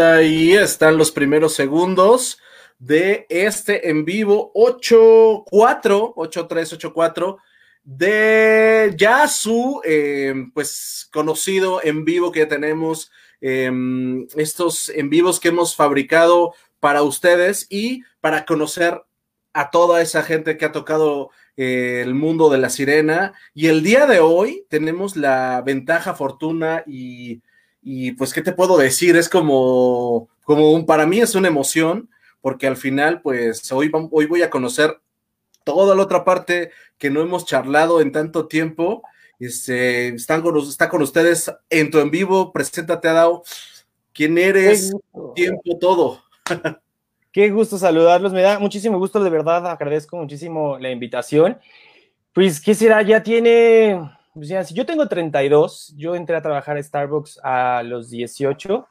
ahí 0.00 0.54
están 0.54 0.96
los 0.96 1.12
primeros 1.12 1.54
segundos 1.54 2.38
de 2.78 3.26
este 3.28 3.90
en 3.90 4.04
vivo 4.04 4.52
8-4, 4.54 6.14
8-3-8-4 6.14 7.38
de 7.84 8.94
ya 8.96 9.26
su 9.28 9.80
eh, 9.84 10.34
pues 10.52 11.08
conocido 11.12 11.80
en 11.82 12.04
vivo 12.04 12.30
que 12.30 12.46
tenemos, 12.46 13.10
em, 13.40 14.26
estos 14.36 14.90
en 14.90 15.08
vivos 15.08 15.40
que 15.40 15.48
hemos 15.48 15.74
fabricado 15.74 16.54
para 16.80 17.02
ustedes 17.02 17.66
y 17.70 18.02
para 18.20 18.44
conocer 18.44 19.02
a 19.52 19.70
toda 19.70 20.02
esa 20.02 20.22
gente 20.22 20.56
que 20.56 20.66
ha 20.66 20.72
tocado 20.72 21.30
eh, 21.56 22.02
el 22.04 22.14
mundo 22.14 22.50
de 22.50 22.58
la 22.58 22.70
sirena. 22.70 23.32
Y 23.54 23.66
el 23.68 23.82
día 23.82 24.06
de 24.06 24.20
hoy 24.20 24.64
tenemos 24.68 25.16
la 25.16 25.62
ventaja, 25.62 26.14
fortuna 26.14 26.84
y, 26.86 27.42
y 27.82 28.12
pues, 28.12 28.32
¿qué 28.32 28.42
te 28.42 28.52
puedo 28.52 28.76
decir? 28.76 29.16
Es 29.16 29.28
como, 29.28 30.28
como 30.44 30.72
un, 30.72 30.86
para 30.86 31.06
mí 31.06 31.20
es 31.20 31.34
una 31.34 31.48
emoción, 31.48 32.10
porque 32.40 32.66
al 32.66 32.76
final, 32.76 33.22
pues, 33.22 33.70
hoy, 33.72 33.90
hoy 34.10 34.26
voy 34.26 34.42
a 34.42 34.50
conocer 34.50 35.00
toda 35.64 35.94
la 35.94 36.02
otra 36.02 36.24
parte 36.24 36.70
que 36.96 37.10
no 37.10 37.20
hemos 37.20 37.44
charlado 37.44 38.00
en 38.00 38.12
tanto 38.12 38.46
tiempo. 38.46 39.02
Este, 39.38 40.08
están 40.08 40.42
con, 40.42 40.56
está 40.58 40.88
con 40.88 41.02
ustedes 41.02 41.52
en 41.70 41.90
tu 41.90 41.98
en 41.98 42.10
vivo. 42.10 42.52
Preséntate, 42.52 43.08
Adao. 43.08 43.44
¿Quién 44.12 44.36
eres? 44.36 44.92
Tiempo, 45.34 45.78
todo. 45.78 46.22
Qué 47.32 47.50
gusto 47.50 47.78
saludarlos, 47.78 48.32
me 48.32 48.42
da 48.42 48.58
muchísimo 48.58 48.98
gusto, 48.98 49.22
de 49.22 49.30
verdad, 49.30 49.66
agradezco 49.66 50.16
muchísimo 50.16 50.78
la 50.78 50.90
invitación. 50.90 51.58
Pues, 52.32 52.60
¿qué 52.60 52.74
será? 52.74 53.02
Ya 53.02 53.22
tiene, 53.22 54.10
pues 54.34 54.48
ya, 54.48 54.64
si 54.64 54.74
yo 54.74 54.86
tengo 54.86 55.06
32, 55.06 55.94
yo 55.96 56.14
entré 56.14 56.36
a 56.36 56.42
trabajar 56.42 56.76
a 56.76 56.82
Starbucks 56.82 57.40
a 57.42 57.82
los 57.84 58.10
18, 58.10 58.86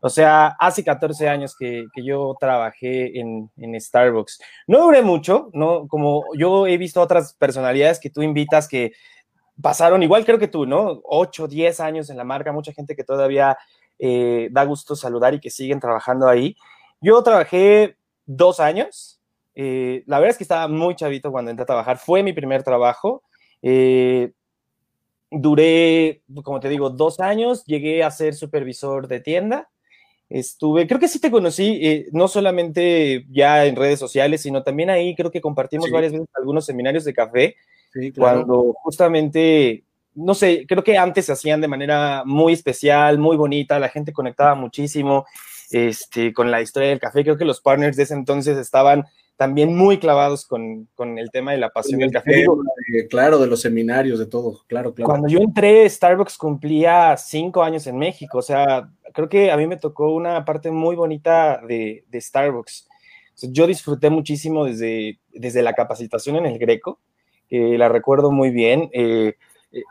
o 0.00 0.08
sea, 0.08 0.56
hace 0.60 0.84
14 0.84 1.28
años 1.28 1.56
que, 1.56 1.86
que 1.92 2.04
yo 2.04 2.36
trabajé 2.38 3.18
en, 3.18 3.50
en, 3.56 3.80
Starbucks. 3.80 4.40
No 4.68 4.82
duré 4.82 5.02
mucho, 5.02 5.50
¿no? 5.52 5.88
Como 5.88 6.24
yo 6.36 6.66
he 6.66 6.78
visto 6.78 7.00
otras 7.00 7.34
personalidades 7.34 7.98
que 7.98 8.10
tú 8.10 8.22
invitas 8.22 8.68
que 8.68 8.92
pasaron, 9.60 10.02
igual 10.02 10.24
creo 10.24 10.38
que 10.38 10.48
tú, 10.48 10.66
¿no? 10.66 11.00
8, 11.04 11.48
10 11.48 11.80
años 11.80 12.10
en 12.10 12.16
la 12.16 12.24
marca, 12.24 12.52
mucha 12.52 12.72
gente 12.72 12.94
que 12.94 13.02
todavía 13.02 13.58
eh, 13.98 14.48
da 14.52 14.64
gusto 14.64 14.94
saludar 14.94 15.34
y 15.34 15.40
que 15.40 15.50
siguen 15.50 15.80
trabajando 15.80 16.28
ahí. 16.28 16.56
Yo 17.00 17.20
trabajé 17.22 17.96
dos 18.26 18.60
años. 18.60 19.20
Eh, 19.54 20.04
la 20.06 20.18
verdad 20.18 20.30
es 20.30 20.38
que 20.38 20.44
estaba 20.44 20.68
muy 20.68 20.94
chavito 20.94 21.32
cuando 21.32 21.50
entré 21.50 21.64
a 21.64 21.66
trabajar. 21.66 21.98
Fue 21.98 22.22
mi 22.22 22.32
primer 22.32 22.62
trabajo. 22.62 23.24
Eh, 23.62 24.32
duré, 25.30 26.22
como 26.42 26.60
te 26.60 26.68
digo, 26.68 26.90
dos 26.90 27.20
años. 27.20 27.64
Llegué 27.64 28.02
a 28.02 28.10
ser 28.10 28.34
supervisor 28.34 29.08
de 29.08 29.20
tienda. 29.20 29.68
Estuve, 30.28 30.86
creo 30.86 31.00
que 31.00 31.08
sí 31.08 31.20
te 31.20 31.30
conocí, 31.30 31.78
eh, 31.82 32.06
no 32.12 32.28
solamente 32.28 33.24
ya 33.30 33.64
en 33.64 33.76
redes 33.76 33.98
sociales, 33.98 34.42
sino 34.42 34.62
también 34.62 34.90
ahí 34.90 35.14
creo 35.14 35.30
que 35.30 35.40
compartimos 35.40 35.86
sí. 35.86 35.92
varias 35.92 36.12
veces 36.12 36.28
algunos 36.34 36.66
seminarios 36.66 37.04
de 37.04 37.14
café, 37.14 37.56
sí, 37.94 38.12
claro. 38.12 38.44
cuando 38.44 38.74
justamente, 38.82 39.84
no 40.14 40.34
sé, 40.34 40.66
creo 40.68 40.84
que 40.84 40.98
antes 40.98 41.24
se 41.24 41.32
hacían 41.32 41.62
de 41.62 41.68
manera 41.68 42.24
muy 42.26 42.52
especial, 42.52 43.16
muy 43.16 43.38
bonita, 43.38 43.78
la 43.78 43.88
gente 43.88 44.12
conectaba 44.12 44.54
muchísimo 44.54 45.24
este, 45.70 46.34
con 46.34 46.50
la 46.50 46.60
historia 46.60 46.90
del 46.90 47.00
café. 47.00 47.22
Creo 47.22 47.38
que 47.38 47.46
los 47.46 47.62
partners 47.62 47.96
de 47.96 48.02
ese 48.02 48.14
entonces 48.14 48.58
estaban 48.58 49.06
también 49.38 49.76
muy 49.76 49.98
clavados 49.98 50.44
con, 50.44 50.88
con 50.96 51.16
el 51.16 51.30
tema 51.30 51.52
de 51.52 51.58
la 51.58 51.70
pasión 51.70 52.00
del 52.00 52.10
café. 52.10 52.44
Claro, 53.08 53.38
de 53.38 53.46
los 53.46 53.60
seminarios, 53.60 54.18
de 54.18 54.26
todo, 54.26 54.64
claro, 54.66 54.92
claro. 54.92 55.08
Cuando 55.08 55.28
yo 55.28 55.38
entré, 55.38 55.88
Starbucks 55.88 56.36
cumplía 56.36 57.16
cinco 57.16 57.62
años 57.62 57.86
en 57.86 57.96
México, 57.98 58.38
o 58.38 58.42
sea, 58.42 58.90
creo 59.14 59.28
que 59.28 59.52
a 59.52 59.56
mí 59.56 59.68
me 59.68 59.76
tocó 59.76 60.12
una 60.12 60.44
parte 60.44 60.72
muy 60.72 60.96
bonita 60.96 61.60
de, 61.68 62.04
de 62.08 62.20
Starbucks. 62.20 62.88
O 62.90 63.38
sea, 63.38 63.50
yo 63.52 63.68
disfruté 63.68 64.10
muchísimo 64.10 64.64
desde, 64.64 65.20
desde 65.32 65.62
la 65.62 65.72
capacitación 65.72 66.34
en 66.34 66.46
el 66.46 66.58
Greco, 66.58 66.98
que 67.48 67.78
la 67.78 67.88
recuerdo 67.88 68.32
muy 68.32 68.50
bien. 68.50 68.90
Eh, 68.92 69.34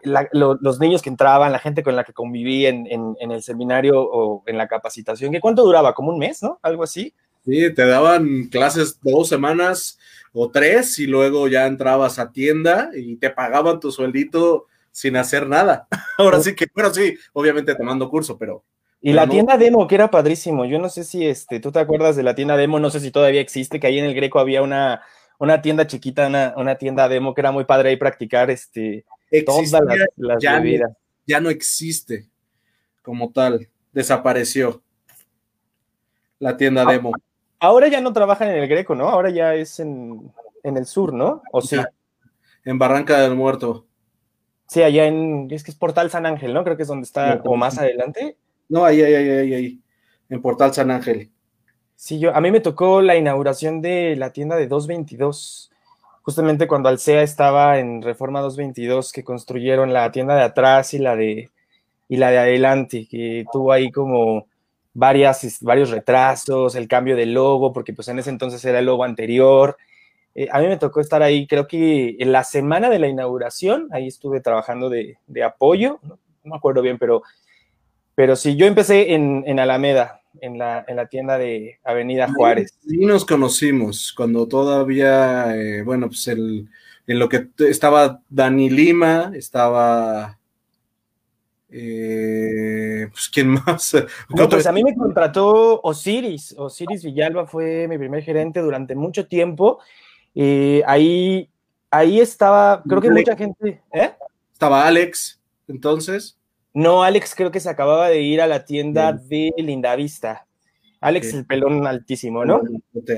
la, 0.03 0.27
lo, 0.33 0.55
los 0.59 0.81
niños 0.81 1.01
que 1.01 1.09
entraban, 1.09 1.53
la 1.53 1.59
gente 1.59 1.83
con 1.83 1.95
la 1.95 2.03
que 2.03 2.11
conviví 2.11 2.66
en, 2.66 2.85
en, 2.88 3.16
en, 3.22 3.31
el 3.31 3.41
seminario 3.41 4.01
o 4.01 4.43
en 4.45 4.57
la 4.57 4.67
capacitación, 4.67 5.31
¿qué 5.31 5.39
cuánto 5.39 5.63
duraba? 5.63 5.93
¿Como 5.93 6.09
un 6.09 6.19
mes, 6.19 6.43
no? 6.43 6.59
Algo 6.61 6.83
así. 6.83 7.13
Sí, 7.47 7.74
te 7.74 7.85
daban 7.85 8.50
clases 8.52 9.00
dos 9.02 9.30
semanas 9.30 9.97
o 10.34 10.52
tres 10.52 11.00
y 11.00 11.08
luego 11.08 11.47
ya 11.47 11.66
entrabas 11.66 12.19
a 12.19 12.34
tienda 12.34 12.90
y 12.94 13.16
te 13.16 13.30
pagaban 13.30 13.80
tu 13.80 13.90
sueldito 13.90 14.66
sin 14.91 15.16
hacer 15.16 15.47
nada. 15.47 15.88
Ahora 16.18 16.41
sí 16.41 16.56
que, 16.56 16.68
bueno, 16.75 16.94
sí, 16.94 17.18
obviamente 17.31 17.74
tomando 17.74 18.09
curso, 18.09 18.38
pero... 18.38 18.66
Y 19.00 19.12
pero 19.12 19.16
la 19.16 19.25
no. 19.28 19.31
tienda 19.31 19.58
demo, 19.58 19.88
que 19.88 19.96
era 19.96 20.12
padrísimo. 20.12 20.66
Yo 20.66 20.78
no 20.78 20.90
sé 20.90 21.06
si 21.06 21.25
este, 21.25 21.62
tú 21.62 21.72
te 21.72 21.80
acuerdas 21.80 22.18
de 22.18 22.24
la 22.24 22.35
tienda 22.35 22.58
demo, 22.58 22.80
no 22.80 22.90
sé 22.90 23.00
si 23.00 23.12
todavía 23.12 23.40
existe, 23.40 23.79
que 23.79 23.88
ahí 23.88 24.00
en 24.00 24.06
el 24.06 24.16
Greco 24.16 24.40
había 24.40 24.62
una, 24.62 25.03
una 25.40 25.62
tienda 25.62 25.88
chiquita, 25.88 26.28
una, 26.28 26.53
una 26.58 26.75
tienda 26.75 27.08
demo 27.08 27.34
que 27.34 27.41
era 27.41 27.52
muy 27.52 27.64
padre 27.64 27.90
ahí 27.90 27.96
practicar 27.96 28.50
este, 28.50 29.06
Existía, 29.31 29.79
todas 29.79 29.97
las, 29.97 30.08
las 30.18 30.44
ya, 30.44 30.59
bebidas. 30.59 30.90
No, 30.90 30.97
ya 31.25 31.40
no 31.40 31.50
existe 31.50 32.28
como 33.03 33.31
tal, 33.31 33.69
desapareció 33.94 34.81
la 36.40 36.58
tienda 36.58 36.84
ah, 36.88 36.91
demo. 36.91 37.12
Ahora 37.59 37.88
ya 37.88 38.01
no 38.01 38.13
trabajan 38.13 38.50
en 38.50 38.57
el 38.57 38.68
Greco, 38.68 38.95
¿no? 38.95 39.09
Ahora 39.09 39.29
ya 39.29 39.56
es 39.56 39.79
en, 39.79 40.31
en 40.63 40.78
el 40.78 40.85
sur, 40.85 41.13
¿no? 41.13 41.41
¿O 41.51 41.62
sí? 41.62 41.78
En 42.66 42.78
Barranca 42.78 43.19
del 43.19 43.35
Muerto. 43.35 43.85
Sí, 44.68 44.84
allá 44.84 45.06
en, 45.06 45.47
es 45.50 45.63
que 45.63 45.72
es 45.72 45.78
Portal 45.78 46.09
San 46.12 46.25
Ángel, 46.25 46.53
¿no? 46.53 46.63
Creo 46.63 46.75
que 46.75 46.84
es 46.84 46.90
donde 46.90 47.06
está, 47.06 47.41
o 47.46 47.56
más 47.56 47.78
adelante. 47.78 48.38
No, 48.67 48.84
ahí, 48.84 49.01
ahí, 49.01 49.13
ahí, 49.13 49.29
ahí, 49.29 49.53
ahí, 49.53 49.81
en 50.29 50.41
Portal 50.41 50.73
San 50.73 50.91
Ángel. 50.91 51.31
Sí, 51.96 52.19
yo, 52.19 52.35
a 52.35 52.41
mí 52.41 52.51
me 52.51 52.59
tocó 52.59 53.01
la 53.01 53.16
inauguración 53.16 53.81
de 53.81 54.16
la 54.17 54.31
tienda 54.31 54.56
de 54.56 54.67
222 54.67 55.72
justamente 56.28 56.67
cuando 56.67 56.90
Alsea 56.90 57.22
estaba 57.22 57.79
en 57.79 58.01
Reforma 58.01 58.41
222, 58.41 59.13
que 59.13 59.23
construyeron 59.23 59.94
la 59.94 60.12
tienda 60.12 60.35
de 60.35 60.41
atrás 60.41 60.94
y 60.94 61.00
la 61.00 61.16
de, 61.16 61.51
y 62.09 62.17
la 62.17 62.31
de 62.31 62.38
adelante, 62.38 63.07
que 63.09 63.46
tuvo 63.50 63.72
ahí 63.72 63.90
como 63.94 64.46
varias, 64.97 65.59
varios 65.62 65.91
retrasos, 65.91 66.74
el 66.74 66.88
cambio 66.88 67.16
de 67.16 67.28
logo, 67.28 67.72
porque 67.72 67.94
pues 67.94 68.08
en 68.08 68.18
ese 68.18 68.31
entonces 68.31 68.66
era 68.66 68.80
el 68.80 68.88
logo 68.88 69.03
anterior. 69.03 69.78
Eh, 70.34 70.47
a 70.52 70.59
mí 70.59 70.66
me 70.66 70.78
tocó 70.78 71.02
estar 71.02 71.22
ahí, 71.22 71.46
creo 71.46 71.68
que 71.68 72.16
en 72.18 72.31
la 72.31 72.44
semana 72.44 72.90
de 72.90 72.97
la 72.97 73.08
inauguración, 73.08 73.90
ahí 73.91 74.08
estuve 74.08 74.41
trabajando 74.41 74.90
de, 74.90 75.19
de 75.28 75.44
apoyo, 75.44 76.00
no, 76.02 76.18
no, 76.44 76.50
me 76.52 76.56
acuerdo 76.56 76.81
bien, 76.81 76.97
pero, 76.97 77.22
pero 78.16 78.35
sí, 78.35 78.56
yo 78.56 78.66
empecé 78.66 79.13
en, 79.13 79.44
en 79.46 79.59
Alameda, 79.59 80.22
en 80.41 80.58
la, 80.58 80.84
en 80.88 80.96
la 80.96 81.06
tienda 81.06 81.38
de 81.38 81.78
Avenida 81.84 82.28
Juárez. 82.35 82.75
Sí, 82.81 82.97
nos 83.06 83.24
conocimos 83.24 84.12
cuando 84.18 84.47
todavía, 84.47 85.56
eh, 85.56 85.84
bueno, 85.84 86.08
pues 86.08 86.28
el, 86.28 86.69
en 87.06 87.19
lo 87.19 87.29
que 87.29 87.50
estaba 87.59 88.22
Dani 88.29 88.72
Lima, 88.72 89.31
estaba... 89.35 90.36
Eh, 91.69 93.07
pues 93.11 93.29
quién 93.29 93.50
más. 93.50 93.94
No, 94.29 94.47
pues 94.47 94.66
a 94.67 94.72
mí 94.72 94.83
me 94.83 94.95
contrató 94.95 95.81
Osiris. 95.81 96.55
Osiris 96.57 97.03
Villalba 97.03 97.45
fue 97.45 97.88
mi 97.88 97.97
primer 97.97 98.23
gerente 98.23 98.59
durante 98.61 98.95
mucho 98.95 99.28
tiempo. 99.28 99.79
Eh, 100.33 100.83
ahí, 100.85 101.50
ahí 101.91 102.19
estaba, 102.19 102.83
creo 102.88 103.01
que 103.01 103.09
mucha 103.09 103.35
gente. 103.35 103.81
¿eh? 103.91 104.11
Estaba 104.53 104.88
Alex, 104.88 105.41
entonces. 105.67 106.38
No, 106.73 107.03
Alex 107.03 107.33
creo 107.35 107.51
que 107.51 107.59
se 107.59 107.69
acababa 107.69 108.09
de 108.09 108.22
ir 108.22 108.41
a 108.41 108.47
la 108.47 108.66
tienda 108.66 109.13
de 109.13 109.51
Lindavista. 109.57 110.45
Alex, 110.99 111.34
el 111.34 111.45
pelón 111.45 111.85
altísimo, 111.85 112.44
¿no? 112.44 112.61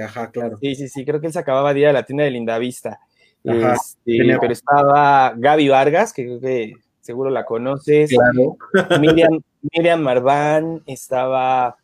Ajá, 0.04 0.31
claro. 0.31 0.57
Sí, 0.62 0.75
sí, 0.75 0.90
sí, 0.90 1.06
creo 1.06 1.22
que 1.22 1.28
él 1.28 1.34
se 1.34 1.40
acababa 1.40 1.74
de 1.74 1.80
ir 1.81 1.88
a 1.88 1.94
la 1.94 2.04
tienda 2.04 2.24
de 2.24 2.31
Lindavista. 2.31 3.00
Este, 3.44 4.38
pero 4.40 4.51
estaba 4.51 5.34
Gaby 5.38 5.69
Vargas, 5.69 6.12
que 6.12 6.25
creo 6.25 6.40
que 6.42 6.74
seguro 7.12 7.30
la 7.30 7.46
conoces. 7.46 8.10
Claro. 8.10 8.58
Miriam, 9.00 9.42
Miriam 9.74 10.02
Marván, 10.02 10.84
estaba 10.86 11.76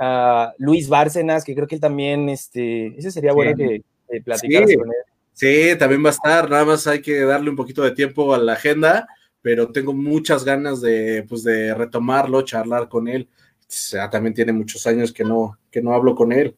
uh, 0.00 0.52
Luis 0.58 0.88
Bárcenas, 0.88 1.44
que 1.44 1.54
creo 1.54 1.66
que 1.66 1.76
él 1.76 1.80
también, 1.80 2.28
este, 2.28 2.98
ese 2.98 3.10
sería 3.10 3.32
bueno 3.32 3.56
que, 3.56 3.82
que 4.10 4.20
platicaras 4.20 4.70
sí. 4.70 4.76
con 4.76 4.88
él. 4.88 4.94
Sí, 5.32 5.78
también 5.78 6.04
va 6.04 6.08
a 6.08 6.12
estar, 6.12 6.50
nada 6.50 6.64
más 6.64 6.86
hay 6.86 7.00
que 7.00 7.20
darle 7.20 7.48
un 7.48 7.56
poquito 7.56 7.82
de 7.82 7.92
tiempo 7.92 8.34
a 8.34 8.38
la 8.38 8.54
agenda 8.54 9.06
pero 9.42 9.70
tengo 9.70 9.92
muchas 9.92 10.44
ganas 10.44 10.80
de, 10.80 11.24
pues, 11.28 11.42
de 11.42 11.74
retomarlo, 11.74 12.42
charlar 12.42 12.88
con 12.88 13.08
él. 13.08 13.28
O 13.60 13.64
sea, 13.66 14.10
también 14.10 14.34
tiene 14.34 14.52
muchos 14.52 14.86
años 14.86 15.12
que 15.12 15.24
no, 15.24 15.58
que 15.70 15.80
no 15.80 15.94
hablo 15.94 16.14
con 16.14 16.32
él. 16.32 16.56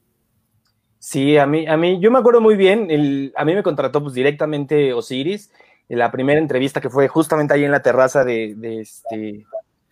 Sí, 0.99 1.37
a 1.37 1.47
mí, 1.47 1.67
a 1.67 1.77
mí, 1.77 1.99
yo 2.01 2.11
me 2.11 2.19
acuerdo 2.19 2.41
muy 2.41 2.57
bien, 2.57 2.91
el, 2.91 3.33
a 3.37 3.45
mí 3.45 3.55
me 3.55 3.63
contrató 3.63 4.03
pues 4.03 4.15
directamente 4.15 4.93
Osiris, 4.93 5.51
la 5.97 6.11
primera 6.13 6.39
entrevista 6.39 6.81
que 6.81 6.91
fue 6.91 7.09
justamente 7.09 7.55
ahí 7.55 7.65
en 7.65 7.73
la 7.73 7.83
terraza 7.83 8.25
de, 8.25 8.55
de, 8.57 8.81
este, 8.81 9.45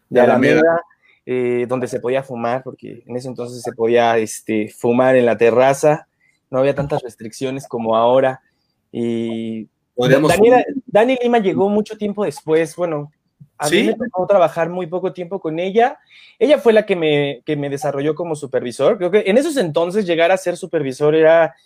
de 0.09 0.21
Alameda, 0.21 0.83
eh, 1.27 1.67
donde 1.69 1.89
se 1.89 2.01
podía 2.01 2.23
fumar, 2.23 2.63
porque 2.63 3.03
en 3.05 3.17
ese 3.17 3.29
entonces 3.29 3.63
se 3.63 3.73
podía 3.73 4.17
este, 4.17 4.69
fumar 4.69 5.17
en 5.17 5.27
la 5.27 5.37
terraza, 5.37 6.07
no 6.51 6.61
había 6.61 6.75
tantas 6.75 7.03
restricciones 7.03 7.67
como 7.67 7.97
ahora, 7.97 8.41
y. 8.93 9.69
Daniela, 9.97 10.65
Dani 10.87 11.19
Lima 11.21 11.39
llegó 11.39 11.69
mucho 11.69 11.99
tiempo 11.99 12.25
después, 12.25 12.77
bueno, 12.77 13.11
A 13.59 13.69
mí 13.69 13.83
me 13.83 13.95
tocó 13.95 14.25
trabajar 14.29 14.69
muy 14.69 14.87
poco 14.87 15.13
tiempo 15.13 15.41
con 15.41 15.59
ella. 15.59 15.99
Ella 16.39 16.59
fue 16.59 16.73
la 16.73 16.87
que 16.87 16.95
me, 16.95 17.43
que 17.45 17.57
me 17.57 17.69
desarrolló 17.69 18.15
como 18.15 18.37
supervisor. 18.37 18.97
Creo 18.97 19.11
que 19.11 19.25
en 19.27 19.37
esos 19.37 19.57
entonces 19.57 20.07
llegar 20.07 20.31
a 20.31 20.37
ser 20.37 20.57
supervisor 20.57 21.17
era 21.17 21.57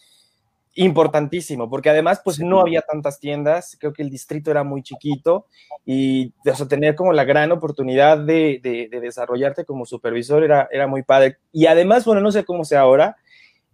importantísimo, 0.75 1.69
porque 1.69 1.91
además 1.91 2.21
pues 2.25 2.41
no 2.41 2.61
había 2.61 2.81
tantas 2.81 3.21
tiendas, 3.21 3.77
creo 3.79 3.93
que 3.93 4.03
el 4.03 4.11
distrito 4.11 4.51
era 4.51 4.65
muy 4.65 4.83
chiquito 4.83 5.47
y 5.85 6.33
de, 6.45 6.53
tener 6.69 6.95
como 6.95 7.13
la 7.13 7.25
gran 7.25 7.53
oportunidad 7.53 8.19
de, 8.19 8.61
de, 8.63 9.01
desarrollarte 9.01 9.65
como 9.65 9.85
supervisor 9.85 10.43
era, 10.43 10.69
era 10.73 10.87
muy 10.87 11.03
padre. 11.03 11.39
Y 11.53 11.67
además, 11.67 12.05
bueno, 12.05 12.23
no 12.23 12.33
sé 12.33 12.45
cómo 12.45 12.65
sea 12.65 12.81
ahora, 12.81 13.17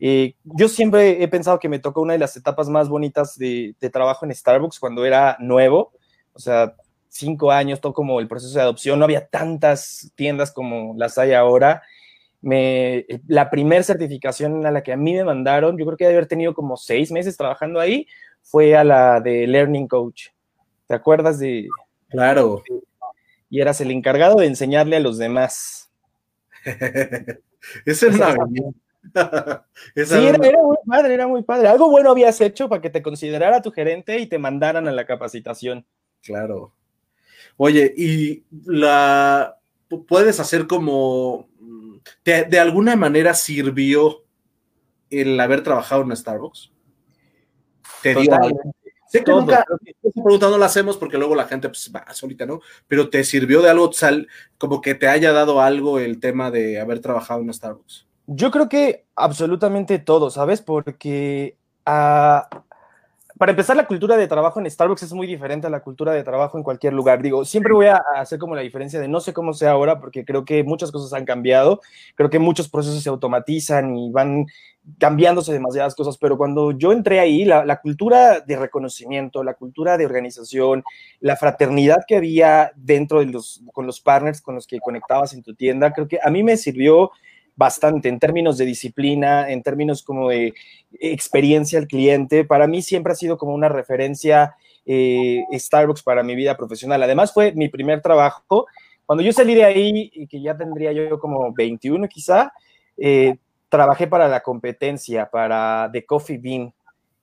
eh, 0.01 0.35
yo 0.45 0.69
siempre 0.69 1.23
he 1.23 1.29
pensado 1.29 1.59
que 1.59 1.69
me 1.69 1.79
tocó 1.79 2.01
una 2.01 2.13
de 2.13 2.21
las 2.21 2.37
etapas 2.37 2.69
más 2.69 2.89
bonitas 2.89 3.37
de, 3.37 3.75
de, 3.81 3.91
trabajo 3.91 4.25
en 4.25 4.35
Starbucks 4.35 4.79
cuando 4.79 5.05
era 5.05 5.37
nuevo, 5.41 5.93
o 6.33 6.39
sea, 6.39 6.75
cinco 7.09 7.51
años, 7.51 7.81
todo 7.81 7.93
como 7.93 8.21
el 8.21 8.29
proceso 8.29 8.55
de 8.55 8.63
adopción, 8.63 8.99
no 8.99 9.05
había 9.05 9.27
tantas 9.27 10.13
tiendas 10.15 10.53
como 10.53 10.95
las 10.97 11.19
hay 11.19 11.33
ahora. 11.33 11.83
Me, 12.41 13.05
la 13.27 13.51
primera 13.51 13.83
certificación 13.83 14.65
a 14.65 14.71
la 14.71 14.83
que 14.83 14.93
a 14.93 14.97
mí 14.97 15.15
me 15.15 15.25
mandaron, 15.25 15.77
yo 15.77 15.85
creo 15.85 15.97
que 15.97 16.07
de 16.07 16.13
haber 16.13 16.27
tenido 16.27 16.55
como 16.55 16.77
seis 16.77 17.11
meses 17.11 17.37
trabajando 17.37 17.81
ahí, 17.81 18.07
fue 18.43 18.77
a 18.77 18.85
la 18.85 19.21
de 19.21 19.47
Learning 19.47 19.89
Coach. 19.89 20.29
¿Te 20.87 20.95
acuerdas 20.95 21.39
de? 21.39 21.69
Claro. 22.09 22.63
Y 23.51 23.61
eras 23.61 23.81
el 23.81 23.91
encargado 23.91 24.37
de 24.37 24.47
enseñarle 24.47 24.97
a 24.97 25.01
los 25.01 25.19
demás. 25.19 25.91
Esa 27.85 28.07
es 28.07 28.15
una 28.15 28.37
sí, 29.95 30.15
era, 30.15 30.47
era, 30.47 30.63
muy 30.63 30.77
padre, 30.87 31.15
era 31.15 31.27
muy 31.27 31.43
padre. 31.43 31.69
Algo 31.69 31.89
bueno 31.89 32.11
habías 32.11 32.41
hecho 32.41 32.69
para 32.69 32.83
que 32.83 32.91
te 32.91 33.03
considerara 33.03 33.63
tu 33.63 33.71
gerente 33.71 34.19
y 34.19 34.27
te 34.27 34.39
mandaran 34.39 34.87
a 34.87 34.93
la 34.93 35.07
capacitación. 35.07 35.87
Claro. 36.23 36.73
Oye, 37.57 37.93
y 37.97 38.45
la 38.67 39.59
puedes 40.07 40.41
hacer 40.41 40.67
como 40.67 41.48
de 42.25 42.59
alguna 42.59 42.97
manera 42.97 43.35
sirvió 43.35 44.25
el 45.11 45.39
haber 45.41 45.63
trabajado 45.63 46.03
en 46.03 46.17
Starbucks. 46.17 46.73
Te 48.03 48.15
dio 48.15 48.39
Sé 49.09 49.25
que 49.25 49.33
nunca, 49.33 49.65
esa 50.03 50.23
pregunta 50.23 50.51
no 50.51 50.59
la 50.59 50.67
hacemos 50.67 50.99
porque 50.99 51.17
luego 51.17 51.35
la 51.35 51.47
gente 51.47 51.69
pues, 51.71 51.91
va 51.95 52.13
solita, 52.13 52.45
¿no? 52.45 52.61
Pero 52.87 53.09
te 53.09 53.25
sirvió 53.25 53.63
de 53.63 53.71
algo, 53.71 53.91
sal, 53.91 54.29
como 54.59 54.83
que 54.83 54.95
te 54.95 55.09
haya 55.09 55.33
dado 55.33 55.63
algo 55.63 55.99
el 55.99 56.21
tema 56.21 56.51
de 56.51 56.79
haber 56.79 57.01
trabajado 57.01 57.41
en 57.41 57.53
Starbucks. 57.53 58.07
Yo 58.27 58.51
creo 58.51 58.69
que 58.69 59.07
absolutamente 59.17 59.99
todo, 59.99 60.29
¿sabes? 60.29 60.61
Porque 60.61 61.57
ah, 61.87 62.51
para 63.39 63.53
empezar, 63.53 63.77
la 63.77 63.87
cultura 63.87 64.17
de 64.17 64.27
trabajo 64.27 64.59
en 64.59 64.71
Starbucks 64.71 65.05
es 65.05 65.13
muy 65.13 65.27
diferente 65.27 65.67
a 65.67 65.71
la 65.71 65.81
cultura 65.81 66.13
de 66.13 66.25
trabajo 66.25 66.59
en 66.59 66.65
cualquier 66.65 66.93
lugar. 66.93 67.23
Digo, 67.23 67.45
siempre 67.45 67.73
voy 67.73 67.87
a 67.87 68.03
hacer 68.17 68.39
como 68.39 68.55
la 68.55 68.63
diferencia 68.63 69.01
de 69.01 69.09
no 69.09 69.21
sé 69.21 69.33
cómo 69.33 69.55
sea 69.55 69.71
ahora, 69.71 70.01
porque 70.01 70.25
creo 70.25 70.45
que 70.45 70.65
muchas 70.65 70.91
cosas 70.91 71.13
han 71.13 71.25
cambiado, 71.25 71.81
creo 72.17 72.31
que 72.31 72.39
muchos 72.39 72.69
procesos 72.69 73.03
se 73.03 73.09
automatizan 73.09 73.97
y 73.97 74.11
van 74.11 74.47
cambiándose 74.99 75.53
demasiadas 75.53 75.95
cosas, 75.95 76.17
pero 76.19 76.39
cuando 76.39 76.73
yo 76.73 76.93
entré 76.93 77.21
ahí, 77.21 77.45
la, 77.45 77.81
cultura 77.81 78.41
de 78.41 78.57
reconocimiento, 78.57 79.45
la 79.45 79.55
cultura 79.55 79.99
de 79.99 80.07
organización, 80.07 80.83
la 81.21 81.37
fraternidad 81.37 82.05
que 82.07 82.17
había 82.17 82.73
dentro 82.75 83.21
de 83.21 83.27
los, 83.27 83.63
con 83.73 83.87
los 83.87 84.01
partners 84.01 84.41
con 84.41 84.55
los 84.55 84.67
que 84.67 84.81
conectabas 84.81 85.35
en 85.35 85.43
tu 85.43 85.55
tienda, 85.55 85.93
creo 85.93 86.09
que 86.09 86.19
a 86.23 86.31
mí 86.31 86.43
me 86.43 86.57
sirvió 86.57 87.11
bastante 87.59 88.09
en 88.09 88.21
términos 88.21 88.57
de 88.57 88.65
disciplina, 88.65 89.51
en 89.51 89.65
términos 89.65 90.05
como 90.05 90.29
de 90.29 90.55
experiencia 91.01 91.81
al 91.81 91.89
cliente. 91.89 92.45
Para 92.45 92.69
mí 92.69 92.83
siempre 92.83 93.13
ha 93.13 93.17
sido 93.17 93.37
como 93.37 93.53
una 93.53 93.69
referencia 93.69 94.55
eh, 94.87 95.43
Starbucks 95.53 96.05
para 96.05 96.23
mi 96.23 96.37
vida 96.37 96.57
profesional. 96.57 97.03
Además 97.03 97.35
fue 97.35 97.51
mi 97.53 97.69
primer 97.69 98.01
trabajo. 98.01 98.69
Cuando 99.05 99.25
yo 99.25 99.33
salí 99.33 99.57
de 99.57 99.65
ahí, 99.65 100.09
y 100.15 100.29
que 100.29 100.41
ya 100.41 100.57
tendría 100.57 100.93
yo 100.93 101.19
como 101.19 101.53
21 101.53 102.07
quizá, 102.07 102.53
eh, 102.97 103.37
trabajé 103.69 104.07
para 104.07 104.29
la 104.29 104.41
competencia, 104.41 105.29
para 105.29 105.91
The 105.93 106.07
Coffee 106.07 106.39
Bean. 106.39 106.73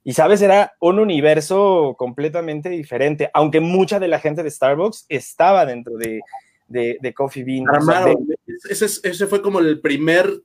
Y 0.04 0.12
sabes, 0.12 0.42
era 0.42 0.74
un 0.82 1.00
universo 1.00 1.96
completamente 1.98 2.68
diferente, 2.68 3.30
aunque 3.34 3.62
mucha 3.62 4.00
de 4.00 4.10
la 4.10 4.20
gente 4.20 4.44
de 4.44 4.52
Starbucks 4.52 5.06
estaba 5.08 5.66
dentro 5.66 5.96
de, 5.96 6.20
de, 6.68 7.14
Coffee 7.14 7.46
Bean. 7.46 7.64
Ese, 8.70 9.28
fue 9.28 9.42
como 9.42 9.60
el 9.60 9.80
primer 9.80 10.44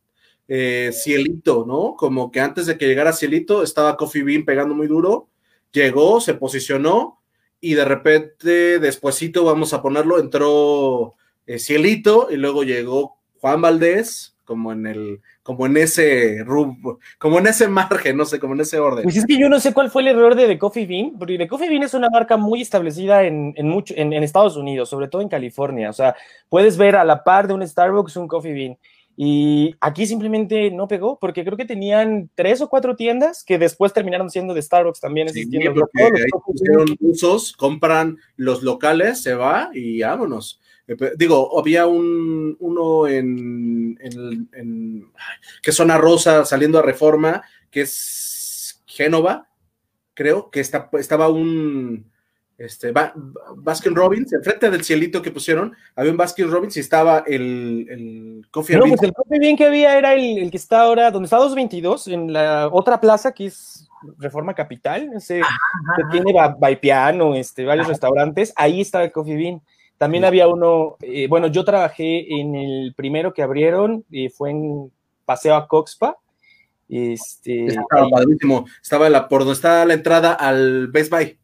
eh, 0.49 0.91
cielito, 0.93 1.65
¿no? 1.67 1.95
Como 1.97 2.31
que 2.31 2.41
antes 2.41 2.67
de 2.67 2.77
que 2.77 2.87
llegara 2.87 3.13
cielito 3.13 3.63
estaba 3.63 3.97
Coffee 3.97 4.23
Bean 4.23 4.45
pegando 4.45 4.75
muy 4.75 4.87
duro, 4.87 5.29
llegó, 5.73 6.21
se 6.21 6.35
posicionó 6.35 7.21
y 7.61 7.75
de 7.75 7.85
repente, 7.85 8.79
despuesito, 8.79 9.45
vamos 9.45 9.73
a 9.73 9.83
ponerlo, 9.83 10.19
entró 10.19 11.15
eh, 11.47 11.59
cielito 11.59 12.29
y 12.31 12.37
luego 12.37 12.63
llegó 12.65 13.19
Juan 13.41 13.61
Valdés, 13.61 14.37
como 14.45 14.73
en 14.73 14.87
el, 14.87 15.21
como 15.51 15.67
en 15.67 15.77
ese 15.79 16.45
rumbo, 16.45 17.01
como 17.19 17.41
en 17.41 17.49
ese 17.49 17.67
margen, 17.67 18.17
no 18.17 18.25
sé, 18.25 18.39
como 18.39 18.55
en 18.55 18.61
ese 18.61 18.79
orden. 18.79 19.03
Pues 19.03 19.17
es 19.17 19.27
que 19.27 19.37
yo 19.37 19.49
no 19.49 19.59
sé 19.59 19.75
cuál 19.75 19.91
fue 19.91 20.03
el 20.03 20.09
error 20.09 20.37
de 20.37 20.47
The 20.47 20.59
Coffee 20.59 20.87
Bean, 20.87 21.19
porque 21.19 21.39
The 21.39 21.49
Coffee 21.49 21.69
Bean 21.69 21.83
es 21.83 21.93
una 21.93 22.09
marca 22.09 22.37
muy 22.37 22.63
establecida 22.63 23.25
en, 23.25 23.53
en, 23.57 23.69
mucho, 23.69 23.93
en, 23.97 24.13
Estados 24.13 24.57
Unidos, 24.57 24.89
sobre 24.89 25.09
todo 25.09 25.23
en 25.23 25.29
California. 25.29 25.91
O 25.91 25.93
sea, 25.93 26.15
puedes 26.49 26.77
ver 26.77 26.95
a 26.95 27.05
la 27.05 27.25
par 27.25 27.49
de 27.49 27.55
un 27.55 27.67
Starbucks 27.67 28.17
un 28.17 28.29
Coffee 28.29 28.53
Bean. 28.53 28.79
Y 29.17 29.75
aquí 29.81 30.07
simplemente 30.07 30.71
no 30.71 30.87
pegó, 30.87 31.19
porque 31.19 31.45
creo 31.45 31.57
que 31.57 31.65
tenían 31.65 32.31
tres 32.37 32.61
o 32.61 32.69
cuatro 32.69 32.95
tiendas 32.95 33.43
que 33.43 33.59
después 33.59 33.93
terminaron 33.93 34.31
siendo 34.31 34.55
de 34.55 34.63
Starbucks 34.63 35.01
también. 35.01 35.31
Sí, 35.31 35.51
usos, 37.01 37.53
compran 37.55 38.19
los 38.37 38.63
locales, 38.63 39.21
se 39.21 39.35
va 39.35 39.71
y 39.75 40.01
vámonos. 40.01 40.61
Eh, 40.91 41.13
digo, 41.17 41.59
había 41.59 41.87
un, 41.87 42.57
uno 42.59 43.07
en, 43.07 43.97
que 45.63 45.73
zona 45.73 45.99
rosa 45.99 46.45
saliendo 46.45 46.79
a 46.79 46.83
reforma, 46.83 47.43
que 47.71 47.83
es 47.83 48.83
Génova, 48.87 49.49
creo, 50.15 50.51
que 50.51 50.61
está, 50.61 50.91
estaba 50.99 51.29
un 51.29 52.11
este, 52.59 52.93
Baskin 52.93 53.95
Robbins, 53.95 54.33
enfrente 54.33 54.69
del 54.69 54.85
cielito 54.85 55.23
que 55.23 55.31
pusieron, 55.31 55.75
había 55.95 56.11
un 56.11 56.17
Baskin 56.17 56.51
Robbins 56.51 56.77
y 56.77 56.81
estaba 56.81 57.23
el, 57.27 57.87
el 57.89 58.47
Coffee 58.51 58.77
No, 58.77 58.87
pues 58.87 59.03
el 59.03 59.13
Coffee 59.13 59.39
Bean 59.39 59.57
que 59.57 59.67
había 59.67 59.97
era 59.97 60.15
el, 60.15 60.51
que 60.51 60.57
está 60.57 60.83
ahora, 60.83 61.11
donde 61.13 61.27
está 61.27 61.37
222, 61.37 62.09
en 62.09 62.33
la 62.33 62.69
otra 62.71 63.01
plaza 63.01 63.33
que 63.33 63.47
es 63.47 63.89
Reforma 64.19 64.55
Capital, 64.55 65.11
ese 65.15 65.41
que 65.41 66.03
tiene 66.11 66.35
Piano, 66.81 67.35
este, 67.37 67.65
varios 67.65 67.87
restaurantes, 67.87 68.53
ahí 68.57 68.81
estaba 68.81 69.05
el 69.05 69.13
Coffee 69.13 69.37
Bean. 69.37 69.63
También 70.01 70.25
había 70.25 70.49
uno, 70.49 70.97
eh, 71.03 71.29
bueno, 71.29 71.49
yo 71.49 71.63
trabajé 71.63 72.41
en 72.41 72.55
el 72.55 72.95
primero 72.97 73.35
que 73.35 73.43
abrieron, 73.43 74.03
y 74.11 74.31
fue 74.31 74.49
en 74.51 74.91
Paseo 75.27 75.55
a 75.55 75.69
Coxpa. 75.69 76.17
Este, 76.89 77.67
Estaba 77.67 78.09
padrísimo. 78.09 78.65
Estaba 78.83 79.11
la, 79.11 79.29
por 79.29 79.41
donde 79.41 79.53
está 79.53 79.85
la 79.85 79.93
entrada 79.93 80.33
al 80.33 80.89
Best 80.89 81.13
Buy. 81.13 81.39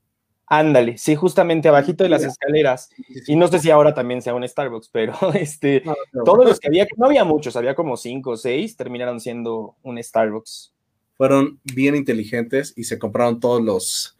Ándale, 0.46 0.96
sí, 0.96 1.14
justamente 1.16 1.68
abajito 1.68 2.02
de 2.02 2.08
las 2.08 2.25
escaleras. 2.25 2.88
Y 3.26 3.36
no 3.36 3.46
sé 3.48 3.58
si 3.58 3.70
ahora 3.70 3.92
también 3.92 4.22
sea 4.22 4.32
un 4.32 4.48
Starbucks, 4.48 4.88
pero 4.90 5.12
este, 5.34 5.82
todos 6.25 6.46
los 6.46 6.58
que 6.58 6.68
había, 6.68 6.86
no 6.96 7.04
había 7.04 7.25
muchos, 7.25 7.56
había 7.56 7.75
como 7.75 7.98
cinco 7.98 8.30
o 8.30 8.36
seis, 8.38 8.75
terminaron 8.75 9.20
siendo 9.20 9.76
un 9.82 10.02
Starbucks. 10.02 10.72
Fueron 11.18 11.60
bien 11.62 11.94
inteligentes 11.94 12.72
y 12.75 12.84
se 12.84 12.98
compraron 12.98 13.38
todos 13.38 13.62
los, 13.62 14.15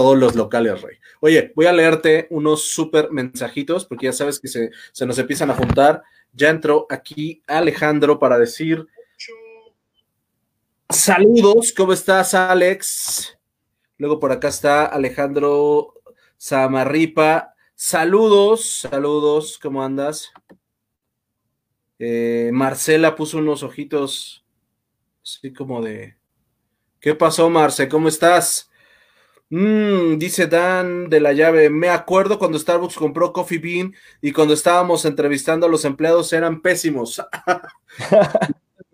todos 0.00 0.18
los 0.18 0.34
locales, 0.34 0.80
Rey. 0.80 0.96
Oye, 1.20 1.52
voy 1.54 1.66
a 1.66 1.74
leerte 1.74 2.26
unos 2.30 2.62
súper 2.70 3.10
mensajitos 3.10 3.84
porque 3.84 4.06
ya 4.06 4.14
sabes 4.14 4.40
que 4.40 4.48
se, 4.48 4.70
nos 5.04 5.18
empiezan 5.18 5.50
a 5.50 5.54
juntar. 5.54 6.02
Ya 6.32 6.48
entró 6.48 6.86
aquí 6.88 7.42
Alejandro 7.46 8.18
para 8.18 8.38
decir 8.38 8.86
saludos, 10.88 11.74
¿cómo 11.76 11.92
estás, 11.92 12.32
Alex? 12.32 13.38
Luego 13.98 14.18
por 14.18 14.32
acá 14.32 14.48
está 14.48 14.86
Alejandro 14.86 15.92
Samarripa. 16.38 17.54
Saludos, 17.74 18.80
saludos, 18.90 19.58
¿cómo 19.58 19.84
andas? 19.84 20.32
Eh, 21.98 22.48
Marcela 22.54 23.14
puso 23.14 23.36
unos 23.36 23.62
ojitos 23.62 24.46
así 25.22 25.52
como 25.52 25.82
de... 25.82 26.16
¿Qué 27.00 27.14
pasó, 27.14 27.50
Marce? 27.50 27.86
¿Cómo 27.86 28.08
estás? 28.08 28.69
Mm, 29.50 30.16
dice 30.18 30.46
Dan 30.46 31.10
de 31.10 31.18
la 31.18 31.32
llave, 31.32 31.70
me 31.70 31.88
acuerdo 31.88 32.38
cuando 32.38 32.56
Starbucks 32.56 32.94
compró 32.94 33.32
Coffee 33.32 33.58
Bean 33.58 33.92
y 34.22 34.30
cuando 34.30 34.54
estábamos 34.54 35.04
entrevistando 35.04 35.66
a 35.66 35.68
los 35.68 35.84
empleados 35.84 36.32
eran 36.32 36.62
pésimos. 36.62 37.20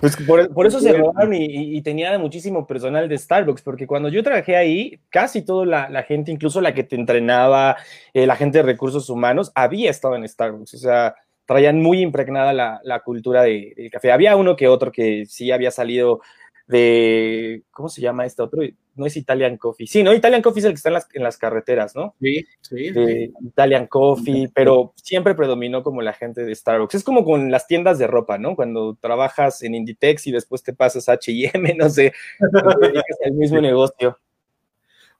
pues 0.00 0.16
por, 0.26 0.66
eso 0.66 0.80
se 0.80 0.92
robaron 0.92 1.32
y, 1.32 1.80
tenía 1.82 2.18
muchísimo 2.18 2.66
personal 2.66 3.08
de 3.08 3.16
Starbucks, 3.16 3.62
porque 3.62 3.86
cuando 3.86 4.08
yo 4.08 4.24
trabajé 4.24 4.56
ahí, 4.56 5.00
casi 5.10 5.42
toda 5.42 5.88
la, 5.88 6.02
gente, 6.02 6.32
incluso 6.32 6.60
la 6.60 6.74
que 6.74 6.82
te 6.82 6.96
entrenaba, 6.96 7.76
eh, 8.12 8.26
la 8.26 8.34
gente 8.34 8.58
de 8.58 8.64
recursos 8.64 9.08
humanos, 9.10 9.52
había 9.54 9.90
estado 9.90 10.16
en 10.16 10.28
Starbucks. 10.28 10.74
O 10.74 10.78
sea, 10.78 11.14
traían 11.46 11.80
muy 11.80 12.00
impregnada 12.00 12.80
la, 12.82 13.00
cultura 13.00 13.42
del 13.42 13.74
de 13.76 13.90
café. 13.90 14.10
Había 14.10 14.34
uno 14.34 14.56
que 14.56 14.66
otro 14.66 14.90
que 14.90 15.24
sí 15.26 15.52
había 15.52 15.70
salido 15.70 16.20
de, 16.66 17.62
¿cómo 17.70 17.88
se 17.88 18.00
llama 18.00 18.24
este 18.24 18.42
otro? 18.42 18.62
No 19.00 19.06
es 19.06 19.16
Italian 19.16 19.56
Coffee. 19.56 19.86
Sí, 19.86 20.02
no, 20.02 20.12
Italian 20.12 20.42
Coffee 20.42 20.60
es 20.60 20.64
el 20.66 20.72
que 20.72 20.76
está 20.76 20.90
en 20.90 20.94
las, 20.94 21.08
en 21.14 21.22
las 21.22 21.38
carreteras, 21.38 21.96
¿no? 21.96 22.14
Sí, 22.20 22.44
sí, 22.60 22.92
Italian 23.40 23.86
Coffee, 23.86 24.50
pero 24.54 24.92
siempre 24.94 25.34
predominó 25.34 25.82
como 25.82 26.02
la 26.02 26.12
gente 26.12 26.44
de 26.44 26.54
Starbucks. 26.54 26.96
Es 26.96 27.02
como 27.02 27.24
con 27.24 27.50
las 27.50 27.66
tiendas 27.66 27.98
de 27.98 28.06
ropa, 28.06 28.36
¿no? 28.36 28.54
Cuando 28.54 28.96
trabajas 29.00 29.62
en 29.62 29.74
Inditex 29.74 30.26
y 30.26 30.32
después 30.32 30.62
te 30.62 30.74
pasas 30.74 31.08
a 31.08 31.14
H&M, 31.14 31.74
no 31.78 31.88
sé, 31.88 32.12
te 32.38 32.86
dedicas 32.86 33.16
al 33.24 33.32
mismo 33.32 33.60
negocio. 33.62 34.18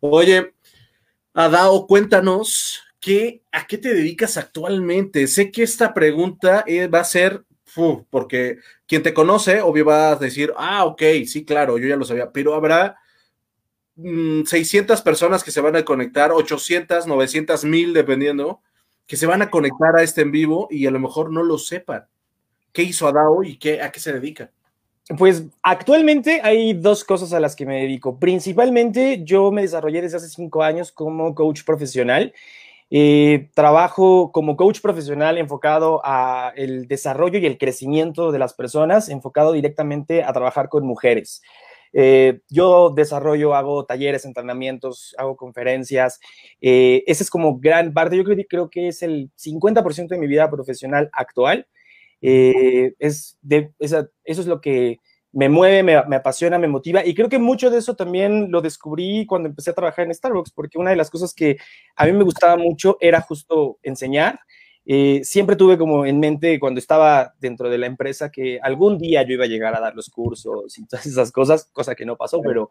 Oye, 0.01 0.53
Adao, 1.33 1.87
cuéntanos, 1.87 2.83
¿qué, 3.01 3.43
¿a 3.51 3.67
qué 3.67 3.79
te 3.79 3.95
dedicas 3.95 4.37
actualmente? 4.37 5.27
Sé 5.27 5.51
que 5.51 5.63
esta 5.63 5.95
pregunta 5.95 6.65
eh, 6.67 6.87
va 6.87 7.01
a 7.01 7.05
ser 7.05 7.45
porque 8.11 8.59
quien 8.87 9.03
te 9.03 9.15
conoce, 9.15 9.61
obvio 9.61 9.85
va 9.85 10.11
a 10.11 10.17
decir, 10.17 10.53
ah, 10.57 10.85
ok, 10.85 11.03
sí, 11.27 11.45
claro, 11.45 11.79
yo 11.79 11.89
ya 11.89 11.97
lo 11.97 12.05
sabía, 12.05 12.33
pero 12.33 12.55
habrá 12.55 12.99
600 14.47 15.01
mm, 15.01 15.05
personas 15.05 15.45
que 15.45 15.51
se 15.51 15.61
van 15.61 15.77
a 15.77 15.85
conectar, 15.85 16.33
800, 16.33 17.07
900, 17.07 17.65
1000, 17.65 17.93
dependiendo, 17.93 18.61
que 19.07 19.17
se 19.17 19.27
van 19.27 19.43
a 19.43 19.51
conectar 19.51 19.97
a 19.97 20.03
este 20.03 20.23
en 20.23 20.33
vivo 20.33 20.69
y 20.71 20.87
a 20.87 20.91
lo 20.91 21.01
mejor 21.01 21.33
no 21.33 21.43
lo 21.43 21.59
sepan. 21.59 22.07
¿Qué 22.73 22.83
hizo 22.83 23.09
Adao 23.09 23.43
y 23.43 23.57
qué, 23.57 23.83
a 23.83 23.91
qué 23.91 24.01
se 24.01 24.13
dedica? 24.13 24.51
Pues 25.19 25.43
actualmente 25.63 26.41
hay 26.43 26.73
dos 26.73 27.03
cosas 27.03 27.33
a 27.33 27.41
las 27.41 27.57
que 27.57 27.67
me 27.67 27.81
dedico. 27.81 28.19
Principalmente 28.19 29.23
yo 29.25 29.51
me 29.51 29.63
desarrollé 29.63 30.03
desde 30.03 30.19
hace 30.19 30.29
cinco 30.29 30.63
años 30.63 30.93
como 30.93 31.35
coach 31.35 31.65
profesional 31.65 32.33
eh, 32.93 33.51
trabajo 33.55 34.33
como 34.33 34.57
coach 34.57 34.81
profesional 34.81 35.39
enfocado 35.39 36.01
a 36.05 36.53
el 36.57 36.89
desarrollo 36.89 37.39
y 37.39 37.47
el 37.47 37.57
crecimiento 37.57 38.33
de 38.33 38.41
las 38.41 38.53
personas, 38.53 39.09
enfocado 39.09 39.53
directamente 39.53 40.25
a 40.25 40.33
trabajar 40.33 40.69
con 40.69 40.85
mujeres. 40.85 41.41
Eh, 41.93 42.41
yo 42.49 42.91
desarrollo, 42.91 43.55
hago 43.55 43.85
talleres, 43.85 44.25
entrenamientos, 44.25 45.15
hago 45.19 45.37
conferencias. 45.37 46.21
Eh, 46.61 47.03
esa 47.07 47.23
es 47.23 47.31
como 47.31 47.59
gran 47.59 47.93
parte, 47.93 48.17
yo 48.17 48.25
creo, 48.25 48.71
que 48.71 48.89
es 48.89 49.03
el 49.03 49.31
50% 49.37 50.09
de 50.09 50.19
mi 50.19 50.27
vida 50.27 50.51
profesional 50.51 51.11
actual. 51.13 51.67
es 52.21 53.39
de, 53.43 53.73
eso 53.79 54.09
es 54.25 54.47
lo 54.47 54.61
que 54.61 54.99
me 55.33 55.49
mueve, 55.49 55.83
me, 55.83 56.17
apasiona, 56.17 56.59
me 56.59 56.69
motiva. 56.69 57.05
Y 57.05 57.15
creo 57.15 57.29
que 57.29 57.39
mucho 57.39 57.71
de 57.71 57.79
eso 57.79 57.95
también 57.95 58.51
lo 58.51 58.61
descubrí 58.61 59.27
cuando 59.27 59.49
empecé 59.49 59.71
a 59.71 59.75
trabajar 59.75 60.05
en 60.07 60.15
Starbucks, 60.15 60.51
porque 60.53 60.79
una 60.79 60.91
de 60.91 60.97
las 60.97 61.11
cosas 61.11 61.35
que 61.35 61.57
a 61.97 62.05
mí 62.07 62.13
me 62.13 62.25
gustaba 62.25 62.57
mucho 62.57 62.97
era 63.01 63.21
justo 63.21 63.79
enseñar. 63.83 64.41
Eh, 64.93 65.21
siempre 65.23 65.55
tuve 65.55 65.79
como 65.79 66.05
en 66.05 66.19
mente 66.19 66.59
cuando 66.59 66.81
estaba 66.81 67.33
dentro 67.39 67.71
de 67.71 67.79
la 67.79 67.87
empresa 67.87 68.33
que 68.33 68.59
algún 68.61 68.99
día 68.99 69.23
yo 69.23 69.35
iba 69.35 69.45
a 69.45 69.49
llegar 69.49 69.77
a 69.77 69.81
dar 69.81 69.95
los 69.95 70.11
cursos 70.11 70.77
y 70.77 70.85
todas 70.85 71.07
esas 71.07 71.31
cosas, 71.31 71.71
cosa 71.73 71.95
que 71.95 72.05
no 72.05 72.17
pasó, 72.17 72.41
pero 72.43 72.71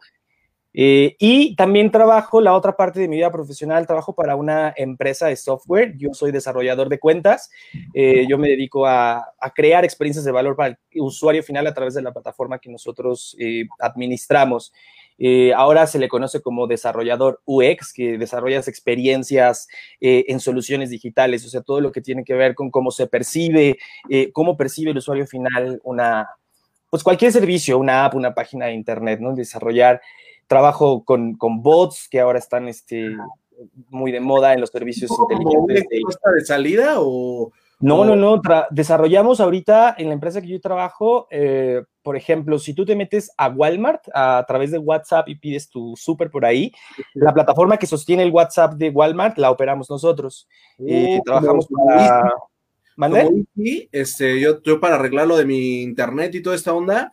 eh, 0.74 1.16
y 1.18 1.56
también 1.56 1.92
trabajo, 1.92 2.42
la 2.42 2.56
otra 2.56 2.76
parte 2.76 3.00
de 3.00 3.08
mi 3.08 3.16
vida 3.16 3.32
profesional, 3.32 3.88
trabajo 3.88 4.14
para 4.16 4.36
una 4.36 4.74
empresa 4.76 5.28
de 5.28 5.38
software. 5.38 5.96
Yo 5.96 6.10
soy 6.14 6.34
desarrollador 6.34 6.90
de 6.90 7.00
cuentas. 7.00 7.50
Eh, 7.94 8.26
yo 8.28 8.38
me 8.38 8.50
dedico 8.50 8.86
a, 8.86 9.34
crear 9.56 9.86
experiencias 9.86 10.26
de 10.26 10.34
valor 10.34 10.58
para 10.58 10.78
el 10.92 11.02
usuario 11.02 11.42
final 11.42 11.68
a 11.68 11.74
través 11.74 11.94
de 11.94 12.02
la 12.02 12.12
plataforma 12.12 12.60
que 12.60 12.70
nosotros 12.70 13.34
eh, 15.20 15.54
ahora 15.54 15.86
se 15.86 16.00
le 16.00 16.08
conoce 16.08 16.42
como 16.42 16.66
desarrollador 16.66 17.42
UX, 17.46 17.94
que 17.94 18.18
desarrollas 18.18 18.68
experiencias 18.68 19.68
en 20.00 20.40
soluciones 20.40 20.90
digitales, 20.90 21.46
o 21.46 21.50
sea, 21.50 21.62
todo 21.62 21.82
lo 21.82 21.92
que 21.92 22.02
tiene 22.02 22.24
que 22.24 22.34
ver 22.34 22.56
con 22.56 22.72
cómo 22.72 22.90
se 22.92 23.08
percibe, 23.08 23.78
cómo 24.34 24.58
percibe 24.58 24.92
el 24.92 24.98
usuario 24.98 25.28
final 25.28 25.80
una, 25.84 26.30
pues 26.90 27.04
cualquier 27.04 27.32
servicio, 27.32 27.78
una 27.78 28.06
app, 28.06 28.16
una 28.16 28.34
página 28.34 28.68
de 28.68 28.74
internet, 28.74 29.20
¿no? 29.20 29.36
Desarrollar 29.36 30.02
trabajo 30.48 31.06
con, 31.06 31.36
con 31.36 31.62
bots 31.62 32.08
que 32.10 32.20
ahora 32.20 32.40
están 32.40 32.68
este, 32.68 33.16
muy 33.90 34.12
de 34.12 34.20
moda 34.20 34.54
en 34.54 34.62
los 34.62 34.72
servicios 34.72 35.12
inteligentes. 35.12 35.88
¿Una 36.24 36.34
de, 36.34 36.46
salida 36.46 36.96
o...? 36.98 37.52
No, 37.82 38.04
no, 38.04 38.16
no. 38.16 38.42
desarrollamos 38.72 39.40
ahorita 39.40 39.96
en 39.98 40.08
la 40.10 40.14
empresa 40.14 40.42
que 40.42 40.50
yo 40.50 40.60
trabajo, 40.60 41.28
eh, 41.32 41.82
por 42.04 42.18
ejemplo, 42.18 42.60
si 42.60 42.74
tú 42.74 42.86
te 42.86 42.96
metes 42.96 43.32
a 43.38 43.48
Walmart 43.48 44.02
a, 44.14 44.44
través 44.48 44.72
de 44.72 44.80
WhatsApp 44.80 45.30
y 45.30 45.36
pides 45.36 45.70
tu 45.70 45.96
súper 45.96 46.30
por 46.30 46.46
ahí, 46.46 46.74
la 47.14 47.34
plataforma 47.34 47.78
que 47.78 47.88
sostiene 47.88 48.24
el 48.24 48.32
WhatsApp 48.32 48.74
de 48.74 48.90
Walmart 48.90 49.38
la 49.38 49.50
operamos 49.50 49.90
nosotros. 49.90 50.48
Eh, 50.86 51.20
trabajamos 51.24 51.68
para... 51.68 52.34
Este, 53.94 54.42
yo, 54.42 54.62
yo 54.62 54.80
para 54.82 54.96
arreglar 54.96 55.26
lo 55.26 55.38
de 55.38 55.46
mi 55.46 55.82
internet 55.82 56.36
y 56.36 56.42
toda 56.42 56.58
esta 56.58 56.74
onda, 56.74 57.10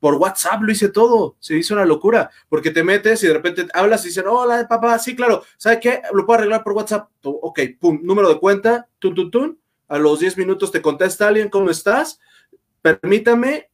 por 0.00 0.14
WhatsApp 0.14 0.62
lo 0.62 0.72
hice 0.72 0.88
todo, 0.88 1.36
se 1.38 1.56
hizo 1.56 1.74
una 1.74 1.84
locura, 1.84 2.30
porque 2.48 2.72
te 2.72 2.82
metes 2.82 3.22
y 3.22 3.28
de 3.28 3.34
repente 3.34 3.66
hablas 3.72 4.04
y 4.04 4.08
dicen, 4.08 4.24
hola 4.28 4.66
papá, 4.68 4.98
sí, 4.98 5.14
claro, 5.14 5.42
¿sabes 5.56 5.78
qué? 5.80 6.02
Lo 6.12 6.26
puedo 6.26 6.38
arreglar 6.38 6.64
por 6.64 6.72
WhatsApp, 6.72 7.08
ok, 7.22 7.60
pum, 7.78 8.00
número 8.02 8.28
de 8.28 8.40
cuenta, 8.40 8.88
tun, 8.98 9.14
tun, 9.14 9.30
tun, 9.30 9.58
a 9.88 9.98
los 9.98 10.20
10 10.20 10.36
minutos 10.36 10.70
te 10.70 10.82
contesta 10.82 11.26
alguien, 11.26 11.48
¿cómo 11.48 11.70
estás? 11.70 12.20
Permítame, 12.82 13.70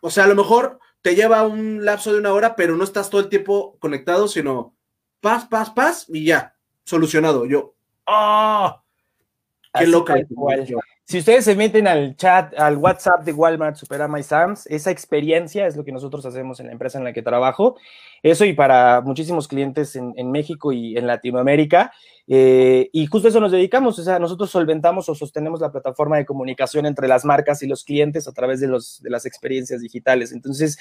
o 0.00 0.10
sea, 0.10 0.24
a 0.24 0.28
lo 0.28 0.34
mejor 0.34 0.78
te 1.02 1.14
lleva 1.14 1.46
un 1.46 1.84
lapso 1.84 2.12
de 2.12 2.18
una 2.18 2.32
hora, 2.32 2.56
pero 2.56 2.76
no 2.76 2.84
estás 2.84 3.10
todo 3.10 3.20
el 3.20 3.28
tiempo 3.28 3.76
conectado, 3.78 4.28
sino 4.28 4.74
paz, 5.20 5.46
paz, 5.46 5.70
paz, 5.70 6.06
y 6.08 6.24
ya, 6.24 6.56
solucionado. 6.84 7.46
Yo, 7.46 7.74
¡ah! 8.06 8.82
¡Qué 9.78 9.86
loca! 9.86 10.14
Si 11.08 11.18
ustedes 11.18 11.44
se 11.44 11.54
meten 11.54 11.86
al 11.86 12.16
chat, 12.16 12.52
al 12.58 12.78
WhatsApp 12.78 13.22
de 13.22 13.32
Walmart 13.32 13.76
Superama 13.76 14.18
y 14.18 14.24
Sams, 14.24 14.66
esa 14.66 14.90
experiencia 14.90 15.64
es 15.68 15.76
lo 15.76 15.84
que 15.84 15.92
nosotros 15.92 16.26
hacemos 16.26 16.58
en 16.58 16.66
la 16.66 16.72
empresa 16.72 16.98
en 16.98 17.04
la 17.04 17.12
que 17.12 17.22
trabajo. 17.22 17.76
Eso 18.24 18.44
y 18.44 18.54
para 18.54 19.02
muchísimos 19.02 19.46
clientes 19.46 19.94
en, 19.94 20.32
México 20.32 20.72
y 20.72 20.96
en 20.98 21.06
Latinoamérica. 21.06 21.92
Eh, 22.26 22.90
y 22.92 23.06
justo 23.06 23.28
eso 23.28 23.38
nos 23.38 23.52
dedicamos. 23.52 23.96
O 24.00 24.02
sea, 24.02 24.18
nosotros 24.18 24.50
solventamos 24.50 25.08
o 25.08 25.14
sostenemos 25.14 25.60
la 25.60 25.70
plataforma 25.70 26.16
de 26.16 26.26
comunicación 26.26 26.86
entre 26.86 27.06
las 27.06 27.24
marcas 27.24 27.62
y 27.62 27.68
los 27.68 27.84
clientes 27.84 28.26
a 28.26 28.32
través 28.32 28.58
de, 28.58 28.66
las 28.66 29.26
experiencias 29.26 29.82
digitales. 29.82 30.32
Entonces, 30.32 30.76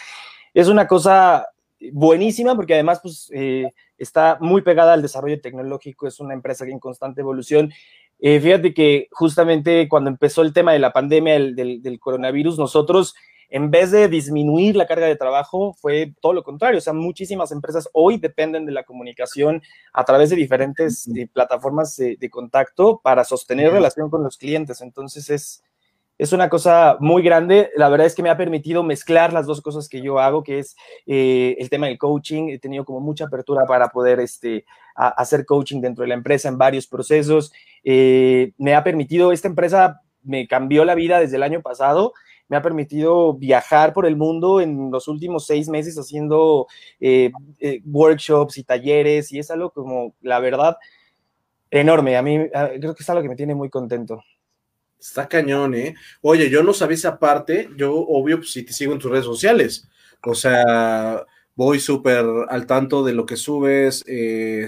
es 0.55 0.67
una 0.69 0.87
cosa 0.87 1.45
buenísima 1.91 2.55
porque 2.55 2.73
además 2.73 2.99
pues, 2.99 3.29
eh, 3.31 3.71
está 3.99 4.37
muy 4.41 4.63
pegada 4.63 4.93
al 4.93 5.03
desarrollo 5.03 5.39
tecnológico, 5.39 6.07
es 6.07 6.19
una 6.19 6.33
empresa 6.33 6.65
en 6.65 6.79
constante 6.79 7.21
evolución 7.21 7.71
eh, 8.19 8.39
fíjate 8.39 8.73
que 8.73 9.07
justamente 9.11 9.87
cuando 9.89 10.09
empezó 10.09 10.41
el 10.41 10.53
tema 10.53 10.73
de 10.73 10.79
la 10.79 10.93
pandemia 10.93 11.33
del, 11.33 11.99
coronavirus, 11.99 12.57
nosotros, 12.57 13.13
en 13.49 13.71
vez 13.71 13.91
de 13.91 14.07
disminuir 14.07 14.75
la 14.75 14.87
carga 14.87 15.05
de 15.07 15.15
trabajo, 15.15 15.73
fue 15.73 16.13
todo 16.21 16.33
lo 16.33 16.43
contrario. 16.43 16.77
O 16.77 16.81
sea, 16.81 16.93
muchísimas 16.93 17.51
empresas 17.51 17.89
hoy 17.93 18.17
dependen 18.17 18.65
de 18.65 18.71
la 18.71 18.83
comunicación 18.83 19.61
a 19.93 20.05
través 20.05 20.29
de 20.29 20.37
diferentes 20.37 21.07
eh, 21.15 21.27
plataformas 21.31 21.95
de, 21.97 22.29
contacto 22.29 23.01
para 23.03 23.23
sostener 23.23 23.71
relación 23.71 24.09
con 24.09 24.23
los 24.23 24.37
clientes. 24.37 24.81
Entonces 24.81 25.29
es, 25.29 25.63
es 26.17 26.31
una 26.31 26.49
cosa 26.49 26.97
muy 26.99 27.23
grande. 27.23 27.71
La 27.75 27.89
verdad 27.89 28.07
es 28.07 28.15
que 28.15 28.23
me 28.23 28.29
ha 28.29 28.37
permitido 28.37 28.83
mezclar 28.83 29.33
las 29.33 29.45
dos 29.45 29.61
cosas 29.61 29.89
que 29.89 30.01
yo 30.01 30.19
hago, 30.19 30.43
que 30.43 30.59
es 30.59 30.75
eh, 31.05 31.55
el 31.59 31.69
tema 31.69 31.87
del 31.87 31.97
coaching. 31.97 32.49
He 32.49 32.59
tenido 32.59 32.85
como 32.85 33.01
mucha 33.01 33.25
apertura 33.25 33.65
para 33.65 33.89
poder 33.89 34.19
este, 34.19 34.65
hacer 34.95 35.45
coaching 35.45 35.81
dentro 35.81 36.03
de 36.03 36.09
la 36.09 36.13
empresa 36.13 36.47
en 36.47 36.57
varios 36.57 36.87
procesos. 36.87 37.51
Eh, 37.83 38.53
me 38.57 38.75
ha 38.75 38.83
permitido, 38.83 39.31
esta 39.31 39.49
empresa 39.49 40.01
me 40.23 40.47
cambió 40.47 40.85
la 40.85 40.95
vida 40.95 41.19
desde 41.19 41.35
el 41.35 41.43
año 41.43 41.61
pasado. 41.61 42.13
Me 42.47 42.55
ha 42.55 42.61
permitido 42.61 43.33
viajar 43.33 43.91
por 43.91 44.05
el 44.05 44.15
mundo 44.15 44.61
en 44.61 44.91
los 44.91 45.07
últimos 45.07 45.45
seis 45.45 45.67
meses 45.67 45.97
haciendo 45.97 46.67
eh, 46.99 47.31
workshops 47.85 48.57
y 48.57 48.63
talleres 48.63 49.31
y 49.33 49.39
es 49.39 49.51
algo 49.51 49.71
como, 49.71 50.13
la 50.21 50.39
verdad, 50.39 50.77
enorme. 51.71 52.15
A 52.15 52.21
mí 52.21 52.39
creo 52.79 52.95
que 52.95 53.03
es 53.03 53.09
algo 53.09 53.23
que 53.23 53.29
me 53.29 53.35
tiene 53.35 53.55
muy 53.55 53.69
contento. 53.69 54.23
Está 55.07 55.27
cañón, 55.27 55.75
¿eh? 55.75 55.95
Oye, 56.21 56.49
yo 56.49 56.63
no 56.63 56.73
sabía 56.73 56.95
esa 56.95 57.19
parte, 57.19 57.69
yo 57.77 57.93
obvio, 57.95 58.37
pues 58.37 58.51
si 58.51 58.63
te 58.63 58.73
sigo 58.73 58.91
en 58.93 58.99
tus 58.99 59.11
redes 59.11 59.25
sociales, 59.25 59.87
o 60.23 60.33
sea, 60.33 61.23
voy 61.55 61.79
súper 61.79 62.25
al 62.49 62.65
tanto 62.65 63.03
de 63.03 63.13
lo 63.13 63.25
que 63.25 63.37
subes, 63.37 64.03
eh, 64.07 64.67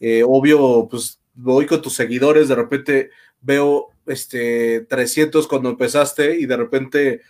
eh, 0.00 0.22
obvio, 0.26 0.86
pues 0.90 1.20
voy 1.34 1.66
con 1.66 1.82
tus 1.82 1.94
seguidores, 1.94 2.48
de 2.48 2.54
repente 2.54 3.10
veo 3.40 3.88
este 4.06 4.82
300 4.88 5.46
cuando 5.48 5.70
empezaste 5.70 6.36
y 6.38 6.46
de 6.46 6.56
repente, 6.56 7.22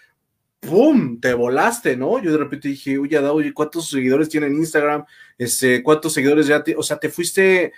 ¡pum!, 0.61 1.21
te 1.21 1.35
volaste, 1.35 1.97
¿no? 1.97 2.23
Yo 2.23 2.33
de 2.33 2.39
repente 2.39 2.69
dije, 2.69 2.99
oye, 2.99 3.19
oye, 3.19 3.55
¿cuántos 3.55 3.89
seguidores 3.89 4.29
tiene 4.29 4.47
en 4.49 4.57
Instagram? 4.57 5.05
Este, 5.39 5.83
¿Cuántos 5.83 6.13
seguidores 6.13 6.47
ya? 6.47 6.63
Te, 6.63 6.77
o 6.77 6.83
sea, 6.83 6.99
te 6.99 7.09
fuiste, 7.09 7.73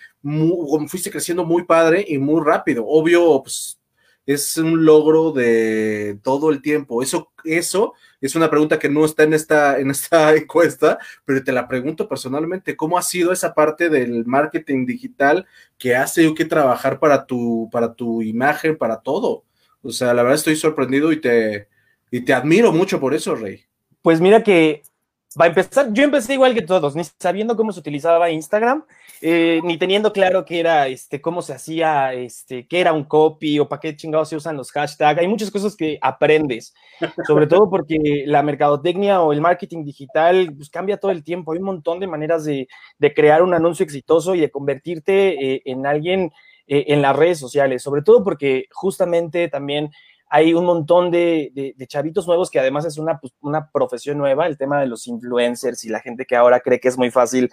fuiste 0.89 1.11
creciendo 1.11 1.45
muy 1.45 1.65
padre 1.65 2.05
y 2.07 2.19
muy 2.19 2.43
rápido. 2.45 2.85
Obvio, 2.87 3.41
pues 3.43 3.79
es 4.27 4.57
un 4.57 4.85
logro 4.85 5.33
de 5.33 6.19
todo 6.23 6.51
el 6.51 6.63
tiempo. 6.63 7.03
Eso, 7.03 7.33
eso 7.45 7.95
es 8.21 8.35
una 8.35 8.51
pregunta 8.51 8.79
que 8.79 8.89
no 8.89 9.05
está 9.05 9.25
en 9.25 9.35
esta, 9.35 9.79
en 9.79 9.91
esta 9.91 10.35
encuesta, 10.37 10.99
pero 11.25 11.43
te 11.43 11.53
la 11.53 11.69
pregunto 11.69 12.09
personalmente, 12.09 12.77
¿cómo 12.77 12.99
ha 12.99 13.03
sido 13.03 13.33
esa 13.33 13.55
parte 13.55 13.89
del 13.89 14.25
marketing 14.25 14.87
digital 14.87 15.47
que 15.79 15.95
tenido 16.15 16.35
que 16.35 16.45
trabajar 16.45 16.99
para 16.99 17.27
tu, 17.27 17.69
para 17.71 17.95
tu 17.95 18.23
imagen, 18.23 18.77
para 18.77 19.01
todo? 19.01 19.45
O 19.83 19.91
sea, 19.91 20.15
la 20.15 20.23
verdad 20.23 20.39
estoy 20.39 20.57
sorprendido 20.57 21.13
y 21.13 21.21
te, 21.21 21.69
y 22.11 22.23
te 22.23 22.33
admiro 22.33 22.73
mucho 22.73 22.99
por 22.99 23.15
eso, 23.15 23.35
Rey. 23.35 23.65
Pues 24.01 24.21
mira 24.21 24.43
que 24.43 24.83
Va 25.41 25.47
a 25.47 25.49
empezar, 25.49 25.93
yo 25.93 26.05
empecé 26.05 26.35
igual 26.35 26.55
que 26.55 26.63
todos, 26.63 26.95
ni 26.95 27.03
sabiendo 27.19 27.57
cómo 27.57 27.73
se 27.73 27.81
utilizaba 27.81 28.31
Instagram, 28.31 28.85
eh, 29.27 29.63
ni 29.65 29.79
teniendo 29.79 30.13
claro 30.13 30.45
qué 30.45 30.61
era, 30.61 30.87
este, 30.87 31.23
cómo 31.23 31.41
se 31.41 31.55
hacía, 31.55 32.13
este, 32.13 32.69
qué 32.69 32.81
era 32.81 32.93
un 32.93 33.05
copy 33.05 33.59
o 33.59 33.67
para 33.67 33.81
qué 33.81 33.97
chingados 33.97 34.29
se 34.29 34.37
usan 34.37 34.55
los 34.55 34.71
hashtags. 34.71 35.19
Hay 35.19 35.27
muchas 35.29 35.51
cosas 35.51 35.75
que 35.75 35.99
aprendes, 36.03 36.75
sobre 37.27 37.47
todo 37.47 37.71
porque 37.71 38.25
la 38.27 38.43
mercadotecnia 38.43 39.23
o 39.23 39.33
el 39.33 39.41
marketing 39.41 39.83
digital 39.83 40.53
pues, 40.55 40.69
cambia 40.69 40.99
todo 40.99 41.11
el 41.11 41.25
tiempo. 41.25 41.53
Hay 41.53 41.59
un 41.59 41.65
montón 41.65 42.01
de 42.01 42.07
maneras 42.07 42.45
de, 42.45 42.69
de 42.99 43.15
crear 43.15 43.43
un 43.43 43.55
anuncio 43.55 43.83
exitoso 43.83 44.35
y 44.35 44.41
de 44.41 44.51
convertirte 44.51 45.55
eh, 45.55 45.63
en 45.65 45.87
alguien 45.87 46.31
eh, 46.67 46.85
en 46.89 47.01
las 47.01 47.17
redes 47.17 47.39
sociales, 47.39 47.83
sobre 47.83 48.03
todo 48.03 48.23
porque 48.23 48.67
justamente 48.73 49.49
también 49.49 49.91
hay 50.29 50.53
un 50.53 50.65
montón 50.65 51.11
de, 51.11 51.75
chavitos 51.89 52.27
nuevos 52.27 52.51
que 52.51 52.59
además 52.59 52.85
es 52.85 52.99
una, 52.99 53.21
pues, 53.21 53.33
una 53.41 53.71
profesión 53.71 54.19
nueva, 54.19 54.47
el 54.47 54.59
tema 54.59 54.81
de 54.81 54.87
los 54.87 55.07
influencers 55.07 55.85
y 55.85 55.89
la 55.89 56.01
gente 56.01 56.27
que 56.27 56.37
ahora 56.37 56.61
cree 56.61 56.81
que 56.81 56.89
es 56.89 56.99
muy 56.99 57.11
fácil 57.11 57.49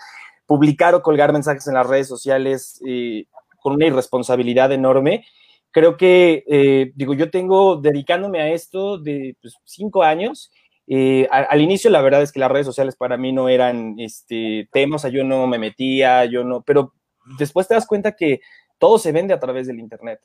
publicar 0.46 0.96
o 0.96 1.02
colgar 1.02 1.34
mensajes 1.34 1.68
en 1.68 1.76
las 1.76 1.88
redes 1.88 2.08
sociales 2.08 2.82
eh, 2.88 3.26
con 3.62 3.74
una 3.74 3.88
irresponsabilidad 3.88 4.72
enorme. 4.72 5.26
Creo 5.72 5.96
que, 5.96 6.44
eh, 6.48 6.92
digo, 6.96 7.14
yo 7.14 7.32
tengo 7.32 7.78
dedicándome 7.78 8.42
a 8.42 8.50
esto 8.50 8.98
de 8.98 9.38
pues, 9.42 9.56
cinco 9.64 10.04
años. 10.04 10.52
Eh, 10.88 11.28
al, 11.32 11.62
inicio, 11.62 11.90
la 11.90 12.02
verdad 12.02 12.22
es 12.22 12.34
que 12.34 12.40
las 12.40 12.52
redes 12.52 12.66
sociales 12.66 12.98
para 12.98 13.16
mí 13.16 13.32
no 13.32 13.48
eran 13.48 13.96
este, 13.98 14.68
temas, 14.74 15.02
o 15.02 15.08
sea, 15.08 15.12
yo 15.12 15.24
no 15.24 15.48
me 15.48 15.58
metía, 15.58 16.26
yo 16.26 16.44
no, 16.44 16.64
pero 16.64 16.94
después 17.38 17.68
te 17.68 17.76
das 17.76 17.88
cuenta 17.88 18.14
que 18.14 18.42
todo 18.82 18.98
se 18.98 19.12
vende 19.12 19.32
a 19.32 19.40
través 19.40 19.68
del 19.68 19.80
Internet, 19.80 20.22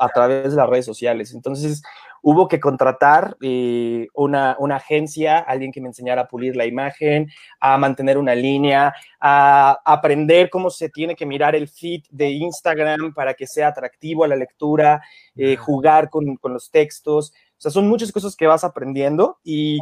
a, 0.00 0.08
través 0.08 0.50
de 0.50 0.56
las 0.56 0.68
redes 0.68 0.84
sociales. 0.84 1.32
Entonces, 1.32 1.80
hubo 2.22 2.48
que 2.48 2.58
contratar 2.58 3.36
eh, 3.40 4.08
una, 4.14 4.56
agencia, 4.74 5.38
alguien 5.38 5.70
que 5.70 5.80
me 5.80 5.86
enseñara 5.86 6.22
a 6.22 6.26
pulir 6.26 6.56
la 6.56 6.66
imagen, 6.66 7.28
a 7.60 7.78
mantener 7.78 8.18
una 8.18 8.34
línea, 8.34 8.92
a 9.20 9.78
aprender 9.84 10.50
cómo 10.50 10.70
se 10.70 10.88
tiene 10.88 11.14
que 11.14 11.24
mirar 11.24 11.54
el 11.54 11.68
feed 11.68 12.02
de 12.10 12.30
Instagram 12.30 13.14
para 13.14 13.34
que 13.34 13.46
sea 13.46 13.68
atractivo 13.68 14.24
a 14.24 14.28
la 14.28 14.34
lectura, 14.34 15.00
eh, 15.36 15.54
jugar 15.54 16.10
con, 16.10 16.36
los 16.42 16.68
textos. 16.72 17.30
O 17.30 17.60
sea, 17.60 17.70
son 17.70 17.86
muchas 17.86 18.10
cosas 18.10 18.34
que 18.34 18.48
vas 18.48 18.64
aprendiendo 18.64 19.38
y, 19.44 19.78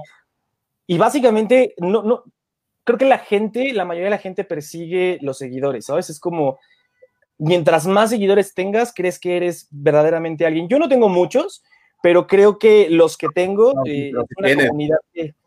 y 0.86 0.98
básicamente, 0.98 1.74
no, 1.78 2.02
no, 2.02 2.24
creo 2.84 2.98
que 2.98 3.06
la 3.06 3.20
gente, 3.20 3.72
la 3.72 3.86
mayoría 3.86 4.08
de 4.08 4.16
la 4.16 4.18
gente 4.18 4.44
persigue 4.44 5.16
los 5.22 5.38
seguidores, 5.38 5.86
¿sabes? 5.86 6.10
Es 6.10 6.20
como 6.20 6.58
mientras 7.38 7.86
más 7.86 8.10
seguidores 8.10 8.54
tengas, 8.54 8.92
crees 8.94 9.18
que 9.18 9.36
eres 9.36 9.68
verdaderamente 9.70 10.44
alguien. 10.44 10.68
Yo 10.68 10.78
no 10.78 10.88
tengo 10.88 11.08
muchos, 11.08 11.62
pero 12.02 12.26
creo 12.26 12.58
que 12.58 12.88
los 12.90 13.16
que 13.16 13.28
tengo 13.34 13.72
eh, 13.84 14.12
una 14.36 14.54
comunidad 14.68 14.98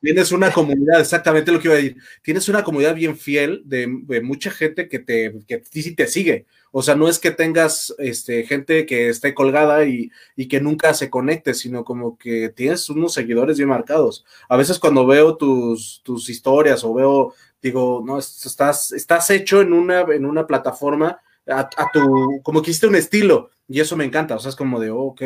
tienes 0.02 0.32
una 0.32 0.52
comunidad, 0.52 1.00
exactamente 1.00 1.52
lo 1.52 1.60
que 1.60 1.68
iba 1.68 1.76
a 1.76 1.78
decir. 1.78 1.98
Tienes 2.22 2.50
una 2.50 2.64
comunidad 2.64 2.96
bien 2.96 3.18
fiel 3.18 3.62
de, 3.66 3.88
mucha 4.22 4.52
gente 4.52 4.90
que 4.90 5.00
te 5.00 5.34
que 5.48 5.60
te 5.60 6.08
sigue. 6.08 6.46
O 6.74 6.82
sea, 6.82 6.96
no 6.96 7.10
es 7.10 7.20
que 7.20 7.32
tengas 7.32 7.94
este, 7.98 8.44
gente 8.44 8.86
que 8.86 9.10
esté 9.10 9.34
colgada 9.34 9.86
y, 9.86 10.10
y, 10.38 10.48
que 10.48 10.62
nunca 10.62 10.94
se 10.94 11.10
conecte, 11.10 11.54
sino 11.54 11.84
como 11.84 12.18
que 12.18 12.48
tienes 12.50 12.90
unos 12.90 13.14
seguidores 13.14 13.58
bien 13.58 13.68
marcados. 13.68 14.26
A 14.48 14.56
veces 14.56 14.80
cuando 14.80 15.06
veo 15.06 15.36
tus, 15.36 16.02
tus 16.04 16.30
historias 16.30 16.86
o 16.86 16.94
veo, 16.94 17.34
digo, 17.62 18.02
no, 18.06 18.20
estás, 18.20 18.94
estás 18.94 19.30
hecho 19.32 19.60
en 19.60 19.74
una, 19.74 20.02
en 20.02 20.26
una 20.26 20.48
plataforma 20.48 21.20
a, 21.48 21.70
tu, 21.92 22.40
como 22.44 22.62
que 22.62 22.72
hiciste 22.72 22.88
un 22.88 22.96
estilo, 22.96 23.50
y 23.68 23.80
eso 23.80 23.96
me 23.96 24.06
encanta, 24.06 24.36
o 24.36 24.40
sea, 24.40 24.50
es 24.50 24.56
como 24.56 24.80
de, 24.80 24.92
oh, 24.92 25.04
ok. 25.04 25.22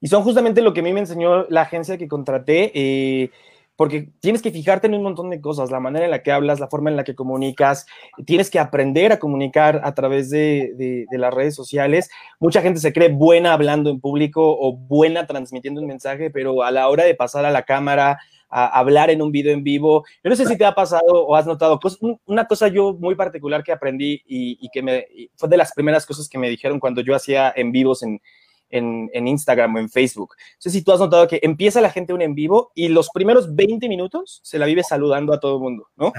Y 0.00 0.08
son 0.08 0.22
justamente 0.22 0.62
lo 0.62 0.72
que 0.72 0.80
a 0.80 0.82
mí 0.82 0.92
me 0.92 1.00
enseñó 1.00 1.46
la 1.48 1.62
agencia 1.62 1.98
que 1.98 2.08
contraté, 2.08 2.70
eh, 2.74 3.30
porque 3.78 4.10
tienes 4.18 4.42
que 4.42 4.50
fijarte 4.50 4.88
en 4.88 4.94
un 4.94 5.04
montón 5.04 5.30
de 5.30 5.40
cosas, 5.40 5.70
la 5.70 5.78
manera 5.78 6.04
en 6.04 6.10
la 6.10 6.22
que 6.22 6.32
hablas, 6.32 6.58
la 6.58 6.66
forma 6.66 6.90
en 6.90 6.96
la 6.96 7.04
que 7.04 7.14
comunicas, 7.14 7.86
tienes 8.26 8.50
que 8.50 8.58
aprender 8.58 9.12
a 9.12 9.20
comunicar 9.20 9.80
a 9.84 9.94
través 9.94 10.30
de, 10.30 10.72
de, 10.76 11.18
las 11.18 11.32
redes 11.32 11.54
sociales. 11.54 12.10
Mucha 12.40 12.60
gente 12.60 12.80
se 12.80 12.92
cree 12.92 13.08
buena 13.08 13.52
hablando 13.52 13.90
en 13.90 14.00
público 14.00 14.42
o 14.42 14.76
buena 14.76 15.28
transmitiendo 15.28 15.80
un 15.80 15.86
mensaje, 15.86 16.28
pero 16.28 16.64
a 16.64 16.72
la 16.72 16.88
hora 16.88 17.04
de 17.04 17.14
pasar 17.14 17.44
a 17.44 17.52
la 17.52 17.62
cámara, 17.62 18.18
a 18.48 18.78
hablar 18.78 19.10
en 19.10 19.22
un 19.22 19.30
video 19.30 19.52
en 19.52 19.62
vivo. 19.62 20.04
Yo 20.22 20.30
no 20.30 20.36
sé 20.36 20.46
si 20.46 20.56
te 20.56 20.64
ha 20.64 20.74
pasado 20.74 21.26
o 21.26 21.36
has 21.36 21.46
notado 21.46 21.78
una 22.26 22.46
cosa 22.46 22.68
yo 22.68 22.94
muy 22.94 23.14
particular 23.14 23.62
que 23.62 23.72
aprendí 23.72 24.22
y, 24.26 24.68
que 24.70 24.82
me, 24.82 25.06
fue 25.36 25.48
de 25.48 25.56
las 25.56 25.72
primeras 25.72 26.06
cosas 26.06 26.28
que 26.28 26.38
me 26.38 26.48
dijeron 26.48 26.80
cuando 26.80 27.00
yo 27.00 27.14
hacía 27.14 27.52
en 27.54 27.72
vivos 27.72 28.02
en, 28.02 28.20
en, 28.70 29.28
Instagram 29.28 29.74
o 29.74 29.78
en 29.78 29.88
Facebook. 29.88 30.34
No 30.38 30.56
sé 30.58 30.70
si 30.70 30.82
tú 30.82 30.92
has 30.92 31.00
notado 31.00 31.28
que 31.28 31.40
empieza 31.42 31.80
la 31.80 31.90
gente 31.90 32.12
un 32.12 32.22
en 32.22 32.34
vivo 32.34 32.72
y 32.74 32.88
los 32.88 33.10
primeros 33.10 33.54
20 33.54 33.88
minutos 33.88 34.40
se 34.42 34.58
la 34.58 34.66
vive 34.66 34.82
saludando 34.82 35.32
a 35.32 35.40
todo 35.40 35.56
el 35.56 35.62
mundo, 35.62 35.88
¿no? 35.96 36.12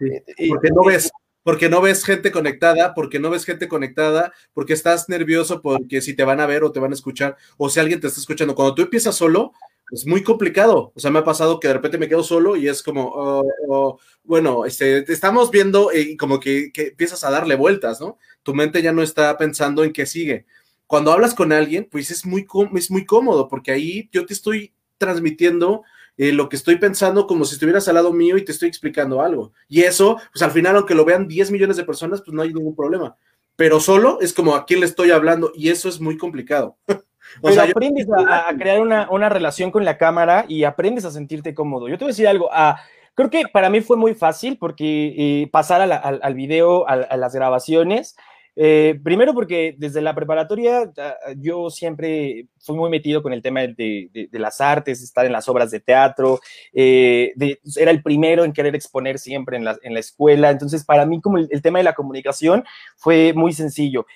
Eh, 0.00 0.48
porque 0.48 0.70
no 0.70 0.84
ves, 0.84 1.10
porque 1.42 1.68
no 1.68 1.80
ves 1.80 2.04
gente 2.04 2.32
conectada, 2.32 2.94
porque 2.94 3.18
no 3.18 3.30
ves 3.30 3.44
gente 3.44 3.68
conectada, 3.68 4.32
porque 4.52 4.72
estás 4.72 5.08
nervioso 5.08 5.62
porque 5.62 6.00
si 6.00 6.14
te 6.14 6.24
van 6.24 6.40
a 6.40 6.46
ver 6.46 6.64
o 6.64 6.72
te 6.72 6.80
van 6.80 6.92
a 6.92 6.94
escuchar, 6.94 7.36
o 7.56 7.68
si 7.68 7.80
alguien 7.80 8.00
te 8.00 8.08
está 8.08 8.20
escuchando. 8.20 8.54
Cuando 8.54 8.74
tú 8.74 8.82
empiezas 8.82 9.14
solo, 9.14 9.52
es 9.92 10.06
muy 10.06 10.22
complicado. 10.22 10.92
O 10.94 11.00
sea, 11.00 11.10
me 11.10 11.20
ha 11.20 11.24
pasado 11.24 11.60
que 11.60 11.68
de 11.68 11.74
repente 11.74 11.98
me 11.98 12.08
quedo 12.08 12.22
solo 12.22 12.56
y 12.56 12.68
es 12.68 12.82
como, 12.82 13.06
oh, 13.14 13.44
oh, 13.68 13.98
bueno, 14.24 14.64
este, 14.64 15.10
estamos 15.12 15.50
viendo 15.50 15.90
y 15.92 16.16
como 16.16 16.40
que, 16.40 16.72
empiezas 16.74 17.24
a 17.24 17.30
darle 17.30 17.54
vueltas, 17.56 18.00
¿no? 18.00 18.18
Tu 18.42 18.54
mente 18.54 18.82
ya 18.82 18.92
no 18.92 19.02
está 19.02 19.36
pensando 19.38 19.84
en 19.84 19.92
qué 19.92 20.06
sigue. 20.06 20.46
Cuando 20.86 21.12
hablas 21.12 21.34
con 21.34 21.52
alguien, 21.52 21.88
pues 21.90 22.10
es 22.10 22.24
muy, 22.26 22.46
es 22.74 22.90
muy 22.90 23.04
cómodo 23.04 23.48
porque 23.48 23.72
ahí 23.72 24.08
yo 24.12 24.26
te 24.26 24.34
estoy 24.34 24.74
transmitiendo 24.98 25.82
eh, 26.16 26.32
lo 26.32 26.48
que 26.48 26.56
estoy 26.56 26.76
pensando 26.76 27.26
como 27.26 27.44
si 27.44 27.54
estuvieras 27.54 27.88
al 27.88 27.96
lado 27.96 28.12
mío 28.12 28.36
y 28.36 28.44
te 28.44 28.52
estoy 28.52 28.68
explicando 28.68 29.20
algo. 29.20 29.52
Y 29.68 29.82
eso, 29.82 30.18
pues 30.32 30.42
al 30.42 30.50
final, 30.50 30.76
aunque 30.76 30.94
lo 30.94 31.04
vean 31.04 31.28
10 31.28 31.50
millones 31.50 31.76
de 31.76 31.84
personas, 31.84 32.22
pues 32.22 32.34
no 32.34 32.42
hay 32.42 32.52
ningún 32.52 32.74
problema. 32.74 33.16
Pero 33.56 33.80
solo 33.80 34.20
es 34.20 34.32
como 34.32 34.54
a 34.54 34.66
quién 34.66 34.80
le 34.80 34.86
estoy 34.86 35.10
hablando 35.10 35.52
y 35.54 35.70
eso 35.70 35.88
es 35.88 36.00
muy 36.00 36.16
complicado. 36.16 36.76
O 37.40 37.50
sea, 37.50 37.64
aprendes 37.64 38.06
a, 38.16 38.52
crear 38.58 38.80
una, 38.80 39.28
relación 39.28 39.70
con 39.70 39.84
la 39.84 39.98
cámara 39.98 40.44
y 40.48 40.64
aprendes 40.64 41.04
a 41.04 41.10
sentirte 41.10 41.54
cómodo. 41.54 41.88
Yo 41.88 41.98
te 41.98 42.04
voy 42.04 42.10
a 42.10 42.12
decir 42.12 42.28
algo, 42.28 42.48
ah, 42.52 42.80
creo 43.14 43.30
que 43.30 43.42
para 43.52 43.70
mí 43.70 43.80
fue 43.80 43.96
muy 43.96 44.14
fácil 44.14 44.58
porque 44.58 45.14
eh, 45.16 45.48
pasar 45.50 45.80
al, 45.80 46.34
video, 46.34 46.88
a, 46.88 47.16
las 47.16 47.34
grabaciones, 47.34 48.16
eh, 48.58 48.98
primero 49.04 49.34
porque 49.34 49.74
desde 49.76 50.00
la 50.00 50.14
preparatoria 50.14 50.90
ah, 50.96 51.14
yo 51.36 51.68
siempre 51.68 52.46
fui 52.58 52.74
muy 52.74 52.88
metido 52.88 53.22
con 53.22 53.32
el 53.32 53.42
tema 53.42 53.60
de, 53.60 54.28
las 54.32 54.60
artes, 54.60 55.02
estar 55.02 55.26
en 55.26 55.32
las 55.32 55.48
obras 55.48 55.70
de 55.70 55.80
teatro, 55.80 56.40
eh, 56.72 57.32
era 57.76 57.90
el 57.90 58.02
primero 58.02 58.44
en 58.44 58.52
querer 58.52 58.74
exponer 58.74 59.18
siempre 59.18 59.56
en 59.56 59.64
la, 59.64 60.00
escuela, 60.00 60.50
entonces 60.50 60.84
para 60.84 61.04
mí 61.06 61.20
como 61.20 61.38
el 61.38 61.62
tema 61.62 61.78
de 61.78 61.84
la 61.84 61.94
comunicación 61.94 62.64
fue 62.96 63.32
muy 63.34 63.52
sencillo. 63.52 64.06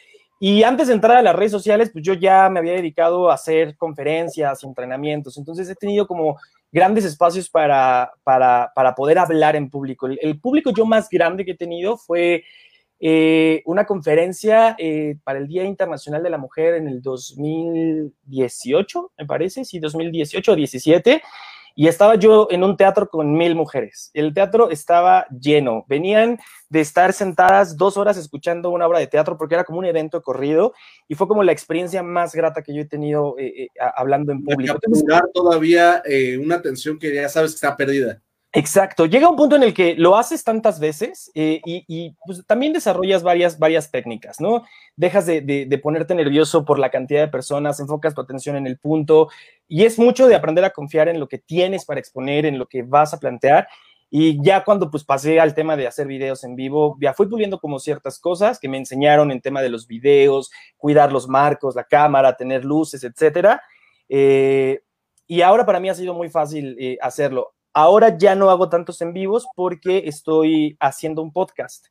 Y 0.43 0.63
antes 0.63 0.89
de 0.89 0.95
entrar 0.95 1.19
a 1.19 1.23
las 1.23 1.37
redes 1.37 1.53
sociales, 1.53 1.91
pues 1.93 2.03
yo 2.03 2.15
ya 2.15 2.49
me 2.49 2.61
había 2.61 2.73
dedicado 2.73 3.31
a 3.31 3.35
hacer 3.35 3.77
conferencias, 3.77 4.65
entrenamientos, 4.65 5.37
entonces 5.37 5.69
he 5.69 5.75
tenido 5.75 6.07
como 6.07 6.39
grandes 6.73 7.05
espacios 7.05 7.51
para, 7.51 8.11
para, 8.25 8.73
para 8.75 8.95
poder 8.95 9.19
hablar 9.19 9.55
en 9.55 9.69
público. 9.69 10.07
El, 10.07 10.41
público 10.41 10.73
yo 10.75 10.87
más 10.87 11.11
grande 11.11 11.45
que 11.45 11.51
he 11.51 11.57
tenido 11.59 11.99
fue 11.99 12.45
eh, 13.01 13.61
una 13.67 13.85
conferencia 13.85 14.77
eh, 14.79 15.17
para 15.25 15.41
el 15.41 15.47
Día 15.47 15.65
Internacional 15.65 16.23
de 16.23 16.31
la 16.31 16.39
Mujer 16.39 16.77
en 16.77 16.89
el 16.89 17.03
2018, 17.03 19.13
me 19.19 19.27
parece, 19.27 19.67
sí, 19.67 19.79
2018 19.79 20.53
o 20.53 20.57
17 20.57 21.23
y 21.75 21.89
estaba 21.89 22.15
yo 22.15 22.49
en 22.51 22.65
un 22.65 22.77
teatro 22.77 23.09
con 23.09 23.33
mil 23.33 23.55
mujeres. 23.55 24.11
El 24.15 24.35
teatro 24.35 24.71
estaba 24.71 25.27
lleno. 25.29 25.85
Venían 25.89 26.39
de 26.69 26.81
estar 26.81 27.13
sentadas 27.13 27.77
dos 27.77 27.97
horas 27.97 28.17
escuchando 28.17 28.71
una 28.71 28.87
obra 28.87 29.01
de 29.01 29.07
teatro 29.07 29.37
porque 29.37 29.55
era 29.55 29.65
como 29.65 29.79
un 29.79 29.87
evento 29.87 30.23
corrido 30.23 30.73
y 31.09 31.15
fue 31.15 31.27
como 31.27 31.43
la 31.43 31.53
experiencia 31.53 32.03
más 32.03 32.35
grata 32.35 32.63
que 32.63 32.75
yo 32.75 32.83
he 32.83 32.87
tenido 32.87 33.37
eh, 33.39 33.65
eh, 33.65 33.69
hablando 33.97 34.33
en 34.33 34.45
público. 34.45 34.79
todavía 35.35 36.03
eh, 36.05 36.39
una 36.39 36.57
atención 36.57 36.99
que 36.99 37.15
ya 37.15 37.29
sabes 37.29 37.53
que 37.53 37.57
está 37.57 37.77
perdida. 37.77 38.23
Exacto, 38.53 39.07
llega 39.07 39.29
un 39.29 39.37
punto 39.37 39.55
en 39.55 39.63
el 39.63 39.73
que 39.73 39.95
lo 39.95 40.17
haces 40.17 40.43
tantas 40.43 40.81
veces 40.81 41.31
eh, 41.37 41.61
y, 41.65 42.17
pues, 42.27 42.45
también 42.47 42.73
desarrollas 42.73 43.23
varias, 43.23 43.61
varias 43.61 43.93
técnicas, 43.93 44.41
¿no? 44.41 44.65
Dejas 44.97 45.27
de, 45.27 45.81
ponerte 45.81 46.17
nervioso 46.17 46.65
por 46.65 46.81
la 46.81 46.91
cantidad 46.91 47.21
de 47.21 47.29
personas, 47.29 47.79
enfocas 47.79 48.13
tu 48.13 48.21
atención 48.21 48.57
en 48.57 48.67
el 48.67 48.77
punto 48.77 49.29
y 49.69 49.85
es 49.85 50.01
mucho 50.01 50.27
de 50.27 50.35
aprender 50.35 50.65
a 50.65 50.71
confiar 50.71 51.09
en 51.09 51.21
lo 51.21 51.29
que 51.29 51.39
tienes 51.39 51.85
para 51.85 52.01
exponer, 52.01 52.45
en 52.45 52.59
lo 52.59 52.67
que 52.67 52.83
vas 52.83 53.15
a 53.15 53.21
plantear. 53.21 53.69
Y 54.11 54.43
ya 54.45 54.65
cuando 54.65 54.91
pues 54.91 55.05
pasé 55.05 55.39
al 55.39 55.55
tema 55.55 55.77
de 55.77 55.87
hacer 55.87 56.09
videos 56.09 56.43
en 56.43 56.57
vivo, 56.57 56.99
ya 57.01 57.15
fui 57.15 57.29
puliendo 57.29 57.61
como 57.61 57.79
ciertas 57.79 58.19
cosas 58.19 58.59
que 58.59 58.69
me 58.69 58.79
enseñaron 58.79 59.31
en 59.31 59.41
tema 59.41 59.63
de 59.63 59.69
los 59.69 59.87
videos, 59.87 60.51
cuidar 60.77 61.13
los 61.13 61.29
marcos, 61.29 61.77
la 61.77 61.85
cámara, 61.85 62.37
tener 62.37 62.65
luces, 62.65 63.05
etcétera. 63.05 63.63
Eh, 64.09 64.81
y 65.29 65.43
ahora 65.43 65.65
para 65.65 65.79
mí 65.79 65.89
ha 65.89 65.95
sido 65.95 66.15
muy 66.15 66.29
fácil 66.31 66.77
eh, 66.81 66.99
hacerlo 67.01 67.55
Ahora 67.73 68.17
ya 68.17 68.35
no 68.35 68.51
hago 68.51 68.69
tantos 68.69 69.01
en 69.03 69.13
vivos 69.13 69.47
porque 69.55 70.03
estoy 70.07 70.77
haciendo 70.81 71.23
un 71.23 71.33
podcast, 71.33 71.87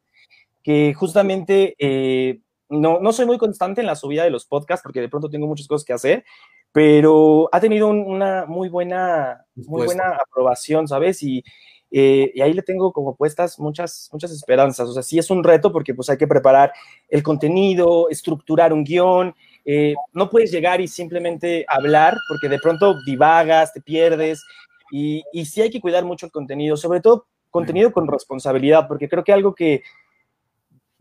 que 0.63 0.93
justamente 0.93 1.75
eh, 1.79 2.41
no, 2.69 2.99
no 2.99 3.13
soy 3.13 3.25
muy 3.25 3.37
constante 3.37 3.81
en 3.81 3.87
la 3.87 3.95
subida 3.95 4.23
de 4.23 4.29
los 4.29 4.45
podcasts 4.45 4.83
porque 4.83 5.01
de 5.01 5.09
pronto 5.09 5.29
tengo 5.29 5.47
muchas 5.47 5.67
cosas 5.67 5.85
que 5.85 5.93
hacer, 5.93 6.25
pero 6.71 7.49
ha 7.51 7.59
tenido 7.59 7.87
una 7.87 8.45
muy 8.45 8.69
buena, 8.69 9.45
muy 9.55 9.85
buena 9.85 10.17
aprobación, 10.21 10.87
¿sabes? 10.87 11.23
Y 11.23 11.43
eh, 11.91 12.31
y 12.35 12.41
ahí 12.41 12.53
le 12.53 12.61
tengo 12.61 12.91
como 12.91 13.15
puestas 13.15 13.59
muchas, 13.59 14.09
muchas 14.11 14.31
esperanzas. 14.31 14.89
O 14.89 14.93
sea, 14.93 15.03
sí 15.03 15.17
es 15.17 15.29
un 15.29 15.43
reto 15.43 15.71
porque 15.71 15.93
pues 15.93 16.09
hay 16.09 16.17
que 16.17 16.27
preparar 16.27 16.71
el 17.07 17.23
contenido, 17.23 18.09
estructurar 18.09 18.73
un 18.73 18.83
guion. 18.83 19.33
Eh, 19.65 19.95
no 20.13 20.29
puedes 20.29 20.51
llegar 20.51 20.81
y 20.81 20.87
simplemente 20.87 21.65
hablar 21.67 22.15
porque 22.27 22.49
de 22.49 22.59
pronto 22.59 22.95
divagas, 23.05 23.73
te 23.73 23.81
pierdes. 23.81 24.43
Y, 24.91 25.23
y 25.33 25.45
sí 25.45 25.61
hay 25.61 25.69
que 25.69 25.81
cuidar 25.81 26.05
mucho 26.05 26.25
el 26.25 26.31
contenido, 26.31 26.77
sobre 26.77 27.01
todo 27.01 27.27
contenido 27.49 27.91
con 27.91 28.07
responsabilidad, 28.07 28.87
porque 28.87 29.09
creo 29.09 29.23
que 29.23 29.33
algo 29.33 29.55
que 29.55 29.83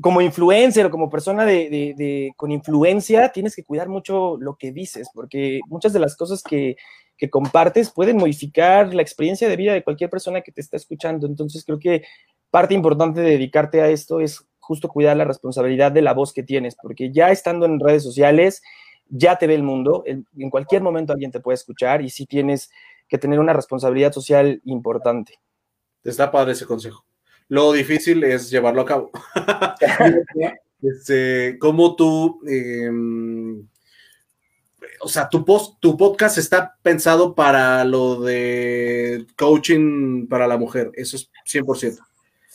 como 0.00 0.20
influencer 0.20 0.86
o 0.86 0.90
como 0.90 1.10
persona 1.10 1.44
de, 1.44 2.32
con 2.36 2.52
influencia, 2.52 3.30
tienes 3.30 3.56
que 3.56 3.64
cuidar 3.64 3.88
mucho 3.88 4.36
lo 4.38 4.56
que 4.56 4.70
dices, 4.70 5.08
porque 5.12 5.60
muchas 5.66 5.92
de 5.92 5.98
las 5.98 6.16
cosas 6.16 6.42
que, 6.42 6.76
que, 7.16 7.28
compartes 7.28 7.90
pueden 7.90 8.16
modificar 8.16 8.94
la 8.94 9.02
experiencia 9.02 9.48
de 9.48 9.56
vida 9.56 9.72
de 9.72 9.82
cualquier 9.82 10.08
persona 10.08 10.40
que 10.40 10.52
te 10.52 10.60
está 10.60 10.76
escuchando. 10.76 11.26
Entonces, 11.26 11.64
creo 11.64 11.80
que 11.80 12.04
parte 12.50 12.74
importante 12.74 13.20
de 13.20 13.30
dedicarte 13.30 13.82
a 13.82 13.88
esto 13.88 14.20
es 14.20 14.46
justo 14.60 14.88
cuidar 14.88 15.16
la 15.16 15.24
responsabilidad 15.24 15.90
de 15.90 16.02
la 16.02 16.14
voz 16.14 16.32
que 16.32 16.44
tienes, 16.44 16.76
porque 16.80 17.10
ya 17.10 17.30
estando 17.30 17.66
en 17.66 17.80
redes 17.80 18.04
sociales, 18.04 18.62
ya 19.08 19.36
te 19.36 19.46
ve 19.46 19.54
el 19.54 19.62
mundo, 19.62 20.04
en, 20.06 20.26
cualquier 20.50 20.82
momento 20.82 21.12
alguien 21.12 21.32
te 21.32 21.40
puede 21.40 21.54
escuchar 21.54 22.02
y 22.02 22.10
sí 22.10 22.26
tienes 22.26 22.70
que 23.08 23.18
tener 23.18 23.40
una 23.40 23.52
responsabilidad 23.52 24.12
social 24.12 24.60
importante. 24.64 25.40
Está 26.04 26.30
padre 26.30 26.52
ese 26.52 26.66
consejo. 26.66 27.04
Lo 27.48 27.72
difícil 27.72 28.22
es 28.24 28.50
llevarlo 28.50 28.82
a 28.82 28.86
cabo. 28.86 29.10
este, 30.82 31.58
¿Cómo 31.58 31.96
tú, 31.96 32.40
em, 32.46 33.66
o 35.00 35.08
sea, 35.08 35.28
tu, 35.28 35.44
post, 35.44 35.80
tu 35.80 35.96
podcast 35.96 36.38
está 36.38 36.76
pensado 36.82 37.34
para 37.34 37.84
lo 37.84 38.20
de 38.20 39.26
coaching 39.36 40.28
para 40.28 40.46
la 40.46 40.58
mujer, 40.58 40.90
eso 40.94 41.16
es 41.16 41.30
100%. 41.46 41.98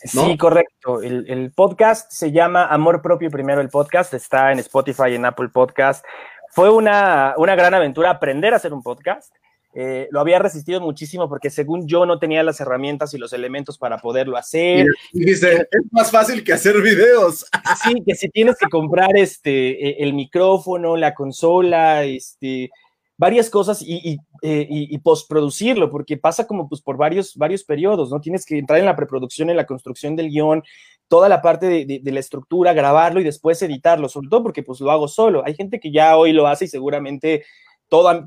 Sí, 0.05 0.37
correcto. 0.37 1.01
El, 1.01 1.25
el, 1.29 1.51
podcast 1.53 2.11
se 2.11 2.33
llama 2.33 2.65
Amor 2.65 3.01
Propio 3.01 3.31
Primero 3.31 3.61
el 3.61 3.69
Podcast, 3.69 4.13
está 4.13 4.51
en 4.51 4.59
Spotify, 4.59 5.11
y 5.11 5.15
en 5.15 5.25
Apple 5.25 5.47
Podcast. 5.47 6.05
Fue 6.49 6.69
una, 6.69 7.33
una 7.37 7.55
gran 7.55 7.73
aventura 7.73 8.09
aprender 8.09 8.53
a 8.53 8.57
hacer 8.57 8.73
un 8.73 8.83
podcast. 8.83 9.33
Eh, 9.75 10.07
lo 10.11 10.19
había 10.19 10.37
resistido 10.37 10.79
muchísimo 10.81 11.27
porque 11.27 11.49
según 11.49 11.87
yo 11.87 12.05
no 12.05 12.19
tenía 12.19 12.43
las 12.43 12.61
herramientas 12.61 13.13
y 13.13 13.17
los 13.17 13.33
elementos 13.33 13.79
para 13.79 13.97
poderlo 13.97 14.37
hacer. 14.37 14.85
Y 15.11 15.25
dice, 15.25 15.67
es 15.71 15.91
más 15.91 16.11
fácil 16.11 16.43
que 16.43 16.53
hacer 16.53 16.81
videos. 16.81 17.45
Sí, 17.83 18.03
que 18.05 18.15
si 18.15 18.29
tienes 18.29 18.55
que 18.57 18.69
comprar 18.69 19.17
este, 19.17 19.89
e, 19.89 20.03
el 20.03 20.13
micrófono, 20.13 20.95
la 20.95 21.13
consola, 21.13 22.03
este, 22.03 22.69
varias 23.17 23.49
cosas 23.49 23.81
y, 23.81 23.95
y, 23.95 24.17
eh, 24.41 24.67
y, 24.69 24.97
postproducirlo, 24.99 25.89
porque 25.89 26.17
pasa 26.17 26.45
como 26.45 26.69
pues 26.69 26.81
por 26.81 26.95
varios, 26.95 27.35
varios 27.35 27.63
periodos, 27.63 28.11
¿no? 28.11 28.21
Tienes 28.21 28.45
que 28.45 28.57
entrar 28.57 28.79
en 28.79 28.85
la 28.85 28.95
preproducción, 28.95 29.49
en 29.49 29.57
la 29.57 29.65
construcción 29.65 30.15
del 30.15 30.29
guion, 30.29 30.63
toda 31.07 31.29
la 31.29 31.41
parte 31.41 31.67
de, 31.67 31.99
de, 32.01 32.11
la 32.11 32.19
estructura, 32.19 32.73
grabarlo 32.73 33.19
y 33.19 33.23
después 33.23 33.61
editarlo, 33.61 34.07
sobre 34.07 34.29
todo 34.29 34.43
porque 34.43 34.63
pues 34.63 34.79
lo 34.79 34.91
hago 34.91 35.07
solo. 35.07 35.43
Hay 35.45 35.55
gente 35.55 35.79
que 35.79 35.91
ya 35.91 36.15
hoy 36.15 36.31
lo 36.31 36.47
hace 36.47 36.65
y 36.65 36.69
seguramente 36.69 37.43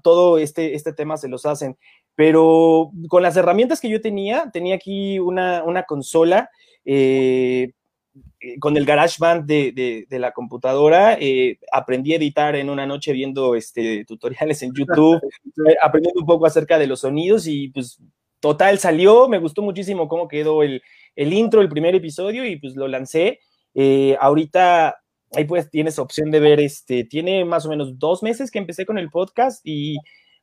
todo, 0.02 0.38
este, 0.38 0.74
este 0.74 0.92
tema 0.92 1.16
se 1.16 1.28
los 1.28 1.46
hacen. 1.46 1.76
Pero 2.14 2.90
con 3.08 3.22
las 3.22 3.36
herramientas 3.36 3.80
que 3.80 3.90
yo 3.90 4.00
tenía, 4.00 4.50
tenía 4.52 4.76
aquí 4.76 5.18
una, 5.18 5.64
una 5.64 5.82
consola 5.82 6.48
eh, 6.84 7.72
eh, 8.40 8.58
con 8.58 8.76
el 8.76 8.86
GarageBand 8.86 9.44
de, 9.44 10.06
de, 10.08 10.18
la 10.18 10.32
computadora, 10.32 11.18
eh, 11.20 11.58
aprendí 11.70 12.14
a 12.14 12.16
editar 12.16 12.56
en 12.56 12.70
una 12.70 12.86
noche 12.86 13.12
viendo 13.12 13.54
este, 13.54 14.04
tutoriales 14.06 14.62
en 14.62 14.72
YouTube, 14.72 15.20
aprendiendo 15.82 16.20
un 16.20 16.26
poco 16.26 16.46
acerca 16.46 16.78
de 16.78 16.86
los 16.86 17.00
sonidos 17.00 17.46
y 17.46 17.68
pues 17.68 18.00
total 18.40 18.78
salió, 18.78 19.28
me 19.28 19.38
gustó 19.38 19.60
muchísimo 19.60 20.08
cómo 20.08 20.28
quedó 20.28 20.62
el, 20.62 20.82
el 21.16 21.32
intro, 21.34 21.60
el 21.60 21.68
primer 21.68 21.94
episodio 21.94 22.46
y 22.46 22.56
pues 22.56 22.76
lo 22.76 22.88
lancé. 22.88 23.40
ahorita 24.18 24.96
ahí 25.32 25.44
pues 25.44 25.70
tienes 25.70 25.98
opción 25.98 26.30
de 26.30 26.40
ver, 26.40 26.60
este, 26.60 27.04
tiene 27.04 27.44
más 27.44 27.66
o 27.66 27.68
menos 27.68 27.98
dos 27.98 28.22
meses 28.22 28.50
que 28.50 28.58
empecé 28.58 28.86
con 28.86 28.98
el 28.98 29.10
podcast 29.10 29.60
y 29.64 29.98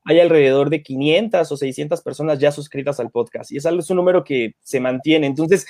hay 0.05 0.19
alrededor 0.19 0.69
de 0.69 0.83
500 0.83 1.51
o 1.51 1.57
600 1.57 2.01
personas 2.01 2.39
ya 2.39 2.51
suscritas 2.51 2.99
al 2.99 3.09
podcast 3.09 3.51
y 3.51 3.57
es, 3.57 3.65
es 3.65 3.89
un 3.89 3.97
número 3.97 4.23
que 4.23 4.55
se 4.61 4.79
mantiene. 4.79 5.27
Entonces, 5.27 5.65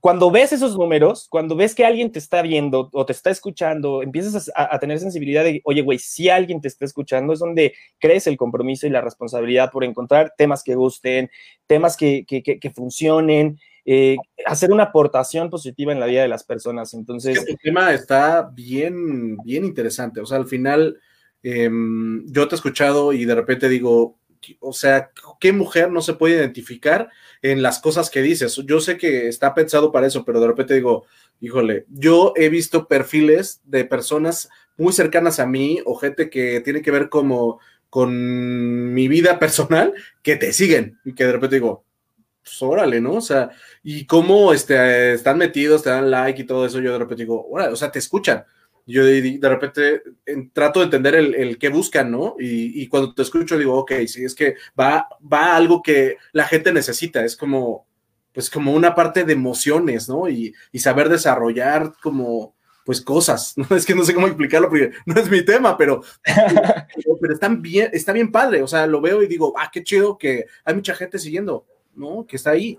cuando 0.00 0.30
ves 0.30 0.52
esos 0.52 0.76
números, 0.76 1.26
cuando 1.28 1.56
ves 1.56 1.74
que 1.74 1.84
alguien 1.84 2.12
te 2.12 2.18
está 2.20 2.40
viendo 2.42 2.88
o 2.92 3.04
te 3.04 3.12
está 3.12 3.30
escuchando, 3.30 4.02
empiezas 4.02 4.50
a, 4.54 4.78
tener 4.78 5.00
sensibilidad 5.00 5.42
de, 5.42 5.60
oye, 5.64 5.82
güey, 5.82 5.98
si 5.98 6.28
alguien 6.28 6.60
te 6.60 6.68
está 6.68 6.84
escuchando, 6.84 7.32
es 7.32 7.40
donde 7.40 7.74
crees 7.98 8.26
el 8.28 8.36
compromiso 8.36 8.86
y 8.86 8.90
la 8.90 9.00
responsabilidad 9.00 9.72
por 9.72 9.84
encontrar 9.84 10.34
temas 10.38 10.62
que 10.62 10.76
gusten, 10.76 11.30
temas 11.66 11.96
que, 11.96 12.24
que, 12.26 12.42
que 12.42 12.70
funcionen, 12.70 13.58
eh, 13.90 14.18
hacer 14.44 14.70
una 14.70 14.82
aportación 14.82 15.48
positiva 15.48 15.94
en 15.94 16.00
la 16.00 16.04
vida 16.04 16.20
de 16.20 16.28
las 16.28 16.44
personas. 16.44 16.92
Entonces. 16.92 17.42
el 17.48 17.56
tema 17.56 17.94
está 17.94 18.50
bien, 18.52 19.38
bien 19.38 19.64
interesante. 19.64 20.20
O 20.20 20.26
sea, 20.26 20.36
al 20.36 20.46
final, 20.46 21.00
eh, 21.42 21.70
yo 22.26 22.46
te 22.46 22.54
he 22.54 22.56
escuchado 22.56 23.14
y 23.14 23.24
de 23.24 23.34
repente 23.34 23.66
digo, 23.66 24.18
o 24.60 24.74
sea, 24.74 25.10
¿qué 25.40 25.52
mujer 25.52 25.90
no 25.90 26.02
se 26.02 26.12
puede 26.12 26.34
identificar 26.34 27.08
en 27.40 27.62
las 27.62 27.78
cosas 27.78 28.10
que 28.10 28.20
dices? 28.20 28.60
Yo 28.66 28.78
sé 28.80 28.98
que 28.98 29.26
está 29.26 29.54
pensado 29.54 29.90
para 29.90 30.06
eso, 30.06 30.22
pero 30.22 30.38
de 30.38 30.48
repente 30.48 30.74
digo, 30.74 31.06
híjole, 31.40 31.86
yo 31.88 32.34
he 32.36 32.50
visto 32.50 32.88
perfiles 32.88 33.62
de 33.64 33.86
personas 33.86 34.50
muy 34.76 34.92
cercanas 34.92 35.40
a 35.40 35.46
mí 35.46 35.80
o 35.86 35.94
gente 35.94 36.28
que 36.28 36.60
tiene 36.60 36.82
que 36.82 36.90
ver 36.90 37.08
como 37.08 37.58
con 37.88 38.92
mi 38.92 39.08
vida 39.08 39.38
personal 39.38 39.94
que 40.20 40.36
te 40.36 40.52
siguen 40.52 40.98
y 41.06 41.14
que 41.14 41.24
de 41.24 41.32
repente 41.32 41.56
digo, 41.56 41.87
pues 42.48 42.62
órale, 42.62 43.00
¿no? 43.00 43.14
O 43.14 43.20
sea, 43.20 43.50
y 43.82 44.06
cómo 44.06 44.52
este, 44.52 45.14
están 45.14 45.38
metidos, 45.38 45.82
te 45.82 45.90
dan 45.90 46.10
like 46.10 46.42
y 46.42 46.46
todo 46.46 46.66
eso, 46.66 46.80
yo 46.80 46.92
de 46.92 46.98
repente 46.98 47.24
digo, 47.24 47.46
órale, 47.48 47.72
o 47.72 47.76
sea, 47.76 47.90
te 47.90 47.98
escuchan. 47.98 48.44
Yo 48.86 49.04
de, 49.04 49.20
de 49.38 49.48
repente 49.48 50.02
trato 50.54 50.80
de 50.80 50.86
entender 50.86 51.14
el, 51.14 51.34
el 51.34 51.58
qué 51.58 51.68
buscan, 51.68 52.10
¿no? 52.10 52.36
Y, 52.38 52.82
y, 52.82 52.88
cuando 52.88 53.12
te 53.14 53.20
escucho 53.22 53.58
digo, 53.58 53.76
ok, 53.76 53.92
sí, 54.06 54.24
es 54.24 54.34
que 54.34 54.56
va, 54.78 55.06
va 55.30 55.56
algo 55.56 55.82
que 55.82 56.16
la 56.32 56.44
gente 56.44 56.72
necesita, 56.72 57.22
es 57.22 57.36
como, 57.36 57.86
pues 58.32 58.48
como 58.48 58.72
una 58.72 58.94
parte 58.94 59.24
de 59.24 59.34
emociones, 59.34 60.08
¿no? 60.08 60.28
Y, 60.28 60.54
y 60.72 60.78
saber 60.78 61.10
desarrollar 61.10 61.92
como, 62.02 62.56
pues 62.88 63.02
cosas, 63.02 63.52
¿no? 63.58 63.66
Es 63.76 63.84
que 63.84 63.94
no 63.94 64.02
sé 64.02 64.14
cómo 64.14 64.26
explicarlo 64.26 64.70
porque 64.70 64.92
no 65.04 65.20
es 65.20 65.30
mi 65.30 65.44
tema, 65.44 65.76
pero, 65.76 66.02
pero, 66.24 66.46
pero 67.20 67.34
están 67.34 67.60
bien, 67.60 67.90
está 67.92 68.14
bien 68.14 68.32
padre, 68.32 68.62
o 68.62 68.66
sea, 68.66 68.86
lo 68.86 69.02
veo 69.02 69.22
y 69.22 69.26
digo, 69.26 69.52
ah, 69.58 69.68
qué 69.70 69.84
chido 69.84 70.16
que 70.16 70.46
hay 70.64 70.74
mucha 70.74 70.94
gente 70.94 71.18
siguiendo. 71.18 71.66
¿No? 71.98 72.26
Que 72.26 72.36
está 72.36 72.50
ahí. 72.50 72.78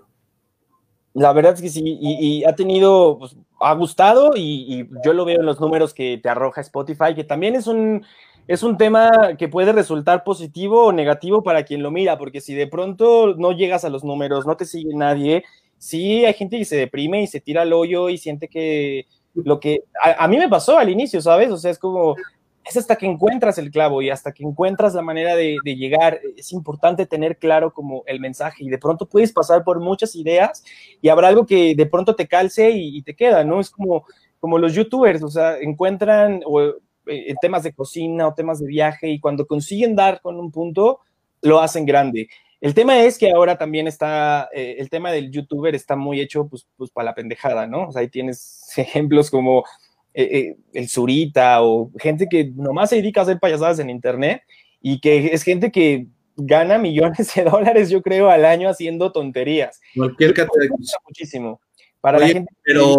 La 1.12 1.32
verdad 1.32 1.54
es 1.54 1.62
que 1.62 1.68
sí, 1.68 1.98
y, 2.00 2.44
ha 2.44 2.54
tenido, 2.54 3.18
pues, 3.18 3.36
ha 3.60 3.74
gustado 3.74 4.32
y, 4.36 4.88
yo 5.04 5.12
lo 5.12 5.24
veo 5.24 5.40
en 5.40 5.46
los 5.46 5.60
números 5.60 5.92
que 5.92 6.18
te 6.22 6.28
arroja 6.28 6.60
Spotify, 6.60 7.14
que 7.16 7.24
también 7.24 7.56
es 7.56 7.66
un, 7.66 8.04
es 8.46 8.62
un 8.62 8.76
tema 8.76 9.10
que 9.36 9.48
puede 9.48 9.72
resultar 9.72 10.22
positivo 10.22 10.86
o 10.86 10.92
negativo 10.92 11.42
para 11.42 11.64
quien 11.64 11.82
lo 11.82 11.90
mira, 11.90 12.16
porque 12.16 12.40
si 12.40 12.54
de 12.54 12.68
pronto 12.68 13.34
no 13.34 13.52
llegas 13.52 13.84
a 13.84 13.90
los 13.90 14.04
números, 14.04 14.46
no 14.46 14.56
te 14.56 14.66
sigue 14.66 14.94
nadie, 14.94 15.42
sí 15.78 16.24
hay 16.24 16.34
gente 16.34 16.58
que 16.58 16.64
se 16.64 16.76
deprime 16.76 17.22
y 17.22 17.26
se 17.26 17.40
tira 17.40 17.62
al 17.62 17.72
hoyo 17.72 18.08
y 18.08 18.16
siente 18.16 18.46
que 18.46 19.06
lo 19.34 19.58
que 19.58 19.84
a, 20.02 20.24
a 20.24 20.28
mí 20.28 20.38
me 20.38 20.48
pasó 20.48 20.78
al 20.78 20.90
inicio, 20.90 21.20
¿sabes? 21.20 21.50
O 21.50 21.56
sea, 21.56 21.72
es 21.72 21.78
como, 21.78 22.14
es 22.64 22.76
hasta 22.76 22.96
que 22.96 23.06
encuentras 23.06 23.58
el 23.58 23.70
clavo 23.70 24.02
y 24.02 24.10
hasta 24.10 24.32
que 24.32 24.44
encuentras 24.44 24.94
la 24.94 25.02
manera 25.02 25.34
de, 25.34 25.58
llegar. 25.64 26.20
Es 26.36 26.52
importante 26.52 27.06
tener 27.06 27.38
claro 27.38 27.72
como 27.72 28.02
el 28.06 28.20
mensaje 28.20 28.64
y 28.64 28.68
de 28.68 28.78
pronto 28.78 29.06
puedes 29.06 29.32
pasar 29.32 29.64
por 29.64 29.80
muchas 29.80 30.14
ideas 30.14 30.62
y 31.00 31.08
habrá 31.08 31.28
algo 31.28 31.46
que 31.46 31.74
de 31.74 31.86
pronto 31.86 32.14
te 32.14 32.28
calce 32.28 32.70
y, 32.70 33.02
te 33.02 33.14
queda, 33.14 33.44
¿no? 33.44 33.60
Es 33.60 33.70
como, 33.70 34.04
como 34.38 34.58
los 34.58 34.74
youtubers, 34.74 35.22
o 35.22 35.28
sea, 35.28 35.58
encuentran 35.58 36.42
eh, 37.06 37.34
temas 37.40 37.62
de 37.62 37.72
cocina 37.72 38.28
o 38.28 38.34
temas 38.34 38.60
de 38.60 38.66
viaje 38.66 39.08
y 39.08 39.20
cuando 39.20 39.46
consiguen 39.46 39.96
dar 39.96 40.20
con 40.20 40.38
un 40.38 40.50
punto, 40.50 41.00
lo 41.42 41.60
hacen 41.60 41.86
grande. 41.86 42.28
El 42.60 42.74
tema 42.74 43.00
es 43.00 43.16
que 43.16 43.32
ahora 43.32 43.56
también 43.56 43.86
está, 43.86 44.50
eh, 44.52 44.76
el 44.78 44.90
tema 44.90 45.10
del 45.10 45.30
youtuber 45.30 45.74
está 45.74 45.96
muy 45.96 46.20
hecho 46.20 46.46
pues, 46.46 46.68
pues 46.76 46.90
para 46.90 47.06
la 47.06 47.14
pendejada, 47.14 47.66
¿no? 47.66 47.84
O 47.84 47.98
ahí 47.98 48.08
tienes 48.08 48.72
ejemplos 48.76 49.30
como 49.30 49.64
eh, 50.14 50.28
eh, 50.32 50.56
el 50.72 50.88
Zurita 50.88 51.62
o 51.62 51.90
gente 51.98 52.28
que 52.28 52.52
nomás 52.54 52.90
se 52.90 52.96
dedica 52.96 53.20
a 53.20 53.24
hacer 53.24 53.38
payasadas 53.38 53.78
en 53.78 53.90
internet 53.90 54.42
y 54.80 55.00
que 55.00 55.30
es 55.32 55.42
gente 55.42 55.70
que 55.70 56.06
gana 56.36 56.78
millones 56.78 57.34
de 57.34 57.44
dólares, 57.44 57.90
yo 57.90 58.02
creo, 58.02 58.30
al 58.30 58.44
año 58.44 58.68
haciendo 58.68 59.12
tonterías. 59.12 59.80
Cualquier 59.94 60.34
categoría. 60.34 60.78
Muchísimo. 61.06 61.60
Para 62.00 62.18
la 62.18 62.28
gente 62.28 62.50
pero 62.62 62.96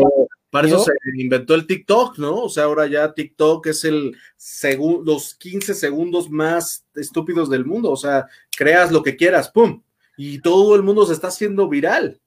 para 0.52 0.68
eso 0.68 0.80
se 0.80 0.92
inventó 1.18 1.56
el 1.56 1.66
TikTok, 1.66 2.18
¿no? 2.18 2.44
O 2.44 2.50
sea, 2.50 2.66
ahora 2.66 2.86
ya 2.86 3.14
TikTok 3.14 3.66
es 3.68 3.84
el 3.84 4.16
los 5.04 5.36
15 5.36 5.74
segundos 5.74 6.30
más 6.30 6.86
estúpidos 6.94 7.50
del 7.50 7.66
mundo. 7.66 7.90
O 7.90 7.98
sea, 7.98 8.28
creas 8.56 8.92
lo 8.92 9.02
que 9.02 9.16
quieras, 9.16 9.50
¡pum! 9.50 9.82
Y 10.18 10.40
todo 10.40 10.76
el 10.76 10.84
mundo 10.84 11.06
se 11.06 11.14
está 11.14 11.28
haciendo 11.28 11.68
viral. 11.68 12.21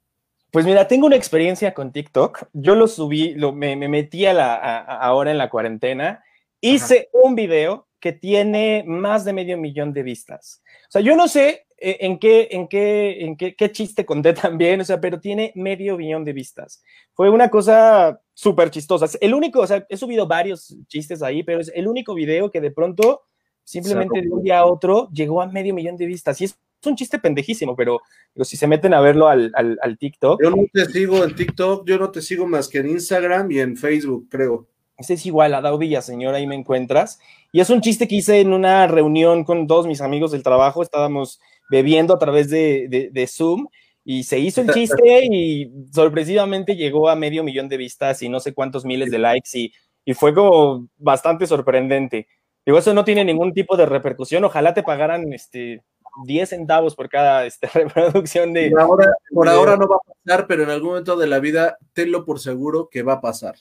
Pues 0.55 0.65
mira, 0.65 0.87
tengo 0.87 1.09
una 1.09 1.17
experiencia 1.17 1.75
con 1.75 1.91
TikTok. 1.91 2.45
Yo 2.53 2.77
lo 2.77 2.87
subí, 2.87 3.35
lo, 3.35 3.53
me, 3.53 3.75
metí 3.75 4.25
a 4.25 4.33
la, 4.33 4.55
ahora 4.55 5.33
en 5.33 5.39
la 5.39 5.51
cuarentena. 5.51 6.23
Hice 6.61 7.09
un 7.13 7.35
video 7.35 7.89
que 7.99 8.13
tiene 8.13 8.85
más 8.87 9.25
de 9.25 9.33
medio 9.33 9.59
millón 9.59 9.93
de 9.93 10.05
vistas. 10.05 10.63
O 10.87 10.91
sea, 10.93 11.01
yo 11.01 11.17
no 11.17 11.27
sé 11.27 11.67
eh, 11.77 11.97
en 12.03 12.21
qué, 12.21 12.47
en 12.53 12.69
qué, 12.69 13.25
en 13.25 13.37
qué, 13.37 13.57
qué 13.57 13.73
chiste 13.73 14.07
conté 14.07 14.33
también, 14.33 14.81
o 14.81 14.85
sea, 14.85 15.01
pero 15.01 15.19
tiene 15.19 15.51
medio 15.57 15.97
billón 15.97 16.25
de 16.25 16.33
vistas. 16.33 16.85
Fue 17.15 17.31
una 17.31 17.49
cosa 17.49 18.21
súper 18.33 18.71
chistosa. 18.71 19.07
Es 19.07 19.19
el 19.21 19.35
único, 19.35 19.59
o 19.59 19.67
sea, 19.67 19.85
he 19.89 19.97
subido 19.97 20.29
varios 20.29 20.73
chistes 20.87 21.21
ahí, 21.25 21.43
pero 21.43 21.63
es 21.63 21.73
el 21.75 21.89
único 21.89 22.15
video 22.15 22.53
que 22.53 22.61
de 22.61 22.71
pronto, 22.71 23.23
simplemente 23.65 24.23
de 24.23 24.31
un 24.31 24.45
día 24.45 24.61
a 24.61 24.67
otro, 24.67 25.11
llegó 25.11 25.43
a 25.43 25.49
medio 25.49 25.75
millón 25.75 25.97
de 25.97 26.07
vistas. 26.07 26.41
Y 26.41 26.45
es 26.45 26.57
un 26.87 26.97
chiste 26.97 27.19
pendejísimo, 27.19 27.77
pero, 27.77 28.01
pero 28.33 28.45
si 28.45 28.57
se 28.57 28.67
meten 28.67 28.95
a 28.95 29.01
verlo 29.01 29.29
al, 29.29 29.53
al, 29.55 29.79
al 29.83 29.99
TikTok. 29.99 30.43
Yo 30.43 30.51
no 30.51 30.65
te 30.73 30.87
sigo 30.87 31.25
en 31.25 31.35
TikTok, 31.35 31.87
yo 31.87 31.99
no 31.99 32.11
te 32.11 32.23
sigo 32.23 32.47
más 32.47 32.69
que 32.69 32.79
en 32.79 32.91
Instagram 32.91 33.51
y 33.51 33.61
en 33.61 33.77
Facebook, 33.77 34.29
creo. 34.31 34.69
Ese 34.97 35.15
es 35.15 35.27
igual, 35.27 35.55
a 35.55 35.61
Dao 35.61 35.79
señora, 36.03 36.37
ahí 36.39 36.47
me 36.47 36.55
encuentras. 36.55 37.19
Y 37.53 37.61
es 37.61 37.71
un 37.71 37.81
chiste 37.81 38.07
que 38.07 38.17
hice 38.17 38.41
en 38.41 38.53
una 38.53 38.87
reunión 38.87 39.45
con 39.45 39.67
todos 39.67 39.87
mis 39.87 40.01
amigos 40.01 40.31
del 40.33 40.43
trabajo. 40.43 40.83
Estábamos 40.83 41.41
bebiendo 41.71 42.15
a 42.15 42.19
través 42.19 42.49
de, 42.49 42.87
de, 42.89 43.11
de 43.11 43.27
Zoom 43.27 43.67
y 44.05 44.25
se 44.25 44.39
hizo 44.39 44.61
el 44.61 44.69
chiste 44.75 45.27
y 45.31 45.73
sorpresivamente 45.93 46.77
llegó 46.77 47.09
a 47.09 47.17
medio 47.17 47.43
millón 47.43 47.69
de 47.69 47.77
vistas 47.77 48.23
y 48.23 48.29
no 48.29 48.39
sé 48.39 48.55
cuántos 48.55 48.85
miles 48.85 49.11
de 49.11 49.19
likes 49.19 49.51
y, 49.55 49.73
y 50.05 50.15
fue 50.15 50.35
como 50.35 50.89
bastante 50.97 51.47
sorprendente. 51.47 52.29
Digo, 52.65 52.79
eso 52.79 52.95
no 52.95 53.05
tiene 53.05 53.25
ningún 53.25 53.53
tipo 53.53 53.77
de 53.77 53.87
repercusión. 53.87 54.45
Ojalá 54.45 54.75
te 54.75 54.83
pagaran 54.83 55.33
este 55.33 55.83
10 56.25 56.49
centavos 56.49 56.95
por 56.95 57.09
cada 57.09 57.45
este, 57.47 57.67
reproducción 57.75 58.53
de... 58.53 58.71
Por 58.71 58.81
ahora, 58.81 59.13
por 59.31 59.49
ahora 59.49 59.77
no 59.77 59.89
va 59.89 59.97
a 59.97 60.13
pasar, 60.13 60.47
pero 60.47 60.63
en 60.63 60.71
algún 60.71 60.91
momento 60.91 61.17
de 61.17 61.27
la 61.27 61.41
vida 61.41 61.79
tenlo 61.93 62.25
por 62.25 62.41
seguro 62.41 62.89
que 62.91 63.03
va 63.03 63.15
a 63.15 63.21
pasar. 63.21 63.57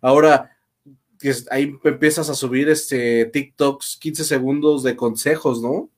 Ahora, 0.00 0.58
ahí 1.50 1.76
empiezas 1.84 2.30
a 2.30 2.34
subir 2.34 2.68
este 2.68 3.26
TikToks 3.26 3.98
15 4.00 4.24
segundos 4.24 4.82
de 4.82 4.96
consejos, 4.96 5.62
¿no? 5.62 5.90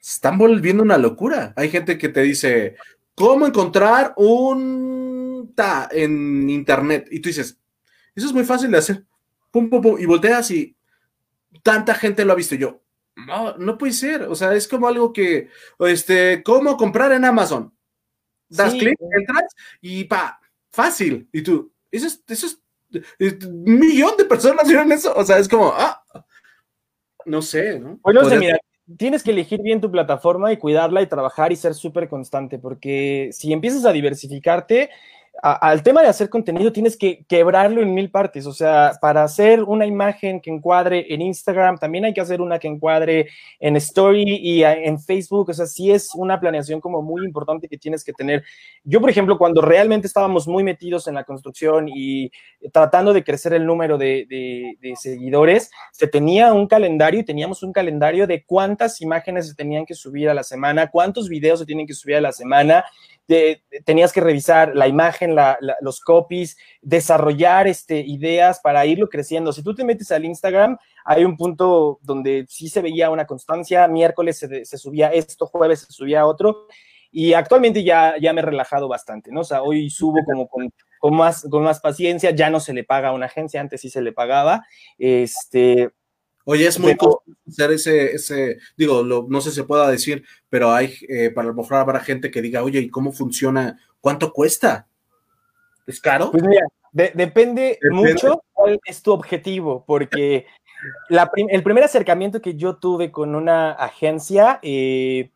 Están 0.00 0.38
volviendo 0.38 0.82
una 0.82 0.98
locura. 0.98 1.52
Hay 1.56 1.68
gente 1.68 1.98
que 1.98 2.08
te 2.08 2.22
dice, 2.22 2.76
¿cómo 3.14 3.46
encontrar 3.46 4.14
un 4.16 5.52
ta 5.54 5.88
en 5.92 6.48
internet? 6.48 7.08
Y 7.10 7.20
tú 7.20 7.28
dices, 7.28 7.58
eso 8.14 8.26
es 8.26 8.32
muy 8.32 8.44
fácil 8.44 8.70
de 8.70 8.78
hacer. 8.78 9.04
Pum, 9.50 9.68
pum, 9.68 9.82
pum, 9.82 9.96
y 9.98 10.06
volteas 10.06 10.50
y 10.52 10.74
tanta 11.62 11.94
gente 11.94 12.24
lo 12.24 12.32
ha 12.32 12.36
visto. 12.36 12.54
yo, 12.54 12.80
no, 13.26 13.56
no 13.56 13.78
puede 13.78 13.92
ser. 13.92 14.22
O 14.22 14.34
sea, 14.34 14.54
es 14.54 14.66
como 14.68 14.88
algo 14.88 15.12
que, 15.12 15.48
este, 15.80 16.42
¿cómo 16.42 16.76
comprar 16.76 17.12
en 17.12 17.24
Amazon? 17.24 17.74
Das 18.48 18.72
clic, 18.72 18.98
entras 19.00 19.54
y 19.80 20.04
pa, 20.04 20.40
fácil. 20.70 21.28
Y 21.32 21.42
tú, 21.42 21.72
eso 21.90 22.06
es, 22.06 22.22
eso 22.26 22.46
es 23.18 23.44
un 23.46 23.78
millón 23.78 24.16
de 24.16 24.24
personas 24.24 24.66
vieron 24.66 24.90
eso. 24.92 25.12
O 25.14 25.24
sea, 25.24 25.38
es 25.38 25.48
como, 25.48 25.72
ah, 25.74 26.02
no 27.24 27.42
sé, 27.42 27.78
¿no? 27.78 27.98
Bueno, 28.02 28.22
mira, 28.38 28.58
tienes 28.96 29.22
que 29.22 29.30
elegir 29.30 29.62
bien 29.62 29.80
tu 29.80 29.90
plataforma 29.90 30.52
y 30.52 30.56
cuidarla 30.56 31.02
y 31.02 31.06
trabajar 31.06 31.52
y 31.52 31.56
ser 31.56 31.74
súper 31.74 32.08
constante, 32.08 32.58
porque 32.58 33.30
si 33.32 33.52
empiezas 33.52 33.84
a 33.84 33.92
diversificarte, 33.92 34.90
al 35.42 35.82
tema 35.82 36.02
de 36.02 36.08
hacer 36.08 36.28
contenido 36.28 36.70
tienes 36.70 36.98
que 36.98 37.24
quebrarlo 37.26 37.80
en 37.80 37.94
mil 37.94 38.10
partes. 38.10 38.46
O 38.46 38.52
sea, 38.52 38.92
para 39.00 39.22
hacer 39.22 39.62
una 39.62 39.86
imagen 39.86 40.40
que 40.40 40.50
encuadre 40.50 41.06
en 41.12 41.22
Instagram, 41.22 41.78
también 41.78 42.04
hay 42.04 42.12
que 42.12 42.20
hacer 42.20 42.40
una 42.40 42.58
que 42.58 42.68
encuadre 42.68 43.28
en 43.58 43.76
Story 43.76 44.24
y 44.26 44.62
en 44.62 45.00
Facebook. 45.00 45.48
O 45.48 45.54
sea, 45.54 45.66
sí 45.66 45.90
es 45.90 46.14
una 46.14 46.38
planeación 46.38 46.80
como 46.80 47.00
muy 47.00 47.24
importante 47.24 47.68
que 47.68 47.78
tienes 47.78 48.04
que 48.04 48.12
tener. 48.12 48.44
Yo, 48.84 49.00
por 49.00 49.08
ejemplo, 49.08 49.38
cuando 49.38 49.62
realmente 49.62 50.06
estábamos 50.06 50.46
muy 50.46 50.62
metidos 50.62 51.08
en 51.08 51.14
la 51.14 51.24
construcción 51.24 51.88
y 51.88 52.30
tratando 52.72 53.12
de 53.12 53.24
crecer 53.24 53.54
el 53.54 53.64
número 53.64 53.96
de, 53.96 54.76
seguidores, 55.00 55.70
se 55.92 56.06
tenía 56.06 56.52
un 56.52 56.66
calendario 56.66 57.20
y 57.20 57.24
teníamos 57.24 57.62
un 57.62 57.72
calendario 57.72 58.26
de 58.26 58.44
cuántas 58.44 59.00
imágenes 59.00 59.48
se 59.48 59.54
tenían 59.54 59.86
que 59.86 59.94
subir 59.94 60.28
a 60.28 60.34
la 60.34 60.42
semana, 60.42 60.90
cuántos 60.90 61.28
videos 61.28 61.60
se 61.60 61.66
tienen 61.66 61.86
que 61.86 61.94
subir 61.94 62.16
a 62.16 62.20
la 62.20 62.32
semana 62.32 62.84
tenías 63.84 64.12
que 64.12 64.20
revisar 64.20 64.74
la 64.74 64.88
imagen, 64.88 65.29
los 65.34 66.00
copies, 66.00 66.56
desarrollar 66.82 67.66
este, 67.66 68.00
ideas 68.00 68.60
para 68.60 68.86
irlo 68.86 69.08
creciendo. 69.08 69.52
Si 69.52 69.62
tú 69.62 69.74
te 69.74 69.84
metes 69.84 70.10
al 70.12 70.24
Instagram, 70.24 70.78
hay 71.04 71.24
un 71.24 71.36
punto 71.36 71.98
donde 72.02 72.46
sí 72.48 72.68
se 72.68 72.82
veía 72.82 73.10
una 73.10 73.26
constancia, 73.26 73.88
miércoles 73.88 74.38
se, 74.38 74.78
subía 74.78 75.08
esto, 75.08 75.46
jueves 75.46 75.80
se 75.80 75.92
subía 75.92 76.26
otro, 76.26 76.66
y 77.12 77.32
actualmente 77.32 77.82
ya, 77.82 78.14
ya 78.20 78.32
me 78.32 78.40
he 78.40 78.44
relajado 78.44 78.86
bastante, 78.86 79.32
¿no? 79.32 79.40
O 79.40 79.44
sea, 79.44 79.62
hoy 79.62 79.90
subo 79.90 80.20
como 80.24 80.48
con, 80.48 80.70
con, 81.00 81.16
más, 81.16 81.46
con 81.50 81.62
más 81.62 81.80
paciencia, 81.80 82.30
ya 82.30 82.50
no 82.50 82.60
se 82.60 82.72
le 82.72 82.84
paga 82.84 83.08
a 83.08 83.12
una 83.12 83.26
agencia, 83.26 83.60
antes 83.60 83.80
sí 83.80 83.90
se 83.90 84.02
le 84.02 84.12
pagaba, 84.12 84.64
este, 84.98 85.90
Oye, 86.44 86.66
es 86.66 86.78
muy 86.78 86.96
costoso 86.96 87.22
hacer 87.46 87.70
ese, 87.72 88.12
ese 88.12 88.58
digo, 88.76 89.04
no 89.04 89.40
sé 89.40 89.50
si 89.50 89.56
se 89.56 89.64
pueda 89.64 89.90
decir, 89.90 90.24
pero 90.48 90.72
hay, 90.72 90.94
eh, 91.08 91.30
para 91.30 91.48
lo 91.48 91.54
mejor 91.54 91.76
habrá 91.76 92.00
gente 92.00 92.30
que 92.30 92.42
diga, 92.42 92.62
oye, 92.62 92.80
¿y 92.80 92.88
cómo 92.88 93.12
funciona? 93.12 93.78
¿Cuánto 94.00 94.32
cuesta? 94.32 94.88
¿Es 95.86 96.00
caro? 96.00 96.30
Pues 96.30 96.42
mira, 96.42 96.66
depende, 96.92 97.78
mucho 97.90 98.42
cuál 98.52 98.80
es 98.84 99.02
tu 99.02 99.12
objetivo, 99.12 99.84
porque 99.86 100.46
el 101.08 101.62
primer 101.62 101.84
acercamiento 101.84 102.40
que 102.40 102.54
yo 102.54 102.76
tuve 102.76 103.10
con 103.10 103.34
una 103.34 103.72
agencia, 103.72 104.58
eh, 104.62 105.30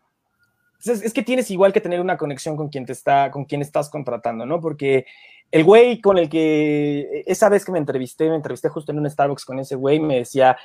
es, 0.84 1.02
es, 1.02 1.12
que 1.12 1.22
tienes 1.22 1.50
igual 1.50 1.72
que 1.72 1.80
tener 1.80 2.00
una 2.00 2.16
conexión 2.16 2.56
con 2.56 2.68
quien 2.68 2.86
te 2.86 2.92
está, 2.92 3.30
con 3.30 3.44
quien 3.44 3.62
estás 3.62 3.88
contratando, 3.88 4.44
¿no? 4.44 4.60
Porque 4.60 5.06
el 5.50 5.64
güey 5.64 6.00
con 6.00 6.18
el 6.18 6.28
que 6.28 7.22
esa 7.26 7.48
vez 7.48 7.64
que 7.64 7.72
me 7.72 7.78
entrevisté, 7.78 8.28
me 8.28 8.36
entrevisté 8.36 8.68
justo 8.68 8.92
en 8.92 8.98
un 8.98 9.08
Starbucks 9.08 9.44
con 9.44 9.58
ese 9.58 9.76
güey, 9.76 10.00
me 10.00 10.16
decía, 10.16 10.56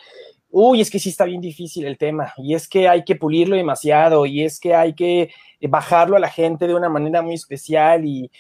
uy, 0.50 0.82
es 0.82 0.90
que 0.90 1.00
sí 1.00 1.10
está 1.10 1.26
bien 1.26 1.42
difícil 1.42 1.86
el 1.86 1.98
tema, 1.98 2.34
y 2.38 2.56
es 2.56 2.68
que 2.68 2.88
hay 2.88 3.04
que 3.04 3.16
pulirlo 3.16 3.56
demasiado, 3.56 4.26
y 4.26 4.44
es 4.44 4.60
que 4.60 4.74
hay 4.74 4.94
que 4.94 5.32
bajarlo 5.62 6.16
a 6.18 6.20
la 6.20 6.30
gente 6.30 6.68
de 6.68 6.76
una 6.76 6.90
manera 6.90 7.22
muy 7.22 7.36
especial, 7.36 8.06
y, 8.06 8.32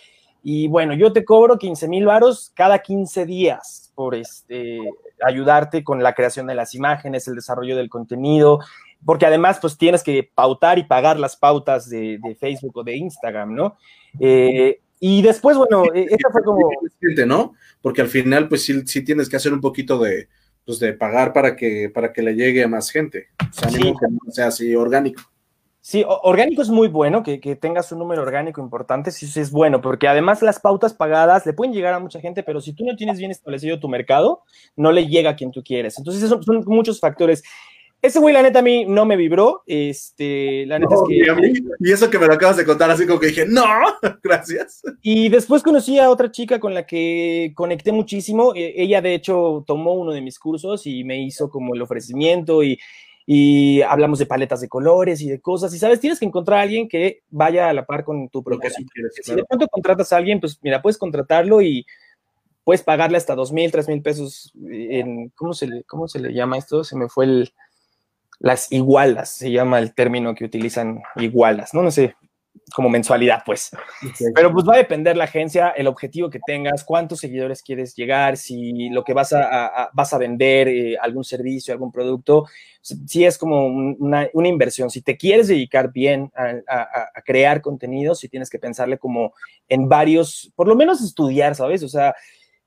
y 0.43 0.67
bueno, 0.67 0.93
yo 0.93 1.11
te 1.11 1.25
cobro 1.25 1.57
15 1.57 1.87
mil 1.87 2.05
varos 2.05 2.51
cada 2.55 2.79
15 2.79 3.25
días 3.25 3.91
por 3.95 4.15
este, 4.15 4.79
ayudarte 5.21 5.83
con 5.83 6.01
la 6.01 6.13
creación 6.13 6.47
de 6.47 6.55
las 6.55 6.73
imágenes, 6.75 7.27
el 7.27 7.35
desarrollo 7.35 7.75
del 7.75 7.89
contenido, 7.89 8.59
porque 9.05 9.25
además 9.25 9.59
pues 9.61 9.77
tienes 9.77 10.03
que 10.03 10.29
pautar 10.33 10.79
y 10.79 10.83
pagar 10.83 11.19
las 11.19 11.35
pautas 11.35 11.89
de, 11.89 12.19
de 12.21 12.35
Facebook 12.35 12.77
o 12.77 12.83
de 12.83 12.95
Instagram, 12.95 13.53
¿no? 13.53 13.77
Eh, 14.19 14.79
y 14.99 15.21
después, 15.21 15.57
bueno, 15.57 15.83
e, 15.93 16.07
esta 16.09 16.29
fue 16.31 16.43
como... 16.43 16.69
¿no? 17.25 17.53
Porque 17.81 18.01
al 18.01 18.09
final, 18.09 18.49
pues 18.49 18.63
sí, 18.63 18.85
sí 18.85 19.03
tienes 19.03 19.29
que 19.29 19.37
hacer 19.37 19.53
un 19.53 19.61
poquito 19.61 19.97
de, 19.99 20.27
pues, 20.65 20.79
de 20.79 20.93
pagar 20.93 21.31
para 21.33 21.55
que, 21.55 21.89
para 21.93 22.11
que 22.11 22.21
le 22.21 22.35
llegue 22.35 22.63
a 22.63 22.67
más 22.67 22.91
gente. 22.91 23.27
O 23.41 23.53
sea, 23.53 23.69
sí. 23.69 23.81
que 23.81 24.07
no 24.09 24.31
sea 24.31 24.47
así 24.47 24.75
orgánico. 24.75 25.21
Sí, 25.89 26.05
orgánico 26.07 26.61
es 26.61 26.69
muy 26.69 26.87
bueno, 26.87 27.23
que, 27.23 27.39
que, 27.39 27.55
tengas 27.55 27.91
un 27.91 27.97
número 27.97 28.21
orgánico 28.21 28.61
importante, 28.61 29.09
sí, 29.09 29.25
sí 29.25 29.39
es 29.39 29.49
bueno, 29.49 29.81
porque 29.81 30.07
además 30.07 30.43
las 30.43 30.59
pautas 30.59 30.93
pagadas 30.93 31.47
le 31.47 31.53
pueden 31.53 31.73
llegar 31.73 31.95
a 31.95 31.99
mucha 31.99 32.21
gente, 32.21 32.43
pero 32.43 32.61
si 32.61 32.73
tú 32.73 32.85
no 32.85 32.95
tienes 32.95 33.17
bien 33.17 33.31
establecido 33.31 33.79
tu 33.79 33.89
mercado, 33.89 34.43
no 34.75 34.91
le 34.91 35.07
llega 35.07 35.31
a 35.31 35.35
quien 35.35 35.49
tú 35.49 35.63
quieres. 35.63 35.97
Entonces, 35.97 36.21
esos 36.21 36.45
son 36.45 36.63
muchos 36.67 36.99
factores. 36.99 37.41
Ese 38.03 38.19
güey, 38.19 38.35
la 38.35 38.43
neta, 38.43 38.59
a 38.59 38.61
mí 38.61 38.85
no 38.85 39.03
me 39.07 39.17
vibró. 39.17 39.63
Este, 39.65 40.63
la 40.67 40.77
neta 40.77 40.93
no, 40.93 41.01
es 41.01 41.09
que. 41.09 41.15
Y, 41.15 41.53
mí, 41.53 41.59
y, 41.79 41.91
eso 41.91 42.07
que 42.07 42.19
me 42.19 42.27
lo 42.27 42.33
acabas 42.33 42.57
de 42.57 42.65
contar, 42.65 42.91
así 42.91 43.07
como 43.07 43.19
que 43.19 43.25
dije, 43.25 43.47
no, 43.47 43.65
gracias. 44.21 44.83
Y 45.01 45.29
después 45.29 45.63
conocí 45.63 45.97
a 45.97 46.11
otra 46.11 46.29
chica 46.29 46.59
con 46.59 46.75
la 46.75 46.85
que 46.85 47.51
conecté 47.55 47.91
muchísimo. 47.91 48.53
E, 48.53 48.75
ella, 48.77 49.01
de 49.01 49.15
hecho, 49.15 49.63
tomó 49.65 49.93
uno 49.93 50.11
de 50.11 50.21
mis 50.21 50.37
cursos 50.37 50.85
y 50.85 51.03
me 51.03 51.19
hizo 51.19 51.49
como 51.49 51.73
el 51.73 51.81
ofrecimiento 51.81 52.61
y, 52.61 52.77
y 53.31 53.83
hablamos 53.83 54.17
de 54.17 54.25
paletas 54.25 54.59
de 54.59 54.67
colores 54.67 55.21
y 55.21 55.29
de 55.29 55.39
cosas. 55.39 55.71
Y 55.71 55.77
sabes, 55.77 55.99
tienes 55.99 56.17
que 56.17 56.25
encontrar 56.25 56.57
a 56.57 56.61
alguien 56.63 56.89
que 56.89 57.21
vaya 57.29 57.69
a 57.69 57.73
la 57.73 57.85
par 57.85 58.03
con 58.03 58.27
tu. 58.27 58.43
Quieres, 58.43 58.73
si 58.73 59.21
claro. 59.21 59.41
de 59.41 59.45
pronto 59.45 59.67
contratas 59.67 60.11
a 60.11 60.17
alguien, 60.17 60.39
pues 60.39 60.57
mira, 60.63 60.81
puedes 60.81 60.97
contratarlo 60.97 61.61
y 61.61 61.85
puedes 62.63 62.81
pagarle 62.81 63.17
hasta 63.17 63.35
dos 63.35 63.51
mil, 63.51 63.71
tres 63.71 63.87
mil 63.87 64.01
pesos 64.01 64.51
en. 64.67 65.29
¿cómo 65.35 65.53
se, 65.53 65.67
le, 65.67 65.83
¿Cómo 65.83 66.07
se 66.07 66.17
le 66.17 66.33
llama 66.33 66.57
esto? 66.57 66.83
Se 66.83 66.97
me 66.97 67.07
fue 67.07 67.25
el 67.25 67.53
las 68.39 68.71
igualas, 68.71 69.29
se 69.29 69.51
llama 69.51 69.77
el 69.77 69.93
término 69.93 70.33
que 70.33 70.45
utilizan 70.45 71.03
igualas, 71.17 71.75
¿no? 71.75 71.83
No 71.83 71.91
sé, 71.91 72.15
como 72.73 72.89
mensualidad, 72.89 73.43
pues. 73.45 73.71
Pero 74.35 74.51
pues 74.51 74.67
va 74.67 74.75
a 74.75 74.77
depender 74.77 75.17
la 75.17 75.25
agencia, 75.25 75.69
el 75.69 75.87
objetivo 75.87 76.29
que 76.29 76.39
tengas, 76.45 76.83
cuántos 76.83 77.19
seguidores 77.19 77.61
quieres 77.61 77.95
llegar, 77.95 78.37
si 78.37 78.89
lo 78.89 79.03
que 79.03 79.13
vas 79.13 79.33
a, 79.33 79.83
a 79.83 79.89
vas 79.93 80.13
a 80.13 80.17
vender, 80.17 80.67
eh, 80.67 80.97
algún 80.99 81.23
servicio, 81.23 81.73
algún 81.73 81.91
producto, 81.91 82.45
si 82.81 83.25
es 83.25 83.37
como 83.37 83.67
una, 83.67 84.27
una, 84.33 84.47
inversión. 84.47 84.89
Si 84.89 85.01
te 85.01 85.17
quieres 85.17 85.47
dedicar 85.47 85.91
bien 85.91 86.31
a, 86.35 87.21
crear 87.25 87.61
contenido, 87.61 88.15
si 88.15 88.29
tienes 88.29 88.49
que 88.49 88.59
pensarle 88.59 88.97
como 88.97 89.33
en 89.67 89.89
varios, 89.89 90.51
por 90.55 90.67
lo 90.67 90.75
menos 90.75 91.01
estudiar, 91.01 91.55
¿sabes? 91.55 91.83
O 91.83 91.89
sea, 91.89 92.15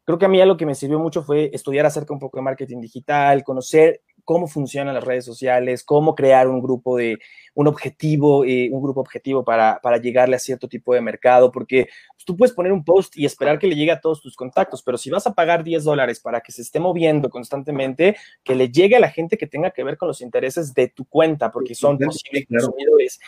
creo 0.04 0.18
que 0.18 0.26
a 0.26 0.28
mí 0.28 0.40
algo 0.40 0.56
que 0.56 0.66
me 0.66 0.74
sirvió 0.74 0.98
mucho 0.98 1.22
fue 1.22 1.50
estudiar 1.52 1.86
acerca 1.86 2.12
un 2.12 2.20
poco 2.20 2.36
de 2.36 2.42
marketing 2.42 2.80
digital, 2.80 3.42
conocer 3.42 4.02
cómo 4.24 4.46
funcionan 4.46 4.94
las 4.94 5.04
redes 5.04 5.24
sociales, 5.24 5.84
cómo 5.84 6.14
crear 6.14 6.48
un 6.48 6.60
grupo 6.60 6.96
de, 6.96 7.18
un 7.54 7.66
objetivo, 7.66 8.44
eh, 8.44 8.68
un 8.72 8.82
grupo 8.82 9.00
objetivo 9.00 9.44
para, 9.44 9.80
para, 9.82 9.98
llegarle 9.98 10.36
a 10.36 10.38
cierto 10.38 10.68
tipo 10.68 10.94
de 10.94 11.00
mercado, 11.00 11.50
porque 11.50 11.88
pues, 12.14 12.24
tú 12.24 12.36
puedes 12.36 12.54
poner 12.54 12.72
un 12.72 12.84
post 12.84 13.16
y 13.16 13.26
esperar 13.26 13.58
que 13.58 13.66
le 13.66 13.76
llegue 13.76 13.92
a 13.92 14.00
todos 14.00 14.22
tus 14.22 14.36
contactos, 14.36 14.82
pero 14.82 14.96
si 14.96 15.10
vas 15.10 15.26
a 15.26 15.34
pagar 15.34 15.64
10 15.64 15.84
dólares 15.84 16.20
para 16.20 16.40
que 16.40 16.52
se 16.52 16.62
esté 16.62 16.80
moviendo 16.80 17.28
constantemente, 17.28 18.16
que 18.42 18.54
le 18.54 18.70
llegue 18.70 18.96
a 18.96 19.00
la 19.00 19.10
gente 19.10 19.36
que 19.36 19.46
tenga 19.46 19.70
que 19.70 19.84
ver 19.84 19.96
con 19.96 20.08
los 20.08 20.20
intereses 20.20 20.72
de 20.74 20.88
tu 20.88 21.04
cuenta, 21.04 21.50
porque 21.50 21.74
son 21.74 21.98
posibles 21.98 22.46
consumidores. 22.48 23.20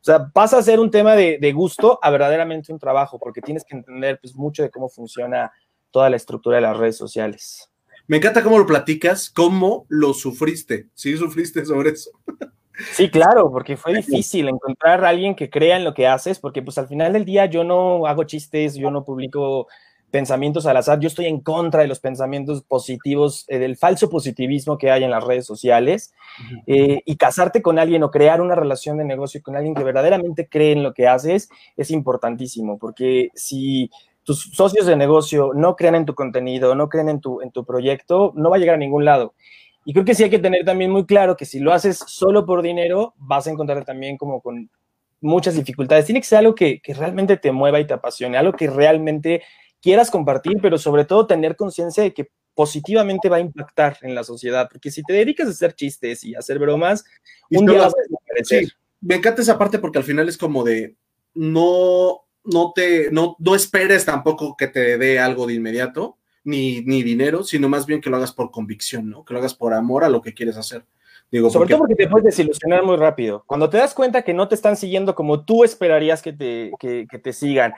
O 0.00 0.04
sea, 0.04 0.28
pasa 0.28 0.58
a 0.58 0.62
ser 0.62 0.80
un 0.80 0.90
tema 0.90 1.16
de, 1.16 1.38
de 1.38 1.52
gusto 1.52 1.98
a 2.02 2.10
verdaderamente 2.10 2.72
un 2.72 2.78
trabajo, 2.78 3.18
porque 3.18 3.40
tienes 3.40 3.64
que 3.64 3.76
entender 3.76 4.18
pues, 4.20 4.34
mucho 4.34 4.62
de 4.62 4.70
cómo 4.70 4.88
funciona 4.88 5.50
toda 5.90 6.10
la 6.10 6.16
estructura 6.16 6.56
de 6.56 6.62
las 6.62 6.76
redes 6.76 6.96
sociales. 6.96 7.70
Me 8.06 8.18
encanta 8.18 8.42
cómo 8.42 8.58
lo 8.58 8.66
platicas, 8.66 9.30
cómo 9.30 9.86
lo 9.88 10.12
sufriste. 10.12 10.88
Sí, 10.94 11.16
sufriste 11.16 11.64
sobre 11.64 11.90
eso. 11.90 12.10
Sí, 12.92 13.08
claro, 13.08 13.50
porque 13.50 13.76
fue 13.76 13.94
difícil 13.94 14.48
encontrar 14.48 15.04
a 15.04 15.08
alguien 15.08 15.34
que 15.36 15.48
crea 15.48 15.76
en 15.76 15.84
lo 15.84 15.94
que 15.94 16.06
haces, 16.08 16.40
porque 16.40 16.60
pues 16.60 16.76
al 16.76 16.88
final 16.88 17.12
del 17.12 17.24
día 17.24 17.46
yo 17.46 17.62
no 17.62 18.06
hago 18.06 18.24
chistes, 18.24 18.74
yo 18.74 18.90
no 18.90 19.04
publico 19.04 19.68
pensamientos 20.10 20.66
al 20.66 20.76
azar, 20.76 21.00
yo 21.00 21.08
estoy 21.08 21.26
en 21.26 21.40
contra 21.40 21.82
de 21.82 21.88
los 21.88 21.98
pensamientos 21.98 22.62
positivos, 22.62 23.44
eh, 23.48 23.58
del 23.58 23.76
falso 23.76 24.08
positivismo 24.08 24.78
que 24.78 24.92
hay 24.92 25.02
en 25.02 25.10
las 25.10 25.24
redes 25.24 25.44
sociales, 25.44 26.12
eh, 26.68 27.02
y 27.04 27.16
casarte 27.16 27.62
con 27.62 27.80
alguien 27.80 28.04
o 28.04 28.12
crear 28.12 28.40
una 28.40 28.54
relación 28.54 28.96
de 28.96 29.04
negocio 29.04 29.42
con 29.42 29.56
alguien 29.56 29.74
que 29.74 29.82
verdaderamente 29.82 30.48
cree 30.48 30.70
en 30.70 30.84
lo 30.84 30.94
que 30.94 31.08
haces 31.08 31.48
es 31.76 31.90
importantísimo, 31.90 32.78
porque 32.78 33.30
si 33.34 33.90
tus 34.24 34.50
socios 34.52 34.86
de 34.86 34.96
negocio 34.96 35.52
no 35.54 35.76
creen 35.76 35.94
en 35.94 36.06
tu 36.06 36.14
contenido, 36.14 36.74
no 36.74 36.88
creen 36.88 37.08
en 37.08 37.20
tu, 37.20 37.40
en 37.40 37.52
tu 37.52 37.64
proyecto, 37.64 38.32
no 38.34 38.50
va 38.50 38.56
a 38.56 38.58
llegar 38.58 38.74
a 38.74 38.78
ningún 38.78 39.04
lado. 39.04 39.34
Y 39.84 39.92
creo 39.92 40.04
que 40.04 40.14
sí 40.14 40.24
hay 40.24 40.30
que 40.30 40.38
tener 40.38 40.64
también 40.64 40.90
muy 40.90 41.04
claro 41.04 41.36
que 41.36 41.44
si 41.44 41.60
lo 41.60 41.72
haces 41.72 41.98
solo 42.06 42.46
por 42.46 42.62
dinero, 42.62 43.14
vas 43.18 43.46
a 43.46 43.50
encontrar 43.50 43.84
también 43.84 44.16
como 44.16 44.40
con 44.40 44.70
muchas 45.20 45.54
dificultades. 45.54 46.06
Tiene 46.06 46.20
que 46.20 46.26
ser 46.26 46.38
algo 46.38 46.54
que, 46.54 46.80
que 46.80 46.94
realmente 46.94 47.36
te 47.36 47.52
mueva 47.52 47.80
y 47.80 47.86
te 47.86 47.94
apasione, 47.94 48.38
algo 48.38 48.52
que 48.54 48.68
realmente 48.68 49.42
quieras 49.82 50.10
compartir, 50.10 50.58
pero 50.62 50.78
sobre 50.78 51.04
todo 51.04 51.26
tener 51.26 51.56
conciencia 51.56 52.02
de 52.02 52.14
que 52.14 52.30
positivamente 52.54 53.28
va 53.28 53.36
a 53.36 53.40
impactar 53.40 53.98
en 54.02 54.14
la 54.14 54.24
sociedad, 54.24 54.68
porque 54.70 54.90
si 54.90 55.02
te 55.02 55.12
dedicas 55.12 55.48
a 55.48 55.50
hacer 55.50 55.74
chistes 55.74 56.24
y 56.24 56.34
a 56.34 56.38
hacer 56.38 56.58
bromas, 56.58 57.04
un 57.50 57.66
día 57.66 57.78
vas 57.78 57.92
a 57.94 58.02
desaparecer. 58.02 58.64
Sí, 58.66 58.72
me 59.00 59.16
encanta 59.16 59.42
esa 59.42 59.58
parte 59.58 59.78
porque 59.78 59.98
al 59.98 60.04
final 60.04 60.28
es 60.28 60.38
como 60.38 60.64
de 60.64 60.96
no, 61.34 62.23
no 62.44 62.72
te, 62.74 63.10
no, 63.10 63.36
no 63.38 63.54
esperes 63.54 64.04
tampoco 64.04 64.56
que 64.56 64.68
te 64.68 64.98
dé 64.98 65.18
algo 65.18 65.46
de 65.46 65.54
inmediato, 65.54 66.18
ni, 66.44 66.82
ni 66.82 67.02
dinero, 67.02 67.42
sino 67.42 67.68
más 67.68 67.86
bien 67.86 68.00
que 68.00 68.10
lo 68.10 68.16
hagas 68.16 68.32
por 68.32 68.50
convicción, 68.50 69.08
¿no? 69.08 69.24
Que 69.24 69.32
lo 69.32 69.40
hagas 69.40 69.54
por 69.54 69.72
amor 69.72 70.04
a 70.04 70.08
lo 70.08 70.20
que 70.22 70.34
quieres 70.34 70.56
hacer. 70.56 70.84
Digo, 71.30 71.50
Sobre 71.50 71.60
porque, 71.60 71.72
todo 71.72 71.78
porque 71.80 71.94
te 71.96 72.08
puedes 72.08 72.26
desilusionar 72.26 72.84
muy 72.84 72.96
rápido. 72.96 73.42
Cuando 73.46 73.68
te 73.70 73.78
das 73.78 73.94
cuenta 73.94 74.22
que 74.22 74.34
no 74.34 74.46
te 74.46 74.54
están 74.54 74.76
siguiendo 74.76 75.14
como 75.14 75.44
tú 75.44 75.64
esperarías 75.64 76.22
que 76.22 76.32
te, 76.32 76.70
que, 76.78 77.06
que 77.10 77.18
te 77.18 77.32
sigan, 77.32 77.74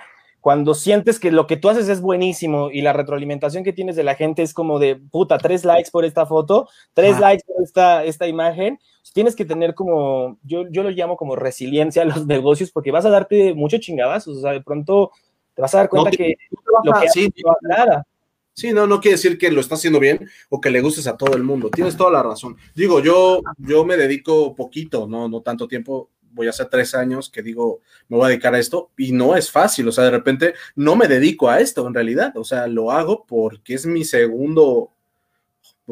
cuando 0.46 0.74
sientes 0.74 1.18
que 1.18 1.32
lo 1.32 1.48
que 1.48 1.56
tú 1.56 1.68
haces 1.70 1.88
es 1.88 2.00
buenísimo 2.00 2.70
y 2.70 2.80
la 2.80 2.92
retroalimentación 2.92 3.64
que 3.64 3.72
tienes 3.72 3.96
de 3.96 4.04
la 4.04 4.14
gente 4.14 4.44
es 4.44 4.54
como 4.54 4.78
de, 4.78 4.94
puta, 4.94 5.38
tres 5.38 5.64
likes 5.64 5.90
por 5.90 6.04
esta 6.04 6.24
foto, 6.24 6.68
tres 6.94 7.18
likes 7.18 7.42
por 7.44 7.64
esta, 7.64 8.04
esta 8.04 8.28
imagen, 8.28 8.78
tienes 9.12 9.34
que 9.34 9.44
tener 9.44 9.74
como, 9.74 10.38
yo, 10.44 10.68
yo 10.70 10.84
lo 10.84 10.90
llamo 10.90 11.16
como 11.16 11.34
resiliencia 11.34 12.02
a 12.02 12.04
los 12.04 12.26
negocios 12.28 12.70
porque 12.70 12.92
vas 12.92 13.04
a 13.04 13.10
darte 13.10 13.54
mucho 13.54 13.78
chingadazos, 13.78 14.38
o 14.38 14.40
sea, 14.40 14.52
de 14.52 14.62
pronto 14.62 15.10
te 15.52 15.62
vas 15.62 15.74
a 15.74 15.78
dar 15.78 15.88
cuenta 15.88 16.10
No 16.10 16.16
que 16.16 16.36
lo 16.84 16.92
lo 16.92 17.00
que 17.00 17.08
sí, 17.08 17.28
no 17.44 17.52
nada. 17.62 18.06
Sí, 18.52 18.72
no, 18.72 18.86
no 18.86 19.00
quiere 19.00 19.16
decir 19.16 19.38
que 19.38 19.50
lo 19.50 19.60
estás 19.60 19.80
haciendo 19.80 19.98
bien 19.98 20.28
o 20.48 20.60
que 20.60 20.70
le 20.70 20.80
gustes 20.80 21.08
a 21.08 21.16
todo 21.16 21.36
el 21.36 21.42
mundo. 21.42 21.70
Tienes 21.70 21.96
toda 21.96 22.12
la 22.12 22.22
razón. 22.22 22.56
Digo, 22.74 23.00
yo, 23.00 23.42
yo 23.58 23.84
me 23.84 23.98
dedico 23.98 24.54
poquito, 24.54 25.08
no, 25.08 25.28
no 25.28 25.42
tanto 25.42 25.66
tiempo. 25.68 26.08
Voy 26.36 26.46
a 26.46 26.50
hacer 26.50 26.68
tres 26.70 26.94
años 26.94 27.30
que 27.30 27.42
digo, 27.42 27.80
me 28.08 28.16
voy 28.16 28.26
a 28.26 28.28
dedicar 28.28 28.54
a 28.54 28.60
esto 28.60 28.90
y 28.96 29.12
no 29.12 29.34
es 29.36 29.50
fácil. 29.50 29.88
O 29.88 29.92
sea, 29.92 30.04
de 30.04 30.10
repente 30.12 30.54
no 30.76 30.94
me 30.96 31.08
dedico 31.08 31.50
a 31.50 31.60
esto 31.60 31.86
en 31.88 31.94
realidad. 31.94 32.36
O 32.36 32.44
sea, 32.44 32.68
lo 32.68 32.92
hago 32.92 33.26
porque 33.26 33.74
es 33.74 33.86
mi 33.86 34.04
segundo, 34.04 34.92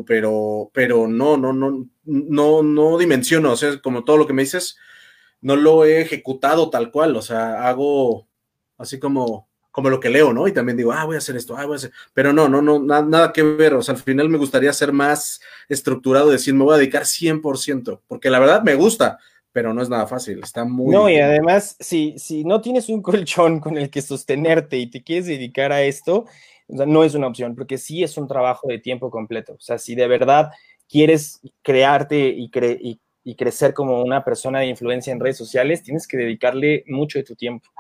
pero, 0.07 0.71
pero 0.73 1.07
no, 1.07 1.37
no, 1.37 1.53
no, 1.53 1.87
no, 2.05 2.63
no 2.63 2.99
dimensiono. 2.99 3.53
O 3.53 3.57
sea, 3.57 3.81
como 3.81 4.05
todo 4.05 4.17
lo 4.19 4.27
que 4.27 4.33
me 4.33 4.43
dices, 4.43 4.77
no 5.41 5.57
lo 5.57 5.85
he 5.85 6.01
ejecutado 6.03 6.71
tal 6.71 6.91
cual. 6.91 7.17
O 7.17 7.23
sea, 7.23 7.69
hago 7.69 8.29
así 8.79 8.99
como, 8.99 9.49
como 9.71 9.91
lo 9.91 10.01
que 10.01 10.11
leo, 10.11 10.33
¿no? 10.33 10.49
Y 10.49 10.53
también 10.53 10.77
digo, 10.79 10.93
ah, 10.93 11.05
voy 11.05 11.17
a 11.17 11.19
hacer 11.19 11.37
esto, 11.37 11.57
ah, 11.57 11.67
voy 11.67 11.75
a 11.75 11.77
hacer. 11.77 11.93
Pero 12.15 12.33
no, 12.33 12.49
no, 12.49 12.63
no, 12.63 12.81
na- 12.81 13.03
nada 13.03 13.33
que 13.33 13.43
ver. 13.43 13.75
O 13.75 13.83
sea, 13.83 13.95
al 13.95 14.03
final 14.03 14.29
me 14.29 14.39
gustaría 14.39 14.73
ser 14.73 14.93
más 14.93 15.41
estructurado, 15.69 16.31
decir, 16.31 16.55
me 16.55 16.65
voy 16.65 16.75
a 16.75 16.79
dedicar 16.79 17.07
100%, 17.07 18.03
porque 18.09 18.31
la 18.31 18.41
verdad 18.41 18.63
me 18.63 18.75
gusta, 18.75 19.19
pero 19.55 19.73
no 19.73 19.81
es 19.81 19.89
nada 19.89 20.07
fácil. 20.09 20.41
Está 20.43 20.65
muy. 20.65 20.93
No, 20.93 21.09
y 21.09 21.17
además, 21.17 21.77
si, 21.79 22.19
si 22.19 22.45
no 22.45 22.61
tienes 22.61 22.89
un 22.89 23.01
colchón 23.01 23.61
con 23.61 23.79
el 23.79 23.89
que 23.89 24.03
sostenerte 24.03 24.77
y 24.79 24.91
te 24.91 25.05
quieres 25.05 25.27
dedicar 25.27 25.71
a 25.71 25.83
esto, 25.83 26.25
o 26.67 26.77
sea, 26.77 26.87
no 26.87 27.05
es 27.05 27.15
una 27.15 27.29
opción, 27.29 27.55
porque 27.55 27.79
sí 27.79 28.03
es 28.03 28.19
un 28.19 28.27
trabajo 28.27 28.67
de 28.67 28.81
tiempo 28.81 29.11
completo. 29.13 29.53
O 29.53 29.61
sea, 29.61 29.79
si 29.79 29.95
de 29.95 30.09
verdad 30.09 30.51
quieres 30.89 31.41
crearte 31.63 32.19
y, 32.31 32.51
cre- 32.51 32.79
y, 32.83 33.01
y 33.23 33.37
crecer 33.37 33.75
como 33.75 34.03
una 34.03 34.25
persona 34.25 34.59
de 34.59 34.67
influencia 34.67 35.13
en 35.13 35.21
redes 35.21 35.37
sociales, 35.37 35.85
tienes 35.85 36.09
que 36.09 36.17
dedicarle 36.17 36.83
mucho 36.89 37.21
de 37.21 37.25
tu 37.25 37.37
tiempo. 37.37 37.71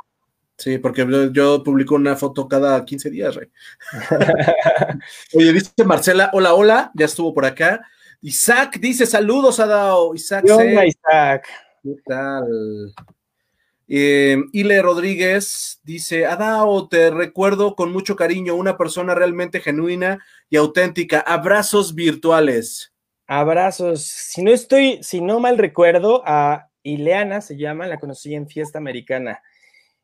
Sí, 0.57 0.79
porque 0.79 1.05
yo, 1.33 1.65
publico 1.65 1.97
una 1.97 2.15
foto 2.15 2.47
cada 2.47 2.85
15 2.85 3.11
días, 3.11 3.35
Rey. 3.35 3.49
Oye, 5.35 5.53
dice 5.53 5.73
Marcela, 5.85 6.31
hola, 6.33 6.55
hola, 6.55 6.93
ya 6.95 7.07
estuvo 7.07 7.35
por 7.35 7.45
acá. 7.45 7.85
Isaac 8.21 8.79
dice, 8.79 9.05
saludos, 9.05 9.59
Adao. 9.61 10.15
Isaac, 10.15 10.45
¿Qué 10.47 10.53
onda, 10.53 10.87
Isaac? 10.87 11.47
¿Qué 11.85 11.97
tal? 12.07 12.95
Eh, 13.89 14.39
Ile 14.53 14.81
Rodríguez 14.81 15.83
dice, 15.85 16.25
Adao, 16.25 16.89
te 16.89 17.11
recuerdo 17.11 17.77
con 17.77 17.93
mucho 17.93 18.17
cariño, 18.17 18.55
una 18.55 18.79
persona 18.79 19.15
realmente 19.15 19.61
genuina 19.61 20.25
y 20.49 20.57
auténtica. 20.57 21.21
Abrazos 21.21 21.95
virtuales. 21.95 22.95
Abrazos. 23.27 24.03
Si 24.03 24.43
no 24.43 24.51
estoy, 24.51 25.03
si 25.03 25.21
no 25.21 25.41
mal 25.41 25.59
recuerdo, 25.59 26.23
a 26.25 26.71
Ileana 26.83 27.43
se 27.43 27.59
llama, 27.59 27.87
la 27.87 28.01
conocí 28.01 28.35
en 28.35 28.49
Fiesta 28.49 28.79
Americana. 28.79 29.43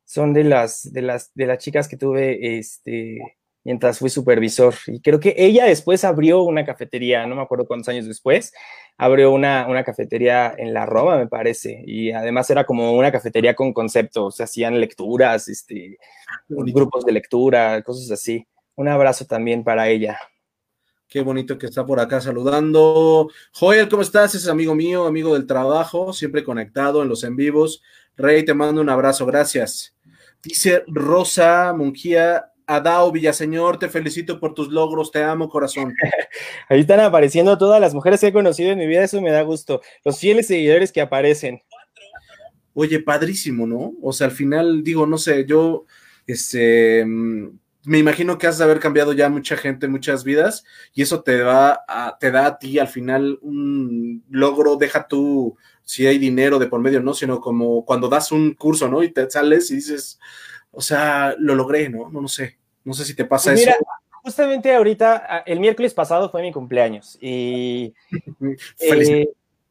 Son 0.05 0.35
de 0.35 0.45
las, 0.45 0.93
de 0.93 1.01
las, 1.01 1.31
de 1.35 1.47
las 1.47 1.65
chicas 1.65 1.89
que 1.89 1.97
tuve 1.97 2.59
este, 2.59 3.21
mientras 3.65 3.99
fui 3.99 4.11
supervisor. 4.11 4.75
Y 4.87 5.01
creo 5.01 5.21
que 5.21 5.35
ella 5.37 5.65
después 5.65 6.05
abrió 6.05 6.43
una 6.43 6.65
cafetería, 6.65 7.27
no 7.27 7.37
me 7.37 7.43
acuerdo 7.43 7.67
cuántos 7.67 7.89
años 7.89 8.07
después, 8.07 8.53
abrió 8.97 9.33
una, 9.33 9.67
una 9.69 9.85
cafetería 9.85 10.55
en 10.57 10.73
la 10.75 10.87
Roma, 10.87 11.17
me 11.19 11.27
parece. 11.27 11.83
Y 11.87 12.13
además 12.13 12.51
era 12.51 12.65
como 12.65 12.93
una 12.93 13.13
cafetería 13.13 13.55
con 13.55 13.73
concepto, 13.73 14.31
se 14.31 14.43
hacían 14.43 14.81
lecturas, 14.81 15.49
este, 15.49 15.99
grupos 16.49 17.05
de 17.05 17.13
lectura, 17.13 17.83
cosas 17.83 18.11
así. 18.11 18.47
Un 18.77 18.89
abrazo 18.89 19.27
también 19.27 19.65
para 19.65 19.89
ella. 19.89 20.19
Qué 21.11 21.23
bonito 21.23 21.59
que 21.59 21.67
está 21.67 21.85
por 21.85 21.99
acá 21.99 22.21
saludando. 22.21 23.29
Joel, 23.53 23.89
¿cómo 23.89 24.03
estás? 24.03 24.37
Es 24.37 24.47
amigo 24.47 24.77
mío, 24.77 25.07
amigo 25.07 25.35
del 25.35 25.45
trabajo, 25.45 26.13
siempre 26.13 26.45
conectado 26.45 27.03
en 27.03 27.09
los 27.09 27.25
en 27.25 27.35
vivos. 27.35 27.83
Rey, 28.17 28.45
te 28.45 28.55
mando 28.55 28.81
un 28.81 28.89
abrazo, 28.89 29.27
gracias. 29.27 29.97
Dice 30.41 30.85
Rosa 30.87 31.75
Mungía, 31.77 32.50
Adao 32.71 33.11
Villaseñor, 33.11 33.81
te 33.81 33.89
felicito 33.89 34.39
por 34.39 34.55
tus 34.55 34.69
logros, 34.69 35.11
te 35.11 35.25
amo, 35.25 35.49
corazón. 35.49 35.93
Ahí 36.69 36.81
están 36.81 37.01
apareciendo 37.01 37.59
todas 37.59 37.81
las 37.81 37.95
mujeres 37.95 38.21
que 38.21 38.29
he 38.29 38.33
conocido 38.33 38.71
en 38.71 38.79
mi 38.79 38.87
vida, 38.87 39.03
eso 39.03 39.21
me 39.21 39.33
da 39.33 39.43
gusto. 39.43 39.81
Los 40.05 40.21
fieles 40.21 40.47
seguidores 40.47 40.93
que 40.93 41.01
aparecen. 41.01 41.61
Oye, 42.73 43.01
padrísimo, 43.01 43.67
¿no? 43.67 43.95
O 44.01 44.13
sea, 44.13 44.29
al 44.29 44.33
final, 44.33 44.85
digo, 44.85 45.05
no 45.05 45.19
sé, 45.19 45.45
yo, 45.47 45.85
este, 46.29 47.05
mm, 47.05 47.59
me 47.87 47.99
imagino 47.99 48.39
que 48.39 48.47
has 48.47 48.59
de 48.59 48.65
haber 48.65 48.79
cambiado 48.79 49.13
ya 49.15 49.29
mucha 49.29 49.57
gente, 49.57 49.89
muchas 49.89 50.23
vidas, 50.23 50.65
y 50.95 51.03
eso 51.03 51.25
te 51.25 51.43
va 51.43 51.81
a, 51.89 52.19
te 52.21 52.31
da 52.31 52.47
a 52.47 52.59
ti 52.61 52.79
al 52.79 52.87
final 52.87 53.41
un 53.43 54.23
logro, 54.31 54.77
deja 54.77 55.09
tú 55.09 55.57
si 55.83 56.07
hay 56.07 56.19
dinero 56.19 56.61
de 56.61 56.69
por 56.69 56.81
medio, 56.81 57.03
no, 57.03 57.15
sino 57.15 57.41
como 57.41 57.85
cuando 57.85 58.09
das 58.09 58.31
un 58.31 58.55
curso, 58.55 58.89
¿no? 58.89 59.03
Y 59.03 59.11
te 59.11 59.29
sales 59.29 59.73
y 59.73 59.75
dices, 59.75 60.21
o 60.71 60.81
sea, 60.81 61.35
lo 61.37 61.57
logré, 61.57 61.89
¿no? 61.89 62.11
No, 62.11 62.21
no 62.21 62.29
sé, 62.29 62.60
no 62.91 62.95
sé 62.95 63.05
si 63.05 63.15
te 63.15 63.25
pasa 63.25 63.53
Pues 63.53 63.67
eso. 63.67 63.77
justamente 64.25 64.75
ahorita, 64.75 65.27
ah, 65.29 65.43
el 65.47 65.61
miércoles 65.61 65.95
pasado 65.95 66.29
fue 66.29 66.43
mi 66.43 66.51
cumpleaños 66.51 67.17
y 67.21 67.95
eh, 68.81 69.29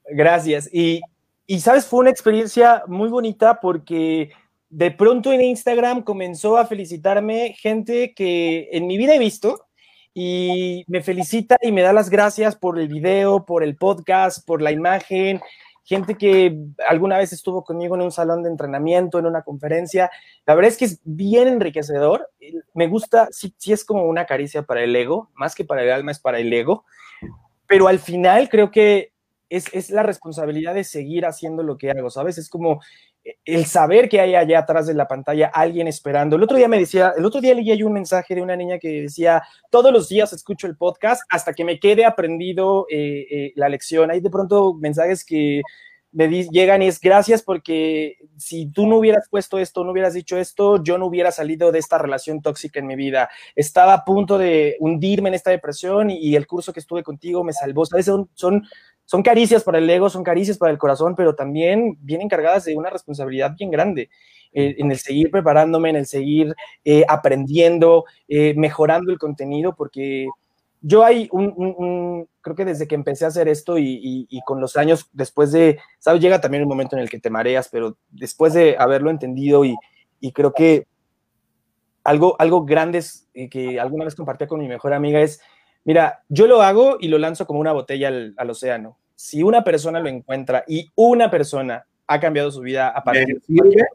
gracias. 0.09 0.69
Y, 0.71 1.01
y, 1.45 1.59
sabes, 1.59 1.85
fue 1.85 1.99
una 1.99 2.09
experiencia 2.09 2.83
muy 2.87 3.09
bonita 3.09 3.59
porque 3.59 4.31
de 4.69 4.91
pronto 4.91 5.33
en 5.33 5.41
Instagram 5.41 6.01
comenzó 6.03 6.57
a 6.57 6.65
felicitarme 6.65 7.55
gente 7.59 8.13
que 8.13 8.69
en 8.71 8.87
mi 8.87 8.97
vida 8.97 9.15
he 9.15 9.19
visto 9.19 9.65
y 10.13 10.85
me 10.87 11.01
felicita 11.01 11.57
y 11.61 11.73
me 11.73 11.81
da 11.81 11.91
las 11.91 12.09
gracias 12.09 12.55
por 12.55 12.79
el 12.79 12.87
video, 12.87 13.45
por 13.45 13.63
el 13.63 13.75
podcast, 13.75 14.45
por 14.45 14.61
la 14.61 14.71
imagen. 14.71 15.41
Gente 15.89 16.13
que 16.19 16.55
alguna 16.87 17.17
vez 17.17 17.33
estuvo 17.33 17.63
conmigo 17.63 17.95
en 17.95 18.03
un 18.03 18.11
salón 18.11 18.43
de 18.43 18.49
entrenamiento, 18.49 19.17
en 19.17 19.25
una 19.25 19.41
conferencia. 19.41 20.11
La 20.45 20.53
verdad 20.53 20.71
es 20.71 20.77
que 20.77 20.85
es 20.85 21.01
bien 21.03 21.47
enriquecedor. 21.47 22.29
Me 22.75 22.87
gusta, 22.87 23.27
sí, 23.31 23.55
es 23.65 23.83
como 23.83 24.03
una 24.03 24.27
caricia 24.27 24.61
para 24.61 24.83
el 24.83 24.95
ego, 24.95 25.31
más 25.33 25.55
que 25.55 25.65
para 25.65 25.81
el 25.81 25.89
alma, 25.89 26.11
es 26.11 26.19
para 26.19 26.37
el 26.37 26.53
ego. 26.53 26.85
Pero 27.65 27.87
al 27.87 27.97
final 27.97 28.49
creo 28.49 28.69
que 28.69 29.13
es, 29.49 29.65
es, 29.73 29.89
la 29.89 30.03
responsabilidad 30.03 30.75
de 30.75 30.83
seguir 30.83 31.25
haciendo 31.25 31.63
lo 31.63 31.79
que 31.79 31.89
hago, 31.89 32.11
¿sabes? 32.11 32.37
Es 32.37 32.49
como 32.49 32.81
el 33.45 33.65
saber 33.65 34.09
que 34.09 34.19
hay 34.19 34.35
allá 34.35 34.59
atrás 34.59 34.87
de 34.87 34.93
la 34.93 35.07
pantalla 35.07 35.51
alguien 35.53 35.87
esperando. 35.87 36.35
El 36.35 36.43
otro 36.43 36.57
día 36.57 36.67
me 36.67 36.79
decía, 36.79 37.13
el 37.17 37.25
otro 37.25 37.41
día 37.41 37.53
leí 37.53 37.77
yo 37.77 37.87
un 37.87 37.93
mensaje 37.93 38.35
de 38.35 38.41
una 38.41 38.55
niña 38.55 38.79
que 38.79 39.01
decía, 39.03 39.43
todos 39.69 39.91
los 39.91 40.09
días 40.09 40.31
escucho 40.33 40.67
el 40.67 40.77
podcast 40.77 41.23
hasta 41.29 41.53
que 41.53 41.63
me 41.63 41.79
quede 41.79 42.05
aprendido 42.05 42.85
eh, 42.89 43.27
eh, 43.29 43.53
la 43.55 43.69
lección. 43.69 44.11
Hay 44.11 44.21
de 44.21 44.29
pronto 44.29 44.73
mensajes 44.73 45.25
que 45.25 45.61
me 46.11 46.27
llegan 46.27 46.81
y 46.81 46.87
es 46.87 46.99
gracias 46.99 47.43
porque 47.43 48.17
si 48.37 48.67
tú 48.71 48.87
no 48.87 48.97
hubieras 48.97 49.27
puesto 49.29 49.59
esto, 49.59 49.83
no 49.83 49.91
hubieras 49.91 50.13
dicho 50.13 50.37
esto, 50.37 50.81
yo 50.83 50.97
no 50.97 51.05
hubiera 51.05 51.31
salido 51.31 51.71
de 51.71 51.79
esta 51.79 51.97
relación 51.97 52.41
tóxica 52.41 52.79
en 52.79 52.87
mi 52.87 52.95
vida. 52.95 53.29
Estaba 53.55 53.93
a 53.93 54.05
punto 54.05 54.37
de 54.37 54.75
hundirme 54.79 55.29
en 55.29 55.35
esta 55.35 55.51
depresión 55.51 56.09
y, 56.09 56.35
el 56.35 56.47
curso 56.47 56.73
que 56.73 56.79
estuve 56.79 57.03
contigo 57.03 57.43
me 57.43 57.53
salvó. 57.53 57.85
¿Sabes? 57.85 58.09
Son, 58.33 58.63
son 59.09 59.23
caricias 59.23 59.63
para 59.63 59.79
el 59.79 59.89
ego, 59.89 60.07
son 60.07 60.23
caricias 60.23 60.59
para 60.59 60.71
el 60.71 60.77
corazón, 60.77 61.15
pero 61.15 61.33
también 61.33 61.97
vienen 61.99 62.29
cargadas 62.29 62.65
de 62.65 62.75
una 62.75 62.91
responsabilidad 62.91 63.55
bien 63.57 63.71
grande. 63.71 64.07
Eh, 64.53 64.75
en 64.77 64.91
el 64.91 64.99
seguir 64.99 65.31
preparándome, 65.31 65.89
en 65.89 65.95
el 65.95 66.05
seguir 66.05 66.55
eh, 66.85 67.03
aprendiendo, 67.07 68.05
eh, 68.27 68.53
mejorando 68.55 69.11
el 69.11 69.17
contenido, 69.17 69.75
porque 69.75 70.27
yo 70.81 71.03
hay 71.03 71.27
un, 71.31 72.27
creo 72.41 72.55
que 72.55 72.65
desde 72.65 72.87
que 72.87 72.93
empecé 72.93 73.25
a 73.25 73.29
hacer 73.29 73.47
esto 73.47 73.79
y, 73.79 74.27
con 74.45 74.61
los 74.61 74.77
años, 74.77 75.09
después 75.11 75.51
de, 75.51 75.79
sabes, 75.97 76.21
llega 76.21 76.39
también 76.39 76.61
un 76.61 76.69
momento 76.69 76.95
en 76.95 77.01
el 77.01 77.09
que 77.09 77.19
te 77.19 77.31
mareas, 77.31 77.67
pero 77.71 77.97
después 78.11 78.53
de 78.53 78.75
haberlo 78.77 79.09
entendido 79.09 79.65
y, 79.65 79.75
creo 80.33 80.53
que 80.53 80.85
algo, 82.03 82.35
algo 82.37 82.63
grande 82.63 83.03
que 83.49 83.79
alguna 83.79 84.05
vez 84.05 84.13
compartí 84.13 84.45
con 84.45 84.59
mi 84.59 84.67
mejor 84.67 84.93
amiga 84.93 85.19
es, 85.19 85.41
mira, 85.83 86.23
yo 86.29 86.45
lo 86.45 86.61
hago 86.61 86.97
y 86.99 87.07
lo 87.07 87.17
lanzo 87.17 87.47
como 87.47 87.59
una 87.59 87.71
botella 87.71 88.09
al 88.37 88.49
océano. 88.51 88.98
Si 89.21 89.43
una 89.43 89.65
persona 89.65 89.99
lo 89.99 90.07
encuentra 90.07 90.63
y 90.65 90.89
una 90.95 91.29
persona 91.29 91.85
ha 92.07 92.19
cambiado 92.21 92.49
su 92.51 92.61
vida 92.61 92.87
a 92.87 93.03
partir 93.03 93.41
de 93.45 93.85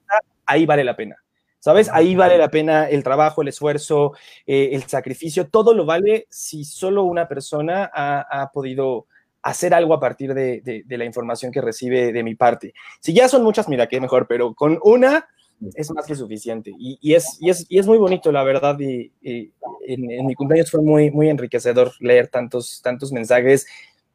ahí 0.45 0.67
vale 0.67 0.85
la 0.85 0.95
pena. 0.95 1.17
¿Sabes? 1.61 1.89
Ahí 1.91 2.15
vale 2.15 2.37
la 2.37 2.51
pena 2.51 2.91
el 2.91 3.03
trabajo, 3.03 3.41
el 3.41 3.49
esfuerzo, 3.49 4.13
eh, 4.47 4.69
el 4.73 4.83
sacrificio, 4.83 5.49
todo 5.49 5.73
lo 5.73 5.87
vale 5.87 6.27
si 6.29 6.67
solo 6.67 7.05
una 7.05 7.27
persona 7.27 7.91
ha, 7.91 8.51
podido 8.53 9.07
hacer 9.41 9.73
algo 9.73 9.95
a 9.95 10.01
partir 10.01 10.35
de, 10.35 10.85
la 10.87 11.07
información 11.07 11.51
que 11.51 11.63
recibe 11.63 12.13
de 12.13 12.23
mi 12.23 12.35
parte. 12.35 12.75
Si 13.01 13.15
ya 13.15 13.27
son 13.27 13.45
muchas, 13.45 13.67
mira, 13.67 13.89
qué 13.89 14.03
mejor, 14.03 14.27
pero 14.29 14.53
con 14.53 14.79
una 14.83 15.27
es 15.75 15.91
más 15.91 16.05
que 16.05 16.17
suficiente. 16.17 16.71
Y, 16.79 17.15
es, 17.15 17.39
es, 17.41 17.65
es, 17.71 17.87
muy 17.87 17.97
bonito, 17.97 18.31
la 18.31 18.43
verdad, 18.43 18.79
y, 18.79 19.11
en, 19.23 20.27
mi 20.27 20.35
cumpleaños 20.35 20.71
fue 20.71 20.83
muy, 20.83 21.11
muy 21.11 21.31
enriquecedor 21.31 21.93
leer 22.01 22.29
tantos, 22.29 22.83
tantos 22.83 23.11
mensajes 23.11 23.67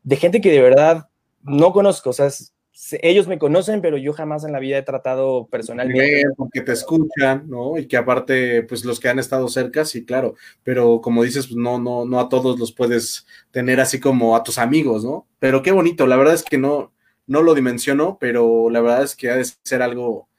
de 0.04 0.16
gente 0.16 0.42
que 0.42 0.52
de 0.52 0.62
verdad 0.62 1.10
no 1.42 1.72
conozco, 1.72 2.12
o 2.12 2.14
sea, 2.14 2.30
ellos 3.02 3.28
me 3.28 3.38
conocen, 3.38 3.82
pero 3.82 3.98
yo 3.98 4.14
jamás 4.14 4.46
en 4.46 4.54
la 4.54 4.60
vida 4.60 4.78
he 4.78 4.84
tratado 4.84 5.48
personalmente. 5.48 6.24
Porque 6.38 6.62
te 6.62 6.72
escuchan, 6.72 7.50
¿no? 7.50 7.78
Y 7.78 7.88
que 7.88 7.98
aparte, 7.98 8.64
pues 8.64 8.86
los 8.86 9.00
que 9.00 9.10
han 9.10 9.20
estado 9.20 9.48
cerca, 9.50 9.84
sí, 9.84 10.06
claro, 10.06 10.36
pero 10.64 11.02
como 11.02 11.24
dices, 11.24 11.48
pues 11.48 11.58
no, 11.58 11.80
no, 11.80 12.06
no 12.06 12.20
a 12.20 12.30
todos 12.30 12.58
los 12.58 12.72
puedes 12.72 13.26
tener 13.52 13.80
así 13.82 14.00
como 14.00 14.36
a 14.36 14.44
tus 14.44 14.58
amigos, 14.58 15.04
¿no? 15.04 15.28
Pero 15.40 15.62
qué 15.62 15.72
bonito, 15.72 16.08
la 16.08 16.16
verdad 16.16 16.36
es 16.36 16.44
que 16.44 16.58
no, 16.58 16.94
no 17.28 17.42
lo 17.42 17.54
dimensiono, 17.54 18.18
pero 18.20 18.70
la 18.70 18.82
verdad 18.82 19.04
es 19.04 19.16
que 19.16 19.30
ha 19.30 19.36
de 19.36 19.46
ser 19.64 19.82
algo 19.82 20.30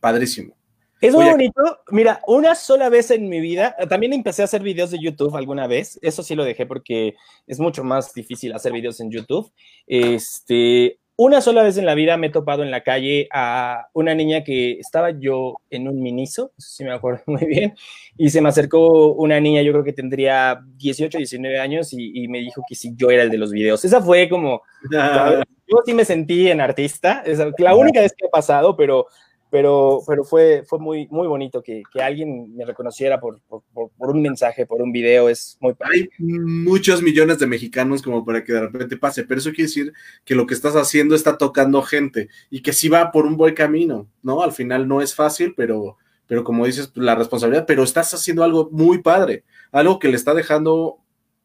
padrísimo. 0.00 0.59
Es 1.00 1.14
muy 1.14 1.24
bonito. 1.24 1.62
Mira, 1.90 2.20
una 2.26 2.54
sola 2.54 2.88
vez 2.90 3.10
en 3.10 3.28
mi 3.28 3.40
vida, 3.40 3.74
también 3.88 4.12
empecé 4.12 4.42
a 4.42 4.44
hacer 4.44 4.62
videos 4.62 4.90
de 4.90 4.98
YouTube 4.98 5.34
alguna 5.34 5.66
vez. 5.66 5.98
Eso 6.02 6.22
sí 6.22 6.34
lo 6.34 6.44
dejé 6.44 6.66
porque 6.66 7.14
es 7.46 7.58
mucho 7.58 7.82
más 7.84 8.12
difícil 8.12 8.52
hacer 8.52 8.72
videos 8.72 9.00
en 9.00 9.10
YouTube. 9.10 9.50
Este, 9.86 10.98
una 11.22 11.42
sola 11.42 11.62
vez 11.62 11.76
en 11.76 11.84
la 11.84 11.94
vida 11.94 12.16
me 12.16 12.28
he 12.28 12.30
topado 12.30 12.62
en 12.62 12.70
la 12.70 12.82
calle 12.82 13.28
a 13.30 13.88
una 13.92 14.14
niña 14.14 14.42
que 14.42 14.72
estaba 14.78 15.10
yo 15.10 15.56
en 15.68 15.86
un 15.86 16.00
miniso, 16.00 16.52
sí 16.56 16.82
me 16.82 16.92
acuerdo 16.92 17.22
muy 17.26 17.44
bien, 17.44 17.74
y 18.16 18.30
se 18.30 18.40
me 18.40 18.48
acercó 18.48 19.12
una 19.12 19.38
niña, 19.38 19.60
yo 19.60 19.72
creo 19.72 19.84
que 19.84 19.92
tendría 19.92 20.62
18, 20.76 21.18
19 21.18 21.60
años, 21.60 21.92
y, 21.92 22.26
me 22.28 22.38
dijo 22.38 22.62
que 22.66 22.74
sí, 22.74 22.94
yo 22.96 23.10
era 23.10 23.22
el 23.22 23.30
de 23.30 23.36
los 23.36 23.52
videos. 23.52 23.84
Esa 23.84 24.00
fue 24.00 24.30
como, 24.30 24.62
yo 24.90 25.76
sí 25.84 25.92
me 25.92 26.06
sentí 26.06 26.48
en 26.48 26.62
artista, 26.62 27.22
es 27.26 27.38
la 27.58 27.74
única 27.74 28.00
vez 28.00 28.14
que 28.16 28.26
ha 28.26 28.30
pasado, 28.30 28.74
pero 28.74 29.06
pero, 29.50 30.02
pero 30.06 30.22
fue, 30.22 30.62
fue 30.64 30.78
muy, 30.78 31.08
muy 31.08 31.26
bonito 31.26 31.62
que, 31.62 31.82
que 31.92 32.00
alguien 32.00 32.54
me 32.56 32.64
reconociera 32.64 33.20
por, 33.20 33.40
por, 33.40 33.90
un 33.98 34.22
mensaje, 34.22 34.64
por 34.64 34.80
un 34.80 34.92
video, 34.92 35.28
es 35.28 35.58
muy 35.60 35.74
Hay 35.80 36.08
muchos 36.18 37.02
millones 37.02 37.40
de 37.40 37.48
mexicanos 37.48 38.00
como 38.00 38.24
para 38.24 38.44
que 38.44 38.52
de 38.52 38.60
repente 38.60 38.96
pase, 38.96 39.24
pero 39.24 39.40
eso 39.40 39.50
quiere 39.50 39.64
decir 39.64 39.92
que 40.24 40.36
lo 40.36 40.46
que 40.46 40.54
estás 40.54 40.76
haciendo 40.76 41.16
está 41.16 41.36
tocando 41.36 41.82
gente 41.82 42.28
y 42.48 42.62
que 42.62 42.72
sí 42.72 42.88
va 42.88 43.10
por 43.10 43.26
un 43.26 43.36
buen 43.36 43.54
camino, 43.54 44.08
¿no? 44.22 44.42
Al 44.42 44.52
final 44.52 44.86
no 44.86 45.02
es 45.02 45.16
fácil, 45.16 45.54
pero, 45.56 45.96
pero 46.28 46.44
como 46.44 46.64
dices, 46.64 46.86
pues, 46.86 47.04
la 47.04 47.16
responsabilidad, 47.16 47.66
pero 47.66 47.82
estás 47.82 48.14
haciendo 48.14 48.44
algo 48.44 48.68
muy 48.70 48.98
padre, 48.98 49.44
algo 49.72 49.98
que 49.98 50.08
le 50.08 50.16
está 50.16 50.32
dejando 50.32 50.98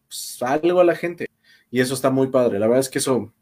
pues, 0.08 0.38
algo 0.41 0.80
a 0.80 0.86
la 0.86 0.95
gente 0.95 1.28
y 1.72 1.82
eso 1.82 1.95
está 1.95 2.12
muy 2.12 2.28
padre, 2.28 2.60
la 2.60 2.68
verdad 2.68 2.82
es 2.82 2.89
que 2.89 2.99
eso 2.99 3.34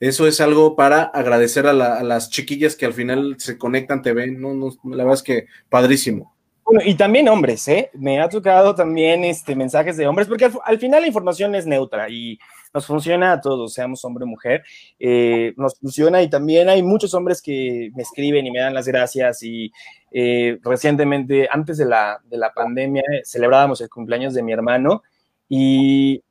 eso 0.00 0.26
es 0.26 0.40
algo 0.40 0.76
para 0.76 1.02
agradecer 1.02 1.66
a, 1.66 1.72
las 1.74 2.30
chiquillas 2.30 2.74
que 2.74 2.86
al 2.86 2.94
final 2.94 3.36
se 3.38 3.58
conectan, 3.58 4.00
te 4.00 4.14
ven, 4.14 4.40
¿no? 4.40 4.54
no 4.54 4.70
la 4.84 5.04
verdad 5.04 5.14
es 5.14 5.22
que 5.22 5.46
padrísimo. 5.68 6.34
Bueno, 6.64 6.88
y 6.88 6.94
también 6.94 7.28
hombres, 7.28 7.66
¿eh? 7.68 7.90
Me 7.94 8.20
ha 8.20 8.28
tocado 8.28 8.74
también 8.74 9.24
este, 9.24 9.56
mensajes 9.56 9.96
de 9.96 10.06
hombres, 10.06 10.28
porque 10.28 10.48
al, 10.64 10.78
final 10.78 11.02
la 11.02 11.08
información 11.08 11.54
es 11.54 11.66
neutra 11.66 12.08
y 12.08 12.38
nos 12.72 12.86
funciona 12.86 13.32
a 13.32 13.40
todos, 13.40 13.74
seamos 13.74 14.04
hombre 14.04 14.24
o 14.24 14.28
mujer, 14.28 14.62
eh, 14.98 15.52
nos 15.56 15.76
funciona 15.78 16.22
y 16.22 16.30
también 16.30 16.68
hay 16.68 16.82
muchos 16.82 17.12
hombres 17.12 17.42
que 17.42 17.90
me 17.96 18.02
escriben 18.02 18.46
y 18.46 18.52
me 18.52 18.60
dan 18.60 18.72
las 18.72 18.86
gracias 18.86 19.42
y 19.42 19.72
eh, 20.12 20.58
recientemente, 20.62 21.48
antes 21.50 21.76
de 21.76 21.86
la, 21.86 22.20
de 22.24 22.38
la 22.38 22.52
pandemia, 22.54 23.02
celebrábamos 23.24 23.80
el 23.80 23.90
cumpleaños 23.90 24.32
de 24.32 24.44
mi 24.44 24.52
hermano 24.52 25.02
y 25.48 26.22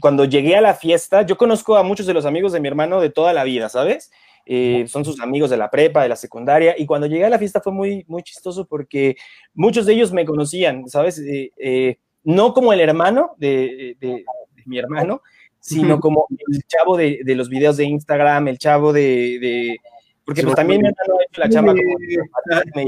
cuando 0.00 0.24
llegué 0.24 0.56
a 0.56 0.60
la 0.60 0.74
fiesta, 0.74 1.22
yo 1.22 1.36
conozco 1.36 1.76
a 1.76 1.82
muchos 1.82 2.06
de 2.06 2.14
los 2.14 2.26
amigos 2.26 2.52
de 2.52 2.60
mi 2.60 2.68
hermano 2.68 3.00
de 3.00 3.10
toda 3.10 3.32
la 3.32 3.44
vida, 3.44 3.68
¿sabes? 3.68 4.10
Eh, 4.46 4.86
son 4.88 5.04
sus 5.04 5.20
amigos 5.20 5.50
de 5.50 5.56
la 5.56 5.70
prepa, 5.70 6.02
de 6.02 6.08
la 6.08 6.16
secundaria, 6.16 6.74
y 6.78 6.86
cuando 6.86 7.06
llegué 7.06 7.24
a 7.24 7.30
la 7.30 7.38
fiesta 7.38 7.60
fue 7.60 7.72
muy, 7.72 8.04
muy 8.08 8.22
chistoso 8.22 8.66
porque 8.66 9.16
muchos 9.54 9.86
de 9.86 9.92
ellos 9.92 10.12
me 10.12 10.24
conocían, 10.24 10.88
¿sabes? 10.88 11.18
Eh, 11.18 11.52
eh, 11.58 11.98
no 12.24 12.54
como 12.54 12.72
el 12.72 12.80
hermano 12.80 13.34
de, 13.36 13.96
mi 14.66 14.78
hermano, 14.78 15.22
sino 15.60 16.00
como 16.00 16.26
el 16.30 16.62
chavo 16.66 16.96
de, 16.96 17.22
los 17.26 17.48
videos 17.48 17.76
de 17.76 17.84
Instagram, 17.84 18.48
el 18.48 18.58
chavo 18.58 18.92
de... 18.92 19.76
porque 20.24 20.42
pues 20.42 20.54
también 20.54 20.82
mi 20.82 20.88
hermano 20.88 21.20
ha 21.20 21.24
hecho 21.24 21.40
la 21.40 21.48
chamba 21.48 21.74
como... 21.74 22.86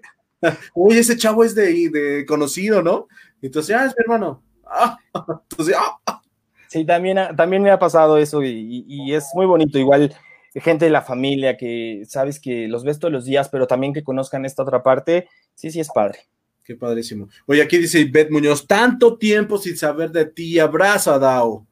Uy, 0.74 0.98
ese 0.98 1.16
chavo 1.16 1.44
es 1.44 1.54
de, 1.54 2.24
conocido, 2.26 2.82
¿no? 2.82 3.08
Entonces, 3.42 3.76
ah, 3.76 3.86
es 3.86 3.94
mi 3.96 4.02
hermano. 4.02 4.42
Ah, 4.66 4.98
entonces, 5.50 5.76
ah, 5.78 6.20
Sí, 6.68 6.84
también, 6.84 7.18
también 7.36 7.62
me 7.62 7.70
ha 7.70 7.78
pasado 7.78 8.18
eso 8.18 8.42
y, 8.42 9.12
es 9.12 9.30
muy 9.34 9.46
bonito. 9.46 9.78
Igual 9.78 10.14
gente 10.54 10.86
de 10.86 10.90
la 10.90 11.02
familia 11.02 11.56
que 11.56 12.02
sabes 12.06 12.40
que 12.40 12.66
los 12.68 12.82
ves 12.84 12.98
todos 12.98 13.12
los 13.12 13.24
días, 13.24 13.48
pero 13.48 13.66
también 13.66 13.92
que 13.92 14.02
conozcan 14.02 14.44
esta 14.44 14.62
otra 14.62 14.82
parte, 14.82 15.28
sí, 15.54 15.70
sí 15.70 15.80
es 15.80 15.88
padre. 15.88 16.20
Qué 16.64 16.74
padrísimo. 16.74 17.28
Oye, 17.46 17.62
aquí 17.62 17.78
dice 17.78 18.04
Beth 18.04 18.30
Muñoz, 18.30 18.66
tanto 18.66 19.16
tiempo 19.18 19.58
sin 19.58 19.76
saber 19.76 20.10
de 20.10 20.26
ti, 20.26 20.58
abraza, 20.58 21.18
Dao. 21.18 21.66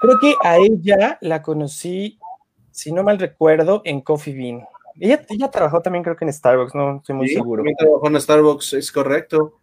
Creo 0.00 0.18
que 0.20 0.34
a 0.42 0.58
ella 0.58 1.18
la 1.20 1.42
conocí, 1.42 2.18
si 2.70 2.92
no 2.92 3.02
mal 3.02 3.18
recuerdo, 3.18 3.82
en 3.84 4.00
Coffee 4.00 4.34
Bean. 4.34 4.64
Ella, 5.00 5.24
ella 5.28 5.50
trabajó 5.50 5.80
también 5.80 6.04
creo 6.04 6.16
que 6.16 6.24
en 6.24 6.32
Starbucks, 6.32 6.74
no 6.74 6.98
estoy 6.98 7.16
muy 7.16 7.28
seguro. 7.28 7.60
También 7.60 7.76
trabajó 7.76 8.06
en 8.06 8.20
Starbucks, 8.20 8.74
es 8.74 8.92
correcto. 8.92 9.58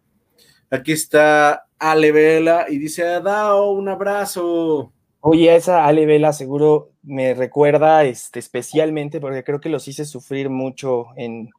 Aquí 0.72 0.92
está 0.92 1.66
Ale 1.78 2.12
Vela 2.12 2.64
y 2.66 2.78
dice, 2.78 3.02
Dao, 3.02 3.72
un 3.72 3.90
abrazo. 3.90 4.90
Oye, 5.20 5.54
esa 5.54 5.84
Ale 5.84 6.06
Vela 6.06 6.32
seguro 6.32 6.92
me 7.02 7.34
recuerda 7.34 8.04
este, 8.04 8.38
especialmente 8.38 9.20
porque 9.20 9.44
creo 9.44 9.60
que 9.60 9.68
los 9.68 9.86
hice 9.86 10.06
sufrir 10.06 10.48
mucho 10.48 11.08
en, 11.16 11.50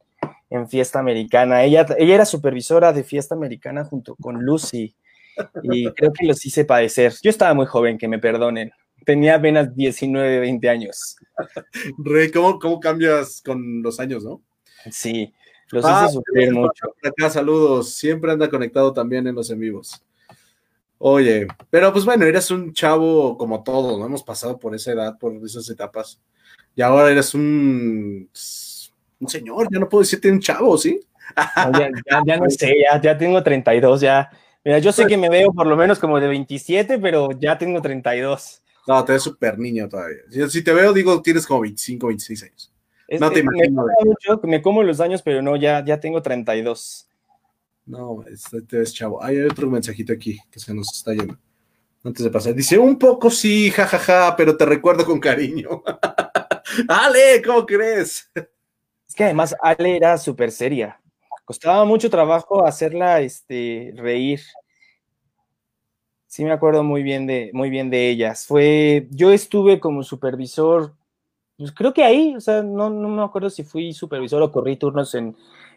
Fiesta 0.67 0.99
Americana. 0.99 1.63
Ella, 1.63 1.85
ella 1.97 2.15
era 2.15 2.25
supervisora 2.25 2.93
de 2.93 3.03
Fiesta 3.03 3.33
Americana 3.33 3.85
junto 3.85 4.15
con 4.15 4.43
Lucy 4.43 4.95
y 5.63 5.91
creo 5.93 6.13
que 6.13 6.27
los 6.27 6.43
hice 6.45 6.63
padecer. 6.63 7.13
Yo 7.23 7.29
estaba 7.31 7.53
muy 7.55 7.65
joven, 7.65 7.97
que 7.97 8.07
me 8.07 8.19
perdonen. 8.19 8.71
Tenía 9.03 9.35
apenas 9.35 9.75
19, 9.75 10.39
20 10.39 10.69
años. 10.69 11.17
Rey, 11.97 12.31
¿cómo, 12.31 12.59
cómo 12.59 12.79
cambias 12.79 13.41
con 13.43 13.81
los 13.81 13.99
años, 13.99 14.23
no? 14.23 14.41
Sí, 14.91 15.33
los 15.73 15.83
hice 15.83 15.91
ah, 15.91 16.09
sufrir 16.09 16.51
mucho. 16.53 16.93
Acá, 17.03 17.29
saludos. 17.29 17.93
Siempre 17.95 18.31
anda 18.31 18.49
conectado 18.49 18.93
también 18.93 19.25
en 19.27 19.35
los 19.35 19.49
en 19.49 19.59
vivos. 19.59 20.01
Oye, 20.99 21.47
pero 21.69 21.91
pues 21.91 22.05
bueno, 22.05 22.25
eres 22.25 22.49
un 22.51 22.71
chavo 22.73 23.37
como 23.37 23.63
todos, 23.63 23.99
¿no? 23.99 24.05
Hemos 24.05 24.23
pasado 24.23 24.57
por 24.57 24.73
esa 24.75 24.91
edad, 24.91 25.17
por 25.17 25.35
esas 25.43 25.69
etapas. 25.69 26.21
Y 26.75 26.81
ahora 26.81 27.11
eres 27.11 27.33
un, 27.33 28.29
un 29.19 29.27
señor, 29.27 29.67
ya 29.71 29.79
no 29.79 29.89
puedo 29.89 30.03
decirte 30.03 30.31
un 30.31 30.39
chavo, 30.39 30.77
¿sí? 30.77 30.99
ya, 32.25 32.37
no 32.37 32.49
sé, 32.49 32.75
ya, 32.83 33.01
ya 33.01 33.17
tengo 33.17 33.41
32, 33.43 34.01
ya. 34.01 34.29
Mira, 34.63 34.79
yo 34.79 34.91
sé 34.91 35.07
que 35.07 35.17
me 35.17 35.29
veo 35.29 35.51
por 35.51 35.67
lo 35.67 35.75
menos 35.75 35.99
como 35.99 36.19
de 36.19 36.27
27, 36.27 36.99
pero 36.99 37.31
ya 37.31 37.57
tengo 37.57 37.81
32. 37.81 38.61
No, 38.87 39.03
te 39.03 39.13
ves 39.13 39.23
súper 39.23 39.57
niño 39.57 39.89
todavía. 39.89 40.19
Si 40.49 40.63
te 40.63 40.71
veo, 40.71 40.93
digo, 40.93 41.21
tienes 41.21 41.45
como 41.45 41.61
25, 41.61 42.07
26 42.07 42.43
años 42.43 42.72
no 43.19 43.31
te 43.31 43.39
imagino. 43.39 43.85
Me, 44.43 44.61
como 44.61 44.83
los 44.83 44.99
años, 44.99 45.21
pero 45.21 45.41
no, 45.41 45.55
ya, 45.55 45.83
ya 45.85 45.99
tengo 45.99 46.21
32. 46.21 47.07
No, 47.85 48.23
este, 48.27 48.61
te 48.61 48.77
ves 48.77 48.93
chavo. 48.93 49.21
hay 49.23 49.41
otro 49.41 49.69
mensajito 49.69 50.13
aquí 50.13 50.39
que 50.49 50.59
se 50.59 50.73
nos 50.73 50.93
está 50.93 51.13
yendo. 51.13 51.37
Antes 52.03 52.23
de 52.23 52.29
pasar. 52.29 52.53
Dice, 52.53 52.77
un 52.77 52.99
poco 52.99 53.29
sí, 53.29 53.71
jajaja, 53.71 54.35
pero 54.35 54.57
te 54.57 54.65
recuerdo 54.65 55.05
con 55.05 55.19
cariño. 55.19 55.83
Ale, 56.87 57.41
¿cómo 57.45 57.65
crees? 57.65 58.29
Es 59.07 59.15
que 59.15 59.23
además 59.25 59.55
Ale 59.61 59.95
era 59.95 60.17
súper 60.17 60.51
seria. 60.51 60.99
Costaba 61.45 61.85
mucho 61.85 62.09
trabajo 62.09 62.65
hacerla 62.65 63.21
este, 63.21 63.93
reír. 63.95 64.41
Sí 66.27 66.43
me 66.43 66.51
acuerdo 66.51 66.83
muy 66.83 67.03
bien 67.03 67.27
de, 67.27 67.51
muy 67.53 67.69
bien 67.69 67.89
de 67.89 68.09
ellas. 68.09 68.47
Fue, 68.47 69.07
yo 69.11 69.31
estuve 69.31 69.79
como 69.79 70.03
supervisor, 70.03 70.95
pues 71.63 71.71
creo 71.71 71.93
que 71.93 72.03
ahí, 72.03 72.35
o 72.35 72.41
sea, 72.41 72.61
no, 72.61 72.89
no 72.89 73.07
me 73.07 73.23
acuerdo 73.23 73.49
si 73.49 73.63
fui 73.63 73.93
supervisor 73.93 74.41
o 74.41 74.51
corrí 74.51 74.75
turnos 74.75 75.15
en, 75.15 75.33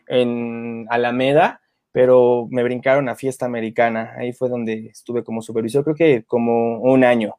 en 0.08 0.84
Alameda, 0.90 1.60
pero 1.92 2.48
me 2.50 2.64
brincaron 2.64 3.08
a 3.08 3.14
fiesta 3.14 3.46
americana. 3.46 4.12
Ahí 4.18 4.32
fue 4.32 4.48
donde 4.48 4.88
estuve 4.88 5.22
como 5.22 5.42
supervisor, 5.42 5.84
creo 5.84 5.94
que 5.94 6.24
como 6.24 6.80
un 6.80 7.04
año. 7.04 7.36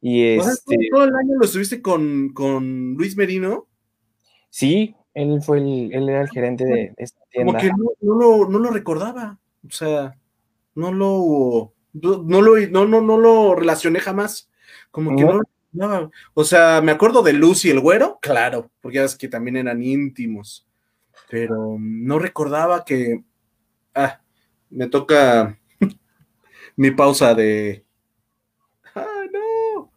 Y 0.00 0.24
este, 0.24 0.76
¿Todo 0.88 1.02
el 1.02 1.16
año 1.16 1.36
lo 1.36 1.44
estuviste 1.44 1.82
con, 1.82 2.32
con 2.32 2.94
Luis 2.94 3.16
Merino? 3.16 3.66
Sí, 4.50 4.94
él 5.12 5.42
fue 5.42 5.58
el, 5.58 5.92
él 5.92 6.08
era 6.08 6.22
el 6.22 6.30
gerente 6.30 6.64
de 6.64 6.94
esta 6.96 7.24
tienda. 7.28 7.58
Como 7.58 7.60
que 7.60 7.72
no, 8.02 8.14
lo, 8.14 8.48
no 8.48 8.58
lo 8.60 8.70
recordaba. 8.70 9.40
O 9.66 9.70
sea, 9.72 10.16
no 10.76 10.92
lo, 10.92 11.72
no 11.92 12.40
lo, 12.40 12.56
no, 12.68 12.86
no, 12.86 13.00
no 13.00 13.18
lo 13.18 13.56
relacioné 13.56 13.98
jamás. 13.98 14.48
Como 14.92 15.16
que 15.16 15.24
no, 15.24 15.32
no, 15.32 15.42
o 16.34 16.44
sea, 16.44 16.80
me 16.82 16.92
acuerdo 16.92 17.22
de 17.22 17.32
Luz 17.32 17.64
y 17.64 17.70
el 17.70 17.80
güero, 17.80 18.18
claro, 18.20 18.70
porque 18.80 18.96
ya 18.96 19.04
es 19.04 19.16
que 19.16 19.28
también 19.28 19.56
eran 19.56 19.82
íntimos, 19.82 20.66
pero 21.28 21.76
no 21.78 22.18
recordaba 22.18 22.84
que, 22.84 23.22
ah, 23.94 24.20
me 24.68 24.88
toca 24.88 25.58
mi 26.76 26.90
pausa 26.90 27.34
de, 27.34 27.84
ah, 28.94 29.24
no. 29.32 29.92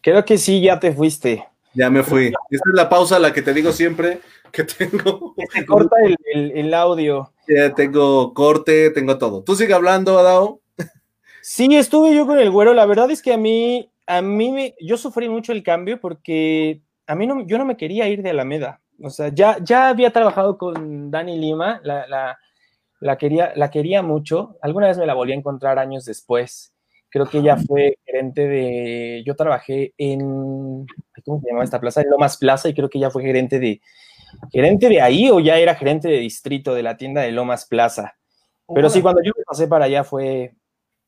Creo 0.00 0.24
que 0.24 0.38
sí, 0.38 0.60
ya 0.60 0.78
te 0.78 0.92
fuiste. 0.92 1.46
Ya 1.72 1.90
me 1.90 2.04
fui. 2.04 2.26
Esta 2.26 2.70
es 2.70 2.74
la 2.74 2.88
pausa, 2.88 3.18
la 3.18 3.32
que 3.32 3.42
te 3.42 3.52
digo 3.52 3.72
siempre 3.72 4.20
que 4.52 4.64
tengo. 4.64 5.34
Se 5.52 5.66
corta 5.66 5.96
el, 6.04 6.16
el, 6.32 6.50
el 6.52 6.74
audio. 6.74 7.32
Ya 7.48 7.74
tengo 7.74 8.32
corte, 8.32 8.90
tengo 8.90 9.18
todo. 9.18 9.42
Tú 9.42 9.56
sigue 9.56 9.74
hablando, 9.74 10.18
Adao. 10.18 10.60
Sí, 11.42 11.76
estuve 11.76 12.14
yo 12.14 12.26
con 12.26 12.38
el 12.38 12.50
güero. 12.50 12.72
La 12.72 12.86
verdad 12.86 13.10
es 13.10 13.20
que 13.20 13.34
a 13.34 13.36
mí, 13.36 13.90
a 14.06 14.22
mí 14.22 14.50
me, 14.50 14.74
yo 14.80 14.96
sufrí 14.96 15.28
mucho 15.28 15.52
el 15.52 15.62
cambio 15.62 16.00
porque 16.00 16.82
a 17.06 17.14
mí 17.14 17.26
no, 17.26 17.46
yo 17.46 17.58
no 17.58 17.64
me 17.64 17.76
quería 17.76 18.08
ir 18.08 18.22
de 18.22 18.30
Alameda. 18.30 18.80
O 19.02 19.10
sea, 19.10 19.28
ya, 19.28 19.58
ya 19.62 19.88
había 19.88 20.10
trabajado 20.10 20.56
con 20.56 21.10
Dani 21.10 21.38
Lima, 21.38 21.80
la, 21.82 22.06
la, 22.06 22.38
la, 23.00 23.18
quería, 23.18 23.52
la 23.56 23.70
quería 23.70 24.02
mucho. 24.02 24.56
Alguna 24.62 24.88
vez 24.88 24.98
me 24.98 25.06
la 25.06 25.14
volví 25.14 25.32
a 25.32 25.36
encontrar 25.36 25.78
años 25.78 26.04
después. 26.04 26.72
Creo 27.10 27.26
que 27.26 27.38
ella 27.38 27.56
fue 27.56 27.98
gerente 28.04 28.48
de. 28.48 29.22
Yo 29.24 29.36
trabajé 29.36 29.94
en. 29.98 30.86
¿Cómo 31.24 31.40
se 31.40 31.46
llamaba 31.46 31.64
esta 31.64 31.80
plaza? 31.80 32.02
En 32.02 32.10
Lomas 32.10 32.36
Plaza, 32.36 32.68
y 32.68 32.74
creo 32.74 32.88
que 32.88 32.98
ella 32.98 33.10
fue 33.10 33.22
gerente 33.22 33.60
de. 33.60 33.80
Gerente 34.52 34.88
de 34.88 35.00
ahí 35.00 35.30
o 35.30 35.38
ya 35.38 35.58
era 35.58 35.76
gerente 35.76 36.08
de 36.08 36.18
distrito 36.18 36.74
de 36.74 36.82
la 36.82 36.96
tienda 36.96 37.22
de 37.22 37.30
Lomas 37.30 37.66
Plaza. 37.66 38.16
Pero 38.74 38.90
sí, 38.90 39.00
cuando 39.00 39.22
yo 39.22 39.32
me 39.36 39.44
pasé 39.44 39.68
para 39.68 39.84
allá 39.84 40.02
fue, 40.02 40.54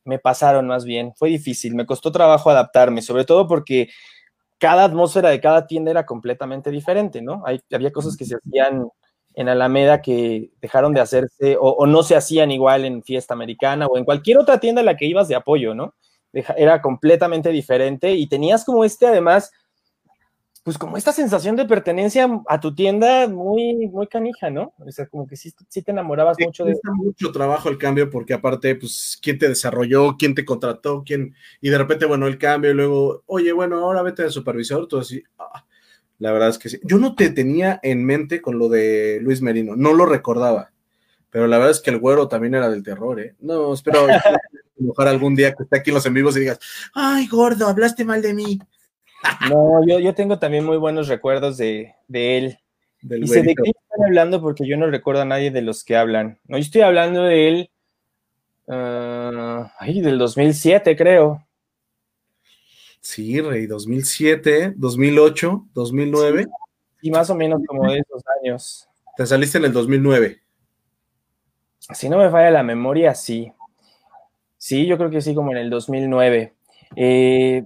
me 0.07 0.19
pasaron 0.19 0.67
más 0.67 0.85
bien, 0.85 1.13
fue 1.17 1.29
difícil, 1.29 1.75
me 1.75 1.87
costó 1.87 2.13
trabajo 2.13 2.51
adaptarme, 2.51 3.03
sobre 3.03 3.25
todo 3.25 3.47
porque 3.47 3.89
cada 4.59 4.85
atmósfera 4.85 5.29
de 5.31 5.41
cada 5.41 5.67
tienda 5.67 5.91
era 5.91 6.07
completamente 6.07 6.71
diferente, 6.71 7.23
¿no? 7.23 7.43
Hay, 7.45 7.61
había 7.73 7.93
cosas 7.93 8.17
que 8.17 8.25
se 8.25 8.37
hacían 8.37 8.89
en 9.35 9.49
Alameda 9.49 10.01
que 10.01 10.51
dejaron 10.61 10.95
de 10.95 11.01
hacerse 11.01 11.57
o, 11.57 11.69
o, 11.71 11.87
no 11.87 12.03
se 12.03 12.17
hacían 12.17 12.51
igual 12.51 12.87
en 12.87 13.03
fiesta 13.03 13.35
americana 13.35 13.87
o 13.87 13.99
en 13.99 14.05
cualquier 14.05 14.39
otra 14.39 14.59
tienda 14.61 14.81
en 14.81 14.87
la 14.87 14.97
que 14.97 15.05
ibas 15.05 15.29
de 15.29 15.35
apoyo, 15.35 15.75
¿no? 15.75 15.95
Deja, 16.33 16.55
era 16.55 16.81
completamente 16.81 17.51
diferente 17.51 18.13
y 18.13 18.29
tenías 18.29 18.65
como 18.65 18.85
este 18.85 19.07
además 19.07 19.53
pues 20.67 20.79
como 20.79 20.97
esta 20.97 21.13
sensación 21.13 21.55
de 21.55 21.65
pertenencia 21.65 22.29
a 22.49 22.59
tu 22.59 22.75
tienda 22.75 23.29
muy, 23.29 23.87
muy 23.87 24.09
canija, 24.09 24.51
¿no? 24.51 24.75
O 24.79 24.91
sea, 24.91 25.07
como 25.07 25.25
que 25.25 25.37
sí, 25.37 25.55
sí 25.69 25.81
te 25.81 25.93
enamorabas 25.93 26.37
sí, 26.37 26.45
mucho 26.45 26.65
de... 26.65 26.75
mucho 26.97 27.31
trabajo 27.31 27.69
el 27.69 27.79
cambio 27.79 28.11
porque 28.11 28.35
aparte, 28.35 28.75
pues, 28.75 29.17
¿quién 29.23 29.39
te 29.39 29.49
desarrolló? 29.49 30.17
¿Quién 30.19 30.35
te 30.35 30.45
contrató? 30.45 31.05
¿Quién? 31.07 31.37
Y 31.61 31.69
de 31.69 31.79
repente, 31.79 32.05
bueno, 32.05 32.27
el 32.27 32.37
cambio 32.37 32.73
y 32.73 32.75
luego, 32.75 33.23
oye, 33.27 33.53
bueno, 33.53 33.79
ahora 33.79 34.03
vete 34.03 34.25
de 34.25 34.31
supervisor, 34.31 34.89
tú 34.89 34.99
así, 34.99 35.23
ah, 35.39 35.65
la 36.19 36.33
verdad 36.33 36.49
es 36.49 36.59
que 36.59 36.69
sí. 36.69 36.81
Yo 36.83 36.99
no 36.99 37.15
te 37.15 37.31
tenía 37.31 37.79
en 37.85 38.05
mente 38.05 38.43
con 38.43 38.59
lo 38.59 38.69
de 38.69 39.21
Luis 39.23 39.43
Merino, 39.43 39.77
no 39.77 39.93
lo 39.93 40.05
recordaba, 40.05 40.73
pero 41.31 41.47
la 41.47 41.59
verdad 41.59 41.77
es 41.77 41.81
que 41.81 41.91
el 41.91 42.01
güero 42.01 42.27
también 42.27 42.57
era 42.57 42.69
del 42.69 42.83
terror, 42.83 43.21
¿eh? 43.21 43.37
No, 43.39 43.73
espero 43.73 44.09
enojar 44.81 45.07
algún 45.07 45.37
día 45.37 45.53
que 45.53 45.63
esté 45.63 45.79
aquí 45.79 45.91
en 45.91 45.95
los 45.95 46.07
en 46.07 46.15
vivos 46.15 46.37
y 46.37 46.41
digas, 46.41 46.59
ay, 46.93 47.29
gordo, 47.29 47.69
hablaste 47.69 48.05
mal 48.05 48.21
de 48.21 48.35
mí. 48.35 48.59
No, 49.49 49.87
yo, 49.87 49.99
yo 49.99 50.15
tengo 50.15 50.39
también 50.39 50.65
muy 50.65 50.77
buenos 50.77 51.09
recuerdos 51.09 51.57
de, 51.57 51.95
de 52.09 52.39
él. 52.39 52.59
Del 53.03 53.23
Dice, 53.23 53.43
¿de 53.43 53.55
qué 53.55 53.71
están 53.71 54.05
hablando? 54.05 54.41
Porque 54.41 54.67
yo 54.67 54.77
no 54.77 54.91
recuerdo 54.91 55.23
a 55.23 55.27
nadie 55.27 55.51
de 55.51 55.63
los 55.63 55.85
que 55.85 55.97
hablan. 55.97 56.39
No, 56.47 56.57
yo 56.57 56.63
estoy 56.63 56.81
hablando 56.83 57.23
de 57.23 57.49
él, 57.49 57.71
uh, 58.67 59.69
ay, 59.79 60.01
del 60.01 60.19
2007, 60.19 60.97
creo. 60.97 61.47
Sí, 63.01 63.41
Rey, 63.41 63.67
2007, 63.67 64.75
2008, 64.77 65.69
2009. 65.73 66.43
Sí, 66.43 66.49
y 67.03 67.11
más 67.11 67.31
o 67.31 67.37
menos 67.37 67.63
como 67.67 67.91
de 67.91 68.01
esos 68.01 68.23
años. 68.43 68.89
Te 69.17 69.25
saliste 69.25 69.59
en 69.59 69.67
el 69.67 69.73
2009. 69.73 70.41
Si 71.79 72.09
no 72.09 72.19
me 72.19 72.31
falla 72.31 72.51
la 72.51 72.65
memoria, 72.65 73.15
sí. 73.15 73.53
Sí, 74.59 74.87
yo 74.87 74.99
creo 74.99 75.11
que 75.11 75.21
sí, 75.21 75.35
como 75.35 75.53
en 75.53 75.59
el 75.59 75.71
2009. 75.71 76.55
Eh, 76.97 77.65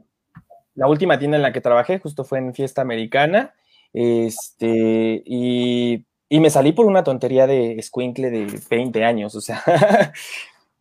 la 0.75 0.87
última 0.87 1.18
tienda 1.18 1.37
en 1.37 1.43
la 1.43 1.53
que 1.53 1.61
trabajé 1.61 1.99
justo 1.99 2.25
fue 2.25 2.39
en 2.39 2.55
Fiesta 2.55 2.83
Americana. 2.83 3.55
Este, 3.93 5.23
y, 5.27 6.05
y 6.29 6.41
me 6.41 6.51
salí 6.51 6.73
por 6.73 6.87
una 6.87 7.03
tontería 7.03 7.47
de 7.47 7.73
escuincle 7.75 8.31
de 8.31 8.61
20 8.71 9.05
años, 9.05 9.35
o 9.35 9.41
sea, 9.41 9.62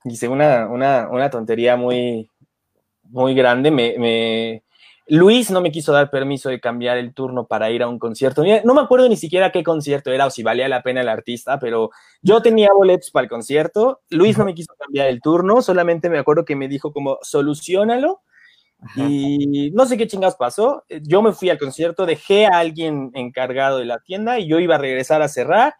hice 0.06 0.28
una, 0.28 0.68
una, 0.68 1.10
una, 1.10 1.30
tontería 1.32 1.76
muy, 1.76 2.30
muy 3.04 3.34
grande. 3.34 3.72
Me, 3.72 3.98
me, 3.98 4.64
Luis 5.08 5.50
no 5.50 5.62
me 5.62 5.72
quiso 5.72 5.92
dar 5.92 6.12
permiso 6.12 6.50
de 6.50 6.60
cambiar 6.60 6.98
el 6.98 7.16
turno 7.16 7.48
para 7.48 7.72
ir 7.72 7.82
a 7.82 7.88
un 7.88 7.98
concierto. 7.98 8.44
No 8.64 8.76
me 8.76 8.82
acuerdo 8.82 9.10
ni 9.10 9.18
siquiera 9.18 9.52
qué 9.52 9.64
concierto 9.64 10.12
era 10.12 10.28
o 10.28 10.30
si 10.30 10.44
valía 10.44 10.70
la 10.70 10.84
pena 10.84 11.02
el 11.02 11.10
artista, 11.10 11.58
pero 11.60 11.90
yo 12.22 12.44
tenía 12.44 12.70
boletos 12.72 13.10
para 13.10 13.24
el 13.24 13.30
concierto. 13.30 14.02
Luis 14.12 14.38
no 14.38 14.46
me 14.46 14.54
quiso 14.54 14.74
cambiar 14.78 15.08
el 15.08 15.20
turno, 15.20 15.64
solamente 15.64 16.12
me 16.12 16.20
acuerdo 16.20 16.46
que 16.46 16.56
me 16.56 16.68
dijo 16.68 16.94
como, 16.94 17.18
solucionalo 17.24 18.22
Ajá. 18.82 19.06
Y 19.08 19.72
no 19.72 19.86
sé 19.86 19.98
qué 19.98 20.08
chingados 20.08 20.36
pasó. 20.36 20.86
Yo 21.02 21.22
me 21.22 21.34
fui 21.34 21.50
al 21.50 21.60
concierto, 21.60 22.06
dejé 22.06 22.46
a 22.46 22.60
alguien 22.60 23.12
encargado 23.14 23.78
de 23.78 23.86
la 23.86 24.00
tienda 24.00 24.40
y 24.40 24.48
yo 24.48 24.60
iba 24.60 24.76
a 24.76 24.80
regresar 24.80 25.22
a 25.22 25.28
cerrar, 25.28 25.76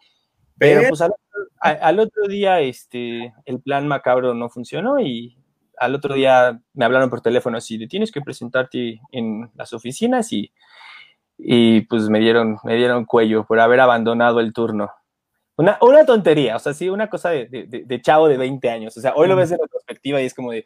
pero 0.58 0.90
pues 0.90 1.02
al, 1.02 1.14
al, 1.62 2.00
otro 2.00 2.28
día 2.28 2.60
este, 2.60 3.34
el 3.46 3.62
plan 3.62 3.88
macabro 3.88 4.34
no 4.34 4.50
funcionó 4.50 5.00
y 5.00 5.38
al 5.78 5.96
otro 5.96 6.14
día 6.14 6.62
me 6.74 6.86
hablaron 6.86 7.10
por 7.10 7.22
teléfono 7.22 7.58
así, 7.58 7.78
de 7.78 7.88
tienes 7.88 8.12
que 8.12 8.22
presentarte 8.22 9.00
en 9.12 9.50
las 9.56 9.72
oficinas 9.72 10.34
y, 10.34 10.52
y 11.38 11.82
pues 11.82 12.10
me 12.10 12.20
dieron, 12.20 12.58
me 12.66 12.76
dieron 12.76 13.06
cuello 13.06 13.46
por 13.46 13.62
haber 13.62 13.80
abandonado 13.80 14.42
el 14.42 14.52
turno. 14.52 14.92
Una, 15.56 15.78
una 15.82 16.06
tontería, 16.06 16.56
o 16.56 16.60
sea, 16.60 16.74
sí, 16.74 16.90
una 16.90 17.10
cosa 17.10 17.30
de, 17.32 17.48
de, 17.48 17.84
de 17.86 18.02
chavo 18.02 18.28
de 18.28 18.38
20 18.38 18.70
años. 18.70 18.96
O 18.96 19.02
sea, 19.02 19.14
hoy 19.16 19.28
lo 19.28 19.36
ves 19.36 19.50
de 19.50 19.58
la 19.58 19.68
perspectiva 19.68 20.22
y 20.22 20.26
es 20.26 20.34
como 20.34 20.52
de, 20.52 20.66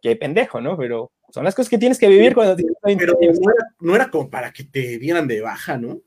qué 0.00 0.16
pendejo, 0.16 0.60
¿no? 0.60 0.76
Pero 0.76 1.10
son 1.30 1.44
las 1.44 1.54
cosas 1.54 1.68
que 1.68 1.78
tienes 1.78 1.98
que 1.98 2.08
vivir 2.08 2.34
cuando 2.34 2.56
tienes 2.56 2.76
20 2.82 3.04
Pero 3.04 3.18
años. 3.20 3.38
No 3.40 3.50
era, 3.50 3.66
no 3.80 3.94
era 3.94 4.10
como 4.10 4.30
para 4.30 4.52
que 4.52 4.64
te 4.64 4.98
dieran 4.98 5.26
de 5.26 5.40
baja, 5.40 5.76
¿no? 5.76 6.00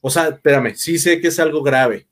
O 0.00 0.10
sea, 0.10 0.28
espérame, 0.28 0.74
sí 0.74 0.98
sé 0.98 1.20
que 1.20 1.28
es 1.28 1.38
algo 1.38 1.62
grave. 1.62 2.08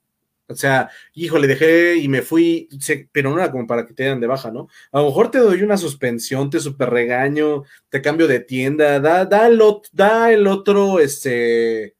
O 0.50 0.54
sea, 0.54 0.88
hijo, 1.12 1.38
le 1.38 1.46
dejé 1.46 1.96
y 1.96 2.08
me 2.08 2.22
fui, 2.22 2.68
pero 3.12 3.30
no 3.30 3.38
era 3.38 3.50
como 3.50 3.66
para 3.66 3.84
que 3.84 3.92
te 3.92 4.04
dieran 4.04 4.20
de 4.20 4.26
baja, 4.26 4.50
¿no? 4.50 4.68
A 4.92 5.00
lo 5.00 5.06
mejor 5.06 5.30
te 5.30 5.38
doy 5.38 5.62
una 5.62 5.76
suspensión, 5.76 6.48
te 6.48 6.58
super 6.58 6.88
regaño, 6.88 7.64
te 7.90 8.00
cambio 8.00 8.26
de 8.26 8.40
tienda, 8.40 8.98
da, 8.98 9.26
da, 9.26 9.46
el, 9.46 9.60
da 9.92 10.32
el 10.32 10.46
otro, 10.46 11.00
este, 11.00 11.96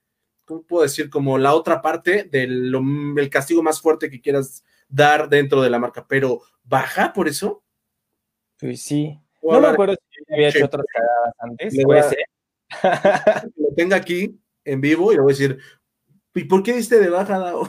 ¿cómo 0.46 0.62
puedo 0.62 0.82
decir? 0.82 1.10
Como 1.10 1.36
la 1.36 1.54
otra 1.54 1.82
parte 1.82 2.24
del 2.24 2.74
el 3.18 3.30
castigo 3.30 3.62
más 3.62 3.82
fuerte 3.82 4.08
que 4.08 4.22
quieras 4.22 4.64
dar 4.88 5.28
dentro 5.28 5.60
de 5.60 5.68
la 5.68 5.78
marca, 5.78 6.06
pero 6.08 6.40
baja 6.64 7.12
por 7.12 7.28
eso. 7.28 7.62
Pues 8.60 8.82
sí. 8.82 9.18
No 9.42 9.60
me 9.60 9.68
acuerdo 9.68 9.94
si 9.94 10.34
había 10.34 10.48
hecho 10.48 10.64
otras 10.64 10.84
cagadas 10.92 11.34
antes. 11.38 11.74
Le 11.74 11.84
voy 11.84 11.98
a 11.98 12.02
ser. 12.02 12.18
Lo 13.56 13.74
tenga 13.74 13.96
aquí 13.96 14.38
en 14.64 14.80
vivo 14.80 15.12
y 15.12 15.16
le 15.16 15.22
voy 15.22 15.32
a 15.32 15.34
decir, 15.34 15.58
¿y 16.34 16.44
por 16.44 16.62
qué 16.62 16.74
diste 16.74 16.98
de 16.98 17.08
baja, 17.08 17.38
Dao? 17.38 17.68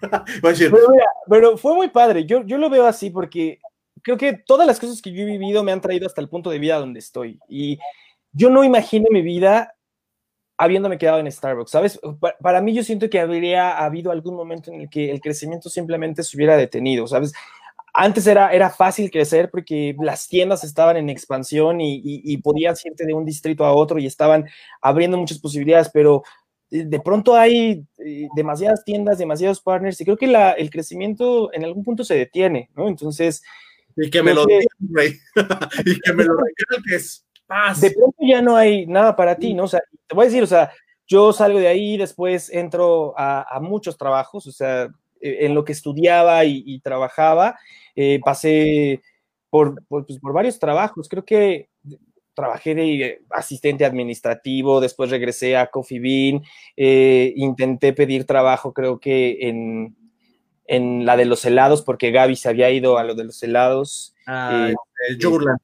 decir, 0.42 0.70
pero, 0.70 0.90
mira, 0.90 1.06
pero, 1.28 1.58
fue 1.58 1.74
muy 1.74 1.88
padre. 1.88 2.24
Yo, 2.24 2.44
yo 2.44 2.58
lo 2.58 2.70
veo 2.70 2.86
así 2.86 3.10
porque 3.10 3.58
creo 4.02 4.16
que 4.16 4.32
todas 4.32 4.66
las 4.66 4.78
cosas 4.78 5.02
que 5.02 5.12
yo 5.12 5.22
he 5.22 5.26
vivido 5.26 5.64
me 5.64 5.72
han 5.72 5.80
traído 5.80 6.06
hasta 6.06 6.20
el 6.20 6.28
punto 6.28 6.50
de 6.50 6.58
vida 6.58 6.78
donde 6.78 7.00
estoy. 7.00 7.40
Y 7.48 7.78
yo 8.32 8.50
no 8.50 8.62
imagino 8.62 9.06
mi 9.10 9.22
vida 9.22 9.74
habiéndome 10.56 10.98
quedado 10.98 11.20
en 11.20 11.30
Starbucks, 11.30 11.70
¿sabes? 11.70 12.00
Para 12.40 12.60
mí 12.60 12.74
yo 12.74 12.82
siento 12.82 13.08
que 13.08 13.20
habría 13.20 13.78
habido 13.78 14.10
algún 14.10 14.34
momento 14.34 14.72
en 14.72 14.82
el 14.82 14.90
que 14.90 15.10
el 15.10 15.20
crecimiento 15.20 15.70
simplemente 15.70 16.24
se 16.24 16.36
hubiera 16.36 16.56
detenido, 16.56 17.06
¿sabes? 17.06 17.32
Antes 17.94 18.26
era, 18.26 18.52
era 18.52 18.70
fácil 18.70 19.10
crecer 19.10 19.50
porque 19.50 19.94
las 20.00 20.28
tiendas 20.28 20.64
estaban 20.64 20.96
en 20.96 21.08
expansión 21.08 21.80
y, 21.80 22.00
y, 22.02 22.36
podías 22.38 22.84
irte 22.84 23.06
de 23.06 23.14
un 23.14 23.24
distrito 23.24 23.64
a 23.64 23.72
otro 23.72 23.98
y 23.98 24.06
estaban 24.06 24.46
abriendo 24.80 25.16
muchas 25.16 25.38
posibilidades, 25.38 25.90
pero 25.92 26.22
de 26.70 27.00
pronto 27.00 27.34
hay 27.34 27.84
eh, 27.98 28.28
demasiadas 28.36 28.84
tiendas, 28.84 29.18
demasiados 29.18 29.60
partners 29.60 30.00
y 30.00 30.04
creo 30.04 30.16
que 30.16 30.26
la, 30.26 30.52
el 30.52 30.70
crecimiento 30.70 31.52
en 31.52 31.64
algún 31.64 31.82
punto 31.82 32.04
se 32.04 32.14
detiene, 32.14 32.70
¿no? 32.74 32.88
Entonces... 32.88 33.42
Y 33.96 34.10
que 34.10 34.22
me 34.22 34.34
lo 34.34 34.46
digas, 34.46 34.66
güey. 34.78 35.18
y 35.86 36.00
que 36.00 36.12
me 36.12 36.24
lo 36.24 36.34
recalques. 36.36 37.26
De 37.80 37.90
pronto 37.90 38.18
ya 38.20 38.42
no 38.42 38.56
hay 38.56 38.86
nada 38.86 39.16
para 39.16 39.36
ti, 39.36 39.54
¿no? 39.54 39.64
O 39.64 39.68
sea, 39.68 39.80
te 40.06 40.14
voy 40.14 40.24
a 40.24 40.28
decir, 40.28 40.42
o 40.42 40.46
sea, 40.46 40.70
yo 41.06 41.32
salgo 41.32 41.58
de 41.58 41.68
ahí, 41.68 41.96
después 41.96 42.50
entro 42.50 43.14
a, 43.16 43.58
muchos 43.62 43.96
trabajos, 43.96 44.46
o 44.46 44.52
sea, 44.52 44.88
en 45.20 45.54
lo 45.54 45.64
que 45.64 45.72
estudiaba 45.72 46.44
y, 46.44 46.80
trabajaba, 46.80 47.58
eh, 47.94 48.20
pasé 48.24 49.02
por, 49.50 49.84
por, 49.86 50.06
pues, 50.06 50.18
por, 50.18 50.32
varios 50.32 50.58
trabajos. 50.58 51.08
Creo 51.08 51.24
que 51.24 51.68
trabajé 52.34 52.74
de 52.76 53.22
asistente 53.30 53.84
administrativo, 53.84 54.80
después 54.80 55.10
regresé 55.10 55.56
a 55.56 55.66
Coffee 55.66 55.98
Bean, 55.98 56.42
eh, 56.76 57.32
intenté 57.34 57.92
pedir 57.92 58.26
trabajo, 58.26 58.72
creo 58.72 59.00
que 59.00 59.38
en, 59.40 59.96
en, 60.66 61.04
la 61.04 61.16
de 61.16 61.24
los 61.24 61.44
helados, 61.44 61.82
porque 61.82 62.12
Gaby 62.12 62.36
se 62.36 62.48
había 62.48 62.70
ido 62.70 62.96
a 62.96 63.02
lo 63.02 63.16
de 63.16 63.24
los 63.24 63.42
helados. 63.42 64.14
Ah, 64.24 64.70
eh, 64.70 65.16
Yogurland. 65.18 65.58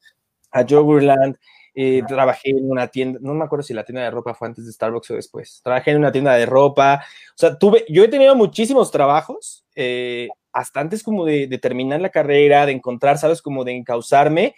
A 0.50 0.62
Yogurland. 0.62 1.36
Eh, 1.76 2.02
trabajé 2.06 2.50
en 2.50 2.70
una 2.70 2.86
tienda, 2.86 3.18
no 3.20 3.34
me 3.34 3.44
acuerdo 3.44 3.64
si 3.64 3.74
la 3.74 3.84
tienda 3.84 4.02
de 4.02 4.10
ropa 4.10 4.32
fue 4.34 4.46
antes 4.46 4.64
de 4.64 4.72
Starbucks 4.72 5.10
o 5.10 5.14
después. 5.14 5.60
Trabajé 5.64 5.90
en 5.90 5.98
una 5.98 6.12
tienda 6.12 6.34
de 6.34 6.46
ropa. 6.46 7.04
O 7.30 7.36
sea, 7.36 7.58
tuve, 7.58 7.84
yo 7.88 8.04
he 8.04 8.08
tenido 8.08 8.36
muchísimos 8.36 8.90
trabajos, 8.92 9.64
eh, 9.74 10.28
hasta 10.52 10.80
antes 10.80 11.02
como 11.02 11.24
de, 11.24 11.48
terminar 11.58 12.00
la 12.00 12.10
carrera, 12.10 12.64
de 12.64 12.72
encontrar, 12.72 13.18
¿sabes? 13.18 13.42
Como 13.42 13.64
de 13.64 13.72
encauzarme. 13.72 14.54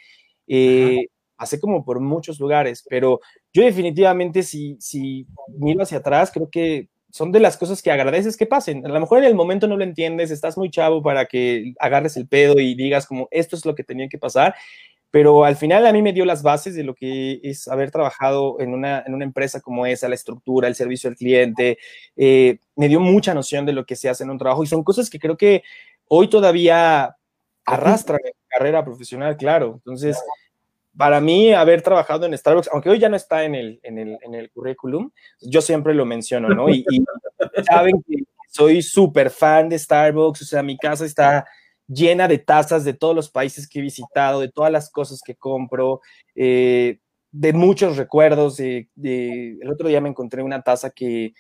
Eh, 0.46 1.06
pasé 1.36 1.58
como 1.58 1.84
por 1.84 2.00
muchos 2.00 2.38
lugares, 2.38 2.84
pero 2.88 3.20
yo 3.52 3.62
definitivamente 3.62 4.42
si, 4.42 4.76
si 4.78 5.26
miro 5.58 5.82
hacia 5.82 5.98
atrás, 5.98 6.30
creo 6.30 6.50
que 6.50 6.88
son 7.10 7.32
de 7.32 7.40
las 7.40 7.56
cosas 7.56 7.80
que 7.80 7.90
agradeces 7.90 8.36
que 8.36 8.44
pasen. 8.44 8.84
A 8.84 8.90
lo 8.90 9.00
mejor 9.00 9.18
en 9.18 9.24
el 9.24 9.34
momento 9.34 9.66
no 9.66 9.78
lo 9.78 9.84
entiendes, 9.84 10.30
estás 10.30 10.58
muy 10.58 10.70
chavo 10.70 11.02
para 11.02 11.24
que 11.24 11.72
agarres 11.78 12.16
el 12.18 12.28
pedo 12.28 12.60
y 12.60 12.74
digas 12.74 13.06
como 13.06 13.28
esto 13.30 13.56
es 13.56 13.64
lo 13.64 13.74
que 13.74 13.84
tenía 13.84 14.08
que 14.08 14.18
pasar, 14.18 14.54
pero 15.16 15.46
al 15.46 15.56
final 15.56 15.86
a 15.86 15.94
mí 15.94 16.02
me 16.02 16.12
dio 16.12 16.26
las 16.26 16.42
bases 16.42 16.74
de 16.74 16.84
lo 16.84 16.94
que 16.94 17.40
es 17.42 17.68
haber 17.68 17.90
trabajado 17.90 18.60
en 18.60 18.74
una, 18.74 19.02
en 19.06 19.14
una 19.14 19.24
empresa 19.24 19.62
como 19.62 19.86
esa, 19.86 20.10
la 20.10 20.14
estructura, 20.14 20.68
el 20.68 20.74
servicio 20.74 21.08
al 21.08 21.16
cliente, 21.16 21.78
eh, 22.16 22.58
me 22.74 22.86
dio 22.86 23.00
mucha 23.00 23.32
noción 23.32 23.64
de 23.64 23.72
lo 23.72 23.86
que 23.86 23.96
se 23.96 24.10
hace 24.10 24.24
en 24.24 24.30
un 24.30 24.36
trabajo 24.36 24.62
y 24.62 24.66
son 24.66 24.84
cosas 24.84 25.08
que 25.08 25.18
creo 25.18 25.38
que 25.38 25.62
hoy 26.06 26.28
todavía 26.28 27.16
arrastran 27.64 28.20
en 28.22 28.32
mi 28.38 28.46
carrera 28.46 28.84
profesional, 28.84 29.38
claro. 29.38 29.76
Entonces, 29.76 30.22
para 30.94 31.18
mí 31.22 31.54
haber 31.54 31.80
trabajado 31.80 32.26
en 32.26 32.36
Starbucks, 32.36 32.68
aunque 32.70 32.90
hoy 32.90 32.98
ya 32.98 33.08
no 33.08 33.16
está 33.16 33.44
en 33.44 33.54
el, 33.54 33.80
en 33.84 33.98
el, 33.98 34.18
en 34.20 34.34
el 34.34 34.50
currículum, 34.50 35.10
yo 35.40 35.62
siempre 35.62 35.94
lo 35.94 36.04
menciono, 36.04 36.50
¿no? 36.50 36.68
Y, 36.68 36.84
y 36.90 37.02
saben 37.64 38.04
que 38.06 38.24
soy 38.50 38.82
súper 38.82 39.30
fan 39.30 39.70
de 39.70 39.78
Starbucks, 39.78 40.42
o 40.42 40.44
sea, 40.44 40.62
mi 40.62 40.76
casa 40.76 41.06
está 41.06 41.46
llena 41.88 42.28
de 42.28 42.38
tazas 42.38 42.84
de 42.84 42.94
todos 42.94 43.14
los 43.14 43.30
países 43.30 43.68
que 43.68 43.78
he 43.78 43.82
visitado, 43.82 44.40
de 44.40 44.50
todas 44.50 44.72
las 44.72 44.90
cosas 44.90 45.20
que 45.24 45.34
compro, 45.34 46.00
eh, 46.34 46.98
de 47.32 47.52
muchos 47.52 47.96
recuerdos. 47.96 48.56
De, 48.56 48.88
el 48.96 49.70
otro 49.70 49.88
día 49.88 50.00
me 50.00 50.08
encontré 50.08 50.42
una 50.42 50.62
taza 50.62 50.90
que, 50.90 51.34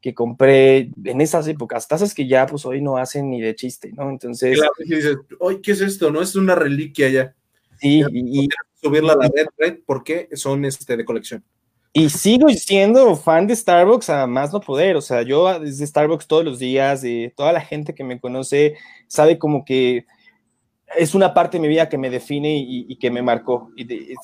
que, 0.00 0.14
compré 0.14 0.90
en 1.04 1.20
esas 1.20 1.46
épocas, 1.48 1.86
tazas 1.86 2.14
que 2.14 2.26
ya 2.26 2.46
pues 2.46 2.64
hoy 2.66 2.80
no 2.80 2.96
hacen 2.96 3.30
ni 3.30 3.40
de 3.40 3.54
chiste, 3.54 3.92
¿no? 3.92 4.10
Entonces... 4.10 4.58
Claro, 4.58 4.72
y 4.80 4.94
dices, 4.94 5.16
¿qué 5.62 5.72
es 5.72 5.80
esto? 5.80 6.10
¿No? 6.10 6.20
Es 6.22 6.34
una 6.34 6.54
reliquia 6.54 7.08
ya. 7.08 7.34
Sí, 7.78 8.02
y, 8.12 8.48
subirla 8.80 9.12
a 9.12 9.16
la 9.16 9.30
red, 9.34 9.46
red 9.56 9.78
porque 9.86 10.28
son 10.34 10.64
este, 10.64 10.96
de 10.96 11.04
colección. 11.04 11.44
Y 11.94 12.08
sigo 12.08 12.48
siendo 12.48 13.14
fan 13.16 13.46
de 13.46 13.54
Starbucks 13.54 14.08
a 14.08 14.26
más 14.26 14.50
no 14.50 14.60
poder, 14.60 14.96
o 14.96 15.02
sea, 15.02 15.22
yo 15.22 15.58
desde 15.60 15.86
Starbucks 15.86 16.26
todos 16.26 16.42
los 16.42 16.58
días, 16.58 17.02
de 17.02 17.34
toda 17.36 17.52
la 17.52 17.60
gente 17.60 17.94
que 17.94 18.02
me 18.02 18.18
conoce 18.18 18.76
sabe 19.08 19.38
como 19.38 19.62
que 19.62 20.06
es 20.96 21.14
una 21.14 21.34
parte 21.34 21.58
de 21.58 21.62
mi 21.62 21.68
vida 21.68 21.88
que 21.90 21.98
me 21.98 22.08
define 22.08 22.56
y, 22.56 22.96
que 22.96 23.10
me 23.10 23.22
marcó. 23.22 23.70
Y 23.76 24.14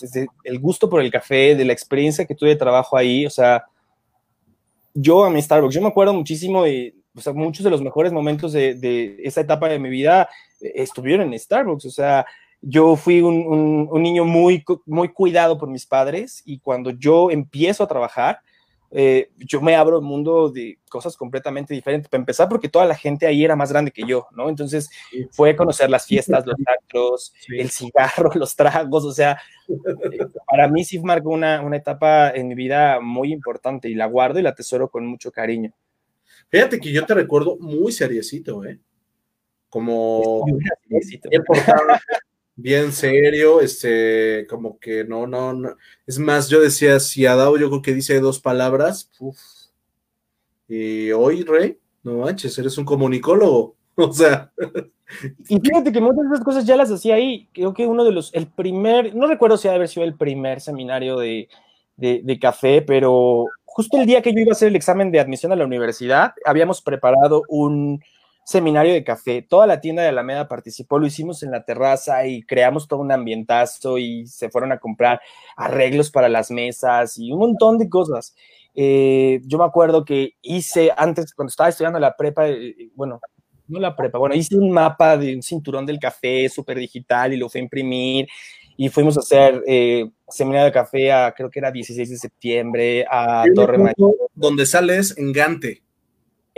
el 0.44 0.58
gusto 0.58 0.88
por 0.88 1.02
el 1.02 1.10
café, 1.10 1.54
de 1.54 1.64
la 1.64 1.72
experiencia 1.72 2.26
que 2.26 2.34
tuve 2.34 2.50
de 2.50 2.56
trabajo 2.56 2.96
ahí, 2.96 3.26
o 3.26 3.30
sea, 3.30 3.64
yo 4.94 5.24
a 5.24 5.30
mi 5.30 5.40
Starbucks, 5.40 5.74
yo 5.74 5.82
me 5.82 5.88
acuerdo 5.88 6.14
muchísimo 6.14 6.64
de, 6.64 6.94
o 7.14 7.20
sea, 7.20 7.32
muchos 7.32 7.64
de 7.64 7.70
los 7.70 7.82
mejores 7.82 8.12
momentos 8.12 8.52
de, 8.52 8.74
de 8.74 9.16
esa 9.22 9.42
etapa 9.42 9.68
de 9.68 9.78
mi 9.78 9.90
vida 9.90 10.28
eh, 10.60 10.72
estuvieron 10.76 11.32
en 11.32 11.38
Starbucks, 11.38 11.84
o 11.84 11.90
sea, 11.90 12.26
yo 12.60 12.96
fui 12.96 13.20
un, 13.20 13.88
niño 14.02 14.24
muy, 14.24 14.64
muy 14.86 15.08
cuidado 15.08 15.58
por 15.58 15.68
mis 15.68 15.86
padres 15.86 16.42
y 16.44 16.58
cuando 16.58 16.90
yo 16.90 17.30
empiezo 17.30 17.84
a 17.84 17.88
trabajar, 17.88 18.40
eh, 18.90 19.30
yo 19.36 19.60
me 19.60 19.76
abro 19.76 19.98
el 19.98 20.04
mundo 20.04 20.48
de 20.48 20.78
cosas 20.88 21.16
completamente 21.16 21.74
diferentes. 21.74 22.08
Para 22.08 22.20
empezar, 22.20 22.48
porque 22.48 22.68
toda 22.68 22.86
la 22.86 22.94
gente 22.94 23.26
ahí 23.26 23.44
era 23.44 23.54
más 23.54 23.70
grande 23.70 23.90
que 23.90 24.02
yo, 24.06 24.26
¿no? 24.32 24.48
Entonces 24.48 24.88
fue 25.30 25.54
conocer 25.54 25.90
las 25.90 26.06
fiestas, 26.06 26.44
los 26.46 26.56
actos, 26.66 27.34
el 27.48 27.70
cigarro, 27.70 28.30
los 28.34 28.56
tragos, 28.56 29.04
o 29.04 29.12
sea, 29.12 29.40
para 30.46 30.68
mí 30.68 30.84
sí 30.84 30.98
marcó 31.00 31.30
una, 31.30 31.60
una 31.60 31.76
etapa 31.76 32.30
en 32.30 32.48
mi 32.48 32.54
vida 32.54 33.00
muy 33.00 33.32
importante 33.32 33.88
y 33.88 33.94
la 33.94 34.06
guardo 34.06 34.38
y 34.38 34.42
la 34.42 34.54
tesoro 34.54 34.88
con 34.88 35.06
mucho 35.06 35.30
cariño. 35.30 35.72
Fíjate 36.48 36.80
que 36.80 36.90
yo 36.90 37.04
te 37.04 37.14
recuerdo 37.14 37.56
muy 37.58 37.92
seriecito, 37.92 38.64
¿eh? 38.64 38.78
Como 39.68 40.46
bien 42.58 42.92
serio, 42.92 43.60
este, 43.60 44.44
como 44.48 44.78
que 44.80 45.04
no, 45.04 45.26
no, 45.28 45.52
no. 45.52 45.76
Es 46.06 46.18
más, 46.18 46.48
yo 46.48 46.60
decía, 46.60 46.98
si 46.98 47.24
Adao 47.24 47.56
yo 47.56 47.68
creo 47.68 47.82
que 47.82 47.94
dice 47.94 48.18
dos 48.18 48.40
palabras, 48.40 49.10
y 50.66 51.12
hoy, 51.12 51.44
Rey, 51.44 51.78
no 52.02 52.18
manches, 52.18 52.58
eres 52.58 52.76
un 52.76 52.84
comunicólogo, 52.84 53.76
o 53.94 54.12
sea. 54.12 54.52
Y 55.48 55.60
fíjate 55.60 55.92
que 55.92 56.00
muchas 56.00 56.28
de 56.28 56.34
esas 56.34 56.44
cosas 56.44 56.66
ya 56.66 56.76
las 56.76 56.90
hacía 56.90 57.14
ahí, 57.14 57.48
creo 57.54 57.72
que 57.72 57.86
uno 57.86 58.04
de 58.04 58.10
los, 58.10 58.34
el 58.34 58.48
primer, 58.48 59.14
no 59.14 59.28
recuerdo 59.28 59.56
si 59.56 59.68
ha 59.68 59.70
de 59.70 59.76
haber 59.76 59.88
sido 59.88 60.04
el 60.04 60.16
primer 60.16 60.60
seminario 60.60 61.16
de, 61.16 61.48
de, 61.96 62.22
de 62.24 62.38
café, 62.40 62.82
pero 62.82 63.46
justo 63.64 63.98
el 63.98 64.06
día 64.06 64.20
que 64.20 64.34
yo 64.34 64.40
iba 64.40 64.50
a 64.50 64.52
hacer 64.52 64.68
el 64.68 64.76
examen 64.76 65.12
de 65.12 65.20
admisión 65.20 65.52
a 65.52 65.56
la 65.56 65.64
universidad, 65.64 66.32
habíamos 66.44 66.82
preparado 66.82 67.44
un, 67.48 68.02
seminario 68.48 68.94
de 68.94 69.04
café. 69.04 69.42
Toda 69.42 69.66
la 69.66 69.78
tienda 69.82 70.02
de 70.02 70.08
Alameda 70.08 70.48
participó, 70.48 70.98
lo 70.98 71.06
hicimos 71.06 71.42
en 71.42 71.50
la 71.50 71.66
terraza 71.66 72.26
y 72.26 72.42
creamos 72.42 72.88
todo 72.88 73.00
un 73.00 73.12
ambientazo 73.12 73.98
y 73.98 74.26
se 74.26 74.48
fueron 74.48 74.72
a 74.72 74.78
comprar 74.78 75.20
arreglos 75.54 76.10
para 76.10 76.30
las 76.30 76.50
mesas 76.50 77.18
y 77.18 77.30
un 77.30 77.40
montón 77.40 77.76
de 77.76 77.90
cosas. 77.90 78.34
Eh, 78.74 79.42
yo 79.44 79.58
me 79.58 79.66
acuerdo 79.66 80.02
que 80.02 80.32
hice 80.40 80.90
antes, 80.96 81.34
cuando 81.34 81.50
estaba 81.50 81.68
estudiando 81.68 81.98
la 81.98 82.16
prepa, 82.16 82.48
eh, 82.48 82.68
eh, 82.68 82.90
bueno, 82.94 83.20
no 83.66 83.80
la 83.80 83.94
prepa, 83.94 84.16
bueno, 84.16 84.34
hice 84.34 84.56
un 84.56 84.70
mapa 84.70 85.18
de 85.18 85.36
un 85.36 85.42
cinturón 85.42 85.84
del 85.84 85.98
café 85.98 86.48
súper 86.48 86.78
digital 86.78 87.34
y 87.34 87.36
lo 87.36 87.50
fui 87.50 87.60
a 87.60 87.64
imprimir 87.64 88.28
y 88.78 88.88
fuimos 88.88 89.18
a 89.18 89.20
hacer 89.20 89.62
seminario 90.26 90.64
de 90.64 90.72
café 90.72 91.12
a, 91.12 91.34
creo 91.36 91.50
que 91.50 91.58
era 91.58 91.70
16 91.70 92.08
de 92.08 92.16
septiembre, 92.16 93.04
a 93.10 93.44
Torre 93.54 93.76
Mayor. 93.76 94.14
Donde 94.34 94.64
sales 94.64 95.18
en 95.18 95.32
Gante 95.32 95.82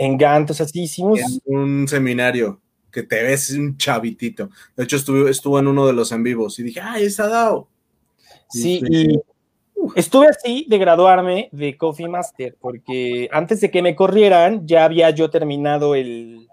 en 0.01 0.17
Gantt, 0.17 0.49
o 0.49 0.53
sea, 0.55 0.67
sí 0.67 0.81
hicimos... 0.81 1.19
un 1.45 1.87
seminario 1.87 2.59
que 2.91 3.03
te 3.03 3.21
ves 3.21 3.51
un 3.51 3.77
chavitito. 3.77 4.49
De 4.75 4.83
hecho, 4.83 4.95
estuvo, 4.95 5.27
estuvo 5.27 5.59
en 5.59 5.67
uno 5.67 5.85
de 5.85 5.93
los 5.93 6.11
en 6.11 6.23
vivos 6.23 6.57
y 6.57 6.63
dije, 6.63 6.81
¡ay, 6.81 7.05
está 7.05 7.27
dado! 7.27 7.67
Sí, 8.49 8.81
y 8.89 9.19
estuve 9.95 10.27
así 10.27 10.65
de 10.67 10.79
graduarme 10.79 11.49
de 11.51 11.77
Coffee 11.77 12.09
Master, 12.09 12.57
porque 12.59 13.29
antes 13.31 13.61
de 13.61 13.69
que 13.69 13.83
me 13.83 13.95
corrieran, 13.95 14.65
ya 14.67 14.85
había 14.85 15.11
yo 15.11 15.29
terminado 15.29 15.93
el, 15.93 16.47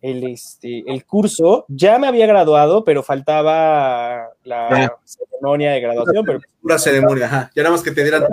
el, 0.00 0.22
este, 0.24 0.84
el 0.86 1.04
curso, 1.04 1.64
ya 1.68 1.98
me 1.98 2.06
había 2.06 2.26
graduado, 2.26 2.84
pero 2.84 3.02
faltaba 3.02 4.28
la 4.44 4.96
ceremonia 5.04 5.72
de 5.72 5.80
graduación. 5.80 6.24
Pero, 6.24 6.40
Una 6.62 6.78
ceremonia, 6.78 7.26
ajá. 7.26 7.50
Ya 7.52 7.64
nada 7.64 7.74
más 7.74 7.82
que 7.82 7.90
te 7.90 8.02
dieran 8.02 8.28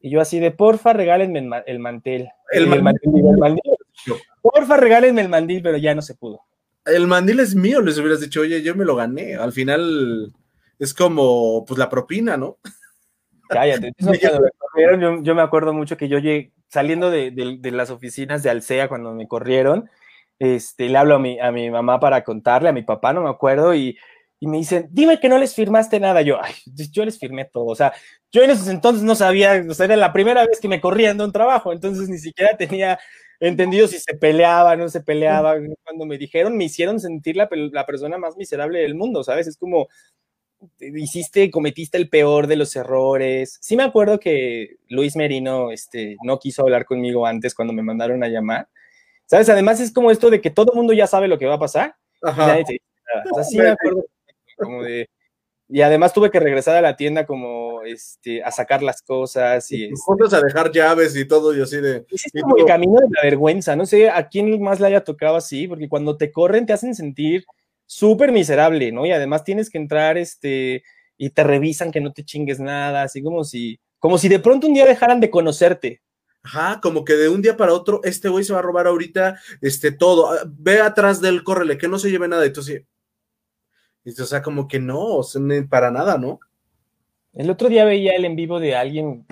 y 0.00 0.10
yo 0.10 0.20
así 0.20 0.40
de, 0.40 0.50
porfa, 0.50 0.92
regálenme 0.92 1.38
el, 1.38 1.78
mantel. 1.78 2.30
El, 2.50 2.66
mandil, 2.66 3.60
Porfa, 4.40 4.76
regálenme 4.78 5.20
el 5.20 5.28
mandil, 5.28 5.62
pero 5.62 5.76
ya 5.76 5.94
no 5.94 6.00
se 6.00 6.14
pudo. 6.14 6.40
El 6.86 7.06
mandil 7.06 7.40
es 7.40 7.54
mío, 7.54 7.82
les 7.82 7.98
hubieras 7.98 8.20
dicho, 8.20 8.40
oye, 8.40 8.62
yo 8.62 8.74
me 8.74 8.86
lo 8.86 8.96
gané. 8.96 9.36
Al 9.36 9.52
final 9.52 10.32
es 10.78 10.94
como, 10.94 11.64
pues, 11.66 11.78
la 11.78 11.90
propina, 11.90 12.38
¿no? 12.38 12.56
Cállate. 13.50 13.92
yo, 13.98 15.34
me 15.34 15.42
acuerdo 15.42 15.74
mucho 15.74 15.98
que 15.98 16.08
yo 16.08 16.18
llegué, 16.18 16.52
saliendo 16.68 17.10
de, 17.10 17.58
las 17.72 17.90
oficinas 17.90 18.42
de 18.42 18.50
Alsea 18.50 18.88
cuando 18.88 19.12
me 19.12 19.28
corrieron, 19.28 19.90
este, 20.38 20.88
le 20.88 20.96
hablo 20.96 21.16
a 21.16 21.18
mi, 21.18 21.38
a 21.38 21.52
mi 21.52 21.70
mamá 21.70 22.00
para 22.00 22.24
contarle, 22.24 22.70
a 22.70 22.72
mi 22.72 22.82
papá, 22.82 23.12
no 23.12 23.22
me 23.22 23.28
acuerdo, 23.28 23.74
y 23.74 23.98
y 24.42 24.46
me 24.46 24.56
dicen, 24.56 24.88
dime 24.90 25.20
que 25.20 25.28
no 25.28 25.36
les 25.36 25.54
firmaste 25.54 26.00
nada. 26.00 26.22
Yo, 26.22 26.42
ay, 26.42 26.54
yo 26.90 27.04
les 27.04 27.18
firmé 27.18 27.44
todo. 27.44 27.66
O 27.66 27.74
sea, 27.74 27.92
yo 28.32 28.42
en 28.42 28.50
esos 28.50 28.68
entonces 28.68 29.04
no 29.04 29.14
sabía, 29.14 29.62
o 29.68 29.74
sea, 29.74 29.84
era 29.84 29.96
la 29.96 30.14
primera 30.14 30.46
vez 30.46 30.58
que 30.60 30.68
me 30.68 30.80
corrían 30.80 31.18
de 31.18 31.24
un 31.24 31.32
trabajo, 31.32 31.72
entonces 31.72 32.08
ni 32.08 32.16
siquiera 32.18 32.56
tenía 32.56 32.98
entendido 33.38 33.86
si 33.86 33.98
se 33.98 34.14
peleaba, 34.14 34.76
no 34.76 34.88
se 34.88 35.02
peleaba. 35.02 35.56
Cuando 35.84 36.06
me 36.06 36.16
dijeron, 36.16 36.56
me 36.56 36.64
hicieron 36.64 36.98
sentir 37.00 37.36
la, 37.36 37.50
la 37.50 37.84
persona 37.84 38.16
más 38.16 38.38
miserable 38.38 38.80
del 38.80 38.94
mundo, 38.94 39.22
¿sabes? 39.22 39.46
Es 39.46 39.58
como, 39.58 39.88
hiciste, 40.80 41.50
cometiste 41.50 41.98
el 41.98 42.08
peor 42.08 42.46
de 42.46 42.56
los 42.56 42.74
errores. 42.76 43.58
Sí 43.60 43.76
me 43.76 43.82
acuerdo 43.82 44.18
que 44.18 44.76
Luis 44.88 45.16
Merino 45.16 45.70
este, 45.70 46.16
no 46.22 46.38
quiso 46.38 46.62
hablar 46.62 46.86
conmigo 46.86 47.26
antes 47.26 47.54
cuando 47.54 47.74
me 47.74 47.82
mandaron 47.82 48.24
a 48.24 48.28
llamar. 48.28 48.68
¿Sabes? 49.26 49.50
Además 49.50 49.80
es 49.80 49.92
como 49.92 50.10
esto 50.10 50.30
de 50.30 50.40
que 50.40 50.50
todo 50.50 50.72
el 50.72 50.76
mundo 50.76 50.94
ya 50.94 51.06
sabe 51.06 51.28
lo 51.28 51.38
que 51.38 51.46
va 51.46 51.56
a 51.56 51.60
pasar. 51.60 51.94
Ajá. 52.22 52.58
O 53.30 53.34
sea, 53.34 53.44
sí 53.44 53.58
me 53.58 53.68
acuerdo 53.68 54.06
como 54.60 54.82
de 54.82 55.08
y 55.72 55.82
además 55.82 56.12
tuve 56.12 56.32
que 56.32 56.40
regresar 56.40 56.76
a 56.76 56.80
la 56.80 56.96
tienda 56.96 57.24
como 57.26 57.82
este, 57.82 58.42
a 58.42 58.50
sacar 58.50 58.82
las 58.82 59.02
cosas 59.02 59.70
y... 59.70 59.88
Juntos 60.04 60.34
a 60.34 60.40
dejar 60.40 60.72
llaves 60.72 61.14
y 61.16 61.24
todo 61.24 61.56
y 61.56 61.62
así 61.62 61.76
de... 61.76 62.04
Es 62.10 62.42
como 62.42 62.56
el 62.56 62.64
camino 62.64 62.98
de 62.98 63.06
la 63.08 63.22
vergüenza, 63.22 63.76
no 63.76 63.86
sé 63.86 64.10
a 64.10 64.28
quién 64.28 64.60
más 64.60 64.80
le 64.80 64.88
haya 64.88 65.04
tocado 65.04 65.36
así, 65.36 65.68
porque 65.68 65.88
cuando 65.88 66.16
te 66.16 66.32
corren 66.32 66.66
te 66.66 66.72
hacen 66.72 66.96
sentir 66.96 67.44
súper 67.86 68.32
miserable, 68.32 68.90
¿no? 68.90 69.06
Y 69.06 69.12
además 69.12 69.44
tienes 69.44 69.70
que 69.70 69.78
entrar, 69.78 70.18
este, 70.18 70.82
y 71.16 71.30
te 71.30 71.44
revisan 71.44 71.92
que 71.92 72.00
no 72.00 72.12
te 72.12 72.24
chingues 72.24 72.58
nada, 72.58 73.04
así 73.04 73.22
como 73.22 73.44
si, 73.44 73.78
como 74.00 74.18
si 74.18 74.28
de 74.28 74.40
pronto 74.40 74.66
un 74.66 74.74
día 74.74 74.86
dejaran 74.86 75.20
de 75.20 75.30
conocerte. 75.30 76.02
Ajá, 76.42 76.80
como 76.80 77.04
que 77.04 77.12
de 77.12 77.28
un 77.28 77.42
día 77.42 77.56
para 77.56 77.74
otro, 77.74 78.00
este 78.02 78.28
güey 78.28 78.42
se 78.42 78.52
va 78.52 78.58
a 78.58 78.62
robar 78.62 78.88
ahorita, 78.88 79.38
este, 79.60 79.92
todo, 79.92 80.32
ah, 80.32 80.42
ve 80.48 80.80
atrás 80.80 81.20
del 81.20 81.44
córrele, 81.44 81.78
que 81.78 81.86
no 81.86 81.98
se 81.98 82.10
lleve 82.10 82.26
nada, 82.26 82.44
entonces 82.44 82.84
o 84.04 84.24
sea, 84.24 84.42
como 84.42 84.68
que 84.68 84.80
no, 84.80 85.20
para 85.68 85.90
nada, 85.90 86.18
¿no? 86.18 86.40
El 87.32 87.48
otro 87.48 87.68
día 87.68 87.84
veía 87.84 88.16
el 88.16 88.24
en 88.24 88.34
vivo 88.34 88.58
de 88.58 88.74
alguien, 88.74 89.24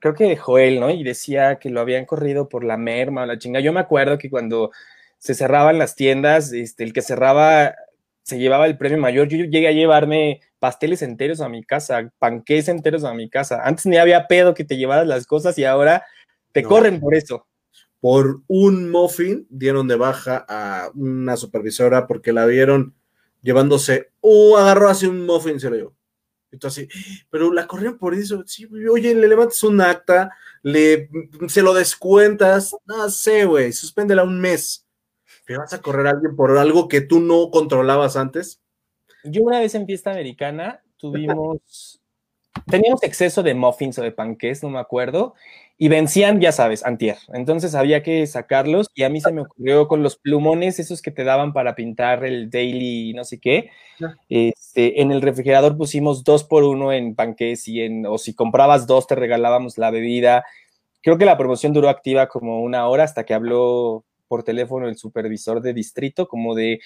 creo 0.00 0.14
que 0.14 0.24
de 0.24 0.36
Joel, 0.36 0.80
¿no? 0.80 0.90
Y 0.90 1.02
decía 1.02 1.58
que 1.58 1.70
lo 1.70 1.80
habían 1.80 2.04
corrido 2.04 2.48
por 2.48 2.62
la 2.62 2.76
merma 2.76 3.22
o 3.22 3.26
la 3.26 3.38
chinga. 3.38 3.60
Yo 3.60 3.72
me 3.72 3.80
acuerdo 3.80 4.18
que 4.18 4.28
cuando 4.28 4.70
se 5.18 5.34
cerraban 5.34 5.78
las 5.78 5.94
tiendas, 5.94 6.52
este, 6.52 6.84
el 6.84 6.92
que 6.92 7.00
cerraba 7.00 7.74
se 8.22 8.38
llevaba 8.38 8.66
el 8.66 8.76
premio 8.76 8.98
mayor. 8.98 9.28
Yo 9.28 9.38
llegué 9.38 9.68
a 9.68 9.72
llevarme 9.72 10.40
pasteles 10.58 11.00
enteros 11.00 11.40
a 11.40 11.48
mi 11.48 11.64
casa, 11.64 12.12
panqués 12.18 12.68
enteros 12.68 13.04
a 13.04 13.14
mi 13.14 13.30
casa. 13.30 13.62
Antes 13.64 13.86
ni 13.86 13.96
había 13.96 14.26
pedo 14.26 14.52
que 14.52 14.64
te 14.64 14.76
llevaras 14.76 15.06
las 15.06 15.26
cosas 15.26 15.56
y 15.56 15.64
ahora 15.64 16.04
te 16.52 16.62
corren 16.62 17.00
por 17.00 17.14
eso. 17.14 17.46
Por 18.00 18.42
un 18.46 18.90
muffin 18.90 19.46
dieron 19.48 19.88
de 19.88 19.96
baja 19.96 20.44
a 20.46 20.90
una 20.94 21.38
supervisora 21.38 22.06
porque 22.06 22.34
la 22.34 22.44
vieron 22.44 22.94
llevándose, 23.48 24.10
o 24.20 24.58
agarró 24.58 24.90
así 24.90 25.06
un 25.06 25.24
muffin, 25.24 25.58
se 25.58 25.70
lo 25.70 25.76
llevó. 25.76 25.96
Entonces, 26.50 26.86
pero 27.30 27.50
la 27.50 27.66
corrieron 27.66 27.96
por 27.96 28.12
eso, 28.14 28.42
sí, 28.46 28.68
oye, 28.90 29.14
le 29.14 29.26
levantas 29.26 29.62
un 29.62 29.80
acta, 29.80 30.30
le, 30.62 31.08
se 31.48 31.62
lo 31.62 31.72
descuentas, 31.72 32.76
no 32.84 33.08
sé, 33.08 33.46
güey, 33.46 33.72
suspéndela 33.72 34.22
un 34.22 34.38
mes. 34.38 34.86
¿Pero 35.46 35.60
vas 35.60 35.72
a 35.72 35.80
correr 35.80 36.08
a 36.08 36.10
alguien 36.10 36.36
por 36.36 36.58
algo 36.58 36.88
que 36.88 37.00
tú 37.00 37.20
no 37.20 37.50
controlabas 37.50 38.16
antes? 38.16 38.60
Yo 39.24 39.44
una 39.44 39.60
vez 39.60 39.74
en 39.74 39.86
fiesta 39.86 40.10
americana 40.10 40.82
tuvimos, 40.98 42.02
teníamos 42.66 43.02
exceso 43.02 43.42
de 43.42 43.54
muffins 43.54 43.98
o 43.98 44.02
de 44.02 44.12
panqués, 44.12 44.62
no 44.62 44.68
me 44.68 44.78
acuerdo, 44.78 45.34
y 45.80 45.86
vencían, 45.86 46.40
ya 46.40 46.50
sabes, 46.50 46.84
antier. 46.84 47.16
Entonces 47.32 47.76
había 47.76 48.02
que 48.02 48.26
sacarlos 48.26 48.88
y 48.94 49.04
a 49.04 49.08
mí 49.08 49.20
se 49.20 49.30
me 49.30 49.42
ocurrió 49.42 49.86
con 49.86 50.02
los 50.02 50.16
plumones, 50.16 50.80
esos 50.80 51.00
que 51.00 51.12
te 51.12 51.22
daban 51.22 51.52
para 51.52 51.76
pintar 51.76 52.24
el 52.24 52.50
daily 52.50 53.14
no 53.14 53.22
sé 53.22 53.38
qué. 53.38 53.70
Este, 54.28 55.00
en 55.00 55.12
el 55.12 55.22
refrigerador 55.22 55.76
pusimos 55.76 56.24
dos 56.24 56.42
por 56.42 56.64
uno 56.64 56.92
en 56.92 57.14
panqués 57.14 57.68
y 57.68 57.82
en, 57.82 58.06
o 58.06 58.18
si 58.18 58.34
comprabas 58.34 58.88
dos 58.88 59.06
te 59.06 59.14
regalábamos 59.14 59.78
la 59.78 59.92
bebida. 59.92 60.44
Creo 61.00 61.16
que 61.16 61.24
la 61.24 61.38
promoción 61.38 61.72
duró 61.72 61.88
activa 61.88 62.26
como 62.26 62.60
una 62.62 62.88
hora 62.88 63.04
hasta 63.04 63.24
que 63.24 63.34
habló 63.34 64.04
por 64.26 64.42
teléfono 64.42 64.88
el 64.88 64.96
supervisor 64.96 65.62
de 65.62 65.74
distrito, 65.74 66.26
como 66.26 66.56
de 66.56 66.80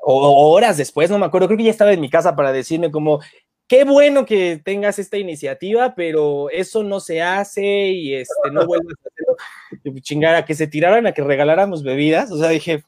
o 0.00 0.52
horas 0.52 0.76
después, 0.76 1.10
no 1.10 1.18
me 1.18 1.26
acuerdo, 1.26 1.48
creo 1.48 1.58
que 1.58 1.64
ya 1.64 1.72
estaba 1.72 1.92
en 1.92 2.00
mi 2.00 2.08
casa 2.08 2.36
para 2.36 2.52
decirme 2.52 2.90
como, 2.90 3.20
qué 3.68 3.84
bueno 3.84 4.24
que 4.24 4.60
tengas 4.64 4.98
esta 4.98 5.18
iniciativa, 5.18 5.94
pero 5.94 6.50
eso 6.50 6.82
no 6.82 7.00
se 7.00 7.22
hace 7.22 7.90
y 7.90 8.14
este, 8.14 8.50
no 8.50 8.66
vuelvas 8.66 8.94
a 9.04 9.08
hacerlo. 9.08 10.00
Chingar 10.00 10.34
a 10.34 10.44
que 10.44 10.54
se 10.54 10.66
tiraran 10.66 11.06
a 11.06 11.12
que 11.12 11.22
regaláramos 11.22 11.82
bebidas. 11.82 12.32
O 12.32 12.38
sea, 12.38 12.48
dije, 12.48 12.82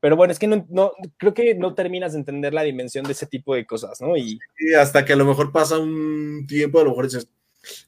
pero 0.00 0.16
bueno, 0.16 0.32
es 0.32 0.38
que 0.38 0.46
no, 0.46 0.66
no, 0.70 0.92
creo 1.18 1.34
que 1.34 1.54
no 1.54 1.74
terminas 1.74 2.12
de 2.12 2.18
entender 2.18 2.54
la 2.54 2.62
dimensión 2.62 3.04
de 3.04 3.12
ese 3.12 3.26
tipo 3.26 3.54
de 3.54 3.66
cosas, 3.66 4.00
¿no? 4.00 4.16
Y, 4.16 4.40
hasta 4.76 5.04
que 5.04 5.12
a 5.12 5.16
lo 5.16 5.26
mejor 5.26 5.52
pasa 5.52 5.78
un 5.78 6.46
tiempo, 6.48 6.80
a 6.80 6.84
lo 6.84 6.90
mejor 6.90 7.04
dices, 7.04 7.28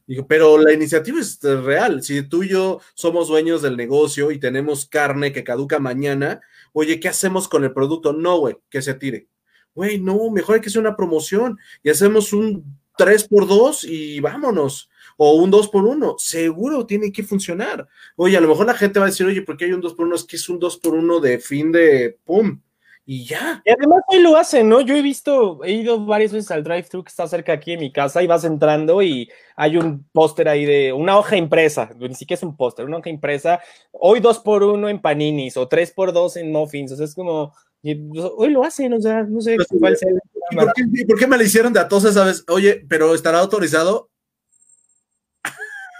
digo, 0.07 0.27
pero 0.27 0.59
la 0.59 0.73
iniciativa 0.73 1.19
es 1.19 1.43
real. 1.43 2.03
Si 2.03 2.23
tú 2.23 2.43
y 2.43 2.51
yo 2.51 2.81
somos 2.95 3.29
dueños 3.29 3.63
del 3.63 3.77
negocio 3.77 4.31
y 4.31 4.39
tenemos 4.39 4.87
carne 4.87 5.33
que 5.33 5.45
caduca 5.45 5.79
mañana, 5.79 6.43
oye, 6.73 7.01
¿qué 7.01 7.09
hacemos 7.09 7.49
con 7.49 7.65
el 7.65 7.73
producto? 7.73 8.13
No, 8.13 8.39
güey, 8.39 8.57
que 8.69 8.83
se 8.83 8.95
tire 8.95 9.29
güey, 9.75 10.01
no, 10.01 10.31
mejor 10.31 10.57
hay 10.57 10.61
que 10.61 10.69
hacer 10.69 10.81
una 10.81 10.97
promoción 10.97 11.59
y 11.83 11.91
hacemos 11.91 12.33
un 12.33 12.65
3 12.97 13.29
por 13.29 13.47
2 13.47 13.85
y 13.85 14.21
vámonos. 14.21 14.89
O 15.17 15.35
un 15.35 15.51
2 15.51 15.69
por 15.69 15.85
1 15.85 16.17
seguro 16.19 16.87
tiene 16.87 17.13
que 17.13 17.23
funcionar. 17.23 17.87
Oye, 18.17 18.37
a 18.37 18.41
lo 18.41 18.49
mejor 18.49 18.67
la 18.67 18.75
gente 18.75 18.99
va 18.99 19.07
a 19.07 19.09
decir, 19.09 19.27
oye, 19.27 19.43
¿por 19.43 19.57
qué 19.57 19.67
hay 19.67 19.73
un 19.73 19.81
2 19.81 19.95
por 19.95 20.07
1 20.07 20.17
Es 20.17 20.25
que 20.25 20.37
es 20.37 20.49
un 20.49 20.59
2 20.59 20.79
por 20.79 20.95
1 20.95 21.21
de 21.21 21.39
fin 21.39 21.71
de 21.73 22.19
pum. 22.25 22.61
Y 23.07 23.27
ya. 23.27 23.63
Y 23.67 23.71
además 23.71 24.01
hoy 24.09 24.21
lo 24.21 24.35
hacen, 24.37 24.67
¿no? 24.67 24.81
Yo 24.81 24.97
he 24.97 25.03
visto, 25.03 25.63
he 25.63 25.73
ido 25.73 26.07
varias 26.07 26.33
veces 26.33 26.51
al 26.51 26.65
drive-thru 26.65 27.05
que 27.05 27.11
está 27.11 27.29
cerca 27.29 27.53
aquí 27.53 27.73
de 27.73 27.77
mi 27.77 27.93
casa 27.93 28.23
y 28.23 28.27
vas 28.27 28.45
entrando 28.45 29.03
y 29.03 29.31
hay 29.57 29.77
un 29.77 30.09
póster 30.11 30.49
ahí 30.49 30.65
de 30.65 30.93
una 30.95 31.19
hoja 31.19 31.37
impresa, 31.37 31.91
ni 31.99 32.15
siquiera 32.15 32.39
es 32.39 32.43
un 32.43 32.57
póster, 32.57 32.87
una 32.87 32.97
hoja 32.97 33.11
impresa, 33.11 33.61
hoy 33.93 34.21
2 34.21 34.39
por 34.39 34.63
1 34.63 34.89
en 34.89 35.03
paninis 35.03 35.59
o 35.59 35.69
3 35.69 35.91
por 35.91 36.15
2 36.15 36.37
en 36.39 36.51
muffins, 36.51 36.93
o 36.93 36.97
sea, 36.97 37.05
es 37.05 37.15
como, 37.15 37.53
y 37.87 37.95
pues, 37.97 38.25
hoy 38.35 38.49
lo 38.49 38.65
hacen, 38.65 38.95
o 38.95 39.01
sea, 39.01 39.25
no 39.25 39.43
sé 39.43 39.59
cuál 39.79 39.95
sea. 39.95 40.09
por, 40.53 41.19
qué, 41.19 41.27
me 41.27 41.37
le 41.37 41.45
hicieron 41.45 41.71
de 41.71 41.81
a 41.81 41.87
todos, 41.87 42.15
sabes? 42.15 42.43
Oye, 42.49 42.83
pero 42.89 43.15
¿estará 43.15 43.41
autorizado? 43.41 44.11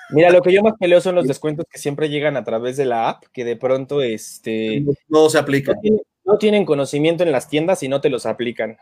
Mira, 0.09 0.31
lo 0.31 0.41
que 0.41 0.51
yo 0.51 0.63
más 0.63 0.79
peleo 0.81 1.03
son 1.03 1.15
los 1.15 1.27
descuentos 1.27 1.67
que 1.71 1.79
siempre 1.79 2.09
llegan 2.09 2.39
a 2.39 2.45
través 2.45 2.79
de 2.79 2.87
la 2.87 3.11
app, 3.11 3.25
que 3.35 3.45
de 3.45 3.57
pronto 3.57 4.01
este, 4.01 4.83
no, 5.09 5.29
se 5.29 5.37
aplican. 5.37 5.77
No 6.25 6.39
tienen, 6.39 6.65
conocimiento 6.65 7.23
en 7.23 7.33
las 7.33 7.51
tiendas 7.51 7.83
y 7.83 7.89
no 7.89 8.01
te 8.01 8.09
los 8.09 8.25
aplican. 8.25 8.79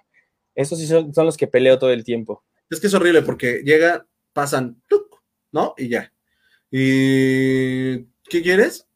Esos 0.55 0.79
sí 0.79 0.87
son, 0.87 1.11
los 1.17 1.37
que 1.37 1.49
peleo 1.49 1.81
todo 1.81 1.91
el 1.91 2.05
tiempo. 2.05 2.45
Es 2.71 2.79
que 2.79 2.87
es 2.87 2.95
horrible 2.95 3.23
porque 3.23 3.63
llega, 3.65 4.07
pasan, 4.33 4.81
¿no? 5.51 5.75
Y 5.77 5.89
ya. 5.89 6.13
¿Y 6.71 8.05
qué 8.29 8.43
quieres? 8.43 8.87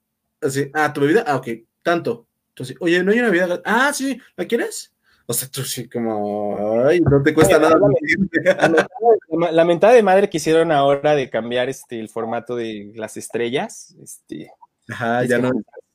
Así, 0.41 0.71
ah, 0.75 0.93
tu 0.93 1.01
bebida, 1.01 1.25
ah, 1.27 1.35
ok, 1.35 1.49
tanto. 1.83 2.29
Entonces, 2.57 2.77
oye, 2.81 3.03
no 3.03 3.13
hay 3.13 3.19
una 3.19 3.29
vida. 3.29 3.61
Ah, 3.67 3.93
sí, 3.93 4.19
¿la 4.35 4.47
quieres? 4.47 4.91
O 5.27 5.35
sea, 5.35 5.47
tú 5.47 5.63
sí, 5.63 5.91
como, 5.91 6.87
ay, 6.87 7.01
no 7.01 7.23
te 7.23 7.35
cuesta 7.35 7.59
nada. 7.59 7.79
La, 9.53 9.65
mentada 9.67 9.93
de 9.93 10.03
madre 10.03 10.31
que 10.31 10.39
hicieron 10.39 10.73
ahora 10.73 11.15
de 11.15 11.29
cambiar 11.29 11.69
este, 11.69 12.01
el 12.01 12.09
formato 12.09 12.57
de 12.57 12.93
las 12.95 13.19
estrellas, 13.19 13.95
este, 14.03 14.51
Ajá, 14.89 15.23
ya 15.27 15.37
no. 15.37 15.51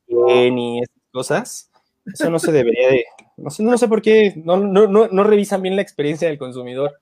Y 0.07 0.84
esas 0.84 1.03
cosas, 1.12 1.72
eso 2.05 2.30
no 2.30 2.38
se 2.38 2.51
debería 2.51 2.89
de, 2.89 3.05
no 3.38 3.49
sé, 3.49 3.64
no 3.64 3.76
sé 3.76 3.88
por 3.88 4.03
qué, 4.03 4.34
no, 4.36 4.57
no, 4.57 4.86
no, 4.86 5.07
no 5.07 5.24
revisan 5.24 5.64
bien 5.64 5.76
la 5.76 5.82
experiencia 5.82 6.28
del 6.28 6.38
consumidor. 6.38 6.99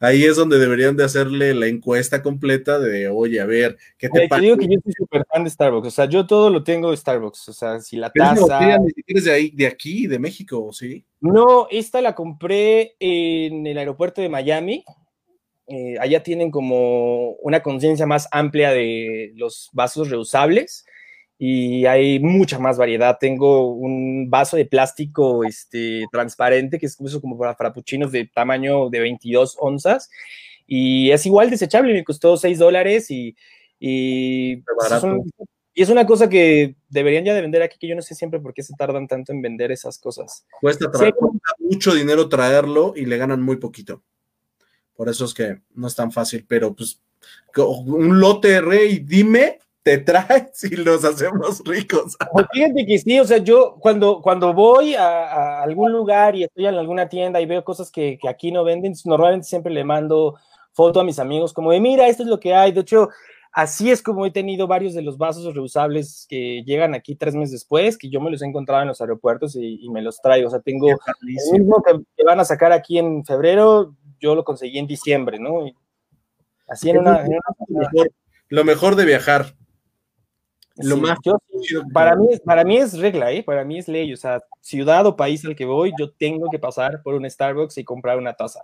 Ahí 0.00 0.24
es 0.24 0.36
donde 0.36 0.58
deberían 0.58 0.96
de 0.96 1.04
hacerle 1.04 1.54
la 1.54 1.66
encuesta 1.66 2.22
completa 2.22 2.78
de, 2.78 3.08
oye, 3.08 3.40
a 3.40 3.46
ver, 3.46 3.76
¿qué 3.98 4.08
te 4.08 4.28
pasa? 4.28 4.40
Te 4.40 4.46
digo 4.46 4.56
que 4.56 4.66
yo 4.66 4.78
soy 4.82 4.92
súper 4.92 5.24
fan 5.32 5.44
de 5.44 5.50
Starbucks, 5.50 5.88
o 5.88 5.90
sea, 5.90 6.04
yo 6.06 6.26
todo 6.26 6.50
lo 6.50 6.64
tengo 6.64 6.90
de 6.90 6.96
Starbucks, 6.96 7.48
o 7.48 7.52
sea, 7.52 7.80
si 7.80 7.96
la 7.96 8.10
taza... 8.10 8.78
¿Eres 9.06 9.24
de 9.24 9.32
ahí, 9.32 9.50
de 9.50 9.66
aquí, 9.66 10.06
de 10.06 10.18
México, 10.18 10.72
sí? 10.72 11.04
No, 11.20 11.68
esta 11.70 12.00
la 12.00 12.14
compré 12.14 12.96
en 13.00 13.66
el 13.66 13.78
aeropuerto 13.78 14.20
de 14.20 14.28
Miami, 14.28 14.84
eh, 15.68 15.96
allá 16.00 16.22
tienen 16.22 16.50
como 16.50 17.32
una 17.42 17.62
conciencia 17.62 18.06
más 18.06 18.28
amplia 18.30 18.70
de 18.70 19.32
los 19.34 19.70
vasos 19.72 20.10
reusables, 20.10 20.86
y 21.38 21.84
hay 21.86 22.18
mucha 22.18 22.58
más 22.58 22.78
variedad. 22.78 23.18
Tengo 23.20 23.72
un 23.72 24.30
vaso 24.30 24.56
de 24.56 24.64
plástico 24.64 25.44
este, 25.44 26.06
transparente 26.10 26.78
que 26.78 26.86
es 26.86 26.96
como 27.20 27.38
para 27.38 27.54
frappuccinos 27.54 28.12
de 28.12 28.26
tamaño 28.26 28.88
de 28.88 29.00
22 29.00 29.56
onzas 29.60 30.10
y 30.66 31.10
es 31.10 31.24
igual 31.26 31.50
desechable, 31.50 31.92
me 31.92 32.04
costó 32.04 32.36
6 32.36 32.58
dólares 32.58 33.10
y, 33.10 33.36
y, 33.78 34.62
es 35.74 35.90
una 35.90 36.06
cosa 36.06 36.28
que 36.28 36.74
deberían 36.88 37.24
ya 37.24 37.34
de 37.34 37.42
vender 37.42 37.62
aquí, 37.62 37.76
que 37.78 37.86
yo 37.86 37.94
no 37.94 38.00
sé 38.00 38.14
siempre 38.14 38.40
por 38.40 38.54
qué 38.54 38.62
se 38.62 38.74
tardan 38.74 39.06
tanto 39.06 39.32
en 39.32 39.42
vender 39.42 39.70
esas 39.70 39.98
cosas. 39.98 40.46
Cuesta, 40.60 40.90
mucho 41.58 41.94
dinero 41.94 42.30
traerlo 42.30 42.94
y 42.96 43.04
le 43.04 43.18
ganan 43.18 43.42
muy 43.42 43.56
poquito. 43.56 44.02
Por 44.94 45.10
eso 45.10 45.26
es 45.26 45.34
que 45.34 45.60
no 45.74 45.86
es 45.86 45.94
tan 45.94 46.10
fácil, 46.10 46.46
pero 46.48 46.74
pues 46.74 47.02
un 47.54 48.18
lote, 48.18 48.62
rey, 48.62 49.00
dime 49.00 49.58
te 49.86 49.98
traes 49.98 50.64
y 50.72 50.74
los 50.74 51.04
hacemos 51.04 51.62
ricos. 51.64 52.16
Pues 52.32 52.46
fíjate 52.52 52.84
que 52.84 52.98
sí, 52.98 53.20
o 53.20 53.24
sea, 53.24 53.38
yo 53.38 53.76
cuando, 53.78 54.20
cuando 54.20 54.52
voy 54.52 54.96
a, 54.96 55.62
algún 55.62 55.92
lugar 55.92 56.34
y 56.34 56.42
estoy 56.42 56.66
en 56.66 56.74
alguna 56.74 57.08
tienda 57.08 57.40
y 57.40 57.46
veo 57.46 57.62
cosas 57.62 57.92
que, 57.92 58.18
aquí 58.28 58.50
no 58.50 58.64
venden, 58.64 58.94
normalmente 59.04 59.46
siempre 59.46 59.72
le 59.72 59.84
mando 59.84 60.34
foto 60.72 60.98
a 60.98 61.04
mis 61.04 61.20
amigos 61.20 61.52
como 61.52 61.70
de, 61.70 61.78
mira, 61.78 62.08
esto 62.08 62.24
es 62.24 62.28
lo 62.28 62.40
que 62.40 62.52
hay. 62.52 62.72
De 62.72 62.80
hecho, 62.80 63.10
así 63.52 63.92
es 63.92 64.02
como 64.02 64.26
he 64.26 64.32
tenido 64.32 64.66
varios 64.66 64.92
de 64.92 65.02
los 65.02 65.18
vasos 65.18 65.54
reusables 65.54 66.26
que 66.28 66.64
llegan 66.66 66.92
aquí 66.94 67.14
tres 67.14 67.36
meses 67.36 67.52
después, 67.52 67.96
que 67.96 68.10
yo 68.10 68.20
me 68.20 68.32
los 68.32 68.42
he 68.42 68.46
encontrado 68.46 68.82
en 68.82 68.88
los 68.88 69.00
aeropuertos 69.00 69.54
y, 69.54 69.88
me 69.90 70.02
los 70.02 70.20
traigo. 70.20 70.48
O 70.48 70.50
sea, 70.50 70.60
tengo 70.60 70.88
el 70.88 71.52
mismo 71.52 71.80
que, 71.84 72.24
van 72.24 72.40
a 72.40 72.44
sacar 72.44 72.72
aquí 72.72 72.98
en 72.98 73.24
febrero, 73.24 73.94
yo 74.18 74.34
lo 74.34 74.42
conseguí 74.42 74.78
en 74.78 74.88
diciembre, 74.88 75.38
¿no? 75.38 75.64
así 76.68 76.90
en 76.90 76.98
una, 76.98 77.24
Lo 78.48 78.64
mejor 78.64 78.96
de 78.96 79.04
viajar. 79.04 79.55
Lo 80.78 80.96
más 80.96 81.18
para, 81.92 82.16
mí, 82.16 82.28
para 82.44 82.64
mí 82.64 82.76
es 82.76 82.98
regla, 82.98 83.32
¿eh? 83.32 83.42
para 83.42 83.64
mí 83.64 83.78
es 83.78 83.88
ley. 83.88 84.12
O 84.12 84.16
sea, 84.16 84.42
ciudad 84.60 85.06
o 85.06 85.16
país 85.16 85.44
al 85.44 85.56
que 85.56 85.64
voy, 85.64 85.92
yo 85.98 86.10
tengo 86.10 86.50
que 86.50 86.58
pasar 86.58 87.02
por 87.02 87.14
un 87.14 87.28
Starbucks 87.28 87.78
y 87.78 87.84
comprar 87.84 88.18
una 88.18 88.34
taza. 88.34 88.60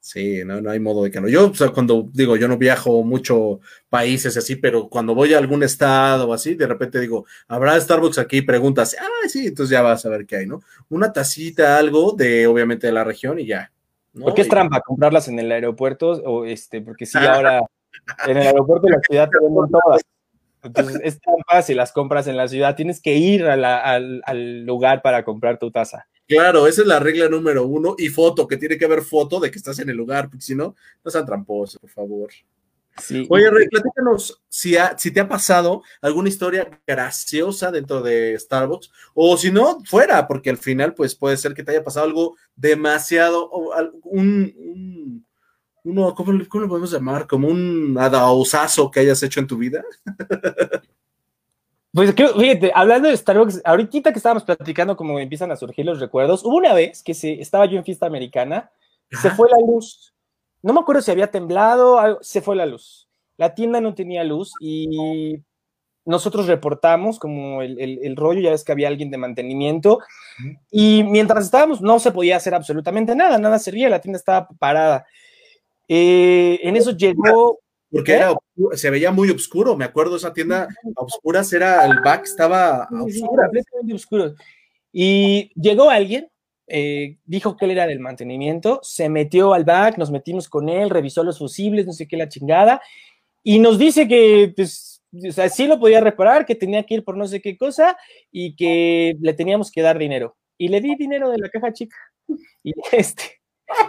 Sí, 0.00 0.42
no, 0.44 0.60
no 0.60 0.70
hay 0.70 0.78
modo 0.78 1.02
de 1.02 1.10
que 1.10 1.20
no. 1.20 1.28
Yo, 1.28 1.50
o 1.50 1.54
sea, 1.54 1.70
cuando 1.70 2.08
digo, 2.12 2.36
yo 2.36 2.46
no 2.46 2.56
viajo 2.56 3.02
mucho 3.02 3.60
países 3.88 4.36
así, 4.36 4.54
pero 4.56 4.88
cuando 4.88 5.14
voy 5.14 5.34
a 5.34 5.38
algún 5.38 5.64
estado 5.64 6.28
o 6.28 6.32
así, 6.32 6.54
de 6.54 6.68
repente 6.68 7.00
digo, 7.00 7.26
¿habrá 7.48 7.78
Starbucks 7.78 8.18
aquí? 8.18 8.42
Preguntas, 8.42 8.96
ah, 8.98 9.28
sí, 9.28 9.48
entonces 9.48 9.70
ya 9.72 9.82
vas 9.82 10.06
a 10.06 10.08
ver 10.08 10.24
qué 10.24 10.36
hay, 10.36 10.46
¿no? 10.46 10.60
Una 10.88 11.12
tacita, 11.12 11.76
algo 11.76 12.12
de, 12.12 12.46
obviamente, 12.46 12.86
de 12.86 12.92
la 12.92 13.02
región 13.02 13.40
y 13.40 13.46
ya. 13.46 13.72
¿no? 14.14 14.26
¿Por 14.26 14.34
qué 14.34 14.42
es 14.42 14.48
trampa 14.48 14.80
comprarlas 14.80 15.26
en 15.28 15.40
el 15.40 15.50
aeropuerto? 15.50 16.10
O 16.10 16.44
este, 16.44 16.80
porque 16.80 17.04
sí, 17.04 17.18
ahora 17.18 17.62
en 18.26 18.36
el 18.36 18.46
aeropuerto 18.46 18.86
de 18.86 18.92
la 18.92 19.00
ciudad 19.00 19.28
te 19.28 19.44
venden 19.44 19.68
todas. 19.68 20.00
Entonces 20.62 21.00
es 21.04 21.20
trampa 21.20 21.62
si 21.62 21.74
las 21.74 21.92
compras 21.92 22.26
en 22.26 22.36
la 22.36 22.48
ciudad, 22.48 22.76
tienes 22.76 23.00
que 23.00 23.14
ir 23.14 23.44
al, 23.44 24.64
lugar 24.64 25.02
para 25.02 25.24
comprar 25.24 25.58
tu 25.58 25.70
taza. 25.70 26.06
Claro, 26.26 26.66
esa 26.66 26.82
es 26.82 26.86
la 26.86 26.98
regla 26.98 27.28
número 27.28 27.66
uno. 27.66 27.94
Y 27.98 28.08
foto, 28.08 28.46
que 28.46 28.56
tiene 28.56 28.76
que 28.76 28.84
haber 28.84 29.02
foto 29.02 29.40
de 29.40 29.50
que 29.50 29.58
estás 29.58 29.78
en 29.78 29.88
el 29.88 29.96
lugar, 29.96 30.28
porque 30.28 30.44
si 30.44 30.54
no, 30.54 30.74
no 31.04 31.10
sean 31.10 31.24
tramposos, 31.24 31.80
por 31.80 31.90
favor. 31.90 32.30
Sí. 32.98 33.26
Oye, 33.30 33.48
Rey, 33.48 33.68
platícanos 33.68 34.42
si, 34.48 34.74
si 34.96 35.12
te 35.12 35.20
ha 35.20 35.28
pasado 35.28 35.82
alguna 36.02 36.28
historia 36.28 36.80
graciosa 36.84 37.70
dentro 37.70 38.02
de 38.02 38.36
Starbucks, 38.36 38.90
o 39.14 39.36
si 39.36 39.52
no, 39.52 39.78
fuera, 39.84 40.26
porque 40.26 40.50
al 40.50 40.58
final, 40.58 40.94
pues 40.94 41.14
puede 41.14 41.36
ser 41.36 41.54
que 41.54 41.62
te 41.62 41.70
haya 41.70 41.84
pasado 41.84 42.06
algo 42.06 42.36
demasiado, 42.56 43.48
un 44.02 45.24
uno, 45.84 46.14
¿cómo, 46.14 46.32
lo 46.32 46.48
podemos 46.48 46.90
llamar? 46.90 47.26
Como 47.26 47.48
un 47.48 47.96
adausazo 47.98 48.90
que 48.90 49.00
hayas 49.00 49.22
hecho 49.22 49.40
en 49.40 49.46
tu 49.46 49.56
vida. 49.56 49.82
Pues 51.90 52.14
fíjate, 52.14 52.70
hablando 52.74 53.08
de 53.08 53.16
Starbucks, 53.16 53.62
ahorita 53.64 54.12
que 54.12 54.18
estábamos 54.18 54.44
platicando 54.44 54.94
como 54.94 55.18
empiezan 55.18 55.50
a 55.50 55.56
surgir 55.56 55.86
los 55.86 55.98
recuerdos, 55.98 56.44
hubo 56.44 56.56
una 56.56 56.74
vez 56.74 57.02
que 57.02 57.14
se, 57.14 57.40
estaba 57.40 57.64
yo 57.64 57.78
en 57.78 57.84
fiesta 57.84 58.06
americana, 58.06 58.70
se 59.10 59.30
fue 59.30 59.48
la 59.48 59.56
luz. 59.66 60.14
No 60.62 60.74
me 60.74 60.80
acuerdo 60.80 61.00
si 61.00 61.10
había 61.10 61.30
temblado, 61.30 62.18
se 62.20 62.42
fue 62.42 62.56
la 62.56 62.66
luz. 62.66 63.08
La 63.38 63.54
tienda 63.54 63.80
no 63.80 63.94
tenía 63.94 64.22
luz 64.22 64.52
y 64.60 65.40
nosotros 66.04 66.46
reportamos 66.46 67.18
como 67.18 67.62
el, 67.62 67.78
el, 67.80 68.16
rollo, 68.16 68.40
ya 68.40 68.50
ves 68.50 68.64
que 68.64 68.72
había 68.72 68.88
alguien 68.88 69.10
de 69.10 69.18
mantenimiento, 69.18 69.98
y 70.70 71.04
mientras 71.04 71.44
estábamos 71.44 71.82
no 71.82 71.98
se 71.98 72.12
podía 72.12 72.36
hacer 72.36 72.54
absolutamente 72.54 73.14
nada, 73.14 73.38
nada 73.38 73.58
servía, 73.58 73.90
la 73.90 74.00
tienda 74.00 74.18
estaba 74.18 74.48
parada. 74.58 75.06
Eh, 75.88 76.60
en 76.62 76.76
eso 76.76 76.90
llegó. 76.92 77.58
Porque 77.90 78.12
era, 78.12 78.34
se 78.74 78.90
veía 78.90 79.10
muy 79.10 79.30
oscuro, 79.30 79.74
me 79.74 79.86
acuerdo, 79.86 80.16
esa 80.16 80.34
tienda 80.34 80.68
a 80.94 81.02
oscuras 81.02 81.50
era, 81.54 81.86
el 81.86 82.00
back 82.04 82.24
estaba 82.24 82.84
a 82.84 83.02
oscuro. 83.94 84.34
Y 84.92 85.50
llegó 85.54 85.88
alguien, 85.88 86.28
eh, 86.66 87.16
dijo 87.24 87.56
que 87.56 87.64
él 87.64 87.70
era 87.70 87.86
del 87.86 88.00
mantenimiento, 88.00 88.80
se 88.82 89.08
metió 89.08 89.54
al 89.54 89.64
back, 89.64 89.96
nos 89.96 90.10
metimos 90.10 90.50
con 90.50 90.68
él, 90.68 90.90
revisó 90.90 91.24
los 91.24 91.38
fusibles, 91.38 91.86
no 91.86 91.94
sé 91.94 92.06
qué, 92.06 92.18
la 92.18 92.28
chingada, 92.28 92.82
y 93.42 93.58
nos 93.58 93.78
dice 93.78 94.06
que, 94.06 94.52
pues, 94.54 95.02
o 95.26 95.32
sea, 95.32 95.48
sí 95.48 95.66
lo 95.66 95.80
podía 95.80 96.02
reparar, 96.02 96.44
que 96.44 96.54
tenía 96.54 96.84
que 96.84 96.96
ir 96.96 97.04
por 97.04 97.16
no 97.16 97.26
sé 97.26 97.40
qué 97.40 97.56
cosa 97.56 97.96
y 98.30 98.54
que 98.54 99.16
le 99.20 99.32
teníamos 99.32 99.70
que 99.70 99.80
dar 99.80 99.98
dinero. 99.98 100.36
Y 100.58 100.68
le 100.68 100.82
di 100.82 100.94
dinero 100.96 101.30
de 101.30 101.38
la 101.38 101.48
caja 101.48 101.72
chica. 101.72 101.96
Y 102.62 102.74
este, 102.92 103.37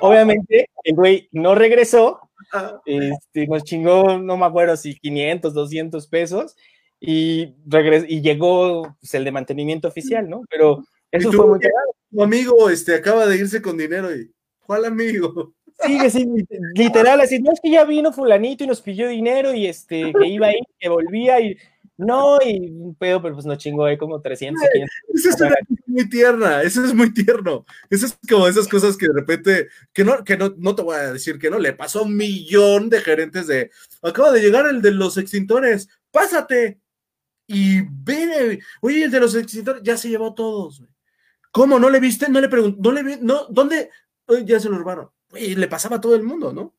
Obviamente, 0.01 0.69
el 0.83 0.95
güey 0.95 1.29
no 1.31 1.55
regresó, 1.55 2.19
este, 2.85 3.47
nos 3.47 3.63
chingó, 3.63 4.17
no 4.17 4.37
me 4.37 4.45
acuerdo 4.45 4.75
si 4.77 4.95
500, 4.95 5.53
200 5.53 6.07
pesos, 6.07 6.55
y, 6.99 7.55
y 8.07 8.21
llegó 8.21 8.95
pues, 8.99 9.13
el 9.13 9.23
de 9.23 9.31
mantenimiento 9.31 9.87
oficial, 9.87 10.29
¿no? 10.29 10.41
Pero 10.49 10.83
eso 11.11 11.31
fue 11.31 11.47
muy. 11.47 11.59
Tu 12.11 12.23
amigo 12.23 12.69
este, 12.69 12.95
acaba 12.95 13.25
de 13.25 13.37
irse 13.37 13.61
con 13.61 13.77
dinero 13.77 14.13
y, 14.15 14.31
¿cuál 14.65 14.85
amigo? 14.85 15.53
Sí, 15.85 16.09
sí, 16.09 16.27
literal, 16.75 17.21
así, 17.21 17.39
no 17.39 17.53
es 17.53 17.61
que 17.61 17.71
ya 17.71 17.85
vino 17.85 18.11
fulanito 18.11 18.65
y 18.65 18.67
nos 18.67 18.81
pidió 18.81 19.07
dinero 19.07 19.53
y 19.53 19.65
este, 19.65 20.11
que 20.11 20.27
iba 20.27 20.47
ahí, 20.47 20.59
que 20.77 20.89
volvía 20.89 21.39
y 21.39 21.57
no, 21.99 22.39
y 22.41 22.71
un 22.71 22.95
pedo, 22.95 23.21
pero 23.21 23.33
pues 23.33 23.45
no 23.45 23.57
chingó 23.57 23.83
ahí 23.83 23.97
como 23.97 24.21
300, 24.21 24.63
500. 24.71 24.95
Esa 25.15 25.29
es 25.29 25.41
una 25.41 25.55
muy 25.85 26.07
tierna, 26.07 26.61
eso 26.61 26.85
es 26.85 26.93
muy 26.93 27.13
tierno. 27.13 27.65
Eso 27.89 28.05
es 28.05 28.17
como 28.29 28.47
esas 28.47 28.69
cosas 28.69 28.95
que 28.95 29.07
de 29.07 29.13
repente, 29.13 29.67
que 29.91 30.05
no, 30.05 30.23
que 30.23 30.37
no, 30.37 30.53
no 30.57 30.75
te 30.75 30.81
voy 30.81 30.95
a 30.95 31.11
decir 31.11 31.37
que 31.37 31.49
no, 31.49 31.59
le 31.59 31.73
pasó 31.73 31.99
a 31.99 32.03
un 32.03 32.15
millón 32.15 32.89
de 32.89 33.01
gerentes 33.01 33.47
de, 33.47 33.69
acaba 34.01 34.31
de 34.31 34.39
llegar 34.39 34.65
el 34.67 34.81
de 34.81 34.91
los 34.91 35.17
extintores, 35.17 35.89
pásate. 36.09 36.79
Y 37.47 37.81
ven, 37.81 38.61
oye, 38.79 39.03
el 39.03 39.11
de 39.11 39.19
los 39.19 39.35
extintores 39.35 39.83
ya 39.83 39.97
se 39.97 40.07
llevó 40.07 40.33
todos. 40.33 40.81
¿Cómo? 41.51 41.79
¿No 41.79 41.89
le 41.89 41.99
viste? 41.99 42.29
No 42.29 42.39
le 42.39 42.47
pregunté, 42.47 42.79
no 42.81 42.93
le 42.93 43.03
vi, 43.03 43.17
no, 43.19 43.45
¿dónde? 43.49 43.89
ya 44.45 44.57
se 44.61 44.69
lo 44.69 44.77
robaron. 44.77 45.09
Y 45.35 45.55
le 45.55 45.67
pasaba 45.67 45.97
a 45.97 46.01
todo 46.01 46.15
el 46.15 46.23
mundo, 46.23 46.53
¿no? 46.53 46.73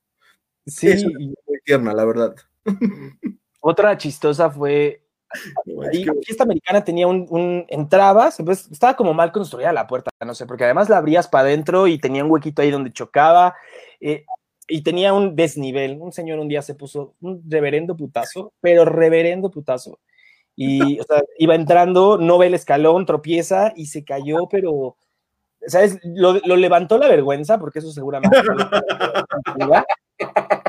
Sí. 0.66 0.88
Es 0.88 1.04
muy 1.04 1.34
tierna, 1.62 1.92
la 1.92 2.06
verdad. 2.06 2.34
Otra 3.60 3.98
chistosa 3.98 4.48
fue 4.48 5.04
La 5.64 6.14
fiesta 6.24 6.44
americana 6.44 6.84
tenía 6.84 7.06
un, 7.06 7.26
un 7.30 7.64
entrabas, 7.68 8.40
estaba 8.70 8.94
como 8.94 9.14
mal 9.14 9.32
construida 9.32 9.72
la 9.72 9.86
puerta, 9.86 10.10
no 10.24 10.34
sé, 10.34 10.46
porque 10.46 10.64
además 10.64 10.88
la 10.88 10.96
abrías 10.96 11.28
para 11.28 11.44
adentro 11.44 11.86
y 11.86 11.98
tenía 11.98 12.24
un 12.24 12.30
huequito 12.30 12.62
ahí 12.62 12.70
donde 12.70 12.92
chocaba 12.92 13.54
eh, 14.00 14.24
y 14.68 14.82
tenía 14.82 15.12
un 15.12 15.36
desnivel. 15.36 15.98
Un 16.00 16.12
señor 16.12 16.38
un 16.38 16.48
día 16.48 16.62
se 16.62 16.74
puso 16.74 17.14
un 17.20 17.42
reverendo 17.48 17.96
putazo, 17.96 18.52
pero 18.60 18.84
reverendo 18.84 19.50
putazo. 19.50 19.98
Y 20.56 21.00
o 21.00 21.04
sea, 21.04 21.22
iba 21.38 21.54
entrando, 21.54 22.18
no 22.18 22.38
ve 22.38 22.48
el 22.48 22.54
escalón, 22.54 23.06
tropieza 23.06 23.72
y 23.76 23.86
se 23.86 24.04
cayó, 24.04 24.48
pero, 24.50 24.96
¿sabes? 25.66 25.98
Lo, 26.04 26.34
lo 26.44 26.56
levantó 26.56 26.98
la 26.98 27.08
vergüenza, 27.08 27.58
porque 27.58 27.78
eso 27.78 27.90
seguramente. 27.92 28.36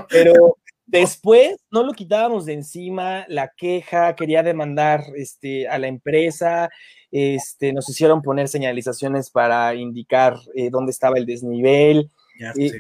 pero 0.10 0.58
Después 0.92 1.56
no 1.72 1.84
lo 1.84 1.94
quitábamos 1.94 2.46
de 2.46 2.52
encima, 2.52 3.24
la 3.30 3.48
queja, 3.56 4.14
quería 4.14 4.44
demandar 4.44 5.06
este, 5.16 5.66
a 5.70 5.80
la 5.80 5.88
empresa, 5.88 6.70
este, 7.12 7.72
nos 7.72 7.88
hicieron 7.88 8.22
poner 8.22 8.50
señalizaciones 8.50 9.30
para 9.30 9.74
indicar 9.74 10.38
eh, 10.54 10.70
dónde 10.70 10.92
estaba 10.92 11.18
el 11.18 11.26
desnivel. 11.26 12.12
y, 12.56 12.72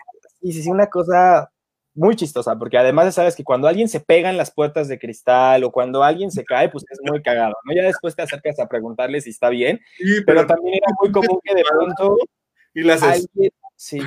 y 0.41 0.51
sí, 0.51 0.69
una 0.69 0.87
cosa 0.87 1.51
muy 1.93 2.17
chistosa, 2.17 2.57
porque 2.59 2.77
además 2.77 3.15
sabes 3.15 3.33
que 3.33 3.45
cuando 3.45 3.69
alguien 3.69 3.87
se 3.87 4.01
pega 4.01 4.29
en 4.29 4.35
las 4.35 4.51
puertas 4.51 4.89
de 4.89 4.99
cristal 4.99 5.63
o 5.63 5.71
cuando 5.71 6.03
alguien 6.03 6.31
se 6.31 6.43
cae, 6.43 6.67
pues 6.67 6.83
es 6.89 6.99
muy 7.03 7.21
cagado, 7.21 7.53
¿no? 7.63 7.73
Ya 7.73 7.83
después 7.83 8.13
te 8.13 8.23
acercas 8.23 8.59
a 8.59 8.67
preguntarle 8.67 9.21
si 9.21 9.29
está 9.29 9.47
bien, 9.47 9.79
pero, 10.25 10.45
también 10.45 10.75
era 10.75 10.93
muy 10.99 11.13
común 11.13 11.39
que 11.41 11.55
de 11.55 11.63
pronto 11.63 12.17
y 12.73 12.81
las 12.83 13.03
alguien, 13.03 13.51
sí, 13.77 14.01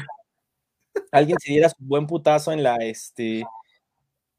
alguien 1.11 1.39
se 1.41 1.53
diera 1.53 1.71
su 1.71 1.77
buen 1.79 2.07
putazo 2.07 2.53
en 2.53 2.63
la, 2.63 2.77
este, 2.77 3.45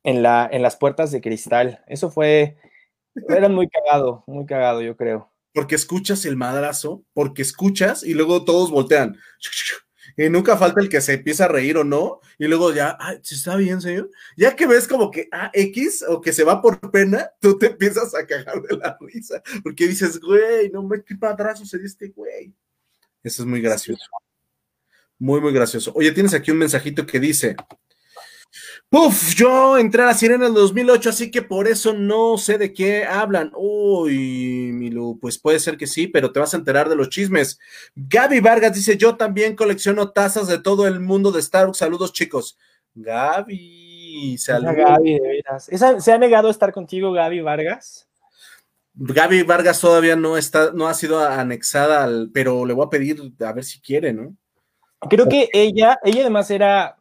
en, 0.05 0.23
la, 0.23 0.47
en 0.49 0.61
las 0.61 0.77
puertas 0.77 1.11
de 1.11 1.19
cristal. 1.19 1.83
Eso 1.87 2.09
fue, 2.09 2.57
era 3.27 3.49
muy 3.49 3.67
cagado, 3.67 4.23
muy 4.27 4.45
cagado, 4.45 4.81
yo 4.81 4.95
creo. 4.95 5.31
Porque 5.53 5.75
escuchas 5.75 6.25
el 6.25 6.37
madrazo, 6.37 7.03
porque 7.13 7.41
escuchas 7.41 8.03
y 8.03 8.13
luego 8.13 8.45
todos 8.45 8.71
voltean. 8.71 9.17
Y 10.15 10.29
nunca 10.29 10.55
falta 10.55 10.79
el 10.79 10.87
que 10.87 11.01
se 11.01 11.13
empieza 11.13 11.45
a 11.45 11.49
reír 11.49 11.77
o 11.77 11.83
no, 11.83 12.19
y 12.37 12.45
luego 12.45 12.73
ya, 12.73 12.95
ay, 12.99 13.19
¿está 13.29 13.55
bien, 13.55 13.81
señor? 13.81 14.09
Ya 14.37 14.55
que 14.55 14.67
ves 14.67 14.87
como 14.87 15.11
que 15.11 15.27
ah, 15.31 15.49
X 15.53 16.05
o 16.07 16.21
que 16.21 16.31
se 16.31 16.43
va 16.43 16.61
por 16.61 16.79
pena, 16.91 17.31
tú 17.41 17.57
te 17.57 17.67
empiezas 17.67 18.13
a 18.15 18.25
cagar 18.25 18.61
de 18.61 18.77
la 18.77 18.97
risa, 19.01 19.41
porque 19.63 19.87
dices, 19.87 20.19
güey, 20.21 20.69
no 20.69 20.83
me 20.83 21.03
qué 21.03 21.15
madrazo 21.15 21.65
se 21.65 21.77
este 21.77 22.09
güey. 22.09 22.53
Eso 23.23 23.41
es 23.41 23.47
muy 23.47 23.59
gracioso. 23.59 24.05
Muy, 25.17 25.41
muy 25.41 25.51
gracioso. 25.51 25.91
Oye, 25.95 26.11
tienes 26.11 26.33
aquí 26.33 26.51
un 26.51 26.59
mensajito 26.59 27.05
que 27.05 27.19
dice: 27.19 27.55
Puf, 28.89 29.35
yo 29.35 29.77
entré 29.77 30.03
a 30.03 30.07
la 30.07 30.13
sirena 30.13 30.45
en 30.45 30.51
el 30.51 30.53
2008, 30.53 31.09
así 31.09 31.31
que 31.31 31.41
por 31.41 31.67
eso 31.67 31.93
no 31.93 32.37
sé 32.37 32.57
de 32.57 32.73
qué 32.73 33.03
hablan. 33.03 33.51
Uy, 33.55 34.71
Milu, 34.73 35.17
pues 35.19 35.37
puede 35.37 35.59
ser 35.59 35.77
que 35.77 35.87
sí, 35.87 36.07
pero 36.07 36.31
te 36.31 36.39
vas 36.39 36.53
a 36.53 36.57
enterar 36.57 36.87
de 36.89 36.95
los 36.95 37.09
chismes. 37.09 37.59
Gaby 37.95 38.39
Vargas 38.39 38.73
dice, 38.73 38.97
yo 38.97 39.15
también 39.15 39.55
colecciono 39.55 40.11
tazas 40.11 40.47
de 40.47 40.59
todo 40.59 40.87
el 40.87 40.99
mundo 40.99 41.31
de 41.31 41.41
Starbucks. 41.41 41.77
Saludos, 41.77 42.13
chicos. 42.13 42.57
Gaby, 42.93 44.37
saludos. 44.37 44.75
Gaby, 44.75 45.19
¿Se 45.99 46.11
ha 46.13 46.17
negado 46.17 46.47
a 46.47 46.51
estar 46.51 46.71
contigo, 46.71 47.11
Gaby 47.11 47.41
Vargas? 47.41 48.07
Gaby 48.93 49.43
Vargas 49.43 49.81
todavía 49.81 50.15
no 50.15 50.37
está, 50.37 50.71
no 50.73 50.87
ha 50.87 50.93
sido 50.93 51.19
anexada, 51.19 52.03
al, 52.03 52.31
pero 52.33 52.65
le 52.65 52.73
voy 52.73 52.85
a 52.85 52.89
pedir 52.89 53.33
a 53.41 53.51
ver 53.51 53.65
si 53.65 53.81
quiere, 53.81 54.13
¿no? 54.13 54.35
Creo 55.09 55.27
que 55.27 55.49
ella, 55.51 55.99
ella 56.03 56.21
además 56.21 56.49
era 56.49 56.97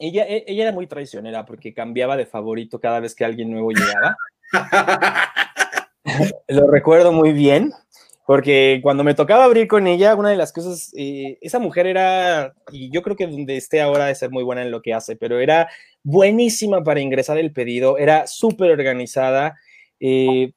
ella, 0.00 0.24
e, 0.24 0.44
ella 0.48 0.64
era 0.64 0.72
muy 0.72 0.86
traicionera 0.86 1.44
porque 1.44 1.72
cambiaba 1.74 2.16
de 2.16 2.26
favorito 2.26 2.80
cada 2.80 2.98
vez 2.98 3.14
que 3.14 3.24
alguien 3.24 3.50
nuevo 3.50 3.70
llegaba. 3.70 4.16
Lo 6.48 6.70
recuerdo 6.70 7.12
muy 7.12 7.32
bien, 7.32 7.72
porque 8.26 8.80
cuando 8.82 9.04
me 9.04 9.14
tocaba 9.14 9.44
abrir 9.44 9.68
con 9.68 9.86
ella, 9.86 10.14
una 10.14 10.30
de 10.30 10.36
las 10.36 10.52
cosas, 10.52 10.92
eh, 10.96 11.38
esa 11.40 11.58
mujer 11.58 11.86
era, 11.86 12.54
y 12.72 12.90
yo 12.90 13.02
creo 13.02 13.16
que 13.16 13.26
donde 13.26 13.56
esté 13.56 13.80
ahora 13.80 14.14
ser 14.14 14.30
muy 14.30 14.42
buena 14.42 14.62
en 14.62 14.70
lo 14.70 14.82
que 14.82 14.94
hace, 14.94 15.16
pero 15.16 15.38
era 15.38 15.68
buenísima 16.02 16.82
para 16.82 17.00
ingresar 17.00 17.38
el 17.38 17.52
pedido, 17.52 17.98
era 17.98 18.26
súper 18.26 18.70
organizada. 18.70 19.56
Eh, 19.98 20.52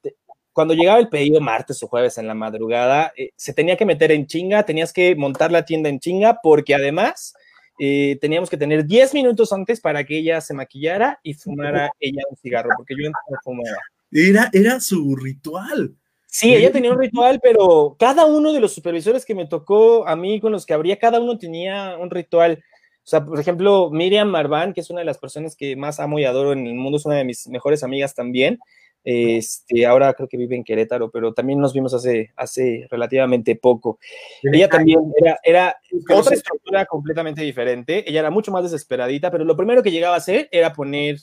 cuando 0.54 0.76
llegaba 0.76 1.00
el 1.00 1.10
pedido 1.10 1.42
martes 1.42 1.82
o 1.84 1.88
jueves 1.88 2.18
en 2.18 2.28
la 2.28 2.36
madrugada, 2.36 3.12
eh, 3.18 3.32
se 3.36 3.54
tenía 3.54 3.76
que 3.76 3.86
meter 3.86 4.12
en 4.12 4.28
chinga, 4.28 4.64
tenías 4.64 4.94
que 4.94 5.16
montar 5.16 5.52
la 5.52 5.66
tienda 5.66 5.90
en 5.90 6.00
chinga, 6.00 6.40
porque 6.44 6.76
además 6.76 7.34
eh, 7.80 8.18
teníamos 8.22 8.50
que 8.50 8.58
tener 8.58 8.86
10 8.86 9.14
minutos 9.14 9.52
antes 9.52 9.82
para 9.82 10.04
que 10.04 10.18
ella 10.18 10.42
se 10.42 10.54
maquillara 10.54 11.20
y 11.24 11.34
fumara 11.34 11.92
ella 12.00 12.22
un 12.30 12.38
cigarro, 12.38 12.70
porque 12.78 12.96
yo 12.98 13.10
no 13.10 13.38
fumaba. 13.44 13.78
Era, 14.12 14.50
era 14.54 14.80
su 14.80 15.16
ritual. 15.16 15.96
Sí, 16.28 16.54
ella 16.54 16.72
tenía 16.72 16.92
un 16.92 17.00
ritual, 17.00 17.40
pero 17.44 17.96
cada 18.00 18.26
uno 18.26 18.54
de 18.54 18.60
los 18.60 18.74
supervisores 18.74 19.24
que 19.24 19.36
me 19.36 19.46
tocó, 19.46 20.08
a 20.08 20.16
mí 20.16 20.40
con 20.40 20.52
los 20.52 20.66
que 20.66 20.74
habría, 20.74 20.98
cada 20.98 21.20
uno 21.20 21.38
tenía 21.38 21.96
un 22.00 22.10
ritual. 22.10 22.64
O 23.04 23.08
sea, 23.08 23.24
por 23.24 23.40
ejemplo, 23.40 23.92
Miriam 23.92 24.30
Marván, 24.30 24.74
que 24.74 24.82
es 24.82 24.90
una 24.90 25.02
de 25.02 25.06
las 25.06 25.20
personas 25.20 25.56
que 25.56 25.76
más 25.76 26.00
amo 26.00 26.18
y 26.18 26.26
adoro 26.26 26.54
en 26.54 26.66
el 26.66 26.74
mundo, 26.74 26.98
es 26.98 27.06
una 27.06 27.18
de 27.18 27.24
mis 27.24 27.48
mejores 27.50 27.84
amigas 27.84 28.16
también. 28.16 28.58
Este, 29.04 29.86
ahora 29.86 30.14
creo 30.14 30.30
que 30.30 30.38
vive 30.38 30.56
en 30.56 30.64
Querétaro, 30.64 31.12
pero 31.12 31.34
también 31.34 31.60
nos 31.60 31.74
vimos 31.74 31.94
hace, 31.94 32.32
hace 32.38 32.88
relativamente 32.90 33.56
poco. 33.56 34.00
Ella 34.42 34.70
también 34.70 35.00
era, 35.18 35.38
era 35.44 35.76
otra 36.10 36.36
estructura 36.36 36.86
completamente 36.86 37.42
diferente. 37.42 38.10
Ella 38.10 38.22
era 38.22 38.30
mucho 38.30 38.52
más 38.52 38.64
desesperadita, 38.64 39.30
pero 39.30 39.44
lo 39.44 39.58
primero 39.58 39.84
que 39.84 39.92
llegaba 39.92 40.16
a 40.16 40.20
hacer 40.20 40.48
era 40.52 40.72
poner 40.74 41.18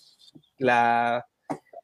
la. 0.58 1.26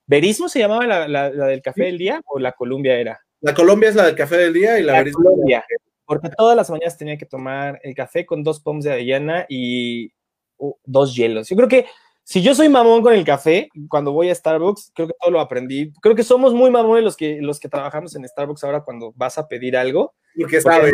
¿Verismo 0.06 0.48
se 0.48 0.60
llamaba 0.60 0.86
la, 0.86 1.08
la, 1.08 1.30
del 1.30 1.62
café 1.62 1.84
del 1.84 1.98
día 1.98 2.20
o 2.26 2.38
la 2.38 2.52
Columbia 2.52 2.94
era? 2.96 3.20
La 3.40 3.54
Colombia 3.54 3.88
es 3.88 3.96
la 3.96 4.06
del 4.06 4.14
café 4.14 4.36
del 4.36 4.52
día 4.52 4.78
y 4.78 4.82
la, 4.82 5.02
la 5.02 5.10
Colombia. 5.10 5.64
Porque 6.04 6.28
todas 6.28 6.56
las 6.56 6.70
mañanas 6.70 6.96
tenía 6.96 7.16
que 7.16 7.26
tomar 7.26 7.80
el 7.82 7.94
café 7.94 8.24
con 8.24 8.44
dos 8.44 8.60
poms 8.60 8.84
de 8.84 8.92
avellana 8.92 9.46
y 9.48 10.12
uh, 10.58 10.72
dos 10.84 11.16
hielos. 11.16 11.48
Yo 11.48 11.56
creo 11.56 11.68
que 11.68 11.86
si 12.28 12.42
yo 12.42 12.56
soy 12.56 12.68
mamón 12.68 13.02
con 13.02 13.14
el 13.14 13.24
café, 13.24 13.68
cuando 13.88 14.10
voy 14.10 14.30
a 14.30 14.34
Starbucks, 14.34 14.90
creo 14.92 15.06
que 15.06 15.14
todo 15.20 15.30
lo 15.30 15.38
aprendí. 15.38 15.92
Creo 16.02 16.16
que 16.16 16.24
somos 16.24 16.52
muy 16.52 16.72
mamones 16.72 17.04
los 17.04 17.16
que, 17.16 17.40
los 17.40 17.60
que 17.60 17.68
trabajamos 17.68 18.16
en 18.16 18.26
Starbucks 18.26 18.64
ahora 18.64 18.80
cuando 18.80 19.12
vas 19.14 19.38
a 19.38 19.46
pedir 19.46 19.76
algo. 19.76 20.12
Porque 20.36 20.60
sabes. 20.60 20.92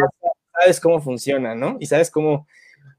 sabes 0.52 0.78
cómo 0.78 1.00
funciona, 1.00 1.54
¿no? 1.54 1.78
Y 1.80 1.86
sabes 1.86 2.10
cómo, 2.10 2.46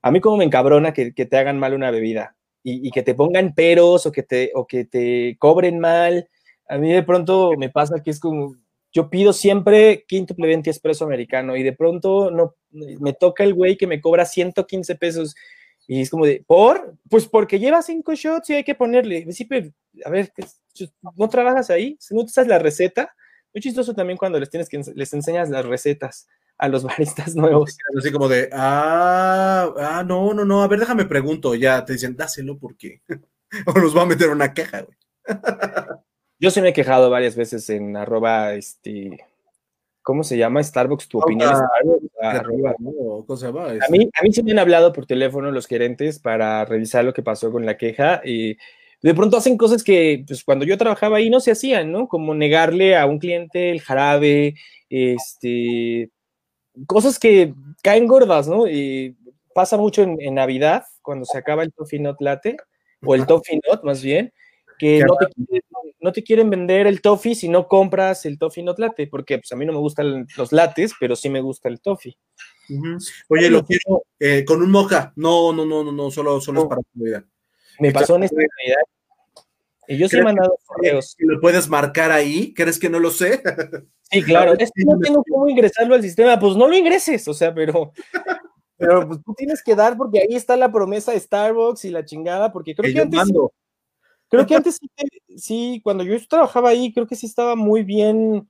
a 0.02 0.10
mí 0.10 0.20
como 0.20 0.38
me 0.38 0.46
encabrona 0.46 0.94
que, 0.94 1.14
que 1.14 1.28
te 1.28 1.38
hagan 1.38 1.60
mal 1.60 1.76
una 1.76 1.92
bebida 1.92 2.36
y, 2.64 2.88
y, 2.88 2.90
que 2.90 3.04
te 3.04 3.14
pongan 3.14 3.54
peros 3.54 4.08
o 4.08 4.12
que 4.12 4.24
te, 4.24 4.50
o 4.56 4.66
que 4.66 4.86
te 4.86 5.38
cobren 5.38 5.78
mal. 5.78 6.28
A 6.68 6.80
mí 6.80 6.92
de 6.92 7.04
pronto 7.04 7.52
me 7.56 7.70
pasa 7.70 8.02
que 8.02 8.10
es 8.10 8.20
como, 8.20 8.56
yo 8.92 9.12
pido 9.12 9.32
siempre 9.32 10.06
quinto 10.08 10.34
venti 10.36 10.72
espresso 10.72 11.06
americano 11.06 11.56
y 11.56 11.62
de 11.62 11.74
pronto 11.74 12.32
no, 12.32 12.56
me 12.72 13.14
toca 13.14 13.44
el 13.44 13.54
güey 13.54 13.78
que 13.78 13.86
me 13.86 14.02
cobra 14.02 14.26
115 14.26 14.96
pesos 14.96 15.36
y 15.88 16.02
es 16.02 16.10
como 16.10 16.26
de, 16.26 16.44
¿por? 16.48 16.96
Pues 17.10 17.28
porque 17.28 17.60
lleva 17.60 17.82
cinco 17.82 18.16
shots 18.16 18.50
y 18.50 18.54
hay 18.54 18.64
que 18.64 18.76
ponerle. 18.76 19.26
a 20.06 20.10
ver, 20.10 20.32
¿no 21.18 21.30
trabajas 21.30 21.70
ahí? 21.70 21.98
¿No 22.12 22.26
te 22.26 22.32
sabes 22.32 22.48
la 22.48 22.60
receta? 22.60 23.14
Muy 23.54 23.62
chistoso 23.62 23.94
también 23.94 24.18
cuando 24.18 24.40
les 24.40 24.50
tienes 24.50 24.70
que 24.70 24.82
les 24.96 25.14
enseñas 25.14 25.50
las 25.50 25.66
recetas 25.66 26.28
a 26.58 26.68
los 26.68 26.84
baristas 26.84 27.36
nuevos. 27.36 27.78
Así 27.98 28.12
como 28.12 28.28
de, 28.28 28.50
ah, 28.54 29.74
ah, 29.78 30.04
no, 30.06 30.34
no, 30.34 30.46
no, 30.46 30.64
a 30.64 30.68
ver, 30.68 30.80
déjame 30.80 31.06
pregunto, 31.06 31.56
ya 31.56 31.84
te 31.86 31.94
dicen, 31.94 32.16
dáselo 32.16 32.58
porque 32.58 33.02
o 33.68 33.80
nos 33.80 33.96
va 33.96 34.04
a 34.04 34.08
meter 34.08 34.30
una 34.30 34.54
queja, 34.54 34.82
güey. 34.82 34.98
Yo 36.40 36.52
sí 36.52 36.62
me 36.62 36.70
he 36.70 36.74
quejado 36.74 37.10
varias 37.10 37.36
veces 37.36 37.70
en 37.70 37.96
arroba, 37.96 38.54
este, 38.54 39.26
¿cómo 40.04 40.24
se 40.24 40.38
llama? 40.38 40.62
Starbucks, 40.62 41.08
tu 41.08 41.20
opinión. 41.20 41.52
a, 42.22 43.90
mí, 43.90 44.10
a 44.14 44.24
mí 44.24 44.34
sí 44.34 44.44
me 44.44 44.52
han 44.52 44.60
hablado 44.60 44.94
por 44.94 45.06
teléfono 45.06 45.50
los 45.52 45.66
gerentes 45.66 46.20
para 46.20 46.66
revisar 46.66 47.04
lo 47.04 47.14
que 47.14 47.24
pasó 47.24 47.52
con 47.52 47.66
la 47.66 47.78
queja 47.78 48.22
y 48.24 48.58
de 49.02 49.14
pronto 49.14 49.38
hacen 49.38 49.58
cosas 49.58 49.84
que 49.84 50.24
pues 50.26 50.44
cuando 50.44 50.66
yo 50.66 50.78
trabajaba 50.78 51.18
ahí 51.18 51.30
no 51.30 51.40
se 51.40 51.52
hacían, 51.52 51.92
¿no? 51.92 52.08
Como 52.08 52.34
negarle 52.34 52.96
a 52.98 53.06
un 53.06 53.20
cliente 53.20 53.72
el 53.72 53.82
jarabe, 53.82 54.56
este, 54.90 56.10
cosas 56.88 57.20
que 57.20 57.54
caen 57.82 58.08
gordas, 58.08 58.48
¿no? 58.48 58.68
Y 58.68 59.18
pasa 59.54 59.78
mucho 59.78 60.04
en, 60.04 60.34
Navidad, 60.34 60.84
cuando 61.02 61.26
se 61.26 61.38
acaba 61.38 61.64
el 61.64 61.74
Toffee 61.74 62.00
Not 62.00 62.22
Latte, 62.22 62.58
o 63.06 63.14
el 63.16 63.26
Toffee 63.26 63.60
Not 63.70 63.84
más 63.84 64.02
bien, 64.02 64.32
que 64.78 65.04
no 65.06 65.16
te, 65.16 65.62
no 66.00 66.12
te, 66.12 66.24
quieren 66.24 66.50
vender 66.50 66.88
el 66.88 67.02
toffee 67.02 67.36
si 67.36 67.50
no 67.50 67.68
compras 67.68 68.26
el 68.26 68.38
toffee 68.38 68.64
not 68.64 68.80
latte, 68.80 69.08
porque 69.08 69.38
pues 69.38 69.52
a 69.52 69.56
mí 69.56 69.66
no 69.66 69.74
me 69.74 69.80
gustan 69.80 70.28
los 70.38 70.52
lates, 70.52 70.94
pero 71.00 71.16
sí 71.16 71.30
me 71.30 71.42
gusta 71.42 71.70
el 71.70 71.82
toffee. 71.82 72.18
Oye, 73.30 73.50
lo 73.50 73.66
quiero 73.66 74.04
eh, 74.20 74.46
con 74.46 74.62
un 74.62 74.72
moja. 74.72 75.14
No, 75.16 75.54
no, 75.54 75.66
no, 75.66 75.84
no, 75.84 75.92
no 75.92 76.12
solo, 76.12 76.40
solo 76.40 76.64
es 76.64 76.68
para 76.68 76.82
Navidad. 76.94 77.26
Me 77.80 77.92
pasó 77.92 78.16
en 78.16 78.24
esta 78.24 78.36
Navidad. 78.36 78.84
Y 79.88 79.98
yo 79.98 80.08
sí 80.08 80.18
he 80.18 80.24
mandado 80.24 80.58
correos. 80.66 81.16
¿Lo 81.20 81.42
puedes 81.42 81.68
marcar 81.68 82.12
ahí? 82.12 82.54
¿Crees 82.54 82.80
que 82.80 82.90
no 82.90 83.00
lo 83.00 83.12
sé? 83.12 83.42
Sí, 84.12 84.22
claro. 84.22 84.54
Es 84.60 84.70
que 84.72 84.84
no 84.86 85.00
tengo 85.00 85.24
cómo 85.28 85.50
ingresarlo 85.50 85.96
al 85.96 86.04
sistema. 86.04 86.40
Pues 86.40 86.56
no 86.56 86.68
lo 86.68 86.76
ingreses, 86.76 87.28
o 87.28 87.34
sea, 87.34 87.52
pero... 87.54 87.94
Pero 88.76 89.08
pues 89.08 89.20
tú 89.24 89.34
tienes 89.36 89.64
que 89.64 89.76
dar 89.76 89.96
porque 89.96 90.20
ahí 90.20 90.36
está 90.36 90.58
la 90.58 90.72
promesa 90.72 91.14
de 91.14 91.20
Starbucks 91.20 91.86
y 91.86 91.90
la 91.90 92.04
chingada, 92.04 92.52
porque 92.52 92.76
creo 92.76 92.94
que, 92.94 93.00
antes... 93.00 93.32
Creo 94.34 94.48
que 94.48 94.56
antes 94.56 94.80
sí, 95.38 95.80
cuando 95.84 96.04
yo 96.04 96.18
trabajaba 96.28 96.70
ahí, 96.70 96.92
creo 96.92 97.06
que 97.06 97.16
sí 97.16 97.28
estaba 97.28 97.56
muy 97.56 97.84
bien 97.84 98.50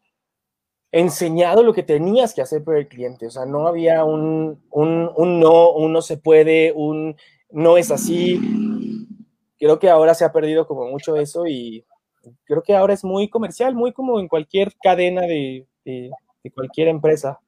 enseñado 0.94 1.62
lo 1.62 1.74
que 1.74 1.84
tenías 1.84 2.34
que 2.34 2.42
hacer 2.42 2.64
por 2.64 2.78
el 2.78 2.88
cliente. 2.88 3.28
O 3.28 3.30
sea, 3.30 3.46
no 3.46 3.68
había 3.68 4.06
un, 4.06 4.64
un, 4.70 5.40
no, 5.42 5.74
un 5.74 5.92
no 5.92 6.02
se 6.02 6.16
puede, 6.16 6.72
un 6.72 7.18
no 7.52 7.76
es 7.76 7.92
así. 7.92 8.40
Creo 9.60 9.78
que 9.78 9.90
ahora 9.90 10.14
se 10.14 10.24
ha 10.24 10.32
perdido 10.32 10.66
como 10.68 10.88
mucho 10.88 11.18
eso 11.18 11.48
y 11.48 11.86
creo 12.46 12.64
que 12.64 12.78
ahora 12.78 12.94
es 12.94 13.04
muy 13.04 13.30
comercial, 13.30 13.76
muy 13.76 13.92
como 13.92 14.22
en 14.22 14.30
cualquier 14.30 14.72
cadena 14.82 15.24
de, 15.24 15.68
de, 15.84 16.12
cualquier 16.56 16.88
empresa. 16.88 17.42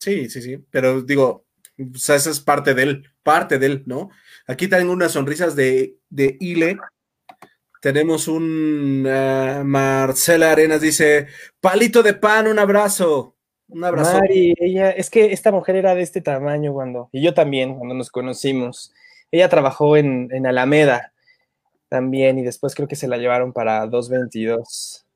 Sí, 0.00 0.28
sí, 0.28 0.42
sí, 0.42 0.58
pero 0.72 1.02
digo, 1.02 1.44
o 1.78 1.94
esa 1.94 2.16
es 2.16 2.40
parte 2.40 2.74
de 2.74 2.82
él, 2.82 3.04
parte 3.22 3.60
de 3.60 3.66
él, 3.66 3.82
¿no? 3.86 4.10
Aquí 4.48 4.66
tengo 4.66 4.92
unas 4.92 5.12
sonrisas 5.12 5.54
de, 5.54 5.98
de 6.10 6.36
Ile 6.40 6.78
tenemos 7.86 8.26
un 8.26 9.06
uh, 9.06 9.62
Marcela 9.62 10.50
Arenas 10.50 10.80
dice, 10.80 11.28
palito 11.60 12.02
de 12.02 12.14
pan, 12.14 12.48
un 12.48 12.58
abrazo. 12.58 13.36
Un 13.68 13.84
abrazo. 13.84 14.18
Mari, 14.18 14.54
ella, 14.58 14.90
es 14.90 15.08
que 15.08 15.32
esta 15.32 15.52
mujer 15.52 15.76
era 15.76 15.94
de 15.94 16.02
este 16.02 16.20
tamaño 16.20 16.72
cuando, 16.72 17.08
y 17.12 17.22
yo 17.22 17.32
también, 17.32 17.76
cuando 17.76 17.94
nos 17.94 18.10
conocimos. 18.10 18.92
Ella 19.30 19.48
trabajó 19.48 19.96
en, 19.96 20.30
en 20.32 20.48
Alameda 20.48 21.12
también, 21.88 22.40
y 22.40 22.42
después 22.42 22.74
creo 22.74 22.88
que 22.88 22.96
se 22.96 23.06
la 23.06 23.18
llevaron 23.18 23.52
para 23.52 23.86
222. 23.86 25.06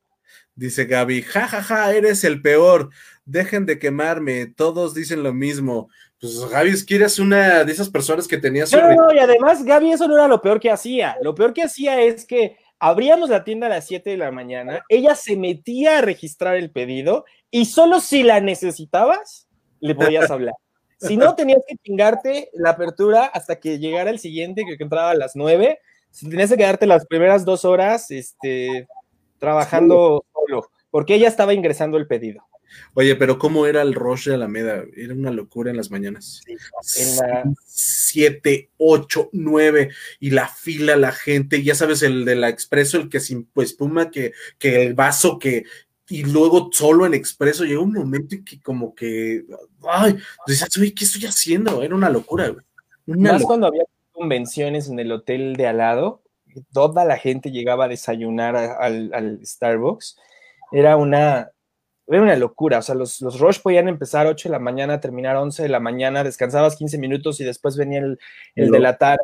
Dice 0.55 0.85
Gaby, 0.85 1.23
jajaja, 1.23 1.61
ja, 1.61 1.75
ja, 1.75 1.93
eres 1.93 2.23
el 2.23 2.41
peor. 2.41 2.89
Dejen 3.25 3.65
de 3.65 3.79
quemarme, 3.79 4.45
todos 4.45 4.93
dicen 4.93 5.23
lo 5.23 5.33
mismo. 5.33 5.89
Pues 6.21 6.39
Gaby 6.49 6.69
es 6.69 6.85
que 6.85 6.95
eres 6.95 7.19
una 7.19 7.65
de 7.65 7.71
esas 7.73 7.89
personas 7.89 8.29
que 8.29 8.37
tenía 8.37 8.65
su. 8.65 8.77
No, 8.77 8.93
no, 8.93 9.13
y 9.13 9.19
además 9.19 9.65
Gaby 9.65 9.91
eso 9.91 10.07
no 10.07 10.13
era 10.15 10.29
lo 10.29 10.41
peor 10.41 10.61
que 10.61 10.71
hacía. 10.71 11.17
Lo 11.21 11.35
peor 11.35 11.51
que 11.51 11.63
hacía 11.63 11.99
es 12.01 12.25
que 12.25 12.60
abríamos 12.81 13.29
la 13.29 13.43
tienda 13.43 13.67
a 13.67 13.69
las 13.69 13.85
7 13.85 14.09
de 14.09 14.17
la 14.17 14.31
mañana, 14.31 14.83
ella 14.89 15.13
se 15.13 15.37
metía 15.37 15.99
a 15.99 16.01
registrar 16.01 16.55
el 16.55 16.71
pedido 16.71 17.25
y 17.51 17.65
solo 17.65 17.99
si 17.99 18.23
la 18.23 18.41
necesitabas, 18.41 19.47
le 19.79 19.93
podías 19.93 20.29
hablar. 20.31 20.55
Si 20.97 21.15
no, 21.15 21.35
tenías 21.35 21.61
que 21.67 21.77
chingarte 21.77 22.49
la 22.53 22.71
apertura 22.71 23.25
hasta 23.25 23.59
que 23.59 23.79
llegara 23.79 24.09
el 24.09 24.19
siguiente, 24.19 24.65
que 24.65 24.83
entraba 24.83 25.11
a 25.11 25.15
las 25.15 25.35
9. 25.35 25.79
Tenías 26.19 26.49
que 26.49 26.57
quedarte 26.57 26.85
las 26.85 27.05
primeras 27.05 27.45
dos 27.45 27.65
horas 27.65 28.11
este, 28.11 28.87
trabajando 29.39 30.25
solo, 30.33 30.69
porque 30.89 31.15
ella 31.15 31.27
estaba 31.27 31.53
ingresando 31.53 31.97
el 31.97 32.07
pedido. 32.07 32.43
Oye, 32.93 33.15
pero 33.15 33.37
¿cómo 33.37 33.65
era 33.65 33.81
el 33.81 33.93
rush 33.93 34.27
de 34.27 34.35
Alameda? 34.35 34.83
Era 34.95 35.13
una 35.13 35.31
locura 35.31 35.71
en 35.71 35.77
las 35.77 35.91
mañanas. 35.91 36.41
en 36.47 37.17
la... 37.17 37.43
Siete, 37.65 38.69
ocho, 38.77 39.29
nueve, 39.31 39.89
y 40.19 40.31
la 40.31 40.47
fila, 40.47 40.95
la 40.97 41.11
gente, 41.11 41.63
ya 41.63 41.75
sabes, 41.75 42.01
el 42.03 42.25
de 42.25 42.35
la 42.35 42.49
expreso, 42.49 42.97
el 42.97 43.09
que 43.09 43.19
sin 43.19 43.45
pues 43.45 43.73
puma, 43.73 44.11
que, 44.11 44.33
que 44.57 44.83
el 44.85 44.93
vaso 44.93 45.39
que, 45.39 45.65
y 46.09 46.23
luego 46.23 46.69
solo 46.71 47.05
en 47.05 47.13
expreso, 47.13 47.63
llegó 47.63 47.83
un 47.83 47.93
momento 47.93 48.35
en 48.35 48.43
que 48.43 48.59
como 48.59 48.93
que, 48.93 49.45
ay, 49.87 50.17
dices, 50.45 50.77
oye, 50.77 50.93
¿qué 50.93 51.05
estoy 51.05 51.25
haciendo? 51.25 51.81
Era 51.81 51.95
una 51.95 52.09
locura, 52.09 52.49
güey. 52.49 52.65
Más 53.05 53.43
cuando 53.43 53.67
había 53.67 53.83
convenciones 54.11 54.89
en 54.89 54.99
el 54.99 55.11
hotel 55.11 55.55
de 55.55 55.67
al 55.67 55.77
lado, 55.77 56.21
toda 56.73 57.05
la 57.05 57.17
gente 57.17 57.51
llegaba 57.51 57.85
a 57.85 57.87
desayunar 57.87 58.55
al, 58.55 59.13
al 59.13 59.39
Starbucks. 59.45 60.17
Era 60.71 60.97
una, 60.97 61.51
era 62.07 62.21
una 62.21 62.35
locura, 62.35 62.79
o 62.79 62.81
sea, 62.81 62.95
los, 62.95 63.21
los 63.21 63.39
rush 63.39 63.59
podían 63.61 63.87
empezar 63.87 64.27
8 64.27 64.49
de 64.49 64.53
la 64.53 64.59
mañana, 64.59 64.99
terminar 64.99 65.35
11 65.37 65.63
de 65.63 65.69
la 65.69 65.79
mañana, 65.79 66.23
descansabas 66.23 66.75
15 66.75 66.97
minutos 66.97 67.39
y 67.39 67.43
después 67.43 67.77
venía 67.77 67.99
el, 67.99 68.19
el 68.55 68.71
de 68.71 68.79
la 68.79 68.97
tarde. 68.97 69.21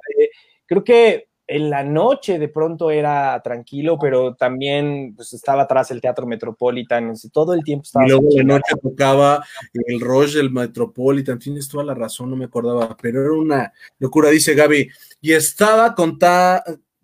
Creo 0.66 0.84
que 0.84 1.28
en 1.48 1.70
la 1.70 1.84
noche 1.84 2.40
de 2.40 2.50
pronto 2.50 2.92
era 2.92 3.42
tranquilo, 3.42 3.98
pero 3.98 4.36
también 4.36 5.14
pues, 5.16 5.32
estaba 5.32 5.64
atrás 5.64 5.90
el 5.92 6.02
Teatro 6.02 6.28
Metropolitan, 6.28 7.14
todo 7.32 7.54
el 7.54 7.64
tiempo 7.64 7.84
estaba... 7.84 8.06
Y 8.06 8.10
luego 8.10 8.28
de 8.36 8.44
noche 8.44 8.76
tocaba 8.82 9.44
el 9.74 10.02
Rush 10.02 10.36
del 10.36 10.52
Metropolitan, 10.52 11.40
tienes 11.40 11.70
toda 11.70 11.86
la 11.86 11.94
razón, 11.94 12.30
no 12.30 12.36
me 12.36 12.46
acordaba, 12.46 12.96
pero 13.02 13.22
era 13.22 13.32
una 13.32 13.74
locura, 13.98 14.30
dice 14.30 14.56
Gaby, 14.56 14.90
y 15.22 15.32
estaba 15.32 15.96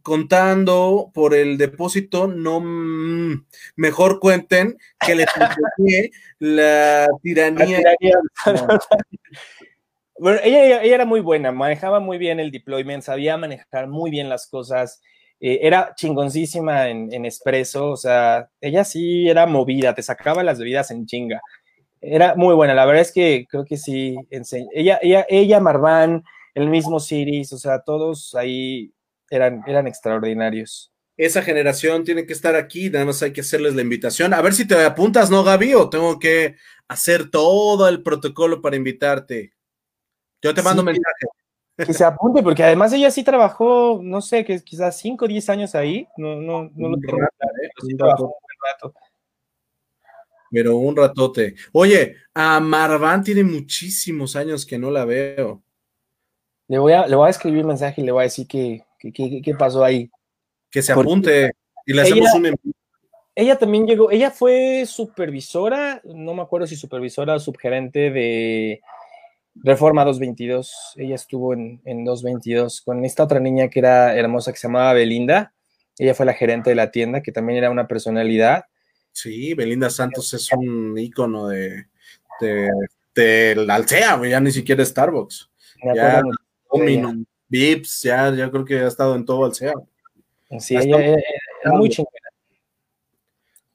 contando 0.03 1.11
por 1.13 1.33
el 1.33 1.57
depósito, 1.57 2.27
no, 2.27 2.59
mm, 2.59 3.45
mejor 3.77 4.19
cuenten 4.19 4.77
que 4.99 5.15
le 5.15 5.25
la 6.39 7.07
tiranía. 7.21 7.79
La 7.81 7.95
tiranía. 7.95 8.19
Bueno, 10.19 10.39
ella, 10.43 10.83
era 10.83 11.05
muy 11.05 11.21
buena, 11.21 11.51
manejaba 11.51 11.99
muy 11.99 12.19
bien 12.19 12.39
el 12.39 12.51
deployment, 12.51 13.03
sabía 13.03 13.35
manejar 13.35 13.87
muy 13.87 14.11
bien 14.11 14.29
las 14.29 14.47
cosas, 14.47 15.01
eh, 15.39 15.59
era 15.63 15.93
chingoncísima 15.95 16.87
en, 16.89 17.11
en 17.11 17.25
expreso, 17.25 17.89
o 17.89 17.97
sea, 17.97 18.47
ella 18.61 18.83
sí 18.83 19.27
era 19.27 19.47
movida, 19.47 19.95
te 19.95 20.03
sacaba 20.03 20.43
las 20.43 20.59
bebidas 20.59 20.91
en 20.91 21.07
chinga. 21.07 21.41
Era 21.99 22.35
muy 22.35 22.53
buena, 22.53 22.75
la 22.75 22.85
verdad 22.85 23.01
es 23.01 23.11
que 23.11 23.47
creo 23.49 23.65
que 23.65 23.77
sí, 23.77 24.15
ella, 24.29 24.99
ella, 25.01 25.25
ella, 25.29 25.59
Marván, 25.59 26.23
el 26.53 26.69
mismo 26.69 26.99
Siris, 26.99 27.51
o 27.51 27.57
sea, 27.57 27.81
todos 27.81 28.35
ahí 28.35 28.93
eran, 29.35 29.63
eran 29.67 29.87
extraordinarios. 29.87 30.91
Esa 31.15 31.41
generación 31.41 32.03
tiene 32.03 32.25
que 32.25 32.33
estar 32.33 32.55
aquí, 32.55 32.89
nada 32.89 33.05
más 33.05 33.21
hay 33.21 33.31
que 33.31 33.41
hacerles 33.41 33.75
la 33.75 33.83
invitación. 33.83 34.33
A 34.33 34.41
ver 34.41 34.53
si 34.53 34.67
te 34.67 34.83
apuntas, 34.83 35.29
¿no, 35.29 35.43
Gaby? 35.43 35.75
O 35.75 35.89
tengo 35.89 36.17
que 36.17 36.55
hacer 36.87 37.29
todo 37.29 37.87
el 37.87 38.01
protocolo 38.01 38.61
para 38.61 38.75
invitarte. 38.75 39.53
Yo 40.41 40.53
te 40.53 40.61
mando 40.61 40.81
un 40.81 40.87
mensaje. 40.87 41.27
Que 41.75 41.93
se 41.93 42.03
apunte, 42.03 42.43
porque 42.43 42.63
además 42.63 42.93
ella 42.93 43.09
sí 43.09 43.23
trabajó, 43.23 43.99
no 44.03 44.21
sé, 44.21 44.45
que 44.45 44.59
quizás 44.63 44.97
5 44.99 45.25
o 45.25 45.27
10 45.27 45.49
años 45.49 45.75
ahí. 45.75 46.07
No, 46.17 46.35
no, 46.35 46.69
no 46.75 46.89
lo 46.89 46.97
tengo 46.97 47.17
¿eh? 47.17 47.69
Pero 50.51 50.77
un 50.77 50.95
ratote. 50.95 51.55
Oye, 51.71 52.17
a 52.33 52.59
Marván 52.59 53.23
tiene 53.23 53.43
muchísimos 53.43 54.35
años 54.35 54.67
que 54.67 54.77
no 54.77 54.91
la 54.91 55.05
veo. 55.05 55.63
Le 56.67 56.77
voy 56.77 56.93
a, 56.93 57.07
le 57.07 57.15
voy 57.15 57.27
a 57.27 57.31
escribir 57.31 57.61
un 57.61 57.69
mensaje 57.69 58.01
y 58.01 58.03
le 58.03 58.11
voy 58.11 58.21
a 58.21 58.23
decir 58.23 58.47
qué 59.11 59.55
pasó 59.57 59.83
ahí. 59.83 60.09
Que 60.69 60.81
se 60.81 60.91
apunte 60.91 61.51
y 61.85 61.93
le 61.93 62.01
hacemos 62.01 62.33
un 62.33 62.55
ella 63.35 63.57
también 63.57 63.87
llegó, 63.87 64.11
ella 64.11 64.29
fue 64.29 64.85
supervisora, 64.85 66.01
no 66.03 66.35
me 66.35 66.43
acuerdo 66.43 66.67
si 66.67 66.75
supervisora 66.75 67.33
o 67.33 67.39
subgerente 67.39 68.11
de 68.11 68.81
Reforma 69.55 70.05
222. 70.05 70.93
Ella 70.97 71.15
estuvo 71.15 71.53
en, 71.53 71.81
en 71.83 72.05
222 72.05 72.81
con 72.81 73.03
esta 73.05 73.23
otra 73.23 73.39
niña 73.39 73.69
que 73.69 73.79
era 73.79 74.15
hermosa 74.15 74.51
que 74.51 74.59
se 74.59 74.67
llamaba 74.67 74.93
Belinda. 74.93 75.53
Ella 75.97 76.13
fue 76.13 76.27
la 76.27 76.33
gerente 76.33 76.69
de 76.69 76.75
la 76.75 76.91
tienda, 76.91 77.21
que 77.21 77.31
también 77.31 77.57
era 77.57 77.71
una 77.71 77.87
personalidad. 77.87 78.65
Sí, 79.11 79.53
Belinda 79.55 79.89
Santos 79.89 80.33
es 80.33 80.51
un 80.53 80.95
ícono 80.97 81.47
de, 81.47 81.85
de, 82.39 83.55
la 83.55 83.75
Alcea, 83.75 84.19
ya 84.27 84.39
ni 84.39 84.51
siquiera 84.51 84.83
Starbucks. 84.83 85.51
Ya, 85.95 86.21
Vips, 87.53 88.01
ya, 88.01 88.33
ya 88.33 88.49
creo 88.49 88.65
que 88.65 88.79
ha 88.79 88.87
estado 88.87 89.15
en 89.15 89.25
todo 89.25 89.45
Alcea. 89.45 89.73
Sí, 90.57 90.75
ella 90.75 91.13
es 91.63 91.71
muy 91.71 91.87
chingona. 91.87 92.17